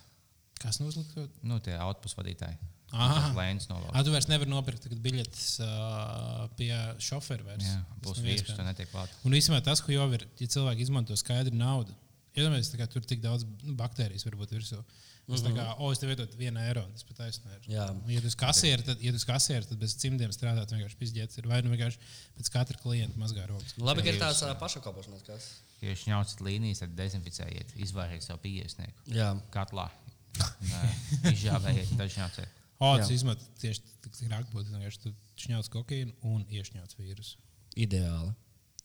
Kas 0.61 0.81
nozliek 0.81 1.09
to? 1.13 1.27
Nu, 1.45 1.59
tie 1.65 1.77
autobusu 1.77 2.21
vadītāji. 2.21 2.57
Ah, 2.95 4.05
tu 4.07 4.13
vairs 4.15 4.29
nevari 4.31 4.51
nopirkt 4.53 4.87
biļetes 5.03 5.47
uh, 5.65 6.45
pie 6.59 6.71
šofera. 7.03 7.43
Vairs. 7.49 7.67
Jā, 7.67 7.81
Tas 7.91 8.05
būs 8.07 8.21
vīrs, 8.23 8.53
to 8.55 8.67
netiek 8.67 8.91
klāt. 8.93 9.13
Un 9.27 9.35
īstenībā 9.35 9.65
tas, 9.67 9.83
ko 9.83 9.91
jau 9.91 10.07
ir, 10.15 10.27
ja 10.39 10.51
cilvēki 10.55 10.87
izmanto 10.87 11.17
skaidru 11.19 11.57
naudu, 11.59 11.97
iedomājieties, 12.37 12.77
ja 12.81 12.87
tur 12.91 13.07
tik 13.09 13.23
daudz 13.25 13.47
nu, 13.47 13.75
baktērijas 13.79 14.27
var 14.29 14.39
būt 14.43 14.55
virsū. 14.57 14.81
Tas 15.25 15.41
tā 15.41 15.55
kā, 15.57 15.65
o, 15.81 15.89
es 15.89 16.01
tev 16.03 16.11
iedodu 16.13 16.37
vienu 16.37 16.61
eiro, 16.61 16.83
tas 16.93 17.07
pat 17.09 17.23
aizsniedz. 17.25 17.69
Jā. 17.71 17.87
Ja 18.13 18.21
tu 18.21 18.29
esi 18.29 18.37
kasieris, 18.37 18.85
tad, 18.85 19.01
ja 19.01 19.13
tu 19.15 19.17
esi 19.17 19.29
kasieris, 19.29 19.69
tad 19.71 19.81
bez 19.81 19.95
cimdiem 20.03 20.35
strādāt 20.37 20.75
vienkārši 20.75 20.99
pizģēts. 21.01 21.39
Ir 21.41 21.49
vai 21.49 21.63
nu 21.65 21.73
vienkārši 21.73 22.01
pēc 22.37 22.51
katra 22.53 22.81
klienta 22.83 23.17
mazgā 23.23 23.47
rokas. 23.49 23.73
Labi, 23.81 24.05
ka 24.05 24.13
ir 24.13 24.21
tās 24.21 24.43
ā, 24.45 24.51
pašakalpošanās 24.61 25.25
kas. 25.25 25.47
Ja 25.81 25.95
jūs 25.95 26.05
ņaucat 26.11 26.45
līnijas, 26.45 26.83
tad 26.85 26.93
dezinficējiet, 26.99 27.73
izvairiet 27.87 28.27
savu 28.27 28.43
pieejamnieku 28.45 29.17
Jā. 29.17 29.31
katlā. 29.55 29.89
Izžāvējiet, 31.33 31.97
tad 31.97 32.13
ņauciet. 32.19 32.61
O, 32.83 32.93
tas 32.99 33.11
izmanto 33.15 33.49
tieši 33.63 33.81
tik 34.05 34.21
grāk 34.27 34.49
būtu. 34.53 34.75
Vienkārši 34.75 35.03
tu 35.07 35.15
šņauc 35.41 35.73
kokaīnu 35.73 36.15
un 36.35 36.45
iešņauc 36.53 36.97
vīrusu. 36.99 37.39
Ideāli. 37.81 38.35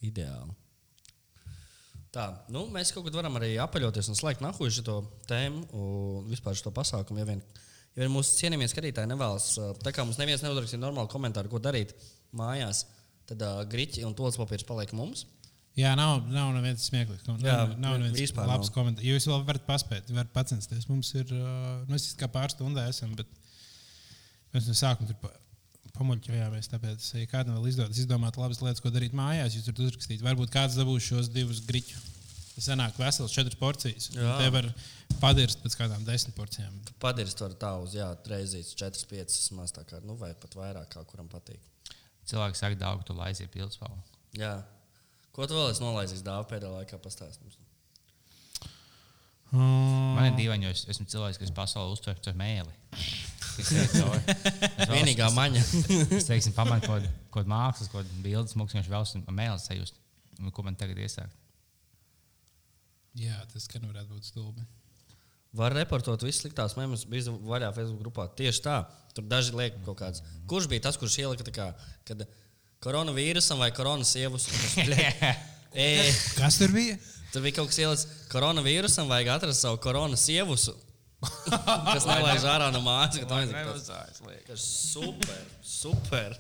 Ideāli. 0.08 0.56
Tā, 2.14 2.26
nu, 2.50 2.64
mēs 2.74 2.90
kaut 2.94 3.06
kad 3.06 3.18
varam 3.20 3.36
arī 3.38 3.52
apaļoties 3.62 4.08
un 4.10 4.18
slēgt 4.18 4.42
nahuļu 4.42 4.72
šo 4.80 4.96
tēmu 5.30 5.68
un 5.78 6.30
vispār 6.32 6.58
šo 6.58 6.72
pasākumu. 6.74 7.22
Ja 7.22 7.28
vien, 7.30 7.44
ja 7.94 8.02
vien 8.02 8.14
mūsu 8.14 8.34
cienījamie 8.40 8.70
skatītāji 8.72 9.12
nevēlas, 9.12 9.52
tā 9.84 9.94
kā 9.94 10.06
mums 10.06 10.18
neviens 10.18 10.42
neuzrakstīja 10.46 10.82
normālu 10.82 11.12
komentāru, 11.12 11.52
ko 11.52 11.62
darīt 11.62 11.94
mājās, 12.34 12.88
tad 13.30 13.44
uh, 13.46 13.62
griķi 13.70 14.08
un 14.08 14.16
tolis 14.18 14.40
papīrs 14.42 14.66
paliek 14.66 14.94
mums. 14.98 15.28
Jā, 15.78 15.94
nav, 15.96 16.24
nav 16.34 16.50
neviens 16.56 16.88
smieklīgs. 16.90 17.28
Nav, 17.30 17.44
Jā, 17.46 17.60
nav, 17.78 18.00
neviens 18.02 18.18
vispār 18.18 18.50
labs 18.50 18.72
komentārs. 18.74 19.06
Jūs 19.06 19.30
vēl 19.30 19.46
varat 19.46 19.68
paspēt, 19.68 20.10
varat 20.10 20.34
pacensties. 20.34 20.90
Mums 20.90 21.14
ir, 21.14 21.30
uh, 21.30 21.86
nu, 21.86 21.94
es 22.00 22.10
kā 22.18 22.28
pārstundā 22.32 22.88
esam, 22.90 23.14
bet 23.20 23.30
mēs 24.56 24.66
no 24.66 24.76
sākuma 24.76 25.14
tur 25.14 25.38
pamuļķojāmies. 26.00 26.70
Tāpēc, 26.72 27.08
ja 27.20 27.30
kādam 27.30 27.58
vēl 27.60 27.70
izdodas 27.74 28.00
izdomāt 28.02 28.40
labas 28.40 28.62
lietas, 28.64 28.82
ko 28.84 28.92
darīt 28.94 29.16
mājās, 29.18 29.58
jūs 29.58 29.68
varat 29.70 29.84
uzrakstīt. 29.86 30.24
Varbūt 30.26 30.54
kāds 30.54 30.80
dabūs 30.80 31.06
šos 31.12 31.30
divus 31.36 31.62
griķus. 31.68 32.08
Tas 32.56 32.68
sanāk 32.72 32.98
vesels 33.00 33.36
četras 33.36 33.56
porcijas. 33.60 34.10
Te 34.16 34.50
var 34.52 34.66
padirst 35.22 35.62
pēc 35.64 35.78
kādām 35.80 36.04
desmit 36.08 36.36
porcijām. 36.36 36.76
Padirst 37.00 37.40
to 37.40 37.48
ar 37.48 37.56
tāuz, 37.62 37.96
jā, 37.96 38.10
reizes 38.28 38.74
4, 38.80 39.06
5, 39.12 39.38
maz 39.56 39.72
tā 39.76 39.86
kā, 39.88 40.02
nu, 40.04 40.18
vai 40.20 40.34
pat 40.40 40.58
vairāk, 40.60 40.90
kā 40.92 41.06
kuram 41.08 41.30
patīk. 41.32 41.62
Cilvēks 42.28 42.60
saka, 42.62 42.78
daudz, 42.80 43.08
tu 43.08 43.16
laizie 43.16 43.48
pilspalu. 43.52 43.96
Jā. 44.38 44.58
Ko 45.36 45.48
tu 45.48 45.56
vēl 45.56 45.72
esi 45.72 45.86
nolaizis 45.86 46.26
dāvā 46.26 46.44
pēdējā 46.52 46.82
laikā 46.82 47.00
pastāstīt 47.00 47.46
mums? 47.46 47.60
Man 49.56 50.28
ir 50.28 50.36
dīvaini, 50.38 50.68
jo 50.68 50.76
es 50.76 50.84
esmu 50.94 51.08
cilvēks, 51.10 51.40
kas 51.42 51.54
pasaulē 51.56 51.96
uztver 51.96 52.20
ar 52.20 52.38
mēli. 52.38 52.76
Vienīgā 54.90 55.30
maņa. 55.36 55.64
Es 56.20 56.28
teiksim, 56.30 56.54
pamanu 56.58 56.84
kaut 56.86 57.06
kādu- 57.34 57.50
mākslas, 57.52 57.90
kaut 57.92 58.04
kādu 58.04 58.24
bildes, 58.26 58.56
vienkārši 58.58 58.92
vēlas 58.92 59.16
un 59.18 59.26
mēlis 59.36 59.68
sajust. 59.70 59.98
Un 60.40 60.52
Ko 60.56 60.64
man 60.64 60.78
tagad 60.80 61.00
iesākt? 61.04 61.36
Jā, 63.20 63.36
tas 63.52 63.66
gan 63.72 63.88
varētu 63.90 64.14
būt 64.14 64.28
stulbi. 64.30 64.64
Var 65.60 65.74
reportot 65.74 66.22
visas 66.24 66.44
sliktās 66.44 66.76
mēmas, 66.78 67.08
bija 67.10 67.34
vaļā 67.34 67.72
Facebook 67.74 68.04
grupā. 68.04 68.28
Tieši 68.38 68.62
tā, 68.68 68.76
tur 69.18 69.26
daži 69.26 69.56
liek 69.58 69.80
kaut 69.88 69.98
kāds. 70.00 70.22
Kurš 70.48 70.68
bija 70.70 70.86
tas, 70.86 71.00
kurš 71.02 71.18
ielika 71.24 71.48
tā 71.48 71.54
kā, 71.56 71.68
kad 72.08 72.22
koronavīrusam 72.86 73.60
vai 73.60 73.72
koronas 73.76 74.14
ievus? 74.16 74.46
e, 75.74 75.88
Kas 76.38 76.60
tur 76.62 76.72
bija? 76.76 77.00
tur 77.34 77.44
bija 77.46 77.58
kaut 77.60 77.74
kas 77.74 77.82
ielicis 77.82 78.28
koronavīrusam, 78.32 79.10
vajag 79.10 79.34
atrast 79.40 79.66
savu 79.66 79.82
koronas 79.82 80.24
ievusu. 80.32 80.78
kas 81.94 82.06
nelaiž 82.08 82.46
ārā 82.48 82.70
no 82.76 82.82
mājas. 82.86 83.20
ka 83.20 83.28
tā 83.28 83.42
ir- 83.44 83.52
Tas 84.48 84.64
super, 84.94 85.42
super. 85.66 86.38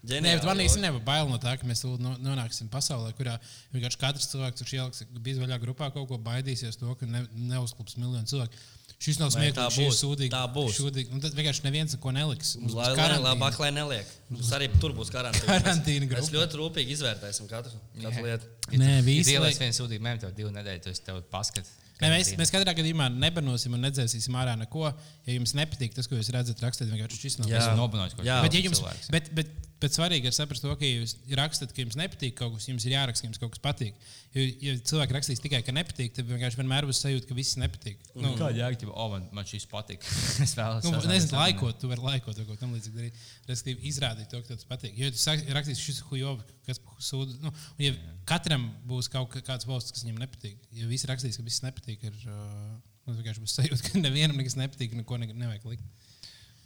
Nē, 0.00 0.22
bet 0.38 0.46
man 0.48 0.56
īstenībā 0.64 1.02
bail 1.04 1.28
no 1.28 1.36
tā, 1.36 1.52
ka 1.60 1.66
mēs 1.68 1.82
nonāksim 1.84 2.70
pasaulē, 2.72 3.10
kurā 3.18 3.34
vienkārši 3.74 3.98
katrs 4.00 4.30
cilvēks, 4.32 4.62
kurš 4.62 4.72
ieliks 4.78 5.02
bizvaļā 5.26 5.58
grupā 5.60 5.90
kaut 5.92 6.08
ko, 6.08 6.16
baidīsies 6.24 6.78
to, 6.80 6.94
ka 6.96 7.04
ne, 7.06 7.26
neuzklups 7.52 7.98
miljonu 8.00 8.24
cilvēku. 8.30 8.56
Šis 9.00 9.16
nav 9.20 9.30
Vai 9.32 9.46
tā 9.56 9.66
būs? 9.72 9.96
sūdīgi. 10.00 10.28
Tā 10.32 10.40
būs. 10.52 10.74
Šūdīgi. 10.76 11.12
Un 11.16 11.20
tad 11.24 11.32
vienkārši 11.36 11.62
neviens 11.64 11.94
neko 11.96 12.10
neliks. 12.12 12.50
Mums 12.60 12.74
Lai, 12.76 12.88
lai, 12.96 13.14
labāk, 13.24 13.56
lai 13.62 13.70
neliek. 13.72 14.08
Mums 14.28 14.50
arī 14.56 14.66
tur 14.80 14.92
būs 14.96 15.08
karantīna. 15.12 15.46
Karantīna 15.48 16.08
Mēs, 16.10 16.26
mēs 16.28 16.32
ļoti 16.34 16.58
rūpīgi 16.60 16.96
izvērtēsim 16.98 17.48
katru, 17.48 17.80
katru 17.96 18.24
lietu. 18.26 18.50
Nē, 18.76 18.90
visi 19.06 19.38
liek- 19.40 19.56
vienu 19.62 19.76
sūdīgu 19.78 20.04
mēmu, 20.04 20.20
tev 20.26 20.34
divu 20.36 20.52
nedēļu, 20.52 20.82
tas 20.88 21.00
tev 21.06 21.22
paskat. 21.32 21.64
Nē, 22.00 22.10
mēs, 22.14 22.32
mēs 22.40 22.52
katrā 22.54 22.74
gadījumā 22.76 23.10
nebanosim 23.12 23.74
un 23.76 23.84
nedzēsīsim 23.84 24.36
ārā 24.40 24.56
neko. 24.60 24.88
Ja 25.26 25.34
jums 25.36 25.52
nepatīk 25.58 25.92
tas, 25.96 26.08
ko 26.08 26.16
jūs 26.16 26.32
redzat, 26.34 26.62
rakstiet 26.64 26.88
vienkārši 26.92 27.20
šis. 27.20 27.40
Jā. 27.50 27.66
Nobanojis 27.76 28.16
kaut 28.16 28.24
Jā. 28.24 28.40
ko 28.40 28.48
Bet, 28.48 28.56
ja 28.56 28.64
jums, 28.64 28.80
bet, 29.12 29.28
bet, 29.36 29.52
bet 29.80 29.94
svarīgi 29.96 30.28
ir 30.28 30.34
saprast 30.36 30.64
to, 30.64 30.72
ka 30.76 30.86
ja 30.86 31.00
jūs 31.00 31.14
rakstat, 31.38 31.72
ka 31.74 31.82
jums 31.82 31.96
nepatīk 31.98 32.36
kaut 32.38 32.54
kas, 32.56 32.68
jums 32.68 32.84
ir 32.86 32.94
jāraksta, 32.94 33.24
ka 33.24 33.30
jums 33.30 33.40
kaut 33.42 33.54
kas 33.54 33.62
patīk. 33.64 33.96
Jo, 34.34 34.44
ja 34.62 34.74
cilvēki 34.90 35.16
rakstīs 35.16 35.42
tikai, 35.42 35.62
ka 35.66 35.74
nepatīk, 35.74 36.12
tad 36.16 36.28
vienkārši 36.28 36.60
vienmēr 36.60 36.86
būs 36.88 37.00
sajūta, 37.02 37.26
ka 37.30 37.36
viss 37.38 37.56
nepatīk. 37.60 38.02
Nu, 38.14 38.34
Kāda 38.38 38.60
jēga, 38.60 38.84
ja 38.84 38.92
oh, 38.92 39.08
man, 39.14 39.24
man 39.34 39.48
šis 39.48 39.64
patīk? 39.70 40.04
es 40.44 40.52
vēlos. 40.58 40.86
Nu, 40.86 41.00
nezinu, 41.10 41.38
laikot, 41.38 41.80
tu 41.80 41.90
vari 41.90 42.04
laikot, 42.04 42.38
vai 42.38 42.46
ko 42.48 42.58
tamlīdzīgu 42.60 43.00
darīt. 43.00 43.24
Respektīvi, 43.48 43.88
izrādīt 43.90 44.30
to, 44.30 44.42
ka 44.42 44.52
tev 44.52 44.60
tas 44.60 44.68
patīk. 44.70 45.00
Jo 45.00 45.08
ja 45.08 45.16
tu 45.16 45.56
rakstīsi 45.56 45.86
šis 45.88 46.02
huijovs, 46.10 46.52
kas 46.68 46.82
sūdz. 47.08 47.40
Nu, 47.42 47.50
un 47.50 47.82
ja 47.84 47.96
katram 48.28 48.68
būs 48.88 49.10
kaut 49.10 49.32
kā- 49.32 49.42
kāds 49.48 49.66
valsts, 49.66 49.96
kas 49.96 50.06
viņam 50.06 50.20
nepatīk, 50.22 50.60
ja 50.76 50.90
visi 50.90 51.08
rakstīs, 51.10 51.40
ka 51.40 51.46
viss 51.46 51.64
nepatīk, 51.64 52.04
ir 52.06 52.20
uh, 52.28 52.76
nu, 53.08 53.16
vienkārši 53.16 53.42
būs 53.42 53.56
sajūta, 53.58 53.82
ka 53.88 54.04
nevienam 54.04 54.38
nekas 54.38 54.58
nepatīk, 54.60 54.94
neko 55.00 55.18
ne, 55.22 55.32
nevajag 55.32 55.66
likt. 55.72 56.06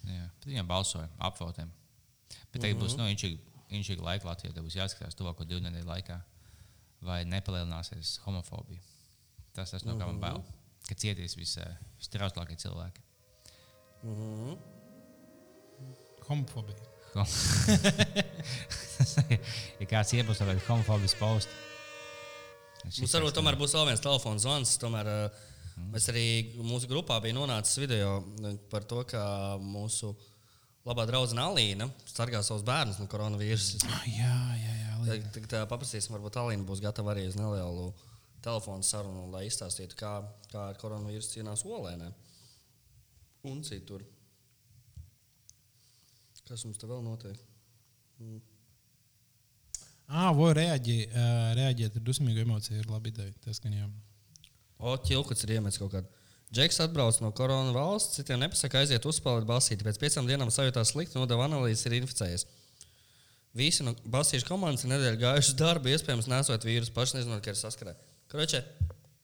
Jā, 0.05 0.29
viņam 0.45 0.69
balsoja 0.69 1.09
apvotiem. 1.31 1.73
Bet 2.55 2.63
tagad 2.63 2.81
būs 2.81 2.97
nu, 2.99 3.09
inčīga 3.11 4.07
laika 4.07 4.31
Latvijā. 4.31 4.55
Tev 4.55 4.67
būs 4.67 4.79
jāskatās 4.79 5.19
tuvāko 5.19 5.47
divu 5.49 5.61
nedēļu 5.65 5.89
laikā, 5.91 6.19
vai 7.05 7.21
nepalielināsies 7.29 8.19
homofobija. 8.25 8.83
Tas 9.55 9.75
tas 9.75 9.85
no 9.87 9.99
kā 9.99 10.09
man 10.09 10.23
bail. 10.23 10.41
Ka 10.89 10.97
cietīs 11.01 11.37
vistrauslākie 11.39 12.57
cilvēki. 12.61 13.05
Homofobija. 16.29 16.91
ja 19.81 19.87
kāds 19.87 20.15
iebūs 20.17 20.43
ar 20.43 20.51
homofobijas 20.67 21.15
postu, 21.21 21.63
Mums 22.85 23.15
varbūt 23.17 23.37
tomēr 23.39 23.57
būs 23.57 23.75
vēl 23.77 23.87
viens 23.89 24.03
telefons 24.05 24.45
zvans. 24.45 24.75
Tomēr, 24.81 25.09
uh, 25.09 25.45
mēs 25.95 26.09
arī 26.13 26.27
mūsu 26.61 26.89
grupā 26.91 27.17
bija 27.25 27.37
nonācis 27.37 27.81
video 27.81 28.19
uh, 28.21 28.57
par 28.73 28.85
to, 28.89 29.01
ka 29.09 29.23
mūsu 29.63 30.13
labā 30.89 31.07
draudzene 31.09 31.45
Alīna 31.45 31.89
sargā 32.11 32.43
savus 32.45 32.65
bērnus 32.67 33.01
no 33.01 33.09
koronavīrusa. 33.11 33.81
Ah, 33.89 34.09
jā, 34.09 34.39
jā, 34.61 34.75
jā. 34.81 34.97
Tagad, 35.05 35.29
tagad 35.37 35.55
uh, 35.59 35.67
paprasīsim, 35.69 36.17
varbūt 36.17 36.39
Alīna 36.41 36.67
būs 36.69 36.83
gatava 36.85 37.13
arī 37.15 37.27
uz 37.29 37.37
nelielu 37.39 37.91
telefonu 38.45 38.85
sarunu, 38.85 39.27
lai 39.33 39.47
izstāstītu, 39.49 39.97
kā, 40.01 40.17
kā 40.53 40.69
ar 40.71 40.81
koronavīrusu 40.81 41.39
cīnās 41.39 41.65
Olēnē 41.69 42.11
un 43.49 43.63
citur. 43.65 44.05
Kas 46.45 46.65
mums 46.67 46.81
te 46.81 46.89
vēl 46.89 47.01
notiek? 47.05 47.39
Ah, 50.05 50.29
vo 50.37 50.51
reaģē, 50.53 50.99
uh, 51.09 51.47
reaģēt 51.57 51.97
ar 51.97 52.05
dusmīgu 52.05 52.45
emociju 52.45 52.83
ir 52.83 52.91
laba 52.93 53.09
ideja. 53.09 53.33
Tas 53.47 53.61
gan 53.65 53.73
jā. 53.73 53.87
O, 54.77 54.93
ķilkuts 55.01 55.47
ir 55.47 55.55
iemetis 55.57 55.81
kaut 55.81 55.95
kādu. 55.95 56.24
Džeks 56.55 56.79
atbrauc 56.85 57.19
no 57.19 57.33
koronas 57.35 57.75
valsts, 57.75 58.21
citiem 58.21 58.43
nepasaka, 58.45 58.85
aiziet 58.85 59.07
uzspēlēt 59.11 59.47
basīti. 59.49 59.87
Pēc 59.87 59.99
piecām 60.03 60.29
dienām 60.29 60.53
sajūtās 60.55 60.93
slikti, 60.95 61.19
nodeva 61.19 61.49
analīzes, 61.49 61.83
ir 61.89 61.99
inficējies. 61.99 62.47
Visi 63.59 63.87
no 63.87 63.95
basīšu 64.11 64.47
komandas 64.49 64.87
ir 64.87 64.93
nedēļa 64.95 65.21
gājuši 65.21 65.53
uz 65.53 65.59
darbu, 65.59 65.91
iespējams, 65.95 66.31
nesot 66.31 66.67
vīrusu, 66.67 66.95
paši 66.95 67.19
nezinot, 67.19 67.43
ka 67.43 67.55
ir 67.55 67.59
saskarē. 67.59 67.95
Kroče, 68.31 68.63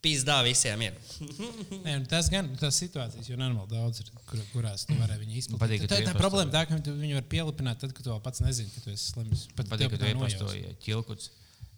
pizdā 0.05 0.39
visiem 0.47 0.85
ir. 0.87 0.99
Nē, 1.85 1.97
nu 2.03 2.09
tas 2.11 2.31
gan 2.33 2.51
tas 2.61 2.79
situācijas, 2.83 3.27
jo 3.31 3.39
normāli 3.39 3.75
daudz 3.75 4.03
ir, 4.05 4.13
kur, 4.29 4.43
kurās 4.53 4.87
tu 4.89 4.97
vari 4.99 5.19
viņu 5.23 5.37
izpildīt. 5.43 5.63
Patīk, 5.63 5.87
tā, 5.91 6.01
tā 6.07 6.15
problēma 6.19 6.55
tā, 6.55 6.65
ka 6.71 6.79
tu 6.87 6.95
viņu 6.99 7.19
var 7.19 7.27
pielipināt 7.31 7.83
tad, 7.83 7.95
kad 7.97 8.07
tu 8.07 8.13
vēl 8.13 8.23
pats 8.25 8.43
nezini, 8.45 8.71
ka 8.75 8.85
tu 8.87 8.95
esi 8.95 9.11
slims. 9.13 9.49
Pat 9.59 9.71
patīk, 9.71 9.93
ka 9.93 10.01
tu 10.01 10.07
nojausi. 10.07 10.39
iepastoji 10.39 10.79
ķilkuts, 10.87 11.31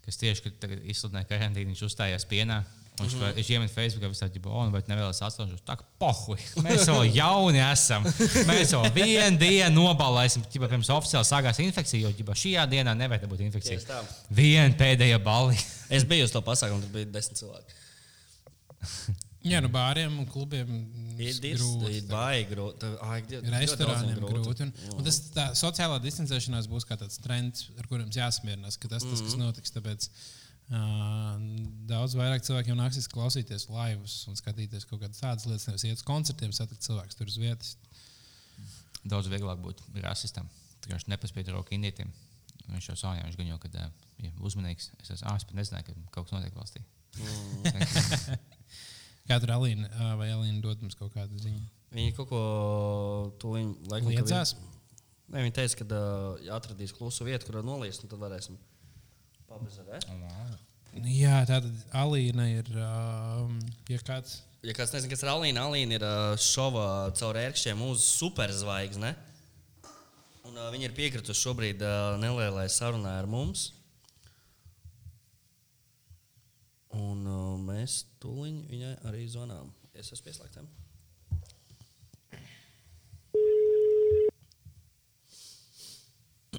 kas 0.05 0.21
tieši, 0.23 0.47
kad 0.47 0.61
tagad 0.67 0.87
izsludināja 0.93 1.31
karantīnu, 1.33 1.73
viņš 1.73 1.85
uzstājās 1.89 2.29
pienā. 2.31 2.63
Un 3.03 3.11
viņš 3.37 3.49
mm. 3.49 3.55
iemet 3.57 3.73
Facebookā 3.75 4.11
visā 4.13 4.29
ģipā, 4.33 4.51
oh, 4.53 4.69
vai 4.73 4.83
nevēlas 4.89 5.21
atstāties. 5.27 5.63
Tā 5.67 5.77
kā 5.81 5.87
pohuj, 6.03 6.41
mēs 6.67 6.87
vēl 6.89 7.11
jauni 7.17 7.63
esam. 7.65 8.07
Mēs 8.49 8.75
vēl 8.77 8.89
vienu 8.97 9.41
dienu 9.41 9.87
nobalēsim, 9.89 10.45
ja 10.55 10.71
pirms 10.71 10.93
oficiāli 10.95 11.29
sākās 11.29 11.61
infekcija, 11.65 12.07
jo 12.07 12.15
ģipā 12.21 12.37
šajā 12.39 12.67
dienā 12.73 12.95
nevajag 12.99 13.29
būt 13.31 13.43
Tieši 13.43 13.51
infekcija. 13.51 13.83
tā. 13.89 14.01
Viena 14.35 14.73
pēdējā 14.79 15.21
balva. 15.23 15.59
Es 15.93 16.07
biju 16.09 16.25
uz 16.25 16.33
to 16.33 16.41
pasākumu, 16.41 16.81
tur 16.87 16.95
bija 16.95 17.11
desmit 17.13 17.43
cilvēki. 17.43 17.75
Jā, 19.43 19.59
nu 19.61 19.69
bāriem 19.75 20.15
un 20.23 20.27
klubiem 20.31 20.71
Ir 21.21 21.37
grūti. 21.43 21.99
baigi 22.09 22.47
grūti. 22.55 22.89
Restorāniem 23.53 24.23
daudziem 24.23 24.31
grūti. 24.31 24.69
Un, 24.69 24.95
un 24.95 25.05
tas 25.05 25.19
tā 25.35 25.49
sociālā 25.59 25.99
distancēšanās 26.01 26.71
būs 26.71 26.87
kā 26.89 26.97
tāds 26.97 27.21
trends, 27.21 27.67
ar 27.77 27.91
kuriem 27.91 28.09
jāsamierinās, 28.15 28.79
ka 28.81 28.89
tas, 28.95 29.05
tas 29.05 29.21
kas 29.27 29.37
notiks. 29.37 29.75
Tāpēc 29.75 30.09
uh, 30.09 30.23
daudz 30.71 32.15
vairāk 32.17 32.45
cilvēkiem 32.47 32.77
nāksies 32.79 33.09
klausīties 33.13 33.67
laivus 33.69 34.15
un 34.31 34.39
skatīties 34.39 34.87
kaut 34.89 35.03
kādas 35.03 35.21
tādas 35.21 35.47
lietas, 35.49 35.67
nevis 35.69 35.85
iet 35.89 35.99
uz 36.01 36.05
koncertiem, 36.07 36.53
satikt 36.57 36.85
cilvēkus 36.87 37.19
tur 37.19 37.27
uz 37.29 37.37
vietas. 37.43 37.75
daudz 39.05 39.27
vieglāk 39.29 39.59
būt 39.63 39.83
rasistam. 40.05 40.49
Viņš 40.89 41.09
nepaspēja 41.11 41.53
roku 41.55 41.75
indietim. 41.75 42.13
Viņš 42.71 42.89
jau 42.93 42.97
sāņā, 42.97 43.25
viņš 43.27 43.37
gan 43.41 43.49
jau, 43.51 43.59
kad 43.59 43.75
uh, 43.75 43.89
ja 44.23 44.31
uzmanīgs. 44.41 44.91
Es 45.03 45.11
esmu 45.11 45.29
ārsts, 45.33 45.49
bet 45.51 45.59
nezināju, 45.59 45.85
ka 45.89 45.93
kaut 46.15 46.29
kas 46.31 46.37
notiek 46.37 46.55
valstī. 46.57 46.83
Kā 49.29 49.37
tur 49.43 49.53
Alīna 49.55 49.87
ā, 49.93 50.13
vai 50.19 50.31
Alīna 50.35 50.63
dod 50.65 50.81
mums 50.83 50.97
kaut 50.99 51.13
kādu 51.15 51.39
ziņu? 51.39 51.61
Viņi 51.95 52.15
kaut 52.17 52.29
ko 52.31 52.41
tūlīt 53.43 53.91
laikam. 53.91 54.09
ka 54.09 54.15
Liedzās? 54.23 54.55
viņi- 54.57 54.71
Nē, 55.33 55.43
viņi 55.47 55.55
teica, 55.57 55.77
ka 55.79 55.85
uh, 55.97 56.49
atradīs 56.57 56.93
klusu 56.97 57.25
vietu, 57.25 57.47
kur 57.49 57.63
noliest, 57.65 58.03
un 58.05 58.11
tad 58.11 58.19
varēsim 58.23 58.57
pabezēt. 59.53 60.09
Jā, 61.09 61.39
tā 61.49 61.63
tad 61.65 61.85
Alīna 61.97 62.45
ir. 62.53 62.67
Um, 62.77 63.57
ja 63.89 63.97
kāds 64.05 64.43
Ja 64.63 64.71
kāds 64.79 64.93
nezina, 64.95 65.11
kas 65.11 65.25
ir 65.25 65.29
Alīna, 65.33 65.65
Alīna 65.67 65.97
ir 65.97 66.05
uh, 66.07 66.37
šova 66.39 67.11
caur 67.19 67.35
ērkšķiem 67.41 67.81
uz 67.83 68.05
superzvaigzne. 68.07 69.11
Un, 70.47 70.55
uh, 70.55 70.69
viņa 70.71 70.87
ir 70.87 70.95
piekritusi 70.95 71.43
šobrīd 71.43 71.83
uh, 71.83 72.15
nelielai 72.23 72.69
sarunai 72.71 73.17
ar 73.19 73.27
mums. 73.27 73.75
Un 76.95 77.27
uh, 77.27 77.59
mēs 77.59 78.07
tūlīt 78.23 78.71
viņai 78.71 79.03
arī 79.11 79.27
zvanām. 79.35 79.75
Es 79.99 80.15
esmu 80.15 80.29
pieslēgts. 80.29 80.63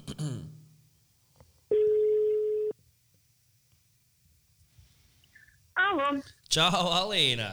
Alo, 0.04 0.44
Čau, 6.54 6.86
Alīna! 7.00 7.50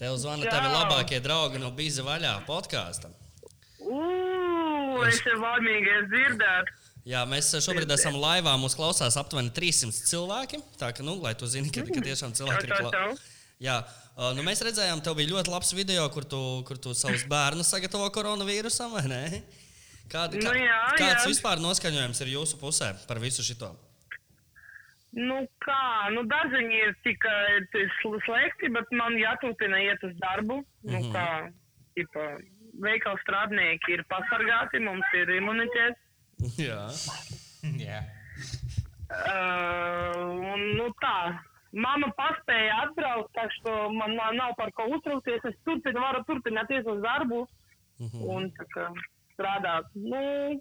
Tev 0.00 0.16
zvana 0.20 0.46
Čau! 0.46 0.52
tavi 0.54 0.70
labākie 0.72 1.20
draugi 1.22 1.60
no 1.62 1.70
Biza 1.76 2.04
vaļā 2.06 2.38
podkāstam. 2.48 3.12
Ugh, 3.82 5.02
es 5.08 5.20
esmu 5.20 5.42
laimīgs 5.44 6.08
dzirdēt. 6.12 6.72
Jā, 7.08 7.24
mēs 7.26 7.50
šobrīd 7.64 7.90
esam 7.90 8.16
laivā. 8.22 8.54
Mūsu 8.62 8.78
klausās 8.78 9.16
aptuveni 9.18 9.50
300 9.54 10.06
cilvēki. 10.06 10.60
Tā 10.78 10.92
kā, 10.94 11.04
nu, 11.06 11.16
lai 11.22 11.34
tu 11.38 11.48
zini, 11.50 11.70
ka, 11.74 11.82
ka 11.88 12.04
tiešām 12.04 12.34
cilvēki 12.38 12.68
ir 12.68 12.74
Čau, 12.74 12.78
čau, 12.78 12.92
klāts. 12.92 13.24
Jā, 13.62 13.76
nu 14.36 14.44
mēs 14.46 14.62
redzējām, 14.66 15.02
tev 15.02 15.16
bija 15.18 15.32
ļoti 15.34 15.52
labs 15.52 15.72
video, 15.74 16.06
kur 16.14 16.26
tu, 16.26 16.40
kur 16.66 16.78
tu 16.82 16.94
savus 16.98 17.26
bērnus 17.30 17.70
sagatavo 17.74 18.08
koronavīrusam, 18.14 18.94
vai 18.94 19.04
ne? 19.10 19.22
Kāda, 20.10 20.38
Nu 20.42 20.52
jā, 20.58 20.78
kāds 20.98 21.22
jā. 21.24 21.30
vispār 21.30 21.62
noskaņojums 21.62 22.22
ir 22.24 22.32
jūsu 22.34 22.58
pusē 22.60 22.90
par 23.08 23.20
visu 23.22 23.44
šo? 23.46 23.70
Nu 25.12 25.46
kā, 25.60 26.08
nu 26.14 26.22
dažiņi 26.24 26.78
ir 26.86 26.94
tikai 27.04 27.60
sl- 28.00 28.20
slēgti, 28.24 28.70
bet 28.72 28.86
man 28.92 29.12
jāturpina 29.20 29.76
iet 29.84 30.02
uz 30.08 30.14
darbu. 30.22 30.62
Nu 30.84 30.98
Mhm. 30.98 31.12
kā, 31.12 31.52
tipa, 31.94 32.38
veikala 32.80 33.18
strādnieki 33.20 33.92
ir 33.98 34.04
pasargāti, 34.08 34.80
mums 34.80 35.04
ir 35.14 35.26
imunitāte. 35.28 35.96
Jā, 36.56 36.88
Jā. 37.62 38.00
Uh, 39.12 40.52
un, 40.52 40.60
nu 40.78 40.88
tā, 41.02 41.38
Mama 41.72 42.10
paspēja 42.18 42.82
atbraukt, 42.84 43.30
tā 43.32 43.46
ka 43.64 43.88
man 43.88 44.12
nav- 44.36 44.56
par 44.58 44.70
ko 44.76 44.84
uztraukties. 44.92 45.40
Es 45.48 45.54
turpinu, 45.64 46.00
varu 46.04 46.20
turpināt 46.28 46.68
iet 46.70 46.84
uz 46.86 47.00
darbu 47.00 47.46
Mhm. 47.98 48.24
un 48.28 48.50
tā 48.50 48.64
kā, 48.74 48.92
strādāt. 49.32 49.84
Nu, 49.94 50.60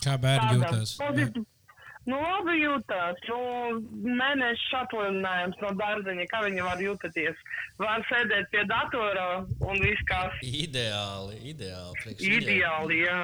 Kā 0.00 0.16
bērni 0.16 0.56
jūtas? 0.56 0.96
pozitīv- 0.96 1.44
Nu, 2.08 2.16
labi 2.16 2.54
jūtas. 2.62 3.18
Nu, 3.28 3.38
mēneša 4.18 4.84
atvaļinājums 4.86 5.58
no 5.60 5.72
dārzeņa. 5.76 6.24
Kā 6.30 6.40
viņi 6.46 6.64
var 6.64 6.80
jūtaties? 6.80 7.42
Var 7.82 8.06
sēdēt 8.08 8.48
pie 8.54 8.64
datora 8.70 9.26
un 9.44 9.82
viss 9.82 10.06
kā 10.08 10.22
ideāli. 10.46 11.36
ideāli 11.52 12.16
ideāli, 12.38 13.02
jā. 13.04 13.20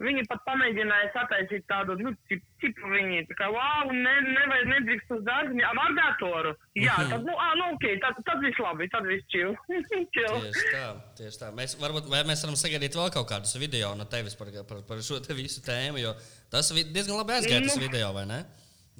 Viņi 0.00 0.22
pat 0.30 0.40
pamēģināja 0.46 1.10
sataisīt 1.12 1.66
tādu, 1.68 1.92
nu, 2.00 2.14
tip- 2.30 2.44
tipu 2.62 2.88
viņi, 2.88 3.18
tā 3.28 3.34
kā, 3.36 3.50
wow, 3.52 3.90
ne, 3.92 4.14
nevajag 4.32 4.70
nedrīkst 4.70 5.10
uz 5.12 5.20
dārziņu, 5.26 5.64
ar 5.68 5.92
datoru. 5.98 6.54
Jā, 6.80 6.94
tad, 7.10 7.26
nu, 7.28 7.34
ā, 7.36 7.48
nu, 7.60 7.66
ok, 7.74 7.84
tad, 8.00 8.16
tad 8.24 8.40
viss 8.40 8.62
labi, 8.64 8.88
tad 8.94 9.04
viss 9.10 9.28
čil. 9.32 9.52
Tieši 9.68 10.64
tā, 10.72 10.86
tieši 11.20 11.42
tā. 11.42 11.50
Mēs, 11.56 11.76
varbūt, 11.82 12.08
vai 12.12 12.22
mēs 12.28 12.44
varam 12.46 12.56
sagaidīt 12.56 12.96
vēl 12.96 13.12
kaut 13.12 13.28
kādus 13.28 13.52
video 13.60 13.92
no 13.98 14.08
tevis 14.08 14.38
par, 14.40 14.48
par, 14.70 14.80
par 14.88 15.04
šo 15.04 15.20
te 15.24 15.36
visu 15.36 15.60
tēmu, 15.66 16.00
jo 16.00 16.14
tas 16.52 16.72
diezgan 16.72 17.20
labi 17.20 17.36
aizgāja 17.36 17.66
tas 17.68 17.76
Nu. 17.76 17.84
video, 17.84 18.10
vai 18.16 18.24
ne? 18.30 18.40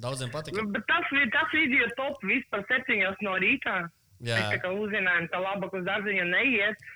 Daudziem 0.01 0.29
patika. 0.33 0.61
Bet 0.73 0.85
tas, 0.89 1.09
tas 1.33 1.51
video 1.53 1.89
top 1.97 2.21
vispār 2.25 2.63
septiņos 2.69 3.19
no 3.25 3.35
rīta. 3.41 3.75
Jā. 4.21 4.37
Mēs 4.37 4.53
tā 4.53 4.61
kā 4.63 4.71
uzzinājām, 4.77 5.27
ka 5.33 5.41
labāk 5.41 5.73
uz 5.81 5.85
dārziņu 5.89 6.25
neiet. 6.29 6.89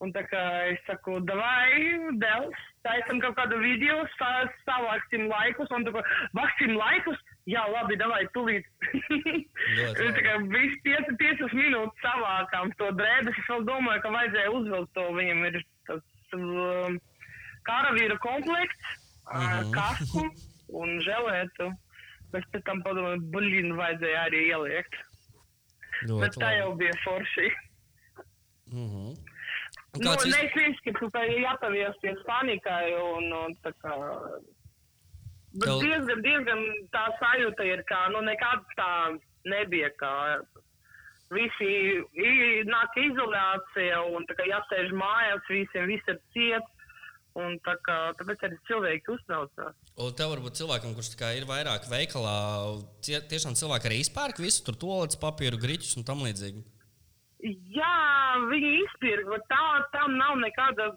Un 0.00 0.12
tā 0.16 0.22
kā 0.24 0.42
es 0.72 0.80
saku, 0.88 1.18
davai, 1.28 1.76
Dels, 2.20 2.60
taisam 2.86 3.20
kaut 3.20 3.36
kādu 3.36 3.58
video, 3.62 3.96
sa- 4.18 4.48
savāksim 4.66 5.26
laikus. 5.30 5.70
Un 5.76 5.84
tā 5.84 5.92
vaksim 6.36 6.74
laikus, 6.78 7.18
jā, 7.46 7.62
labi, 7.72 7.96
davai, 8.00 8.22
Es 10.00 10.14
tā 10.16 10.22
kā 10.24 10.36
visu 10.52 10.78
5, 10.86 11.12
5 11.20 11.54
minūtes 11.58 12.04
savākām 12.04 12.72
to 12.80 12.88
drēbes. 13.00 13.36
Es 13.42 13.50
vēl 13.52 13.66
domāju, 13.68 14.02
ka 14.06 14.14
vajadzēja 14.16 14.54
uzvilkt 14.56 14.94
to. 14.96 15.04
Viņam 15.18 15.44
ir 15.50 15.60
tas 15.86 16.02
um, 16.38 16.98
karavīra 17.68 18.18
komplekts, 18.24 18.96
Mhm. 19.30 19.68
uh, 19.68 19.72
kasku 19.76 20.22
un 20.80 20.96
želētu. 21.06 21.70
Bet 22.32 22.44
pēc 22.54 22.62
tam 22.66 22.80
padomāju, 22.82 23.20
blīn, 23.30 23.72
vajadzēja 23.78 24.24
arī 24.28 24.40
ieliekt. 24.50 24.94
Bet 26.00 26.10
Ļoti 26.10 26.40
tā 26.42 26.50
jau 26.58 26.68
labi. 26.70 26.78
bija 26.84 26.96
forši. 27.04 27.48
Mhm. 28.72 29.06
Un 29.10 29.29
Nu, 29.98 30.14
vis... 30.22 30.34
neizskatu, 30.36 31.10
ka 31.10 31.24
ir 31.26 31.40
jāpaviesties 31.42 32.22
panikai 32.28 32.92
un, 32.94 33.30
un 33.34 33.54
tā 33.64 33.72
kā. 33.82 33.94
Bet 35.50 35.66
Tev- 35.66 35.82
diezgan, 35.82 36.20
diezgan 36.22 36.60
tā 36.94 37.08
sajūta 37.18 37.66
ir, 37.66 37.82
ka 37.88 38.04
nu 38.14 38.22
nekad 38.22 38.62
tā 38.78 38.90
nebija, 39.50 39.90
ka 39.98 40.12
visi 41.34 41.70
nāk 42.70 42.98
izolācija 43.02 44.02
un 44.14 44.26
tā 44.30 44.38
kā 44.38 44.46
jāsēž 44.46 44.94
mājās, 44.94 45.50
visiem 45.50 45.90
viss 45.90 46.12
ir 46.12 46.20
ciet. 46.36 46.76
Un 47.38 47.54
tā 47.62 47.76
kā, 47.86 47.96
tāpēc 48.18 48.40
arī 48.42 48.56
cilvēki 48.66 49.12
uztraucās. 49.14 49.76
Un 50.02 50.14
tev 50.18 50.32
varbūt 50.32 50.56
cilvēkam, 50.58 50.96
kurš 50.96 51.12
tā 51.12 51.18
kā 51.20 51.28
ir 51.38 51.44
vairāk 51.46 51.86
veikalā, 51.86 52.32
tie, 53.06 53.20
tiešām 53.30 53.54
cilvēki 53.54 53.86
arī 53.86 54.00
izpērk 54.02 54.42
visu 54.42 54.64
tur 54.66 54.74
toaletes 54.74 55.20
papīru, 55.22 55.60
griķus 55.62 55.94
un 56.00 56.08
tam 56.08 56.24
līdzīgi. 56.26 56.64
Jā, 57.42 57.94
viņi 58.50 58.72
izpirka, 58.84 59.30
bet 59.32 59.46
tā, 59.48 59.62
tam 59.94 60.16
nav 60.18 60.36
nekāda 60.42 60.90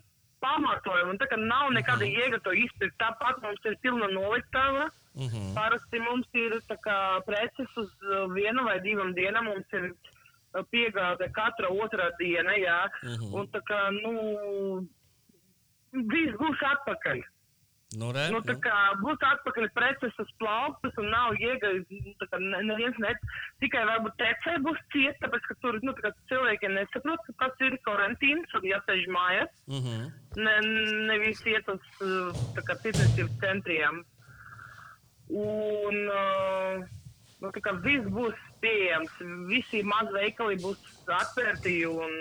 pamatojuma. 0.44 1.16
Tā 1.22 1.30
kā 1.32 1.38
nav 1.40 1.70
nekāda 1.76 2.08
jēga 2.08 2.42
to 2.44 2.52
izpirkt, 2.58 2.98
tāpat 3.00 3.40
mums 3.46 3.70
ir 3.70 3.78
pilna 3.84 4.10
noliktava. 4.12 4.90
Mhm. 5.14 5.54
Parasti 5.56 6.02
mums 6.02 6.28
ir 6.34 6.58
kā 6.84 6.98
preces 7.28 7.78
uz 7.78 7.92
uh, 8.10 8.26
vienu 8.34 8.66
vai 8.68 8.80
divām 8.84 9.14
dienām. 9.16 9.52
Mums 9.52 9.78
ir 9.78 9.92
uh, 9.94 10.64
piegāde 10.74 11.30
katra 11.36 11.70
otrā 11.70 12.10
diena, 12.20 12.58
jā. 12.60 12.82
Mhm. 13.04 13.30
Un 13.40 13.48
tā 13.54 13.62
kā, 13.70 13.80
nu, 14.02 14.84
viss 15.94 16.40
būs 16.42 16.66
atpakaļ. 16.74 17.24
Nu, 17.94 18.10
re, 18.12 18.26
Nu, 18.34 18.40
tā 18.42 18.56
nu. 18.56 18.62
kā 18.64 18.78
būs 19.04 19.22
atpakaļ 19.28 19.68
preces 19.76 20.16
uz 20.22 20.30
plauktas 20.42 20.96
un 21.02 21.12
nav 21.14 21.36
jēga, 21.38 21.70
nu, 21.94 22.62
neviens 22.70 22.98
ne, 23.04 23.12
tikai 23.62 23.84
varbūt 23.90 24.18
tecē 24.22 24.56
būs 24.66 24.80
ciet, 24.96 25.20
tāpēc, 25.22 25.46
ka 25.50 25.58
tur, 25.62 25.78
nu, 25.86 25.94
tā 25.98 26.08
kā 26.08 26.14
cilvēki 26.32 26.72
nesaprot, 26.74 27.28
ka 27.28 27.36
tas 27.44 27.62
ir 27.68 27.78
karantīns 27.86 28.58
un 28.58 28.66
jāsēž 28.72 29.06
mājās. 29.14 29.54
Mhm. 29.70 30.10
Ne, 30.42 30.56
nevis 31.12 31.44
iet 31.46 31.70
uz 31.70 32.02
uh, 32.02 32.44
tā 32.58 32.66
kā 32.66 32.80
tirdzniecības 32.82 33.40
centriem. 33.44 34.02
Un, 35.30 36.00
uh, 36.10 36.82
nu, 37.44 37.52
tā 37.54 37.62
kā 37.62 37.76
viss 37.86 38.10
būs 38.16 38.40
pieejams, 38.64 39.22
visi 39.52 39.84
mazveikali 39.86 40.58
būs 40.64 40.82
atvērti 41.22 41.84
un 41.90 42.18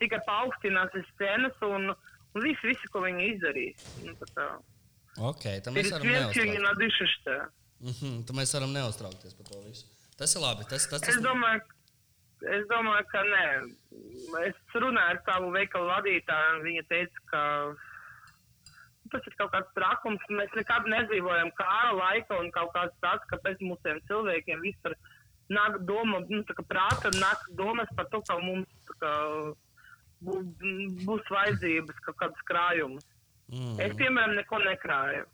tikai 0.00 0.22
paaugstināsies 0.24 1.08
cenas 1.20 1.66
un, 1.66 1.90
un 2.35 2.41
viss, 2.43 2.61
viss, 2.63 2.87
ko 2.93 3.01
viņi 3.05 3.29
izdarīs. 3.35 3.85
Nu, 4.05 4.13
tā 4.21 4.27
kā, 4.35 4.47
Ok, 5.15 5.43
tad 5.63 5.71
mēs 5.71 5.87
Перед 5.87 5.91
varam 5.93 6.03
смертью 6.03 6.43
не 6.43 6.57
neuztraukties. 6.59 6.65
надышишься. 6.67 7.35
Mhm, 7.79 8.25
tad 8.27 8.35
mēs 8.35 8.51
varam 8.55 8.73
neuztraukties 8.75 9.33
par 9.37 9.45
to 9.47 9.61
visu. 9.63 9.85
Tas 10.17 10.35
ir 10.35 10.41
labi. 10.43 10.65
Tas, 10.67 10.87
tas, 10.91 10.99
tas... 11.01 11.09
Es 11.15 11.21
domāju, 11.23 11.61
es 12.57 12.65
domāju, 12.67 13.05
ka 13.13 13.21
nē. 13.23 13.45
Es 14.49 14.55
runāju 14.75 15.15
ar 15.15 15.19
savu 15.27 15.51
veikalu 15.55 15.87
vadītāju, 15.91 16.55
un 16.57 16.63
viņa 16.67 16.83
teica, 16.91 17.23
ka 17.31 17.41
tas 19.13 19.27
ir 19.29 19.35
kaut 19.39 19.51
kāds 19.53 19.71
trakums. 19.77 20.23
Mēs 20.33 20.51
nekad 20.57 20.87
nedzīvojam 20.91 21.51
kara 21.59 21.91
laika 21.95 22.39
un 22.41 22.51
kaut 22.55 22.73
kāds 22.75 22.95
tāds, 23.03 23.23
ka 23.29 23.37
pēc 23.45 23.61
mūsiem 23.63 24.01
cilvēkiem 24.09 24.63
vispār 24.65 24.95
nāk 25.53 25.77
doma, 25.85 26.19
nu, 26.27 26.41
tā 26.43 26.55
kā 26.57 26.63
prāta 26.65 27.11
nāk 27.21 27.43
domas 27.59 27.87
par 27.95 28.07
to, 28.11 28.19
ka 28.27 28.37
mums 28.41 28.67
tā 28.89 28.95
kā, 28.99 29.11
bū- 29.45 29.55
būs 30.24 31.30
vajadzības 31.32 32.00
kaut 32.06 32.16
kādas 32.20 32.42
krājumus. 32.50 33.06
Mm. 33.50 33.76
Es, 33.82 33.94
piemēram, 33.98 34.36
neko 34.38 34.58
nekrāju. 34.62 35.24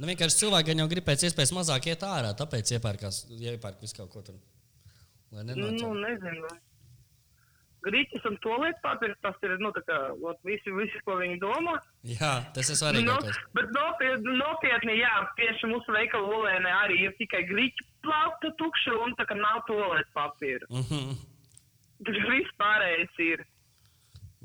Nu, 0.00 0.06
vienkārši 0.08 0.38
cilvēki 0.46 0.78
jau 0.78 0.88
grib 0.88 1.04
pēc 1.04 1.26
iespējas 1.28 1.52
mazāk 1.52 1.90
iet 1.90 2.04
ārā, 2.08 2.30
tāpēc 2.38 2.70
iepērkās, 2.78 3.24
iepērk 3.36 3.82
visu 3.84 3.98
kaut 3.98 4.10
ko 4.14 4.22
tur. 4.24 4.38
Lai 5.34 5.44
Nu, 5.44 5.54
nenāc. 5.54 5.82
nezinu. 6.06 6.48
grīķis 7.84 8.24
un 8.28 8.34
tolietu 8.44 8.80
papīrs. 8.84 9.16
Tas 9.24 9.36
ir, 9.46 9.54
nu, 9.60 9.70
tā 9.72 9.80
kā, 9.86 9.98
ot, 10.28 10.40
visi, 10.44 10.72
visi, 10.76 10.98
ko 11.04 11.14
viņi 11.20 11.38
domā. 11.40 11.78
Jā, 12.04 12.32
tas 12.56 12.68
ir 12.68 12.76
Nu, 12.76 12.80
svarīgākais. 12.80 13.38
bet 13.56 13.70
nopietni, 13.76 14.34
nopietni, 14.36 14.96
jā, 15.00 15.12
tieši 15.38 15.70
mūsu 15.70 15.94
veikala 15.96 16.28
olēnē 16.38 16.74
arī 16.84 16.98
ir 17.06 17.14
tikai 17.20 17.40
grīķi 17.48 17.86
plaukta 18.04 18.50
tukša 18.60 18.96
un 19.04 19.14
tā 19.16 19.24
kā 19.28 19.36
nav 19.36 19.62
tolietu 19.68 20.12
papīra. 20.16 20.66
Mhm. 20.68 21.16
Tur 22.04 22.14
viss 22.32 22.52
pārējais 22.60 23.16
ir. 23.28 23.46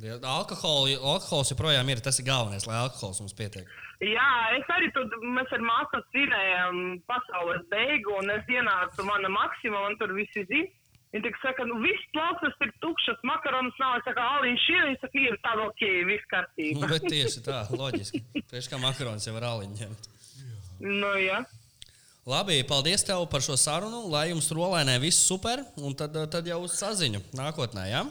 Ja 0.03 0.17
Alkoholi, 0.27 0.97
alkohols 0.99 1.53
joprojām 1.53 1.87
ir 1.93 2.01
tas 2.03 2.17
ir 2.19 2.25
galvenais, 2.27 2.65
lai 2.67 2.75
alkohols 2.81 3.21
mums 3.23 3.35
pietiek. 3.37 3.67
Jā, 4.03 4.31
es 4.57 4.67
arī 4.75 4.89
tur, 4.91 5.05
mēs 5.23 5.53
ar 5.55 5.61
māsu 5.63 6.01
svinējām 6.09 6.81
pasaules 7.07 7.61
beigu, 7.71 8.17
un 8.19 8.33
es 8.33 8.49
ienācu 8.51 9.05
mana 9.07 9.31
maksimuma, 9.31 9.85
un 9.87 9.95
tur 10.01 10.11
visi 10.17 10.43
zina. 10.49 10.67
Viņi 11.15 11.23
tik 11.29 11.37
saka, 11.39 11.63
nu 11.63 11.77
viss 11.79 12.09
plaukstas 12.11 12.57
ir 12.65 12.73
tukšas, 12.83 13.21
makaronas 13.23 13.77
nav, 13.79 13.93
es 14.01 14.03
saku, 14.03 14.19
aliņš 14.19 14.65
ir, 14.73 14.81
viņi 14.89 14.99
saka, 14.99 15.21
ir 15.29 15.37
tā 15.45 15.53
ok, 15.63 15.83
viss 16.09 16.25
Nu, 16.25 16.31
kārtībā. 16.33 16.89
bet 16.91 17.05
tieši 17.13 17.43
tā, 17.45 17.61
loģiski. 17.71 18.19
Tieši 18.51 18.73
kā 18.73 18.81
makaronis 18.83 19.29
jau 19.29 19.35
var 19.37 19.47
aliņu 19.53 19.79
ņemt. 19.79 20.09
Nu, 20.83 21.13
jā. 21.23 21.39
Labi, 22.27 22.59
paldies 22.67 23.07
tev 23.07 23.23
par 23.31 23.39
šo 23.45 23.55
sarunu, 23.55 24.09
lai 24.11 24.25
jums 24.33 24.51
rolēnē 24.51 24.97
viss 24.99 25.23
super, 25.23 25.63
un 25.79 25.95
tad, 25.95 26.19
tad 26.35 26.51
jau 26.51 26.59
uz 26.67 26.75
saziņu 26.81 27.23
nākotnē, 27.37 27.87
jā? 27.93 28.03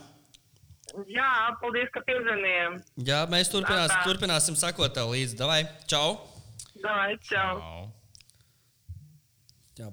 Jā, 1.08 1.30
paldies, 1.62 1.88
ka 1.94 2.02
piezvanījām. 2.06 2.76
Jā, 3.08 3.22
mēs 3.32 3.50
turpinās, 3.52 3.88
Tā, 3.90 4.00
tā. 4.00 4.04
turpināsim 4.08 4.56
sakot 4.58 4.92
tev 4.94 5.12
līdzi. 5.14 5.38
Davai, 5.40 5.62
čau! 5.90 6.18
Davai, 6.82 7.14
čau. 7.24 7.54
Au. 7.62 7.84
Jā. 9.80 9.88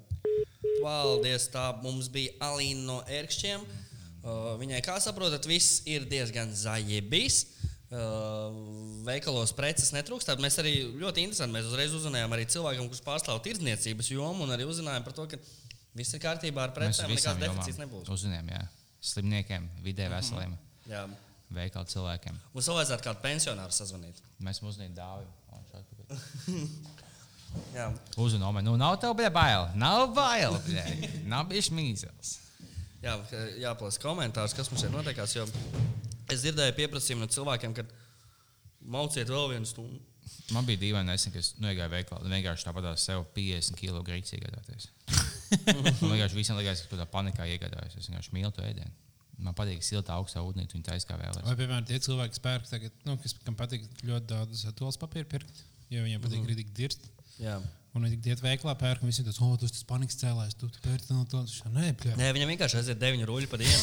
Paldies, 0.82 1.48
tā 1.54 1.70
mums 1.82 2.10
bija 2.14 2.36
Alīna 2.52 2.84
no 2.90 2.98
ērkšķiem. 3.08 3.64
Uh, 4.22 4.52
viņai, 4.62 4.82
kā 4.86 5.00
saprotat, 5.02 5.48
viss 5.50 5.82
ir 5.90 6.06
diezgan 6.12 6.52
zaļbis. 6.54 7.40
Uh, 7.92 8.54
veikalos 9.08 9.52
preces 9.58 9.90
netrūkst. 9.96 10.30
Mēs 10.44 10.60
arī 10.62 10.76
ļoti 11.02 11.26
interesanti. 11.26 11.56
Mēs 11.56 11.72
uzreiz 11.72 11.96
uzzinājām 11.98 12.36
arī 12.38 12.46
cilvēkam, 12.52 12.88
kurš 12.92 13.02
pārstāv 13.08 13.42
tirdzniecības 13.48 14.12
jomu, 14.14 14.46
un 14.46 14.54
arī 14.56 14.68
uzzinājām 14.70 15.08
par 15.08 15.16
to, 15.18 15.26
ka 15.34 15.40
viss 15.98 16.16
ir 16.16 16.22
kārtībā 16.24 16.68
ar 16.70 16.76
precēm. 16.76 17.10
Nekāds 17.12 17.42
deficīts 17.42 17.82
nebūs. 17.82 18.12
uzzinājām, 18.14 18.54
jā. 18.54 18.62
Slimniekiem, 19.02 19.66
vidē 19.82 20.12
veseliem, 20.14 20.54
Jā. 20.90 21.06
veikalu 21.54 21.90
cilvēkiem. 21.92 22.38
Mums 22.56 22.70
vēl 22.70 22.80
vajadzētu 22.80 23.06
kādu 23.06 23.24
pensionāru 23.24 23.76
sazvanīt. 23.76 24.22
Mēs 24.42 24.62
uzzinājām 24.64 24.96
dāviju. 24.98 25.30
Jā. 27.76 27.90
Uzzinājām, 28.20 28.62
nu 28.66 28.78
nav 28.80 28.98
tev 29.04 29.18
bail. 29.36 29.68
Nav 29.76 30.08
bail. 30.16 30.56
Nav 31.28 31.50
bijis 31.52 31.72
mīzels. 31.76 32.38
Jā, 33.02 33.18
jāplasa 33.58 34.00
komentārs, 34.02 34.54
kas 34.54 34.70
mums 34.72 34.86
ir 34.86 34.94
notiekās. 34.94 35.34
Es 36.32 36.44
dzirdēju 36.44 36.78
pieprasījumu 36.78 37.26
no 37.26 37.34
cilvēkiem, 37.34 37.74
ka 37.76 37.86
mauciet 38.94 39.30
vēl 39.32 39.50
vienu 39.56 39.68
stundu. 39.68 40.00
Man 40.52 40.68
bija 40.68 40.80
dīvaini, 40.82 41.08
nesen, 41.10 41.32
ka 41.34 41.40
es 41.42 41.54
noigāju 41.64 41.92
veikalā. 41.92 42.28
Vienkārši 42.30 42.68
tāpat 42.68 43.00
sev 43.00 43.24
50 43.36 43.80
kg 43.80 44.04
grīķis 44.08 44.36
iegādāties. 44.38 44.88
Man 46.02 46.14
vienkārši 46.14 46.38
visiem 46.38 46.60
likās, 46.60 46.84
ka 46.88 47.00
tā 47.00 47.08
panikā 47.10 47.48
iegādājos. 47.52 47.98
Es 48.00 48.10
vienkārši 48.12 48.36
mīlu 48.36 48.52
to 48.56 48.64
ēdienu. 48.68 48.92
Man 49.42 49.58
patīk 49.58 49.84
silta 49.86 50.16
augstā 50.18 50.44
ūdenī, 50.46 50.68
un 50.78 50.86
tā 50.86 50.96
izkā 51.00 51.18
vēlēs. 51.18 51.46
Vai, 51.48 51.58
piemēram, 51.58 51.86
tie 51.90 51.98
cilvēki, 52.04 52.36
kas 52.36 52.44
pērk 52.44 52.70
tagad, 52.70 52.96
nu, 53.08 53.18
kas, 53.24 53.34
kam 53.46 53.58
patīk 53.58 53.88
ļoti 54.06 54.30
daudz 54.30 54.64
tolas 54.78 55.00
papīra 55.02 55.30
pirkt, 55.32 55.64
jo 55.90 56.04
viņiem 56.06 56.22
patīk 56.24 56.44
mm. 56.44 56.52
rītīgi 56.52 56.76
dirst. 56.78 57.10
Jā. 57.42 57.58
Un 57.98 58.06
viņi 58.08 58.32
iet 58.32 58.40
veiklā, 58.40 58.72
pērk, 58.80 59.02
un 59.04 59.12
visi 59.12 59.26
tas, 59.26 59.42
oh, 59.44 59.52
tas 59.60 59.74
tas 59.74 59.84
panikas 59.88 60.16
cēlājs, 60.22 60.56
tu, 60.56 60.70
tu 60.72 60.80
pērci 60.86 61.12
no 61.12 61.26
to. 61.28 61.42
Nē. 61.74 61.90
Nē, 62.16 62.30
viņam 62.38 62.54
vienkārši 62.54 62.80
aiziet 62.80 63.02
deviņu 63.02 63.28
ruļļu 63.28 63.50
pa 63.52 63.60
dienu. 63.60 63.82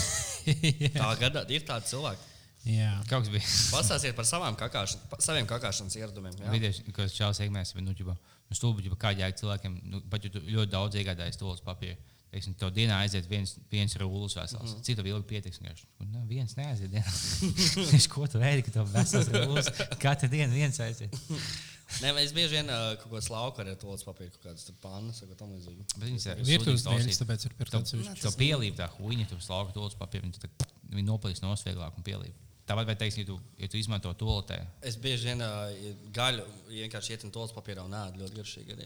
Tā 0.97 1.10
gadā 1.20 1.44
ir 1.52 1.66
tādi 1.68 1.90
cilvēki. 1.90 2.35
Jā. 2.68 2.94
Kaut 3.09 3.26
kas 3.26 3.30
bija. 3.32 3.44
Pastāstiet 3.72 4.16
par 4.16 4.26
savām 4.28 4.56
kakāšan, 4.59 5.05
pa, 5.10 5.20
saviem 5.22 5.47
kakāšanas 5.48 5.97
ieradumiem. 6.01 6.40
Video, 6.52 6.72
kas 6.97 7.14
čels 7.14 7.40
iegādājas, 7.44 7.74
bet, 7.76 7.85
nu, 7.85 7.94
ģipa, 7.97 8.16
nu, 8.48 8.56
stulbi, 8.56 8.85
ģipa, 8.86 8.98
kā 9.05 9.12
jēga 9.14 9.39
cilvēkiem, 9.43 9.76
nu, 9.93 10.01
pat 10.10 10.26
ja 10.26 10.32
tu 10.35 10.43
ļoti 10.43 10.72
daudz 10.72 10.98
iegādājies 11.01 11.40
tolas 11.40 11.62
papīra. 11.64 11.97
Teiksim, 12.28 12.52
tev 12.60 12.74
dienā 12.76 12.98
aiziet 13.00 13.24
viens, 13.30 13.55
viens 13.72 13.94
rūlis 13.96 14.34
vesels. 14.36 14.74
Mm 14.74 14.74
-hmm. 14.74 14.84
Cita 14.84 15.02
vilga 15.02 15.24
pietiks. 15.24 15.60
vienkārši. 15.62 15.86
Nu, 16.12 16.24
viens 16.28 16.55
neaiziet 16.56 16.90
dienā. 16.92 17.12
Es 17.98 18.06
ko 18.09 18.26
tu 18.26 18.38
ēdi, 18.38 18.64
ka 18.66 18.70
tev 18.70 18.90
vesels 18.92 19.28
rūlis? 19.32 19.70
Katru 19.98 20.28
dienu 20.28 20.52
viens 20.52 20.80
aiziet. 20.80 21.14
Nē, 22.02 22.12
es 22.20 22.34
bieži 22.36 22.59
vien 22.59 22.68
uh, 22.68 22.98
kaut 23.00 23.09
kādas 23.14 23.30
lauka 23.32 23.62
ar 23.64 23.76
tolas 23.80 24.05
papīru, 24.05 24.30
kaut 24.34 24.42
kādas 24.50 24.66
tur 24.68 24.74
pannas, 24.82 25.22
vai 25.24 25.36
tam 25.40 25.55
līdzīgi. 25.55 25.86
Bet 25.96 26.05
viņas 26.05 26.26
ir 26.26 26.42
Virtuves 26.44 26.84
dēļ, 26.84 27.06
tāpēc 27.22 27.46
ir 27.48 27.55
pirkt 27.56 27.72
tāds 27.72 27.94
Tev, 27.94 28.10
tev 28.20 28.36
pielīp 28.36 28.76
tā 28.76 28.90
huīņa, 28.98 29.28
tu 29.30 29.40
slauki 29.40 29.72
tolas 29.72 29.96
papīru, 29.96 30.28
viņi, 30.28 30.42
tā- 30.44 30.68
viņi 30.92 31.06
noplīs 31.09 31.40
nos 31.40 31.64
vieglāk 31.64 31.96
un 31.96 32.05
pielīp. 32.05 32.36
Tāpat, 32.69 32.85
vai 32.90 32.95
teiksim, 33.01 33.23
ja 33.24 33.28
tu, 33.31 33.39
ja 33.62 33.69
tu 33.73 33.78
izmanto 33.81 34.11
toaletē, 34.20 34.59
Es 34.85 34.99
bieži 35.01 35.31
vien 35.31 35.40
uh, 35.45 35.70
gaļu 36.15 36.45
vienkārši 36.69 37.15
ietu 37.15 37.31
tolas 37.32 37.55
papīrā 37.57 37.85
un 37.89 37.97
ēdu 37.97 38.20
ļoti 38.27 38.36
garšīgi. 38.43 38.77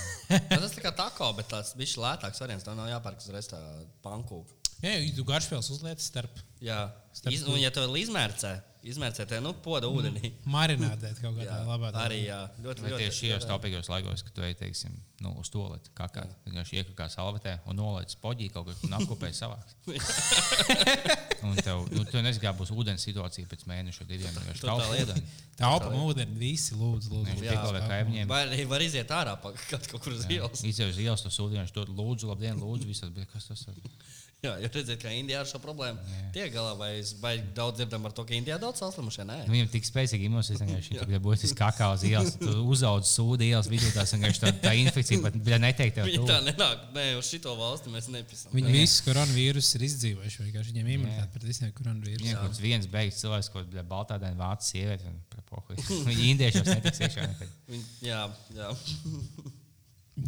tas 0.52 0.74
tā 0.76 0.84
kā 0.84 0.92
tako, 0.96 1.30
bet 1.38 1.48
tāds 1.50 1.72
bija 1.80 2.02
lētāks 2.04 2.42
variants. 2.44 2.66
Tam 2.68 2.76
nav 2.76 2.90
jāpērk 2.92 3.24
uzreiz 3.24 3.48
tā 3.50 3.60
pankūka. 4.04 4.58
Jā, 4.80 4.92
ja 4.96 5.12
tu 5.16 5.24
garšpēles 5.28 5.68
uzliec 5.74 6.00
starp 6.00 6.38
Jā, 6.64 6.86
Starp 7.16 7.34
Iz, 7.34 7.42
to- 7.44 7.52
un 7.52 7.60
ja 7.60 7.70
vēl 7.72 7.98
izmērcē, 8.02 8.52
izmērcē 8.86 9.26
te, 9.28 9.38
nu, 9.44 9.52
poda 9.64 9.88
ūdenī. 9.90 10.30
marinādēt 10.50 11.20
kaut 11.20 11.36
kādā 11.36 11.46
Jā, 11.48 11.58
labā 11.68 11.90
arī 12.00 12.22
jā, 12.24 12.38
ļoti, 12.64 12.86
ļoti. 12.86 13.00
tieši 13.04 13.18
šajos 13.26 13.46
taupīgos 13.50 13.90
laikos, 13.92 14.24
kad 14.26 14.36
tu 14.36 14.44
ej, 14.46 14.54
teiksim, 14.60 14.94
nu, 15.20 15.34
uz 15.42 15.50
toaleti, 15.52 15.92
kā 15.96 16.08
kā 16.12 16.24
vienkārši 16.46 16.80
iekakā 16.80 17.08
salvetē 17.12 17.58
un 17.68 17.76
nolaid 17.80 18.12
spoģī 18.12 18.48
kaut 18.54 18.70
kur 18.70 18.88
un 18.88 18.96
apkopēji 19.00 19.36
savāks. 19.42 19.76
un 21.46 21.60
tev, 21.60 21.84
nu, 21.92 22.04
tu 22.08 22.22
nezini, 22.24 22.42
kā 22.44 22.54
būs 22.56 22.72
ūdens 22.72 23.04
situācija 23.04 23.50
pēc 23.50 23.66
mēneša 23.68 24.08
diviem. 24.08 24.32
Vienkārši 24.40 24.66
iedod. 24.66 25.14
ūdeni. 25.14 25.36
Taupam 25.60 25.98
ūdeni, 26.06 26.38
visi 26.40 26.76
lūdzu, 26.78 27.12
lūdzu. 27.12 27.44
Jā, 27.44 27.60
vai 27.68 27.82
kaimiņiem. 27.84 28.30
Vai 28.30 28.40
arī 28.46 28.64
var 28.70 28.84
iziet 28.84 29.10
ārā 29.12 29.36
pa 29.42 29.52
kaut, 29.68 29.90
kur 29.92 30.14
uz 30.16 30.24
ielas. 30.24 30.64
Izdevies 30.64 30.96
uz 30.96 31.02
ielas, 31.04 31.24
tas 31.26 31.36
sūdzīgs, 31.36 31.74
tur 31.76 31.92
lūdzu, 31.92 32.30
labdien, 32.30 32.56
lūdzu, 32.60 32.88
visas, 32.88 33.12
bet 33.12 33.28
kas 33.32 33.50
tas 33.50 33.66
ir? 33.68 33.76
Jā, 34.40 34.54
jau 34.62 34.68
redzēt, 34.72 34.96
ka 35.02 35.10
Indijā 35.12 35.42
ar 35.42 35.48
šo 35.50 35.58
problēmu 35.60 36.00
tiek 36.32 36.48
galā. 36.54 36.70
Vai, 36.80 36.86
es- 37.02 37.10
vai 37.20 37.34
daudz 37.56 37.76
dzirdam 37.76 38.00
par 38.06 38.12
to, 38.16 38.24
ka 38.24 38.32
Indijā 38.32 38.56
daudz 38.58 38.80
saslimušie? 38.80 39.26
Nē, 39.28 39.36
Nu, 39.44 39.52
Viņam 39.52 39.68
tik 39.74 39.84
spēcīgi 39.84 40.24
imunās, 40.30 40.48
ka 40.56 40.64
viņš 40.64 40.88
būs 41.26 41.52
kakao 41.58 41.92
uz 41.92 42.04
ielas, 42.08 42.38
uzaudz 42.40 43.10
sūdi 43.12 43.50
ielas 43.52 43.68
vidū, 43.68 43.90
tās 43.92 44.14
tā, 44.40 44.52
tā 44.64 44.72
infekcija 44.80 45.20
pat 45.26 45.36
neteikt 45.60 46.00
tuvu. 46.16 46.26
tā 46.32 46.40
nenāk. 46.46 46.88
Nē, 46.96 47.04
uz 47.18 47.28
šito 47.28 47.52
valsti 47.60 47.92
mēs 47.92 48.08
nepisam. 48.08 48.56
Viņi 48.56 48.72
visi 48.78 49.04
koronavīrusus 49.04 49.74
ir 49.76 49.86
izdzīvojuši. 49.90 50.48
vienkārši 50.48 50.72
Viņiem 50.72 50.88
imunitāte 50.96 51.32
pret 51.36 51.44
visiem 51.44 51.68
Viņam 51.68 51.78
koronavīrusiem. 51.82 52.32
kaut 52.40 52.48
kāds 52.48 52.60
viens 52.64 52.86
beigas 52.86 53.20
cilvēks, 53.20 53.52
ko 53.52 53.64
bija 53.64 53.84
baltādēna 53.84 54.40
vācu 54.40 54.72
sieviete. 54.72 55.12
Viņi 56.08 56.30
indiešos 56.32 56.64
netiks 56.64 56.98
iekšā 57.04 57.28
jā, 58.00 58.24
jā. 58.56 58.72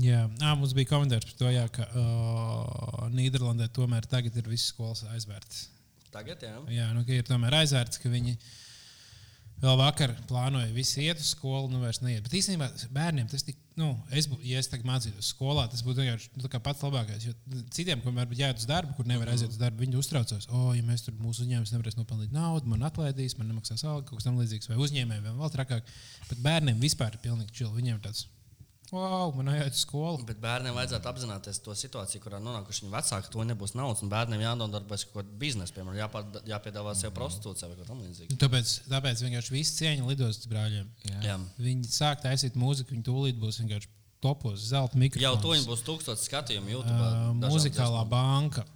Jā, 0.01 0.25
Ā, 0.41 0.55
mums 0.57 0.73
bija 0.77 0.89
komentārs 0.93 1.27
par 1.29 1.39
to, 1.41 1.53
jā, 1.53 1.67
ka 1.75 1.85
uh, 1.91 3.07
Nīderlandē 3.13 3.69
tomēr 3.77 4.07
tagad 4.09 4.37
ir 4.39 4.49
visas 4.49 4.73
skolas 4.73 5.05
aizvērtas. 5.13 5.67
Tagad, 6.13 6.45
jā. 6.45 6.59
Jā, 6.73 6.91
nu, 6.97 7.05
ka 7.09 7.17
ir 7.17 7.27
tomēr 7.29 7.61
aizvērts, 7.63 8.01
ka 8.01 8.11
viņi 8.13 8.37
vēl 9.63 9.77
vakar 9.79 10.13
plānoja 10.27 10.73
visi 10.75 11.05
iet 11.07 11.21
uz 11.23 11.31
skolu, 11.37 11.71
nu 11.71 11.81
vairs 11.83 12.01
neiet. 12.03 12.25
Bet 12.27 12.35
īstenībā 12.41 12.67
bērniem 12.95 13.29
tas 13.31 13.45
tik, 13.47 13.57
nu, 13.79 13.93
es, 14.11 14.27
ja 14.45 14.61
es 14.61 14.69
tagad 14.73 14.89
mācītos 14.89 15.31
skolā, 15.33 15.69
tas 15.71 15.85
būtu 15.87 16.03
vienkārši 16.03 16.33
nu, 16.41 16.51
pats 16.67 16.83
labākais. 16.83 17.29
Jo 17.29 17.63
citiem, 17.73 18.03
kuriem 18.03 18.19
varbūt 18.25 18.43
jāiet 18.43 18.61
uz 18.61 18.67
darbu, 18.69 18.97
kur 18.99 19.09
nevar 19.09 19.31
aiziet 19.33 19.55
uz 19.55 19.61
darbu, 19.61 19.85
viņi 19.85 20.01
uztraucās, 20.03 20.51
o, 20.51 20.73
ja 20.77 20.83
mēs 20.89 21.07
tur 21.07 21.17
mūsu 21.23 21.47
uzņēmums 21.47 21.73
nevarēs 21.77 21.99
nopelnīt 22.01 22.35
naudu, 22.35 22.73
man 22.75 22.85
atlaidīs, 22.91 23.39
man 23.39 23.53
nemaksās 23.53 23.87
algu, 23.87 24.09
kaut 24.11 24.21
kas 24.21 24.29
tamlīdzīgs, 24.29 24.73
vai 24.73 24.81
uzņēmējiem 24.83 25.31
vēl, 25.31 25.55
trakāk. 25.55 25.97
Bet 26.29 26.43
bērniem 26.43 26.83
vispār 26.83 27.15
ir 27.15 27.23
pilnīgi 27.23 27.63
čili. 27.63 27.77
Viņiem 27.79 28.01
ir 28.01 28.05
tāds, 28.05 28.27
wow, 28.93 29.33
man 29.37 29.49
jāiet 29.55 29.75
uz 29.75 29.83
skolu. 29.87 30.21
Bet 30.29 30.41
bērniem 30.43 30.77
vajadzētu 30.77 31.09
apzināties 31.11 31.61
to 31.65 31.75
situāciju, 31.79 32.23
kurā 32.25 32.41
nonākuši 32.45 32.85
viņu 32.85 32.93
vecāki. 32.93 33.31
To 33.33 33.47
nebūs 33.49 33.73
naudas, 33.79 34.03
un 34.05 34.13
bērniem 34.13 34.45
jānodarbojas 34.45 35.07
ar 35.07 35.11
kaut 35.11 35.23
kādu 35.23 35.39
biznesu, 35.41 35.75
piemēram, 35.77 35.99
jāpār, 36.03 36.43
jāpiedāvā 36.53 36.93
sev 36.99 37.15
prostitūcija 37.17 37.71
vai 37.71 37.79
kaut 37.81 37.89
kam 37.89 38.05
līdzīgam. 38.05 38.39
Tāpēc, 38.43 38.75
tāpēc 38.93 39.25
vienkārši 39.27 39.57
viss 39.57 39.79
cieņa 39.81 40.11
lidostas 40.11 40.51
brāļiem. 40.53 40.93
Jā. 41.25 41.41
Viņi 41.63 41.91
sāk 41.93 42.23
taisīt 42.27 42.59
mūziku, 42.61 42.95
viņi 42.95 43.09
tūlīt 43.09 43.41
būs 43.41 43.63
vienkārši 43.63 43.91
topos, 44.23 44.69
zelta 44.71 45.01
mikrofons. 45.01 45.25
Jau 45.25 45.35
to 45.43 45.57
būs 45.73 45.83
tūkstoši 45.89 46.29
skatījumu 46.29 46.77
YouTube. 46.77 47.01
Uh, 47.01 47.33
muzikālā 47.43 48.05
dziesmām. 48.05 48.13
banka. 48.13 48.69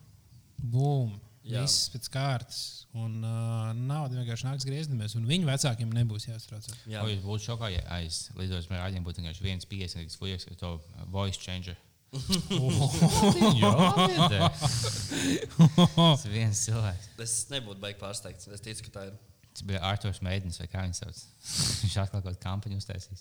Bum! 0.56 1.14
Jā. 1.46 1.62
Viss 1.62 1.90
pēc 1.94 2.08
kārtas. 2.10 2.60
Un 2.96 3.20
uh, 3.22 3.70
nauda 3.76 4.16
vienkārši 4.18 4.46
nāks 4.48 4.64
griezties. 4.66 5.14
Un 5.18 5.26
viņu 5.28 5.46
vecākiem 5.46 5.90
nebūs 5.94 6.26
jāstraucās. 6.26 6.74
Jā. 6.90 7.04
Vai 7.04 7.12
jūs 7.12 7.22
būtu 7.26 7.44
šokā, 7.50 7.68
ja 7.74 7.82
aiz 7.98 8.14
lidojuma 8.38 8.80
rādījuma 8.80 9.06
būtu 9.06 9.22
vienkārši 9.22 9.44
viens 9.44 9.68
piesakīgs 9.68 10.18
fujies 10.18 10.48
ar 10.50 10.56
to 10.62 10.70
voice 11.12 11.38
changer? 11.42 11.76
Tas 15.96 16.24
ir 16.24 16.32
viens 16.32 16.64
cilvēks. 16.66 17.08
Es 17.22 17.34
nebūtu 17.52 17.80
baigi 17.82 17.98
pārsteigts. 18.00 18.48
Es 18.54 18.60
ticu, 18.64 18.82
ka 18.88 18.92
tā 18.98 19.02
ir. 19.10 19.14
Tas 19.56 19.64
bija 19.66 19.80
Arthurs 19.88 20.20
Meidens 20.24 20.60
vai 20.60 20.68
kā 20.72 20.80
viņš 20.86 20.98
sauc. 21.02 21.16
Viņš 21.84 21.96
atkal 22.02 22.20
kaut 22.20 22.28
kādu 22.30 22.40
kampaņu 22.42 22.76
uztaisīs. 22.80 23.20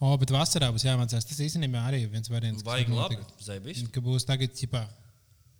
O, 0.00 0.16
bet 0.20 0.30
vasarā 0.32 0.68
būs 0.72 0.84
jāmācās. 0.86 1.26
Tas 1.28 1.40
īstenībā 1.44 1.80
arī 1.90 1.98
ir 2.04 2.10
viens 2.12 2.28
variants. 2.32 2.64
var 2.66 2.78
labi. 2.88 3.16
Zēbis. 3.44 3.78
Ka 3.92 3.98
būs 4.04 4.22
tagad, 4.28 4.50
ķipā, 4.56 4.82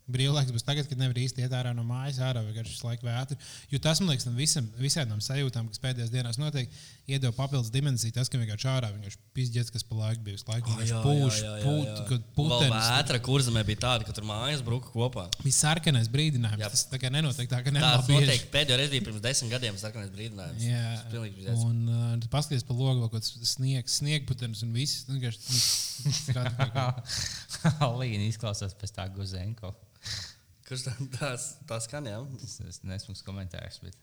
Brīvlaiks 0.08 0.52
būs 0.54 0.64
tagad, 0.64 0.86
kad 0.88 0.96
nevar 1.00 1.18
īsti 1.20 1.42
iet 1.44 1.52
ārā 1.52 1.74
no 1.76 1.82
mājas, 1.84 2.16
ārā 2.24 2.40
vienkārši 2.46 2.72
visu 2.72 2.86
laiku 2.88 3.04
vētru. 3.08 3.36
Jo 3.72 3.80
tas, 3.84 4.00
man 4.00 4.08
liekas, 4.14 4.24
tam 4.24 4.38
visam, 4.40 4.68
visām 4.80 5.10
tām 5.10 5.20
sajūtām, 5.20 5.66
kas 5.68 5.82
pēdējās 5.82 6.12
dienās 6.14 6.38
notiek, 6.40 6.70
iedod 7.08 7.34
papildus 7.36 7.68
dimensiju. 7.74 8.14
Tas, 8.16 8.30
ka 8.32 8.40
vienkārši 8.40 8.68
ārā 8.72 8.88
vienkārši 8.94 9.20
pizdzēts, 9.36 9.72
kas 9.74 9.84
pa 9.84 9.98
laiku 10.00 10.24
bija. 10.24 10.40
Laiku 10.48 10.72
Ah, 10.72 10.78
vienkārši 10.80 11.02
pūš, 11.04 11.40
pūt, 11.66 12.00
kad 12.08 12.22
Vēl 12.22 12.32
putenis. 12.38 12.88
vētra 12.94 13.20
kurzemē 13.28 13.64
bija 13.68 13.82
tāda, 13.84 14.06
ka 14.08 14.16
tur 14.16 14.24
mājas 14.28 14.64
bruka 14.64 14.88
kopā. 14.94 15.26
Bija 15.44 15.56
sarkanais 15.58 16.08
brīdinājums. 16.12 16.64
Jā. 16.64 16.70
Tas 16.72 16.86
tā 16.88 17.00
kā 17.02 17.12
nenotiek 17.12 17.48
tā, 17.52 17.60
ka 17.64 17.72
bieži. 17.74 18.08
noteikti 18.14 18.50
pēdējo 18.56 18.80
reizi 18.80 18.94
bija 18.96 19.06
pirms 19.10 19.24
desmit 19.24 19.52
gadiem, 19.52 19.76
sarkanais 19.80 20.12
brīdinājums. 20.16 20.64
Jā, 20.64 20.82
Tas 21.02 21.12
pilnīgi 21.12 21.42
bija 21.42 21.56
un 21.68 21.84
uh, 21.92 22.28
paskaties 22.32 22.64
pa 22.68 22.76
logu, 22.76 23.04
kaut 23.06 23.18
kāds 23.18 23.34
sniegs, 23.52 24.00
sniegputenis 24.00 24.64
un 24.64 24.72
viss. 24.76 25.04
nu, 25.08 25.18
vienkārši, 25.18 25.44
nu, 25.52 26.12
skatu 26.22 26.54
kaut 26.58 26.72
kā. 26.76 26.86
Līna 28.00 28.28
izklausās 28.28 28.74
pēc 28.78 28.92
tā 28.94 29.08
Guzenko. 29.14 29.72
Kurš 30.68 30.84
tā, 30.84 30.92
tās, 31.16 31.46
tā 31.68 31.78
skan, 31.84 32.08
jā? 32.10 32.18
Tas 32.42 32.58
tas 32.60 32.80
nesmugs 32.84 33.22
komentārs. 33.26 33.78
Bet... 33.84 33.96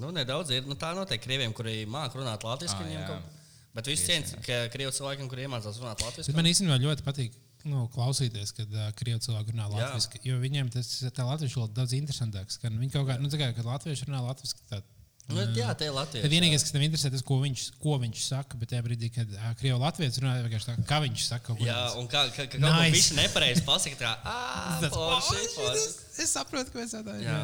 Nu, 0.00 0.10
nedaudz 0.14 0.52
ir. 0.54 0.66
Nu, 0.68 0.76
tā 0.80 0.92
noteikti 0.96 1.26
krieviem, 1.26 1.52
kuri 1.56 1.82
māca 1.90 2.18
runāt 2.20 2.46
latviešu. 2.46 2.76
Ah, 2.78 2.84
viņiem 2.86 3.08
kaut- 3.10 3.40
Bet 3.74 3.88
viss 3.90 4.06
ciens, 4.06 4.30
ka 4.46 4.60
krievu 4.70 4.92
cilvēkiem, 4.94 5.26
kuriem 5.26 5.48
iemācās 5.50 5.80
runāt 5.82 5.98
latviešu. 6.04 6.30
Man 6.36 6.46
īstenībā 6.46 6.76
ļoti 6.78 7.02
patīk 7.02 7.34
nu, 7.66 7.88
klausīties, 7.90 8.52
kad 8.54 8.70
uh, 8.70 8.92
krievi 8.94 9.18
cilvēki 9.24 9.50
runā 9.50 9.66
latviešu. 9.72 10.20
Jo 10.28 10.36
viņiem 10.38 10.70
tas 10.70 10.90
tā 11.16 11.26
latviešu 11.26 11.58
valoda 11.58 11.80
daudz 11.80 11.96
interesantāks. 11.98 12.60
Kad 12.62 12.76
viņi 12.78 12.92
kaut 12.94 13.08
kā, 13.10 13.16
nu, 13.18 13.30
tā 13.32 13.40
kā, 13.40 13.48
kad 13.56 13.66
latvieši 13.66 14.06
runā 14.06 14.20
latviešu, 14.28 14.62
tad 14.70 14.86
Nu, 15.28 15.40
jā, 15.56 15.70
tie 15.80 15.86
ir 15.88 15.94
latvieši. 15.96 16.22
Tad 16.26 16.32
vienīgais, 16.34 16.64
kas 16.66 16.72
tev 16.74 16.82
interesē, 16.84 17.10
tas, 17.14 17.22
ko 17.24 17.38
viņš, 17.40 17.62
ko 17.80 17.94
viņš 18.02 18.24
saka. 18.28 18.58
Bet 18.60 18.68
tajā 18.74 18.82
brīdī, 18.84 19.08
kad 19.14 19.30
krievu 19.56 19.78
latviešu 19.80 20.20
runā, 20.20 20.34
vienkārši 20.44 20.68
tā, 20.68 20.74
kā 20.84 20.98
viņš 21.00 21.22
saka, 21.30 21.46
kaut 21.46 21.58
ko 21.62 21.64
Jā, 21.64 21.78
un 21.96 22.08
kā, 22.12 22.26
kā, 22.36 22.44
kā 22.52 22.60
Nice. 22.60 22.68
kaut 22.68 22.76
ko 22.76 22.96
viņš 22.98 23.10
nepareizi 23.22 23.62
pasakā, 23.64 23.96
tā, 24.02 24.10
ah, 24.24 24.80
es- 24.84 26.00
Es 26.14 26.30
saprotu, 26.30 26.70
ka 26.70 26.78
mēs 26.78 26.92
tādā 26.94 27.16
Jā. 27.18 27.38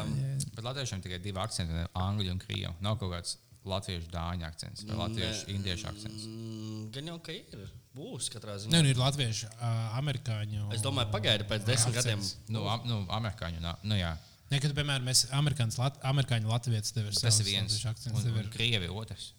Bet 0.55 0.63
latviešiem 0.63 1.01
tikai 1.03 1.19
divi 1.21 1.37
akcenti- 1.41 1.73
angļu 2.07 2.31
un 2.31 2.39
krievu. 2.39 2.73
Nav 2.79 2.99
kaut 2.99 3.11
kāds 3.11 3.35
latviešu 3.65 4.07
dāņu 4.13 4.45
akcents 4.47 4.83
vai 4.87 4.95
latviešu 4.95 5.49
indiešu 5.53 5.85
akcents. 5.89 6.23
Mm, 6.25 6.91
Gan 6.91 7.05
jau, 7.11 7.19
ka 7.21 7.31
ir. 7.31 7.67
Būs 7.93 8.29
katrā 8.31 8.55
ziņā. 8.55 8.71
Nē, 8.71 8.81
nu, 8.83 8.89
ir 8.89 8.95
latviešu, 8.95 9.49
uh, 9.59 9.99
amerikāņu. 9.99 10.71
Es 10.73 10.81
domāju, 10.81 11.11
pagaidi 11.11 11.43
pēc 11.43 11.65
desmit 11.65 11.93
gadiem. 11.93 12.19
akcents. 12.19 12.35
Nu, 12.47 12.65
am, 12.67 12.81
nu, 12.85 13.05
amerikāņu. 13.09 13.59
Nu, 13.83 13.95
jā, 13.95 14.17
Nē, 14.51 14.59
kad, 14.59 14.73
piemēram, 14.75 15.05
mēs 15.07 15.25
amerikāņu, 15.31 15.77
lat, 15.79 15.97
amerikāņu 16.03 16.49
latviešu 16.51 16.93
tev 16.97 17.05
ir 17.07 17.15
tas 17.15 17.23
savs 17.23 17.39
ir 17.39 17.45
viens. 17.53 17.71
latviešu 17.71 17.89
akcents. 17.93 18.17
Un, 18.19 18.23
Tev 18.27 18.35
un 18.35 18.43
ir 18.43 18.49
krievi 18.51 18.89
otrs. 18.91 19.29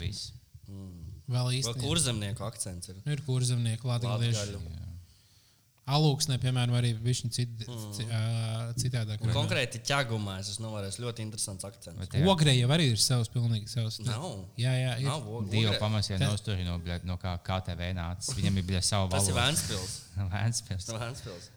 Viss. 0.00 0.32
vēl 0.68 1.46
Vai 1.48 1.54
īsti. 1.56 1.80
kurzemnieku 1.80 2.44
akcents 2.44 2.90
ir? 2.92 2.98
Nu, 3.04 3.12
ir 3.16 3.22
kurzemnieki, 3.24 3.86
latviešu. 3.88 4.40
Latgaļu. 4.42 4.80
Alūksnē, 5.84 6.38
piemēram, 6.40 6.72
arī 6.78 6.94
viņš 6.96 7.18
cit, 7.36 7.50
ci- 7.92 8.06
ā, 8.08 8.72
citādāk. 8.80 9.20
Un. 9.20 9.32
Konkrēti 9.36 9.82
ķegumā 9.84 10.38
es 10.40 10.48
esmu 10.54 10.70
novērojis 10.70 10.96
ļoti 10.96 11.20
interesants 11.26 11.64
akcents. 11.68 11.98
Bet, 12.00 12.16
jā, 12.16 12.24
Ogre 12.32 12.54
jau 12.56 12.70
arī 12.72 12.86
ir 12.94 12.96
savs, 12.96 13.28
pilnīgi 13.28 13.68
savs. 13.68 13.98
Nav. 14.00 14.24
Jā, 14.56 14.72
jā, 14.72 14.94
ir. 15.02 15.08
Nav 15.10 15.28
ogre. 15.28 15.50
Dieva 15.52 15.76
pamasies 15.78 16.16
Tā- 16.20 16.30
nostūri 16.32 16.64
no, 16.64 16.78
no 17.04 17.18
kā 17.20 17.36
KTV 17.44 17.92
nācis. 18.00 18.32
Viņam 18.32 18.56
ir 18.56 18.64
bija 18.72 18.80
sava 18.82 19.10
Tas 19.12 19.28
ir 19.28 19.34
valoda. 19.36 19.52
Vēnspils. 19.52 20.00
Vēnspils. 20.96 21.50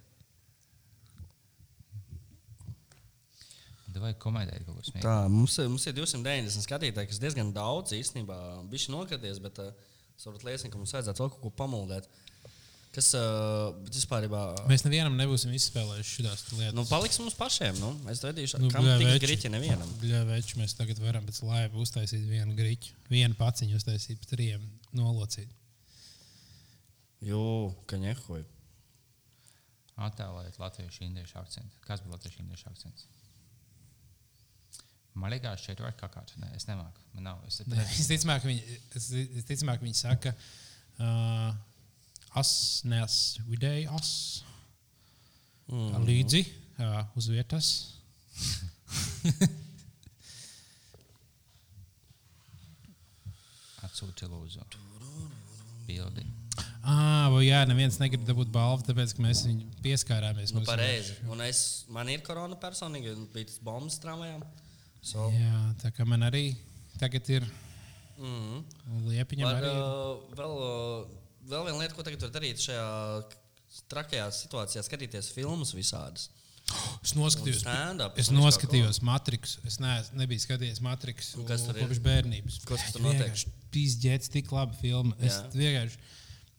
Vēnspils. 3.97 4.05
Vai 4.05 4.23
komentēt 4.23 4.65
kaut 4.65 4.77
ko 4.77 4.85
smieklīgu? 4.85 5.07
Tā, 5.07 5.17
mums, 5.33 5.57
mums 5.73 5.87
ir 5.89 5.97
290 5.97 6.65
skatītāji, 6.65 7.11
kas 7.11 7.21
diezgan 7.23 7.51
daudz 7.55 7.95
īstenībā 7.97 8.37
bija 8.71 8.93
nokaties, 8.93 9.41
bet 9.43 9.59
uh, 9.63 9.73
es 10.17 10.27
varu 10.27 10.41
liecināts, 10.41 10.73
ka 10.73 10.81
mums 10.81 10.95
vajadzētu 10.95 11.23
vēl 11.23 11.31
kaut 11.33 11.43
ko 11.43 11.53
pamuldēt. 11.61 12.09
Kas 12.97 13.11
uh, 13.13 13.75
vispār 13.93 14.25
ir. 14.25 14.31
Mēs 14.69 14.81
nevienam 14.87 15.13
nebūsim 15.19 15.51
izspēlējuši 15.53 16.13
šīs 16.15 16.45
lietas. 16.57 16.73
Nu, 16.73 16.85
paliks 16.89 17.19
mums 17.21 17.35
pašiem. 17.37 17.77
Nu. 17.77 17.91
Es 18.09 18.23
redzīšu, 18.25 18.61
Nu, 18.63 18.71
kam 18.73 18.87
tiks 18.87 19.21
grīķi 19.21 19.51
nevienam. 19.53 19.91
Bļavēči, 20.01 20.57
mēs 20.57 20.73
tagad 20.79 20.97
varam 21.03 21.27
pēc 21.27 21.43
laiva 21.45 21.77
uztaisīt 21.83 22.25
vienu 22.25 22.57
griķu, 22.57 22.95
vienu 23.11 23.37
paciņu 23.37 23.77
uztaisīt, 23.77 24.17
pēc 24.23 24.33
trījiem 24.33 24.65
nolocīt. 24.97 25.51
Jū, 27.27 27.43
ka 27.89 27.99
nehoju. 28.01 28.45
Attēlēt 30.07 30.57
latviešu 30.61 31.05
indiešu 31.07 31.39
akcentu. 31.41 31.77
Kas 31.85 32.03
bija 32.05 32.13
latviešu 32.13 32.43
indiešu 32.43 32.69
akcents? 32.69 33.07
Man 35.17 35.31
liekas, 35.33 35.63
šeit 35.65 35.79
var 35.81 35.93
kakāt. 35.97 36.33
Nē, 36.41 36.47
es 36.57 36.67
nemāku. 36.69 37.01
Man 37.17 37.23
nav. 37.31 37.37
Es, 37.49 37.55
Nē, 37.65 37.77
Visticamāk, 37.97 38.41
viņi, 38.47 38.61
es- 38.99 39.11
visticamāk, 39.33 39.79
viņi 39.85 39.97
saka, 39.97 40.31
uh, 41.01 41.49
as, 42.37 42.51
nes 42.87 43.13
vidēji 43.49 43.85
as. 43.97 44.09
Mm. 45.67 46.05
Līdzi 46.07 46.41
uh, 46.79 47.01
uz 47.19 47.25
vietas. 47.33 47.67
Atsūti 53.87 54.29
lūdzu. 54.29 54.61
Bildi. 55.87 56.23
Ah, 56.87 57.27
jā, 57.43 57.59
neviens 57.67 57.97
negrib 57.99 58.23
dabūt 58.27 58.49
balvu, 58.53 58.85
tāpēc, 58.87 59.13
mēs 59.23 59.41
viņu 59.47 59.65
pieskārāmies. 59.83 60.53
Nu, 60.55 60.61
pareizi. 60.67 61.17
Un 61.31 61.41
es, 61.45 61.59
man 61.91 62.09
ir 62.11 62.23
korona 62.25 62.55
personīgi, 62.59 63.11
un 63.17 63.27
bija 63.33 63.49
tas 63.49 63.59
bombas 63.63 63.99
tramvajām. 64.03 64.41
So, 65.07 65.29
Jā, 65.31 65.59
tā 65.79 65.91
kā 65.95 66.03
man 66.07 66.25
arī 66.27 66.49
tagad 66.99 67.29
ir 67.31 67.45
mm. 68.19 68.63
liepiņa. 69.07 69.45
Var, 69.45 69.59
Arī... 69.61 69.69
ir. 69.71 69.83
uh, 69.83 70.33
vēl, 70.35 70.55
uh, 70.65 71.45
vēl 71.47 71.67
viena 71.69 71.83
lieta, 71.83 71.95
ko 71.95 72.03
tagad 72.03 72.25
var 72.25 72.33
darīt 72.35 72.59
šajā 72.65 72.87
trakajā 73.91 74.25
situācijā, 74.35 74.83
skatīties 74.83 75.31
filmas 75.35 75.71
visādas. 75.77 76.27
Es 76.99 77.13
noskatījos, 77.15 77.61
es 78.19 78.29
noskatījos 78.35 78.99
Matrix. 79.07 79.55
Es 79.67 79.77
neesmu, 79.79 80.19
nebiju 80.19 80.43
skatījies 80.43 80.81
Matrix 80.83 81.29
kas 81.47 81.63
tur 81.63 81.77
ir? 81.77 81.85
kopš 81.85 82.01
bērnības. 82.03 82.57
Kas 82.67 82.89
tur 82.91 83.05
notiek? 83.05 83.43
Pīzdēts, 83.71 84.31
tik 84.33 84.51
labi 84.51 84.75
filma. 84.81 85.15
Es 85.23 85.39
vienkārši. 85.55 86.01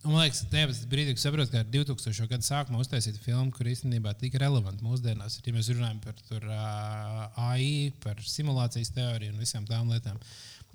Un, 0.05 0.13
man 0.15 0.23
liekas, 0.23 0.45
tajā 0.53 0.69
brīdī, 0.91 1.15
kad 1.17 1.25
saprotu, 1.25 1.51
ka 1.51 1.63
ar 1.65 1.71
2000. 1.75 2.29
gadu 2.31 2.47
sākumā 2.47 2.79
uztaisīt 2.83 3.19
filmu, 3.19 3.51
kur 3.55 3.67
īstenībā 3.67 4.13
tik 4.21 4.37
relevanta 4.39 4.85
mūsdienās, 4.87 5.41
ja 5.43 5.55
mēs 5.55 5.71
runājam 5.73 5.99
par 6.05 6.15
tur, 6.29 6.45
uh, 6.47 7.25
AI, 7.49 7.91
par 8.05 8.21
simulācijas 8.23 8.93
teoriju 8.95 9.35
un 9.35 9.43
visām 9.43 9.67
tām 9.67 9.91
lietām, 9.91 10.21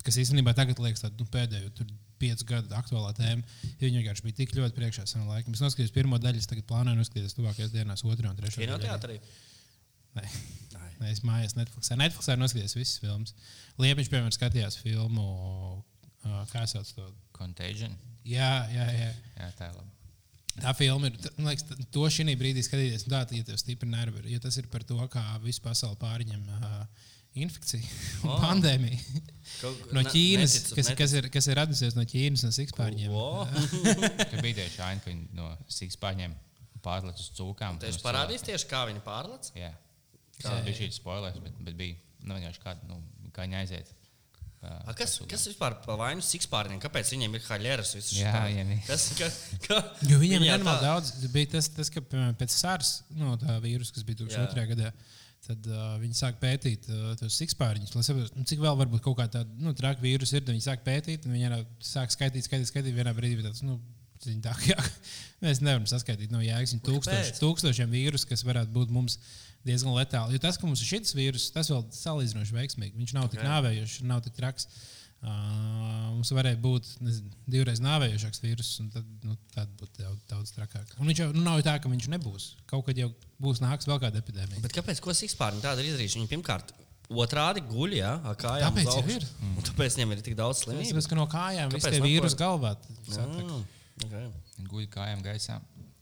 kas 0.04 0.20
īstenībā 0.20 0.52
tagad 0.58 0.82
liekas 0.84 1.06
tāda 1.06 1.16
nu, 1.24 1.30
pēdējo 1.32 1.72
tur, 1.78 1.94
piecu 2.24 2.48
gadu 2.48 2.76
aktuālā 2.78 3.14
tēma. 3.18 3.56
ja 3.64 3.86
Viņi 3.86 4.02
vienkārši 4.02 4.26
bija 4.28 4.40
tik 4.42 4.54
ļoti 4.58 4.78
priekšā 4.78 5.08
savā 5.10 5.38
laikā. 5.38 5.52
Es 5.56 5.64
noskatījos 5.64 5.96
pirmo 5.96 6.20
daļu, 6.24 6.44
es 6.44 6.50
tagad 6.50 6.68
plānoju 6.70 7.00
noskatīties 7.00 7.36
tuvākajās 7.40 7.74
dienās, 7.74 8.04
otru 8.08 8.30
un 8.30 8.38
trešo. 8.40 8.62
Kinoteātrī. 8.64 9.18
Nē. 10.20 10.28
Nē, 11.02 11.10
es 11.12 11.24
mājās 11.26 11.58
Netflixā. 11.58 11.98
Netflixā 12.00 12.38
noskatījos 12.40 12.78
visas 12.78 13.02
filmas. 13.02 13.34
Liepiņš, 13.82 14.12
piemēram, 14.12 14.36
skatījās 14.36 14.78
filmu, 14.80 15.26
kā 16.52 16.66
sauc 16.70 16.90
to. 16.96 17.08
Contagion. 17.34 17.96
Jā, 18.28 18.68
jā, 18.72 18.86
jā. 18.94 19.10
Jā, 19.40 19.50
tā 19.58 19.72
ir 19.72 19.80
labi. 19.80 19.90
Tā 20.54 20.72
filma 20.78 21.10
ir. 21.10 21.16
Man 21.40 21.50
liekas, 21.50 21.66
to 21.92 22.06
šī 22.14 22.36
brīdī 22.38 22.62
skatīties, 22.64 23.08
nu, 23.08 23.16
tā, 23.16 23.24
ja 23.34 23.48
tev 23.48 23.58
stipri 23.58 23.90
nervi. 23.90 24.22
Jo 24.32 24.42
tas 24.44 24.60
ir 24.62 24.70
par 24.72 24.86
to, 24.88 25.00
kā 25.12 25.24
visu 25.44 25.64
pasauli 25.66 25.98
pārņem 26.02 26.44
uh, 26.60 26.84
infekcija 27.42 27.82
un 27.82 28.30
Oh. 28.30 28.36
oh. 28.36 28.44
pandēmija. 28.44 29.00
No 29.96 30.04
Ķīnas, 30.06 30.54
neticu, 30.54 30.78
kas, 30.78 30.90
neticu. 30.92 30.98
kas, 31.02 31.16
ir, 31.18 31.30
kas 31.34 31.50
ir 31.50 31.58
radusies 31.60 31.98
no 31.98 32.06
Ķīnas 32.08 32.46
un 32.48 32.54
Sikspārņiem. 32.56 33.12
Wo? 33.12 33.48
Ka 34.32 34.44
bija 34.46 34.62
tieši 34.62 34.84
aina, 34.86 35.02
ka 35.02 35.10
viņi 35.10 35.26
no 35.40 35.50
Sīgas 35.68 35.98
pārņēma 36.04 36.38
pārlec 36.86 37.20
uz 37.20 37.32
cūkām. 37.38 37.82
Tu 37.82 37.90
esi 37.90 38.04
parādījis 38.04 38.46
tieši, 38.52 38.70
kā 38.70 38.84
viņi 38.90 39.04
pārlec? 39.06 39.50
Jā. 39.58 39.74
Tas 40.44 40.64
bija 40.66 40.80
šīs 40.84 41.00
spoilers, 41.00 41.40
bet, 41.44 41.60
bet 41.64 41.78
bija 41.80 41.98
nu, 42.24 42.36
vienkārši 42.36 42.64
kā, 42.64 42.76
nu, 42.90 43.00
kā 43.36 43.46
viņi 43.48 43.60
aiziet. 43.62 43.92
Uh, 44.64 44.78
A, 44.90 44.94
kas, 44.98 45.16
kas 45.30 45.44
vispār 45.50 45.76
par 45.84 45.98
vainu 46.00 46.24
sikspārņiem? 46.26 46.80
Kāpēc 46.84 47.12
viņiem 47.14 47.38
ir 47.38 47.44
haļeras? 47.48 47.92
Jā, 48.16 48.34
viņiem 48.48 48.72
ir. 48.76 48.80
Kas, 48.88 49.10
ka, 49.20 49.30
ka, 49.68 49.80
Jo 50.12 50.20
viņiem 50.22 50.44
viņi 50.46 50.54
ir 50.54 50.66
tā- 50.68 50.78
daudz. 50.84 51.12
Bija 51.34 51.52
tas, 51.58 51.70
tas 51.76 51.92
ka 51.94 52.04
piemēram, 52.04 52.38
pēc 52.40 52.56
SARS, 52.56 52.94
no 53.20 53.36
tā 53.42 53.58
vīrusa, 53.64 53.96
kas 53.98 54.08
bija 54.08 54.24
Jā. 54.24 54.46
2002. 54.48 54.66
gadā, 54.74 54.92
tad 55.44 55.68
uh, 55.72 55.96
viņi 56.02 56.20
sāk 56.20 56.40
pētīt 56.42 56.88
uh, 56.92 57.14
tos 57.20 57.38
sikspārņus. 57.42 57.94
Lai 57.98 58.06
saprastu, 58.08 58.40
nu, 58.40 58.48
cik 58.48 58.64
vēl 58.64 58.78
varbūt 58.80 59.04
kaut 59.04 59.20
kā 59.20 59.28
tāda 59.32 59.60
nu, 59.60 59.76
traka 59.78 60.04
vīrusa 60.04 60.40
ir, 60.40 60.46
tad 60.46 60.56
viņi 60.56 60.68
sāk 60.68 60.86
pētīt, 60.88 61.28
un 61.28 61.36
viņi 61.36 61.64
sāk 61.84 62.16
skaitīt, 62.16 62.48
skaitīt, 62.48 62.72
skaitīt. 62.72 62.96
Vienā 62.96 63.12
brīdī 63.18 63.42
bija 63.42 63.52
tāds, 63.52 63.66
nu, 63.68 63.80
tā, 64.24 64.56
jā, 64.70 64.80
mēs 65.44 65.60
nevaram 65.64 65.88
saskaitīt 65.92 66.32
no 66.32 66.40
jēgas. 66.44 66.78
Viņi 66.78 66.86
tūkstoši, 66.88 67.36
tūkstošiem 67.42 67.92
vīrusu, 67.92 68.30
kas 68.32 68.46
varētu 68.48 68.72
būt 68.76 68.94
mums 68.96 69.20
diezgan 69.68 69.96
letāli. 69.96 70.36
Jo 70.36 70.42
tas, 70.44 70.58
ka 70.60 70.68
mums 70.68 70.82
ir 70.84 70.90
šis 70.92 71.14
vīrus, 71.18 71.50
tas 71.56 71.70
vēl 71.72 71.86
salīdzinoši 71.96 72.58
veiksmīgi. 72.58 72.98
Viņš 73.00 73.14
nav 73.18 73.30
tik 73.32 73.40
Ok. 73.42 73.48
nāvējošs, 73.48 74.02
nav 74.10 74.22
tik 74.26 74.36
traks. 74.36 74.68
Uh, 75.24 76.12
mums 76.18 76.28
varēja 76.36 76.58
būt 76.60 76.88
nezinu, 77.00 77.30
divreiz 77.48 77.80
nāvējošāks 77.80 78.42
vīrus, 78.44 78.72
un 78.84 78.90
tad, 78.92 79.06
nu, 79.24 79.38
tad 79.54 79.70
būtu 79.80 80.02
daudz, 80.04 80.20
daudz 80.28 80.52
trakāk. 80.52 80.90
Un 81.00 81.08
viņš 81.08 81.22
jau 81.22 81.28
nu, 81.32 81.44
nav 81.46 81.62
tā, 81.64 81.78
ka 81.80 81.88
viņš 81.88 82.10
nebūs. 82.12 82.48
Kaut 82.68 82.84
kad 82.90 83.00
jau 83.00 83.08
būs 83.40 83.62
nāks 83.64 83.88
vēl 83.88 84.02
kāda 84.04 84.20
epidēmija. 84.20 84.60
Bet 84.66 84.76
kāpēc 84.76 85.00
sikspārņi 85.00 85.64
tādu 85.64 85.80
ir 85.80 85.94
izdarījuši? 85.94 86.20
Viņi 86.20 86.32
pirmkārt 86.34 86.74
otrādi 87.08 87.64
guļ, 87.70 87.96
jā, 88.02 88.12
ar 88.20 88.36
kājām. 88.36 88.68
Tāpēc 88.76 88.90
uz 88.92 89.00
augšu. 89.00 89.16
ir. 89.16 89.28
Un 89.48 89.64
Tāpēc 89.70 89.96
viņiem 89.96 90.12
ir 90.18 90.26
tik 90.28 90.36
daudz 90.40 90.66
slimību. 90.66 90.92
tāpēc, 90.92 91.08
ka 91.14 91.16
no 91.22 91.28
kājām 91.32 91.72
viss 91.72 91.88
tie 91.88 92.04
ko- 92.04 92.06
galvā. 92.44 92.74
Mm, 93.08 93.64
okay. 94.04 94.28
Guļ 94.74 94.88
kājām 94.92 95.24
gaisā. 95.24 95.62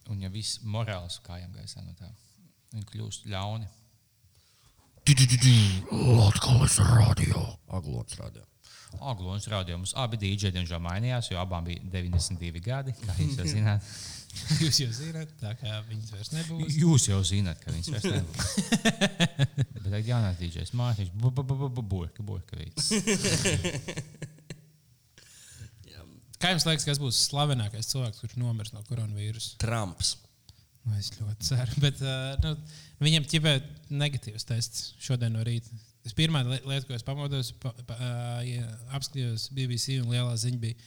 Un 0.09 0.19
ja 0.25 0.29
viss 0.33 0.59
morāls 0.65 1.19
kājām 1.21 1.53
gaisā 1.55 1.85
no 1.85 1.93
tā, 1.93 2.09
viņi 2.75 2.87
kļūst 2.91 3.27
ļauni. 3.31 3.67
Latvijas 5.91 6.77
radio. 6.85 7.43
Aglots 7.73 8.17
radio. 8.21 8.45
Aglons 8.99 9.45
rādīja, 9.47 9.77
mums 9.79 9.93
abi 9.95 10.17
dīdžeji 10.19 10.51
diemžēl 10.57 10.81
mainījās, 10.83 11.29
jo 11.31 11.39
abām 11.39 11.63
bija 11.63 11.79
92 11.93 12.59
gadi. 12.65 12.91
Kā 13.05 13.15
jūs 13.21 13.37
jau 13.39 13.45
zināt, 13.55 13.85
Jūs 14.61 14.77
jau 14.79 14.91
zināt, 14.95 15.31
tā 15.41 15.49
kā 15.59 15.81
viņas 15.89 16.11
vairs 16.13 16.29
nebūs. 16.31 16.75
jūs 16.79 17.07
jau 17.09 17.17
zināt, 17.27 17.59
ka 17.63 17.73
viņas 17.73 17.89
vairs 17.91 18.05
nebūs. 18.13 18.51
Bet 19.75 19.81
tagad 19.89 20.07
jaunais 20.07 20.37
dīdžejs 20.39 20.71
mākslinieks, 20.79 21.15
burka, 21.19 22.23
burka 22.23 22.59
vīts. 22.59 22.91
Kā 26.41 26.49
jums 26.55 26.63
liekas, 26.65 26.87
kas 26.87 26.97
būs 26.97 27.19
slavenākais 27.27 27.91
cilvēks, 27.91 28.23
kurš 28.23 28.39
nomirs 28.41 28.71
no 28.73 28.81
koronavīrusa? 28.87 29.59
Trumps. 29.61 30.15
Nu, 30.81 30.95
es 30.97 31.11
ļoti 31.13 31.45
ceru. 31.51 31.75
Bet, 31.83 31.99
uh, 32.01 32.33
nu, 32.41 32.55
viņam 33.05 33.27
ķipē 33.29 33.51
negatīvs 33.93 34.47
tests 34.49 34.87
šodien 35.03 35.35
no 35.35 35.43
rīta. 35.45 35.69
Tas 36.01 36.15
pirmā 36.17 36.41
li- 36.47 36.63
lieta, 36.65 36.87
ko 36.89 36.95
es 36.97 37.05
pamodos, 37.05 37.51
pa, 37.61 37.69
pa, 37.85 37.97
ja 38.41 38.65
apskatījos 38.97 39.49
BBC 39.53 39.99
un 40.01 40.09
lielā 40.13 40.33
ziņa 40.41 40.61
bija 40.63 40.79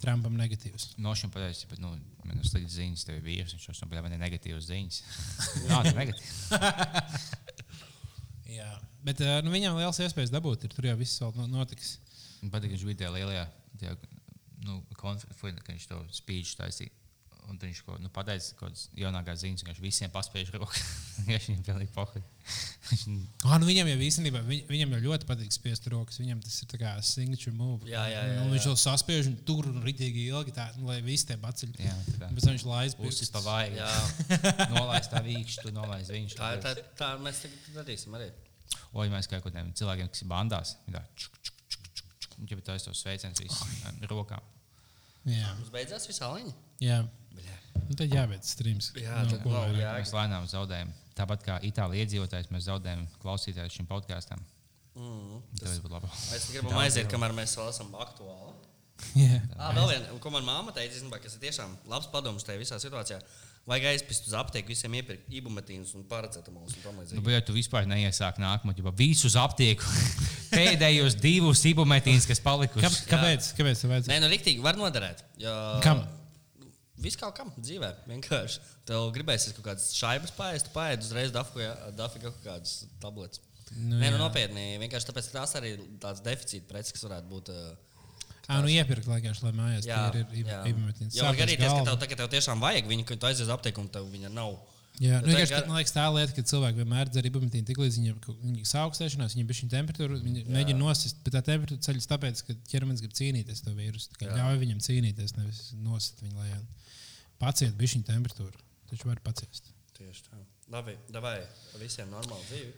Trumpam 0.00 0.36
negatīvs. 0.36 0.94
No 1.00 1.12
šiem 1.16 1.32
pateicis, 1.32 1.66
bet, 1.68 1.80
nu, 1.80 1.90
man 2.24 2.38
ir 2.40 2.46
slikts 2.48 2.76
ziņas, 2.78 3.02
tev 3.04 3.18
ir 3.18 3.24
vīrs, 3.26 3.52
jau 3.60 3.88
bija 3.88 4.04
man 4.04 4.14
ir 4.16 4.20
negatīvas 4.22 4.68
ziņas. 4.68 5.00
Jā, 5.66 5.80
tas 5.80 5.90
ir 5.90 5.98
negatīvs. 5.98 6.36
Jā. 8.60 8.70
Bet 9.04 9.20
uh, 9.24 9.38
nu, 9.44 9.52
viņam 9.52 9.76
liels 9.80 10.00
iespējas 10.04 10.32
dabūt, 10.32 10.64
ir 10.68 10.72
tur 10.76 10.88
jau 10.90 10.96
viss 11.00 11.20
vēl 11.22 11.36
no- 11.40 11.48
notiks. 11.52 11.94
Man 12.40 12.52
patīk, 12.52 12.72
ka 12.72 12.76
viņš 12.78 12.86
bija 12.88 13.00
tajā 13.02 13.12
lielajā 13.16 13.44
tajā, 13.80 13.96
nu, 14.66 14.80
konferencē, 15.00 15.64
kad 15.64 15.74
viņš 15.76 15.86
to 15.92 16.00
speech 16.16 16.56
taisīja. 16.60 16.92
Un 17.50 17.58
viņš 17.58 17.80
ko, 17.82 17.96
nu, 17.98 18.08
pateica, 18.14 18.52
kādas 18.60 18.84
jaunākās 18.94 19.40
ziņas, 19.42 19.64
ka 19.66 19.72
viņš 19.72 19.80
visiem 19.82 20.12
roku. 20.62 20.82
Viņš 21.26 21.46
viņam 21.50 21.64
pilnīgi 21.66 21.90
pohi. 21.92 22.20
Ah, 23.44 23.56
nu, 23.60 23.66
viņam 23.68 23.88
jau 23.90 23.96
īstenībā 24.06 24.40
viņ, 24.46 24.60
viņam 24.70 24.94
jau 24.94 25.00
ļoti 25.08 25.26
patīk 25.28 25.52
spiest 25.52 25.88
rokas. 25.92 26.20
Viņam 26.22 26.40
tas 26.44 26.56
ir 26.62 26.68
tā 26.70 26.78
kā 26.80 26.92
signature 27.04 27.52
move. 27.56 27.84
Jā, 27.90 28.04
jā, 28.08 28.22
jā, 28.30 28.36
Nu, 28.40 28.52
viņš 28.54 28.64
jā. 28.64 28.70
jau 28.72 28.76
saspiež 28.80 29.28
un 29.28 29.36
tur 29.48 29.68
un 29.68 29.82
ritīgi 29.84 30.24
ilgi, 30.30 30.54
tā, 30.56 30.68
nu, 30.78 30.86
lai 30.88 31.00
visi 31.04 31.26
tie 31.28 31.36
paceļ. 31.42 31.74
Jā, 31.82 31.96
tā 32.06 32.14
kā. 32.22 32.30
Bet 32.38 32.46
viņš 32.48 32.64
laiz 32.70 32.96
Puses 33.00 33.32
pa. 33.34 33.42
Jā, 33.76 33.90
Nolaist 34.72 35.12
tā 35.12 35.20
vīkšķi, 35.26 35.66
tu 35.66 35.74
nolaist 35.76 36.14
viņš. 36.14 36.38
tā, 36.40 36.52
tā, 36.64 36.74
tā 36.98 37.10
mēs 37.22 37.42
tagad 37.44 37.82
darīsim 37.82 38.16
arī. 38.18 38.30
Vai 38.94 39.08
mēs 39.12 39.28
kā 39.30 39.38
kaut 39.42 39.52
kādiem 39.52 39.74
cilvēkiem, 39.76 40.08
kas 40.14 40.22
ir 40.24 40.30
bandās, 40.30 40.72
ir 40.88 40.96
tā, 40.96 41.02
čuk, 41.18 41.36
čuk, 41.46 41.60
čuk, 41.68 41.90
čuk, 42.00 42.16
čuk, 42.24 42.38
un 42.40 42.48
jau 42.50 42.58
tā 42.64 42.78
ir 42.78 42.86
tos 42.86 43.02
sveiciens 43.04 43.42
visiem 43.42 44.06
rokām. 44.10 44.42
Jā, 45.28 45.50
Mums 45.58 45.70
beidzās 45.74 46.06
visā 46.08 46.30
liņa. 46.34 46.52
jā. 46.80 47.00
Nu, 47.90 47.96
tad 47.98 48.12
jāveic 48.12 48.44
streams. 48.46 48.92
Jā, 48.94 49.22
Nu, 49.24 49.30
tad 49.32 49.42
ko 49.42 49.50
vairāk. 49.50 49.76
jā. 49.80 49.92
Mēs 49.98 50.12
lēnām 50.14 50.46
zaudējam. 50.50 50.90
Tāpat 51.18 51.42
kā 51.42 51.56
itāļu 51.66 51.98
iedzīvotājs, 51.98 52.50
mēs 52.54 52.66
zaudējam 52.68 53.02
klausītājus 53.22 53.74
šim 53.76 53.86
podkāstam. 53.90 54.40
Mm. 54.94 55.40
Tas 55.58 55.78
būtu 55.82 55.92
labi. 55.96 56.06
Mēs 56.30 56.46
gribam 56.52 56.78
aiziet, 56.82 57.08
kamēr 57.10 57.34
mēs 57.34 57.56
vēl 57.58 57.68
esam 57.72 57.90
aktuāli. 57.98 58.54
Jā. 59.24 59.40
Ah, 59.56 59.72
vēl 59.74 59.88
viena, 59.90 60.18
ko 60.22 60.30
manā 60.30 60.58
māte 60.62 60.76
teica, 60.78 60.94
īstenībā, 60.98 61.18
kas 61.24 61.34
ir 61.38 61.40
tiešām 61.46 61.76
labs 61.90 62.06
padoms 62.12 62.44
tajā 62.46 62.60
visā 62.62 62.78
situācijā. 62.82 63.18
Vajag 63.68 63.90
aizpist 63.90 64.24
uz 64.26 64.34
aptieku, 64.34 64.72
visiem 64.72 64.94
iepirkt 64.98 65.26
ibumetīnus 65.36 65.92
un 65.94 66.04
paracetamolus 66.08 66.72
un 66.78 66.84
tam 66.84 66.96
Nu, 67.12 67.24
bet 67.26 67.34
ja 67.36 67.40
tu 67.44 67.54
vispār 67.54 67.84
neiesāki 67.86 68.42
nākamo, 68.42 68.72
jau 68.74 68.92
visus 68.96 69.36
aptieku, 69.38 69.84
pēdējos 70.56 71.18
divus 71.20 71.62
ibumetīnus, 71.68 72.26
kas 72.30 72.40
palikuši. 72.42 72.86
Kāp, 72.86 72.96
kāpēc? 73.12 73.50
Kāpēc? 73.58 74.08
Nē, 74.10 74.16
nu 74.24 74.30
rīktīgi 74.32 74.64
var 74.64 74.80
noderēt. 74.80 75.22
Jo... 75.40 75.52
Kam? 75.84 76.02
Kaut 77.20 77.32
kam 77.36 77.52
dzīvē. 77.56 77.88
Vienkārši. 78.10 78.58
Tev 78.88 79.06
gribēsies 79.14 79.54
kaut 79.56 79.70
kādas 79.70 79.86
šaibas 79.96 80.34
pāriest, 80.36 80.66
tu 80.68 80.74
pāriest 80.74 81.06
uzreiz 81.06 81.30
dafika 81.32 82.26
kaut 82.26 82.42
kādas 82.44 82.74
tabletes. 83.00 83.40
Nu, 83.76 84.00
Nē, 84.00 84.10
nu 84.10 84.18
nopietni. 84.20 84.74
Vienkārši 84.82 85.08
tāpēc, 85.08 85.30
ka 85.30 85.38
tās 85.38 85.54
arī 85.60 85.76
tāds 86.02 86.20
deficīta 86.26 86.68
preces, 86.68 86.92
kas 86.96 87.06
varētu 87.06 87.30
būt. 87.30 87.52
ā, 87.54 87.70
Ah, 88.50 88.64
nu 88.64 88.72
iepirkt 88.72 89.06
vienkārši, 89.06 89.44
lai 89.46 89.52
mājās 89.54 89.86
Jā, 89.86 90.00
ir 90.10 90.42
jā. 90.42 90.60
ibumetīns. 90.66 91.14
Jo 91.14 91.28
var 91.28 91.38
gadīties, 91.38 91.70
ka 91.70 91.86
tev, 91.86 91.98
tā, 92.02 92.10
ka 92.10 92.18
tev 92.18 92.30
tiešām 92.32 92.62
vajag 92.64 92.90
viņu, 92.90 93.06
ka 93.06 93.16
tu 93.20 93.28
aizies 93.28 93.50
un 93.50 93.90
tev 93.94 94.08
viņa 94.10 94.32
nav. 94.34 94.58
Jā, 95.00 95.20
nu, 95.24 95.30
vienkārši, 95.30 95.68
man 95.68 95.78
liekas, 95.78 95.94
tā 95.96 96.02
lieta, 96.12 96.34
ka 96.36 96.42
cilvēki 96.44 96.82
vienmēr 96.82 97.08
dzer 97.08 97.28
ibumetīnu 97.30 97.64
tik 97.68 97.78
līdz 97.80 97.96
viņiem 97.96 98.16
viņa 98.42 98.66
saaugstēšanās, 98.68 99.36
viņiem 99.36 99.48
bija 99.48 99.58
šī 99.60 99.68
temperatūra, 99.72 100.18
viņi 100.20 100.42
jā. 100.42 100.50
mēģina 100.52 100.80
nosist, 100.82 101.22
bet 101.24 101.36
tā 101.38 101.40
temperatūra 101.46 101.84
ceļas 101.86 102.10
tāpēc, 102.10 102.42
ka 102.44 102.56
ķermenis 102.68 103.00
grib 103.06 103.14
cīnīties 103.16 103.62
ar 103.62 103.70
to 103.70 103.76
vīrusu. 103.78 104.12
Jā. 104.20 104.34
Ļauj 104.36 104.60
viņam 104.60 104.82
cīnīties, 104.84 105.36
nevis 105.38 105.62
nosist 105.80 106.20
viņu 106.26 106.42
lejā. 106.42 106.60
Paciet 107.40 107.78
bija 107.80 107.94
šī 107.94 108.02
temperatūra, 108.10 108.60
taču 108.90 109.08
var 109.08 109.22
paciest. 109.24 109.72
Tieši 109.96 110.26
tā. 110.26 110.42
Labi, 110.74 110.98
davai 111.08 111.38
visiem 111.80 112.12
normāli 112.12 112.44
dzīvi. 112.50 112.74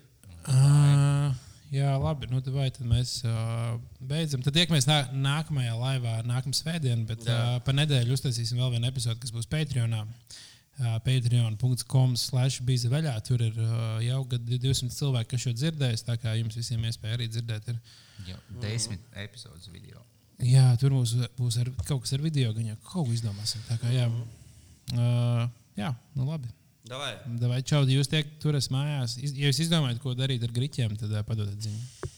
Uh, 0.46 1.34
jā, 1.72 1.90
labi. 2.00 2.28
Nu, 2.30 2.42
vai 2.54 2.68
tad 2.74 2.86
mēs 2.88 3.18
uh, 3.26 3.74
beidzam. 4.00 4.44
Tad 4.44 4.56
tiekamies 4.56 4.86
nā, 4.88 5.00
nākamajā 5.24 5.74
laivā, 5.78 6.14
nākamā 6.28 6.56
svētdienā, 6.56 7.06
bet 7.08 7.26
Jā. 7.26 7.36
uh, 7.38 7.58
pa 7.64 7.74
nedēļu 7.76 8.16
uztaisīsim 8.16 8.60
vēl 8.60 8.74
vienu 8.76 8.90
epizodi, 8.90 9.20
kas 9.24 9.34
būs 9.34 9.50
Patreonā. 9.52 10.04
Uh, 10.80 10.96
Patreon.com 11.04 12.14
slash 12.16 12.62
bija 12.64 12.92
veļā. 12.92 13.16
Tur 13.26 13.44
ir 13.44 13.58
uh, 13.60 13.98
jau 14.04 14.22
gad 14.30 14.46
200 14.48 14.94
cilvēki, 14.94 15.30
kas 15.34 15.44
šo 15.46 15.56
dzirdējis. 15.58 16.06
Tā 16.08 16.16
kā 16.20 16.36
jums 16.38 16.56
visiem 16.58 16.86
iespēja 16.88 17.18
arī 17.18 17.28
dzirdēt. 17.32 17.68
Ir. 17.74 18.00
Jau 18.30 18.40
desmit 18.62 19.20
epizodes 19.24 19.68
video. 19.72 20.00
Jā, 20.42 20.72
tur 20.80 20.96
būs, 20.96 21.14
būs 21.38 21.60
ar, 21.62 21.70
kaut 21.86 22.02
kas 22.02 22.16
ar 22.16 22.24
video, 22.24 22.50
gan 22.56 22.72
jau 22.72 22.78
kaut 22.88 23.06
ko 23.06 23.14
izdomāsim. 23.14 23.62
Tā 23.68 23.76
kā, 23.78 23.92
jā, 23.94 24.08
uh, 24.96 25.44
jā 25.78 25.92
nu 26.18 26.26
labi. 26.26 26.50
Davai. 26.88 27.12
Vai 27.46 27.60
čau, 27.62 27.84
jūs 27.86 28.10
tiek 28.10 28.26
turas 28.42 28.66
mājās? 28.74 29.14
Ja 29.22 29.50
jūs 29.50 29.60
izdomājat, 29.62 30.00
ko 30.02 30.16
darīt 30.18 30.42
ar 30.42 30.54
griķiem, 30.54 30.96
tad 30.98 31.14
uh, 31.14 31.22
padodiet 31.26 31.62
ziņu. 31.62 32.11